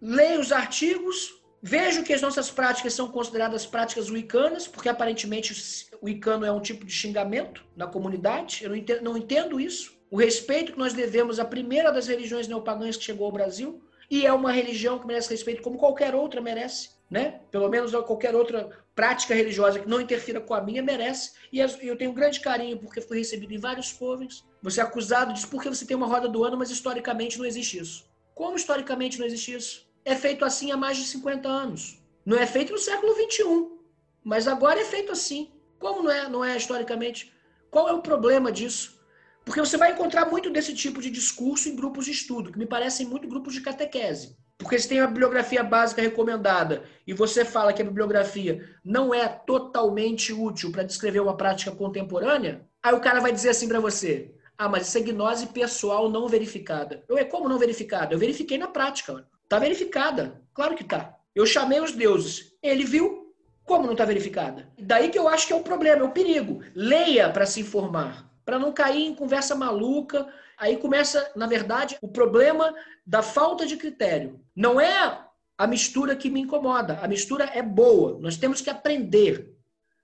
leio 0.00 0.40
os 0.40 0.52
artigos, 0.52 1.39
Vejo 1.62 2.02
que 2.02 2.14
as 2.14 2.22
nossas 2.22 2.50
práticas 2.50 2.94
são 2.94 3.08
consideradas 3.08 3.66
práticas 3.66 4.08
wicanas, 4.10 4.66
porque 4.66 4.88
aparentemente 4.88 5.52
o 6.00 6.06
wicano 6.06 6.46
é 6.46 6.50
um 6.50 6.60
tipo 6.60 6.86
de 6.86 6.92
xingamento 6.92 7.64
na 7.76 7.86
comunidade. 7.86 8.64
Eu 8.64 8.70
não 8.70 8.76
entendo, 8.76 9.02
não 9.02 9.16
entendo 9.16 9.60
isso. 9.60 9.98
O 10.10 10.16
respeito 10.16 10.72
que 10.72 10.78
nós 10.78 10.94
devemos 10.94 11.38
à 11.38 11.44
primeira 11.44 11.92
das 11.92 12.08
religiões 12.08 12.48
neopagãs 12.48 12.96
que 12.96 13.04
chegou 13.04 13.26
ao 13.26 13.32
Brasil, 13.32 13.82
e 14.10 14.26
é 14.26 14.32
uma 14.32 14.50
religião 14.50 14.98
que 14.98 15.06
merece 15.06 15.30
respeito 15.30 15.62
como 15.62 15.78
qualquer 15.78 16.16
outra 16.16 16.40
merece, 16.40 16.90
né? 17.08 17.42
Pelo 17.50 17.68
menos 17.68 17.92
qualquer 17.92 18.34
outra 18.34 18.68
prática 18.92 19.34
religiosa 19.34 19.78
que 19.78 19.88
não 19.88 20.00
interfira 20.00 20.40
com 20.40 20.52
a 20.52 20.60
minha 20.60 20.82
merece. 20.82 21.32
E 21.52 21.60
eu 21.60 21.96
tenho 21.96 22.10
um 22.10 22.14
grande 22.14 22.40
carinho 22.40 22.76
porque 22.78 23.00
fui 23.00 23.18
recebido 23.18 23.54
em 23.54 23.58
vários 23.58 23.92
povos. 23.92 24.44
Você 24.62 24.80
é 24.80 24.82
acusado 24.82 25.32
disso 25.32 25.48
porque 25.48 25.68
você 25.68 25.86
tem 25.86 25.96
uma 25.96 26.08
roda 26.08 26.28
do 26.28 26.42
ano, 26.42 26.56
mas 26.56 26.70
historicamente 26.70 27.38
não 27.38 27.44
existe 27.44 27.78
isso. 27.78 28.04
Como 28.34 28.56
historicamente 28.56 29.18
não 29.18 29.26
existe 29.26 29.54
isso? 29.54 29.89
É 30.04 30.14
feito 30.14 30.44
assim 30.44 30.70
há 30.72 30.76
mais 30.76 30.96
de 30.96 31.04
50 31.04 31.48
anos. 31.48 31.98
Não 32.24 32.36
é 32.36 32.46
feito 32.46 32.72
no 32.72 32.78
século 32.78 33.14
21, 33.14 33.78
mas 34.22 34.46
agora 34.46 34.80
é 34.80 34.84
feito 34.84 35.12
assim. 35.12 35.50
Como 35.78 36.02
não 36.02 36.10
é, 36.10 36.28
não 36.28 36.44
é 36.44 36.56
historicamente? 36.56 37.32
Qual 37.70 37.88
é 37.88 37.92
o 37.92 38.02
problema 38.02 38.52
disso? 38.52 39.00
Porque 39.44 39.60
você 39.60 39.76
vai 39.76 39.92
encontrar 39.92 40.26
muito 40.26 40.50
desse 40.50 40.74
tipo 40.74 41.00
de 41.00 41.10
discurso 41.10 41.68
em 41.68 41.74
grupos 41.74 42.04
de 42.04 42.12
estudo, 42.12 42.52
que 42.52 42.58
me 42.58 42.66
parecem 42.66 43.06
muito 43.06 43.26
grupos 43.26 43.54
de 43.54 43.62
catequese. 43.62 44.36
Porque 44.58 44.78
se 44.78 44.88
tem 44.88 45.00
a 45.00 45.06
bibliografia 45.06 45.64
básica 45.64 46.02
recomendada 46.02 46.84
e 47.06 47.14
você 47.14 47.44
fala 47.46 47.72
que 47.72 47.80
a 47.80 47.84
bibliografia 47.84 48.68
não 48.84 49.14
é 49.14 49.26
totalmente 49.26 50.34
útil 50.34 50.70
para 50.70 50.82
descrever 50.82 51.20
uma 51.20 51.36
prática 51.36 51.70
contemporânea, 51.72 52.68
aí 52.82 52.94
o 52.94 53.00
cara 53.00 53.20
vai 53.20 53.32
dizer 53.32 53.48
assim 53.48 53.66
para 53.66 53.80
você: 53.80 54.34
ah, 54.58 54.68
mas 54.68 54.86
isso 54.86 54.98
é 54.98 55.00
gnose 55.00 55.46
pessoal 55.46 56.10
não 56.10 56.28
verificada. 56.28 57.02
Eu 57.08 57.16
é 57.16 57.24
como 57.24 57.48
não 57.48 57.58
verificada? 57.58 58.12
Eu 58.12 58.18
verifiquei 58.18 58.58
na 58.58 58.68
prática. 58.68 59.26
Está 59.50 59.58
verificada. 59.58 60.40
Claro 60.54 60.76
que 60.76 60.84
está. 60.84 61.18
Eu 61.34 61.44
chamei 61.44 61.80
os 61.80 61.90
deuses. 61.90 62.56
Ele 62.62 62.84
viu. 62.84 63.34
Como 63.64 63.84
não 63.84 63.94
está 63.94 64.04
verificada? 64.04 64.70
Daí 64.78 65.08
que 65.08 65.18
eu 65.18 65.26
acho 65.26 65.48
que 65.48 65.52
é 65.52 65.56
o 65.56 65.64
problema, 65.64 66.02
é 66.02 66.04
o 66.04 66.12
perigo. 66.12 66.62
Leia 66.72 67.28
para 67.32 67.44
se 67.44 67.60
informar. 67.60 68.30
para 68.44 68.60
não 68.60 68.72
cair 68.72 69.06
em 69.06 69.14
conversa 69.14 69.56
maluca. 69.56 70.32
Aí 70.56 70.76
começa, 70.76 71.32
na 71.34 71.48
verdade, 71.48 71.98
o 72.00 72.06
problema 72.06 72.72
da 73.04 73.22
falta 73.22 73.66
de 73.66 73.76
critério. 73.76 74.40
Não 74.54 74.80
é 74.80 75.20
a 75.58 75.66
mistura 75.66 76.14
que 76.14 76.30
me 76.30 76.42
incomoda. 76.42 77.00
A 77.02 77.08
mistura 77.08 77.50
é 77.52 77.60
boa. 77.60 78.20
Nós 78.20 78.36
temos 78.36 78.60
que 78.60 78.70
aprender. 78.70 79.52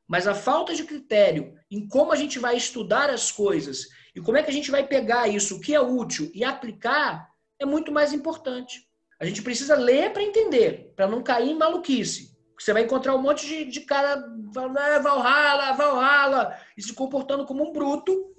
Mas 0.08 0.26
a 0.26 0.34
falta 0.34 0.74
de 0.74 0.82
critério 0.82 1.54
em 1.70 1.86
como 1.86 2.10
a 2.10 2.16
gente 2.16 2.40
vai 2.40 2.56
estudar 2.56 3.10
as 3.10 3.30
coisas 3.30 3.86
e 4.12 4.20
como 4.20 4.38
é 4.38 4.42
que 4.42 4.50
a 4.50 4.52
gente 4.52 4.72
vai 4.72 4.84
pegar 4.84 5.28
isso, 5.28 5.56
o 5.56 5.60
que 5.60 5.72
é 5.72 5.80
útil 5.80 6.32
e 6.34 6.42
aplicar, 6.42 7.30
é 7.60 7.64
muito 7.64 7.92
mais 7.92 8.12
importante. 8.12 8.85
A 9.18 9.24
gente 9.24 9.42
precisa 9.42 9.74
ler 9.74 10.12
para 10.12 10.22
entender, 10.22 10.92
para 10.94 11.06
não 11.06 11.22
cair 11.22 11.50
em 11.50 11.58
maluquice. 11.58 12.36
Você 12.58 12.72
vai 12.72 12.82
encontrar 12.82 13.14
um 13.14 13.22
monte 13.22 13.46
de, 13.46 13.64
de 13.64 13.80
cara 13.80 14.22
falando, 14.52 14.78
ah, 14.78 14.98
Valhalla, 14.98 15.72
Valhalla, 15.72 16.58
e 16.76 16.82
se 16.82 16.92
comportando 16.92 17.44
como 17.44 17.68
um 17.68 17.72
bruto, 17.72 18.34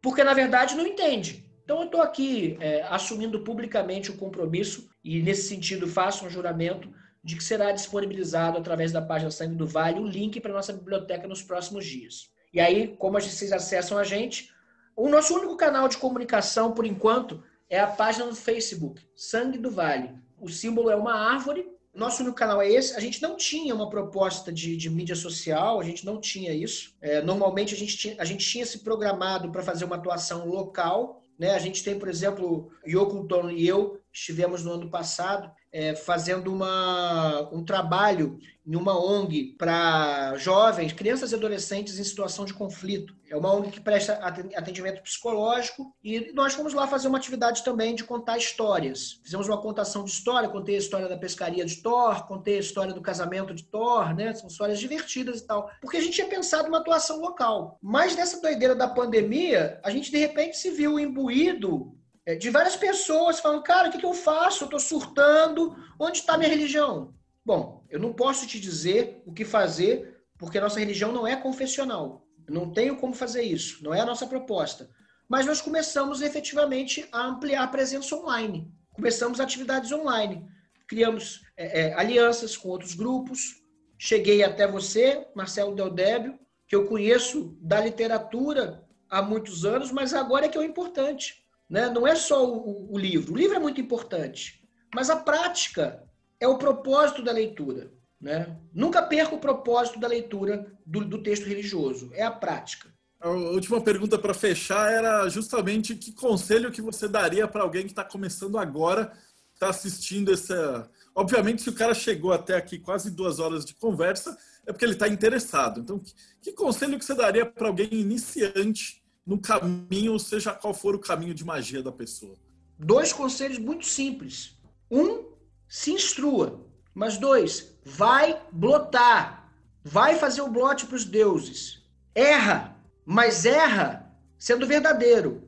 porque 0.00 0.22
na 0.22 0.34
verdade 0.34 0.76
não 0.76 0.86
entende. 0.86 1.44
Então 1.64 1.80
eu 1.80 1.86
estou 1.86 2.00
aqui 2.00 2.56
é, 2.60 2.82
assumindo 2.82 3.40
publicamente 3.40 4.10
o 4.10 4.16
compromisso 4.16 4.88
e 5.02 5.20
nesse 5.20 5.48
sentido 5.48 5.88
faço 5.88 6.24
um 6.24 6.30
juramento 6.30 6.92
de 7.24 7.34
que 7.34 7.42
será 7.42 7.72
disponibilizado 7.72 8.56
através 8.56 8.92
da 8.92 9.02
página 9.02 9.32
Sangue 9.32 9.56
do 9.56 9.66
Vale 9.66 9.98
o 9.98 10.06
link 10.06 10.40
para 10.40 10.52
nossa 10.52 10.72
biblioteca 10.72 11.26
nos 11.26 11.42
próximos 11.42 11.84
dias. 11.84 12.30
E 12.54 12.60
aí, 12.60 12.96
como 12.96 13.20
vocês 13.20 13.52
acessam 13.52 13.98
a 13.98 14.04
gente, 14.04 14.48
o 14.94 15.08
nosso 15.08 15.34
único 15.34 15.56
canal 15.56 15.88
de 15.88 15.98
comunicação 15.98 16.72
por 16.72 16.86
enquanto 16.86 17.42
é 17.68 17.78
a 17.80 17.86
página 17.86 18.26
no 18.26 18.34
Facebook, 18.34 19.02
Sangue 19.14 19.58
do 19.58 19.70
Vale. 19.70 20.14
O 20.40 20.48
símbolo 20.48 20.90
é 20.90 20.96
uma 20.96 21.14
árvore. 21.14 21.68
Nosso 21.94 22.22
único 22.22 22.36
canal 22.36 22.60
é 22.60 22.70
esse. 22.70 22.94
A 22.94 23.00
gente 23.00 23.22
não 23.22 23.36
tinha 23.36 23.74
uma 23.74 23.88
proposta 23.88 24.52
de, 24.52 24.76
de 24.76 24.90
mídia 24.90 25.16
social, 25.16 25.80
a 25.80 25.84
gente 25.84 26.04
não 26.04 26.20
tinha 26.20 26.52
isso. 26.52 26.94
É, 27.00 27.22
normalmente 27.22 27.74
a 27.74 27.76
gente, 27.76 27.96
tinha, 27.96 28.16
a 28.18 28.24
gente 28.24 28.46
tinha 28.46 28.66
se 28.66 28.80
programado 28.80 29.50
para 29.50 29.62
fazer 29.62 29.84
uma 29.84 29.96
atuação 29.96 30.46
local. 30.46 31.22
Né? 31.38 31.52
A 31.52 31.58
gente 31.58 31.82
tem, 31.82 31.98
por 31.98 32.08
exemplo, 32.08 32.70
Yoko 32.86 33.26
Tono 33.26 33.50
e 33.50 33.66
eu 33.66 34.00
estivemos 34.12 34.62
no 34.62 34.72
ano 34.72 34.90
passado 34.90 35.50
é, 35.76 35.94
fazendo 35.94 36.50
uma, 36.50 37.50
um 37.52 37.62
trabalho 37.62 38.38
em 38.66 38.74
uma 38.74 38.98
ONG 38.98 39.54
para 39.58 40.34
jovens, 40.38 40.94
crianças 40.94 41.30
e 41.30 41.34
adolescentes 41.34 41.98
em 41.98 42.02
situação 42.04 42.46
de 42.46 42.54
conflito. 42.54 43.14
É 43.28 43.36
uma 43.36 43.54
ONG 43.54 43.70
que 43.70 43.80
presta 43.80 44.14
atendimento 44.14 45.02
psicológico 45.02 45.94
e 46.02 46.32
nós 46.32 46.54
fomos 46.54 46.72
lá 46.72 46.86
fazer 46.86 47.08
uma 47.08 47.18
atividade 47.18 47.62
também 47.62 47.94
de 47.94 48.04
contar 48.04 48.38
histórias. 48.38 49.20
Fizemos 49.22 49.46
uma 49.48 49.60
contação 49.60 50.02
de 50.02 50.10
história, 50.10 50.48
contei 50.48 50.76
a 50.76 50.78
história 50.78 51.08
da 51.08 51.16
pescaria 51.18 51.64
de 51.64 51.76
Thor, 51.82 52.26
contei 52.26 52.56
a 52.56 52.60
história 52.60 52.94
do 52.94 53.02
casamento 53.02 53.54
de 53.54 53.64
Thor, 53.64 54.14
né? 54.14 54.32
São 54.32 54.48
histórias 54.48 54.80
divertidas 54.80 55.40
e 55.40 55.46
tal. 55.46 55.70
Porque 55.82 55.98
a 55.98 56.00
gente 56.00 56.14
tinha 56.14 56.26
pensado 56.26 56.68
uma 56.68 56.78
atuação 56.78 57.20
local. 57.20 57.78
Mas 57.82 58.16
nessa 58.16 58.40
doideira 58.40 58.74
da 58.74 58.88
pandemia, 58.88 59.78
a 59.84 59.90
gente 59.90 60.10
de 60.10 60.16
repente 60.16 60.56
se 60.56 60.70
viu 60.70 60.98
imbuído 60.98 61.95
de 62.34 62.50
várias 62.50 62.74
pessoas 62.74 63.38
falando, 63.38 63.62
cara, 63.62 63.88
o 63.88 63.92
que, 63.92 63.98
que 63.98 64.06
eu 64.06 64.14
faço? 64.14 64.64
Eu 64.64 64.66
estou 64.66 64.80
surtando, 64.80 65.76
onde 65.98 66.18
está 66.18 66.36
minha 66.36 66.50
religião? 66.50 67.14
Bom, 67.44 67.84
eu 67.88 68.00
não 68.00 68.12
posso 68.12 68.46
te 68.48 68.58
dizer 68.58 69.22
o 69.24 69.32
que 69.32 69.44
fazer, 69.44 70.20
porque 70.36 70.58
a 70.58 70.60
nossa 70.60 70.80
religião 70.80 71.12
não 71.12 71.24
é 71.24 71.36
confessional. 71.36 72.26
Eu 72.46 72.54
não 72.54 72.72
tenho 72.72 72.96
como 72.96 73.14
fazer 73.14 73.42
isso, 73.42 73.82
não 73.84 73.94
é 73.94 74.00
a 74.00 74.04
nossa 74.04 74.26
proposta. 74.26 74.90
Mas 75.28 75.46
nós 75.46 75.60
começamos 75.60 76.20
efetivamente 76.20 77.08
a 77.12 77.24
ampliar 77.26 77.62
a 77.62 77.68
presença 77.68 78.16
online. 78.16 78.68
Começamos 78.92 79.38
atividades 79.38 79.92
online. 79.92 80.44
Criamos 80.88 81.42
é, 81.56 81.82
é, 81.82 81.94
alianças 81.94 82.56
com 82.56 82.68
outros 82.68 82.94
grupos. 82.94 83.62
Cheguei 83.98 84.42
até 84.42 84.66
você, 84.66 85.26
Marcelo 85.34 85.74
Del 85.74 85.90
Débio, 85.90 86.38
que 86.66 86.74
eu 86.74 86.86
conheço 86.86 87.56
da 87.60 87.80
literatura 87.80 88.84
há 89.08 89.22
muitos 89.22 89.64
anos, 89.64 89.92
mas 89.92 90.12
agora 90.14 90.46
é 90.46 90.48
que 90.48 90.58
é 90.58 90.60
o 90.60 90.64
importante. 90.64 91.45
Né? 91.68 91.88
Não 91.90 92.06
é 92.06 92.14
só 92.14 92.48
o, 92.48 92.92
o 92.92 92.98
livro. 92.98 93.34
O 93.34 93.36
livro 93.36 93.56
é 93.56 93.58
muito 93.58 93.80
importante, 93.80 94.62
mas 94.94 95.10
a 95.10 95.16
prática 95.16 96.02
é 96.38 96.46
o 96.46 96.58
propósito 96.58 97.22
da 97.22 97.32
leitura. 97.32 97.90
Né? 98.20 98.56
Nunca 98.72 99.02
perca 99.02 99.34
o 99.34 99.40
propósito 99.40 100.00
da 100.00 100.08
leitura 100.08 100.72
do, 100.84 101.04
do 101.04 101.22
texto 101.22 101.46
religioso, 101.46 102.10
é 102.14 102.22
a 102.22 102.30
prática. 102.30 102.94
A 103.20 103.30
última 103.30 103.80
pergunta 103.80 104.18
para 104.18 104.34
fechar 104.34 104.92
era 104.92 105.28
justamente 105.28 105.94
que 105.94 106.12
conselho 106.12 106.70
que 106.70 106.82
você 106.82 107.08
daria 107.08 107.48
para 107.48 107.62
alguém 107.62 107.82
que 107.82 107.92
está 107.92 108.04
começando 108.04 108.58
agora, 108.58 109.12
está 109.54 109.70
assistindo 109.70 110.32
essa. 110.32 110.88
Obviamente, 111.14 111.62
se 111.62 111.70
o 111.70 111.74
cara 111.74 111.94
chegou 111.94 112.32
até 112.32 112.54
aqui 112.54 112.78
quase 112.78 113.10
duas 113.10 113.38
horas 113.38 113.64
de 113.64 113.74
conversa, 113.74 114.36
é 114.66 114.72
porque 114.72 114.84
ele 114.84 114.92
está 114.92 115.08
interessado. 115.08 115.80
Então, 115.80 115.98
que, 115.98 116.12
que 116.42 116.52
conselho 116.52 116.98
que 116.98 117.04
você 117.04 117.14
daria 117.14 117.46
para 117.46 117.68
alguém 117.68 117.88
iniciante 117.90 119.02
no 119.26 119.38
caminho, 119.38 120.18
seja 120.18 120.52
qual 120.54 120.72
for 120.72 120.94
o 120.94 121.00
caminho 121.00 121.34
de 121.34 121.44
magia 121.44 121.82
da 121.82 121.90
pessoa? 121.90 122.36
Dois 122.78 123.12
conselhos 123.12 123.58
muito 123.58 123.84
simples. 123.84 124.56
Um, 124.90 125.24
se 125.68 125.90
instrua. 125.90 126.64
Mas 126.94 127.18
dois, 127.18 127.74
vai 127.84 128.40
blotar. 128.52 129.52
Vai 129.82 130.16
fazer 130.16 130.42
o 130.42 130.48
blote 130.48 130.86
para 130.86 130.96
os 130.96 131.04
deuses. 131.04 131.82
Erra, 132.14 132.76
mas 133.04 133.44
erra 133.44 134.10
sendo 134.38 134.66
verdadeiro. 134.66 135.42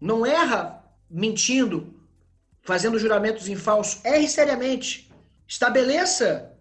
Não 0.00 0.26
erra 0.26 0.84
mentindo, 1.08 1.94
fazendo 2.62 2.98
juramentos 2.98 3.48
em 3.48 3.56
falso. 3.56 4.00
Erre 4.04 4.28
seriamente. 4.28 5.10
Estabeleça 5.46 6.52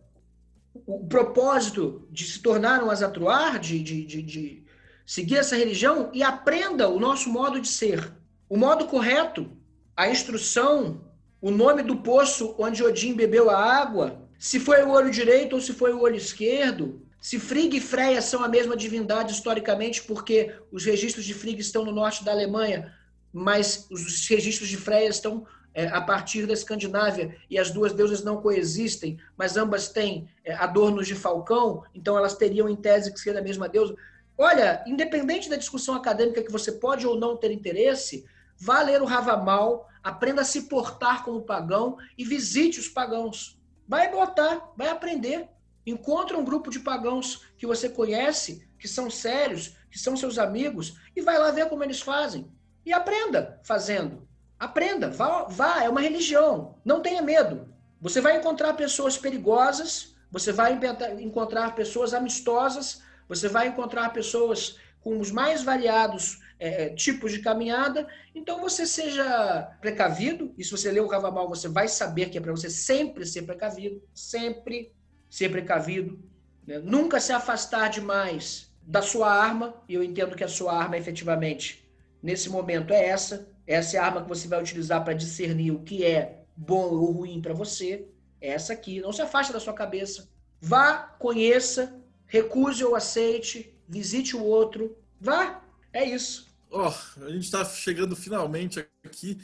o 0.74 1.06
propósito 1.08 2.08
de 2.12 2.26
se 2.26 2.40
tornar 2.40 2.84
um 2.84 2.92
azatruar, 2.92 3.60
de, 3.60 3.82
de, 3.82 4.06
de, 4.06 4.22
de 4.22 4.66
seguir 5.12 5.36
essa 5.36 5.58
religião 5.58 6.10
e 6.14 6.24
aprenda 6.24 6.88
o 6.88 6.98
nosso 6.98 7.30
modo 7.30 7.60
de 7.60 7.68
ser. 7.68 8.14
O 8.48 8.56
modo 8.56 8.86
correto, 8.86 9.52
a 9.94 10.08
instrução, 10.08 11.02
o 11.42 11.52
nome 11.52 11.84
do 11.84 11.98
poço 11.98 12.56
onde 12.58 12.82
Odin 12.82 13.14
bebeu 13.14 13.50
a 13.50 13.58
água, 13.62 14.22
se 14.40 14.58
foi 14.58 14.82
o 14.84 14.90
olho 14.90 15.12
direito 15.12 15.52
ou 15.52 15.62
se 15.62 15.74
foi 15.74 15.92
o 15.92 16.00
olho 16.00 16.16
esquerdo, 16.16 17.06
se 17.20 17.38
Frigg 17.38 17.76
e 17.76 17.82
Freya 17.82 18.22
são 18.22 18.42
a 18.42 18.48
mesma 18.48 18.74
divindade 18.74 19.34
historicamente, 19.34 20.02
porque 20.02 20.56
os 20.72 20.86
registros 20.86 21.26
de 21.26 21.34
Frigg 21.34 21.60
estão 21.60 21.84
no 21.84 21.92
norte 21.92 22.24
da 22.24 22.32
Alemanha, 22.32 22.96
mas 23.34 23.88
os 23.92 24.26
registros 24.30 24.70
de 24.70 24.78
Freya 24.78 25.10
estão 25.10 25.46
é, 25.74 25.88
a 25.88 26.00
partir 26.00 26.46
da 26.46 26.54
Escandinávia 26.54 27.36
e 27.50 27.60
as 27.60 27.70
duas 27.70 27.92
deusas 27.92 28.24
não 28.24 28.42
coexistem, 28.42 29.18
mas 29.38 29.58
ambas 29.58 29.90
têm 29.90 30.30
é, 30.46 30.54
adornos 30.54 31.06
de 31.06 31.16
falcão, 31.16 31.84
então 31.94 32.18
elas 32.18 32.38
teriam 32.38 32.70
em 32.70 32.78
tese 32.78 33.12
que 33.12 33.20
ser 33.20 33.38
a 33.38 33.42
mesma 33.42 33.68
deusa. 33.68 33.94
Olha, 34.44 34.84
independente 34.88 35.48
da 35.48 35.56
discussão 35.56 35.94
acadêmica 35.94 36.42
que 36.42 36.52
você 36.52 36.72
pode 36.72 37.06
ou 37.06 37.16
não 37.16 37.38
ter 37.38 37.52
interesse, 37.52 38.26
vá 38.58 38.82
ler 38.82 39.00
o 39.00 39.06
Ravamal, 39.06 39.88
aprenda 40.04 40.42
a 40.42 40.44
se 40.44 40.64
portar 40.64 41.24
como 41.24 41.44
pagão 41.44 41.96
e 42.18 42.26
visite 42.26 42.80
os 42.80 42.88
pagãos. 42.88 43.62
Vai 43.88 44.10
botar, 44.10 44.72
vai 44.76 44.88
aprender. 44.88 45.48
Encontre 45.86 46.36
um 46.36 46.44
grupo 46.44 46.72
de 46.72 46.80
pagãos 46.80 47.46
que 47.56 47.68
você 47.68 47.88
conhece, 47.88 48.68
que 48.80 48.88
são 48.88 49.12
sérios, 49.12 49.78
que 49.92 50.00
são 50.00 50.18
seus 50.18 50.40
amigos, 50.40 50.96
e 51.16 51.22
vai 51.22 51.38
lá 51.38 51.52
ver 51.52 51.70
como 51.70 51.84
eles 51.84 52.02
fazem. 52.02 52.52
E 52.84 52.92
aprenda 52.92 53.62
fazendo. 53.64 54.28
Aprenda, 54.58 55.12
vá, 55.12 55.44
vá, 55.44 55.84
é 55.84 55.90
uma 55.90 56.02
religião. 56.02 56.80
Não 56.84 57.00
tenha 57.00 57.22
medo. 57.22 57.72
Você 58.02 58.20
vai 58.20 58.38
encontrar 58.38 58.74
pessoas 58.74 59.20
perigosas, 59.20 60.16
você 60.32 60.52
vai 60.52 60.80
encontrar 61.20 61.76
pessoas 61.76 62.12
amistosas, 62.12 63.04
você 63.32 63.48
vai 63.48 63.68
encontrar 63.68 64.10
pessoas 64.10 64.78
com 65.00 65.18
os 65.20 65.32
mais 65.32 65.64
variados 65.64 66.42
é, 66.60 66.84
é, 66.84 66.90
tipos 66.90 67.32
de 67.32 67.40
caminhada. 67.40 68.06
Então 68.36 68.60
você 68.60 68.86
seja 68.86 69.74
precavido, 69.80 70.54
e 70.58 70.64
se 70.64 70.72
você 70.72 70.92
ler 70.92 71.00
o 71.00 71.08
Cavamal, 71.08 71.48
você 71.48 71.70
vai 71.70 71.88
saber 71.88 72.30
que 72.30 72.38
é 72.38 72.42
para 72.42 72.52
você 72.52 72.70
sempre 72.70 73.26
ser 73.26 73.44
precavido, 73.44 74.04
sempre 74.14 74.94
ser 75.30 75.50
precavido, 75.50 76.20
né? 76.68 76.78
nunca 76.80 77.22
se 77.22 77.32
afastar 77.32 77.90
demais 77.90 78.70
da 78.84 79.02
sua 79.02 79.32
arma, 79.32 79.82
e 79.88 79.94
eu 79.94 80.04
entendo 80.04 80.36
que 80.36 80.44
a 80.44 80.50
sua 80.50 80.74
arma 80.74 80.98
efetivamente 80.98 81.90
nesse 82.22 82.50
momento 82.50 82.94
é 82.94 83.06
essa, 83.06 83.48
essa 83.66 83.96
é 83.96 84.00
a 84.00 84.06
arma 84.06 84.22
que 84.22 84.30
você 84.30 84.48
vai 84.48 84.62
utilizar 84.62 85.04
para 85.04 85.14
discernir 85.14 85.72
o 85.72 85.84
que 85.84 86.04
é 86.04 86.44
bom 86.56 86.90
ou 86.90 87.12
ruim 87.12 87.42
para 87.42 87.54
você, 87.54 88.08
é 88.42 88.50
essa 88.50 88.74
aqui, 88.74 89.00
não 89.00 89.14
se 89.14 89.22
afaste 89.22 89.54
da 89.54 89.60
sua 89.60 89.74
cabeça, 89.74 90.30
vá, 90.60 91.16
conheça, 91.18 92.01
recuse 92.32 92.82
ou 92.82 92.96
aceite, 92.96 93.78
visite 93.88 94.38
o 94.38 94.44
outro, 94.44 94.96
vá. 95.20 95.62
É 95.92 96.06
isso. 96.06 96.48
Ó, 96.72 96.88
oh, 96.88 97.26
a 97.26 97.30
gente 97.30 97.44
está 97.44 97.66
chegando 97.66 98.16
finalmente 98.16 98.88
aqui. 99.04 99.38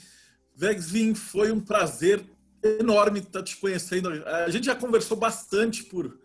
Vexvin, 0.55 1.14
foi 1.14 1.51
um 1.51 1.59
prazer 1.59 2.23
enorme 2.64 3.19
estar 3.19 3.39
tá 3.39 3.43
te 3.43 3.57
conhecendo. 3.57 4.09
A 4.26 4.49
gente 4.49 4.65
já 4.65 4.76
conversou 4.76 5.18
bastante 5.18 5.84
por 5.84 6.18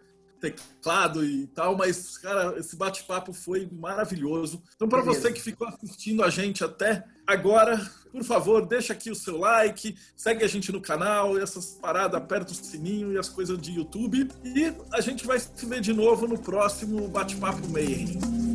teclado 0.43 1.25
e 1.25 1.47
tal, 1.47 1.77
mas, 1.77 2.19
cara, 2.19 2.59
esse 2.59 2.75
bate-papo 2.75 3.33
foi 3.33 3.69
maravilhoso. 3.71 4.61
Então, 4.75 4.89
para 4.89 5.01
você 5.01 5.33
que 5.33 5.41
ficou 5.41 5.69
assistindo 5.69 6.25
a 6.25 6.29
gente 6.29 6.65
até 6.65 7.05
agora, 7.25 7.79
por 8.11 8.25
favor, 8.25 8.67
deixa 8.67 8.93
aqui 8.93 9.09
o 9.09 9.15
seu 9.15 9.39
like, 9.39 9.97
segue 10.17 10.45
a 10.45 10.49
gente 10.49 10.73
no 10.73 10.81
canal, 10.81 11.39
essas 11.39 11.79
paradas, 11.81 12.21
aperta 12.21 12.51
o 12.51 12.57
sininho 12.57 13.13
e 13.13 13.19
as 13.19 13.29
coisas 13.29 13.57
de 13.57 13.71
YouTube. 13.71 14.29
E 14.45 14.75
a 14.93 15.01
gente 15.01 15.25
vai 15.25 15.39
se 15.39 15.65
ver 15.65 15.81
de 15.81 15.93
novo 15.93 16.27
no 16.27 16.37
próximo 16.37 17.07
Bate-Papo 17.07 17.69
Mayhem. 17.69 18.52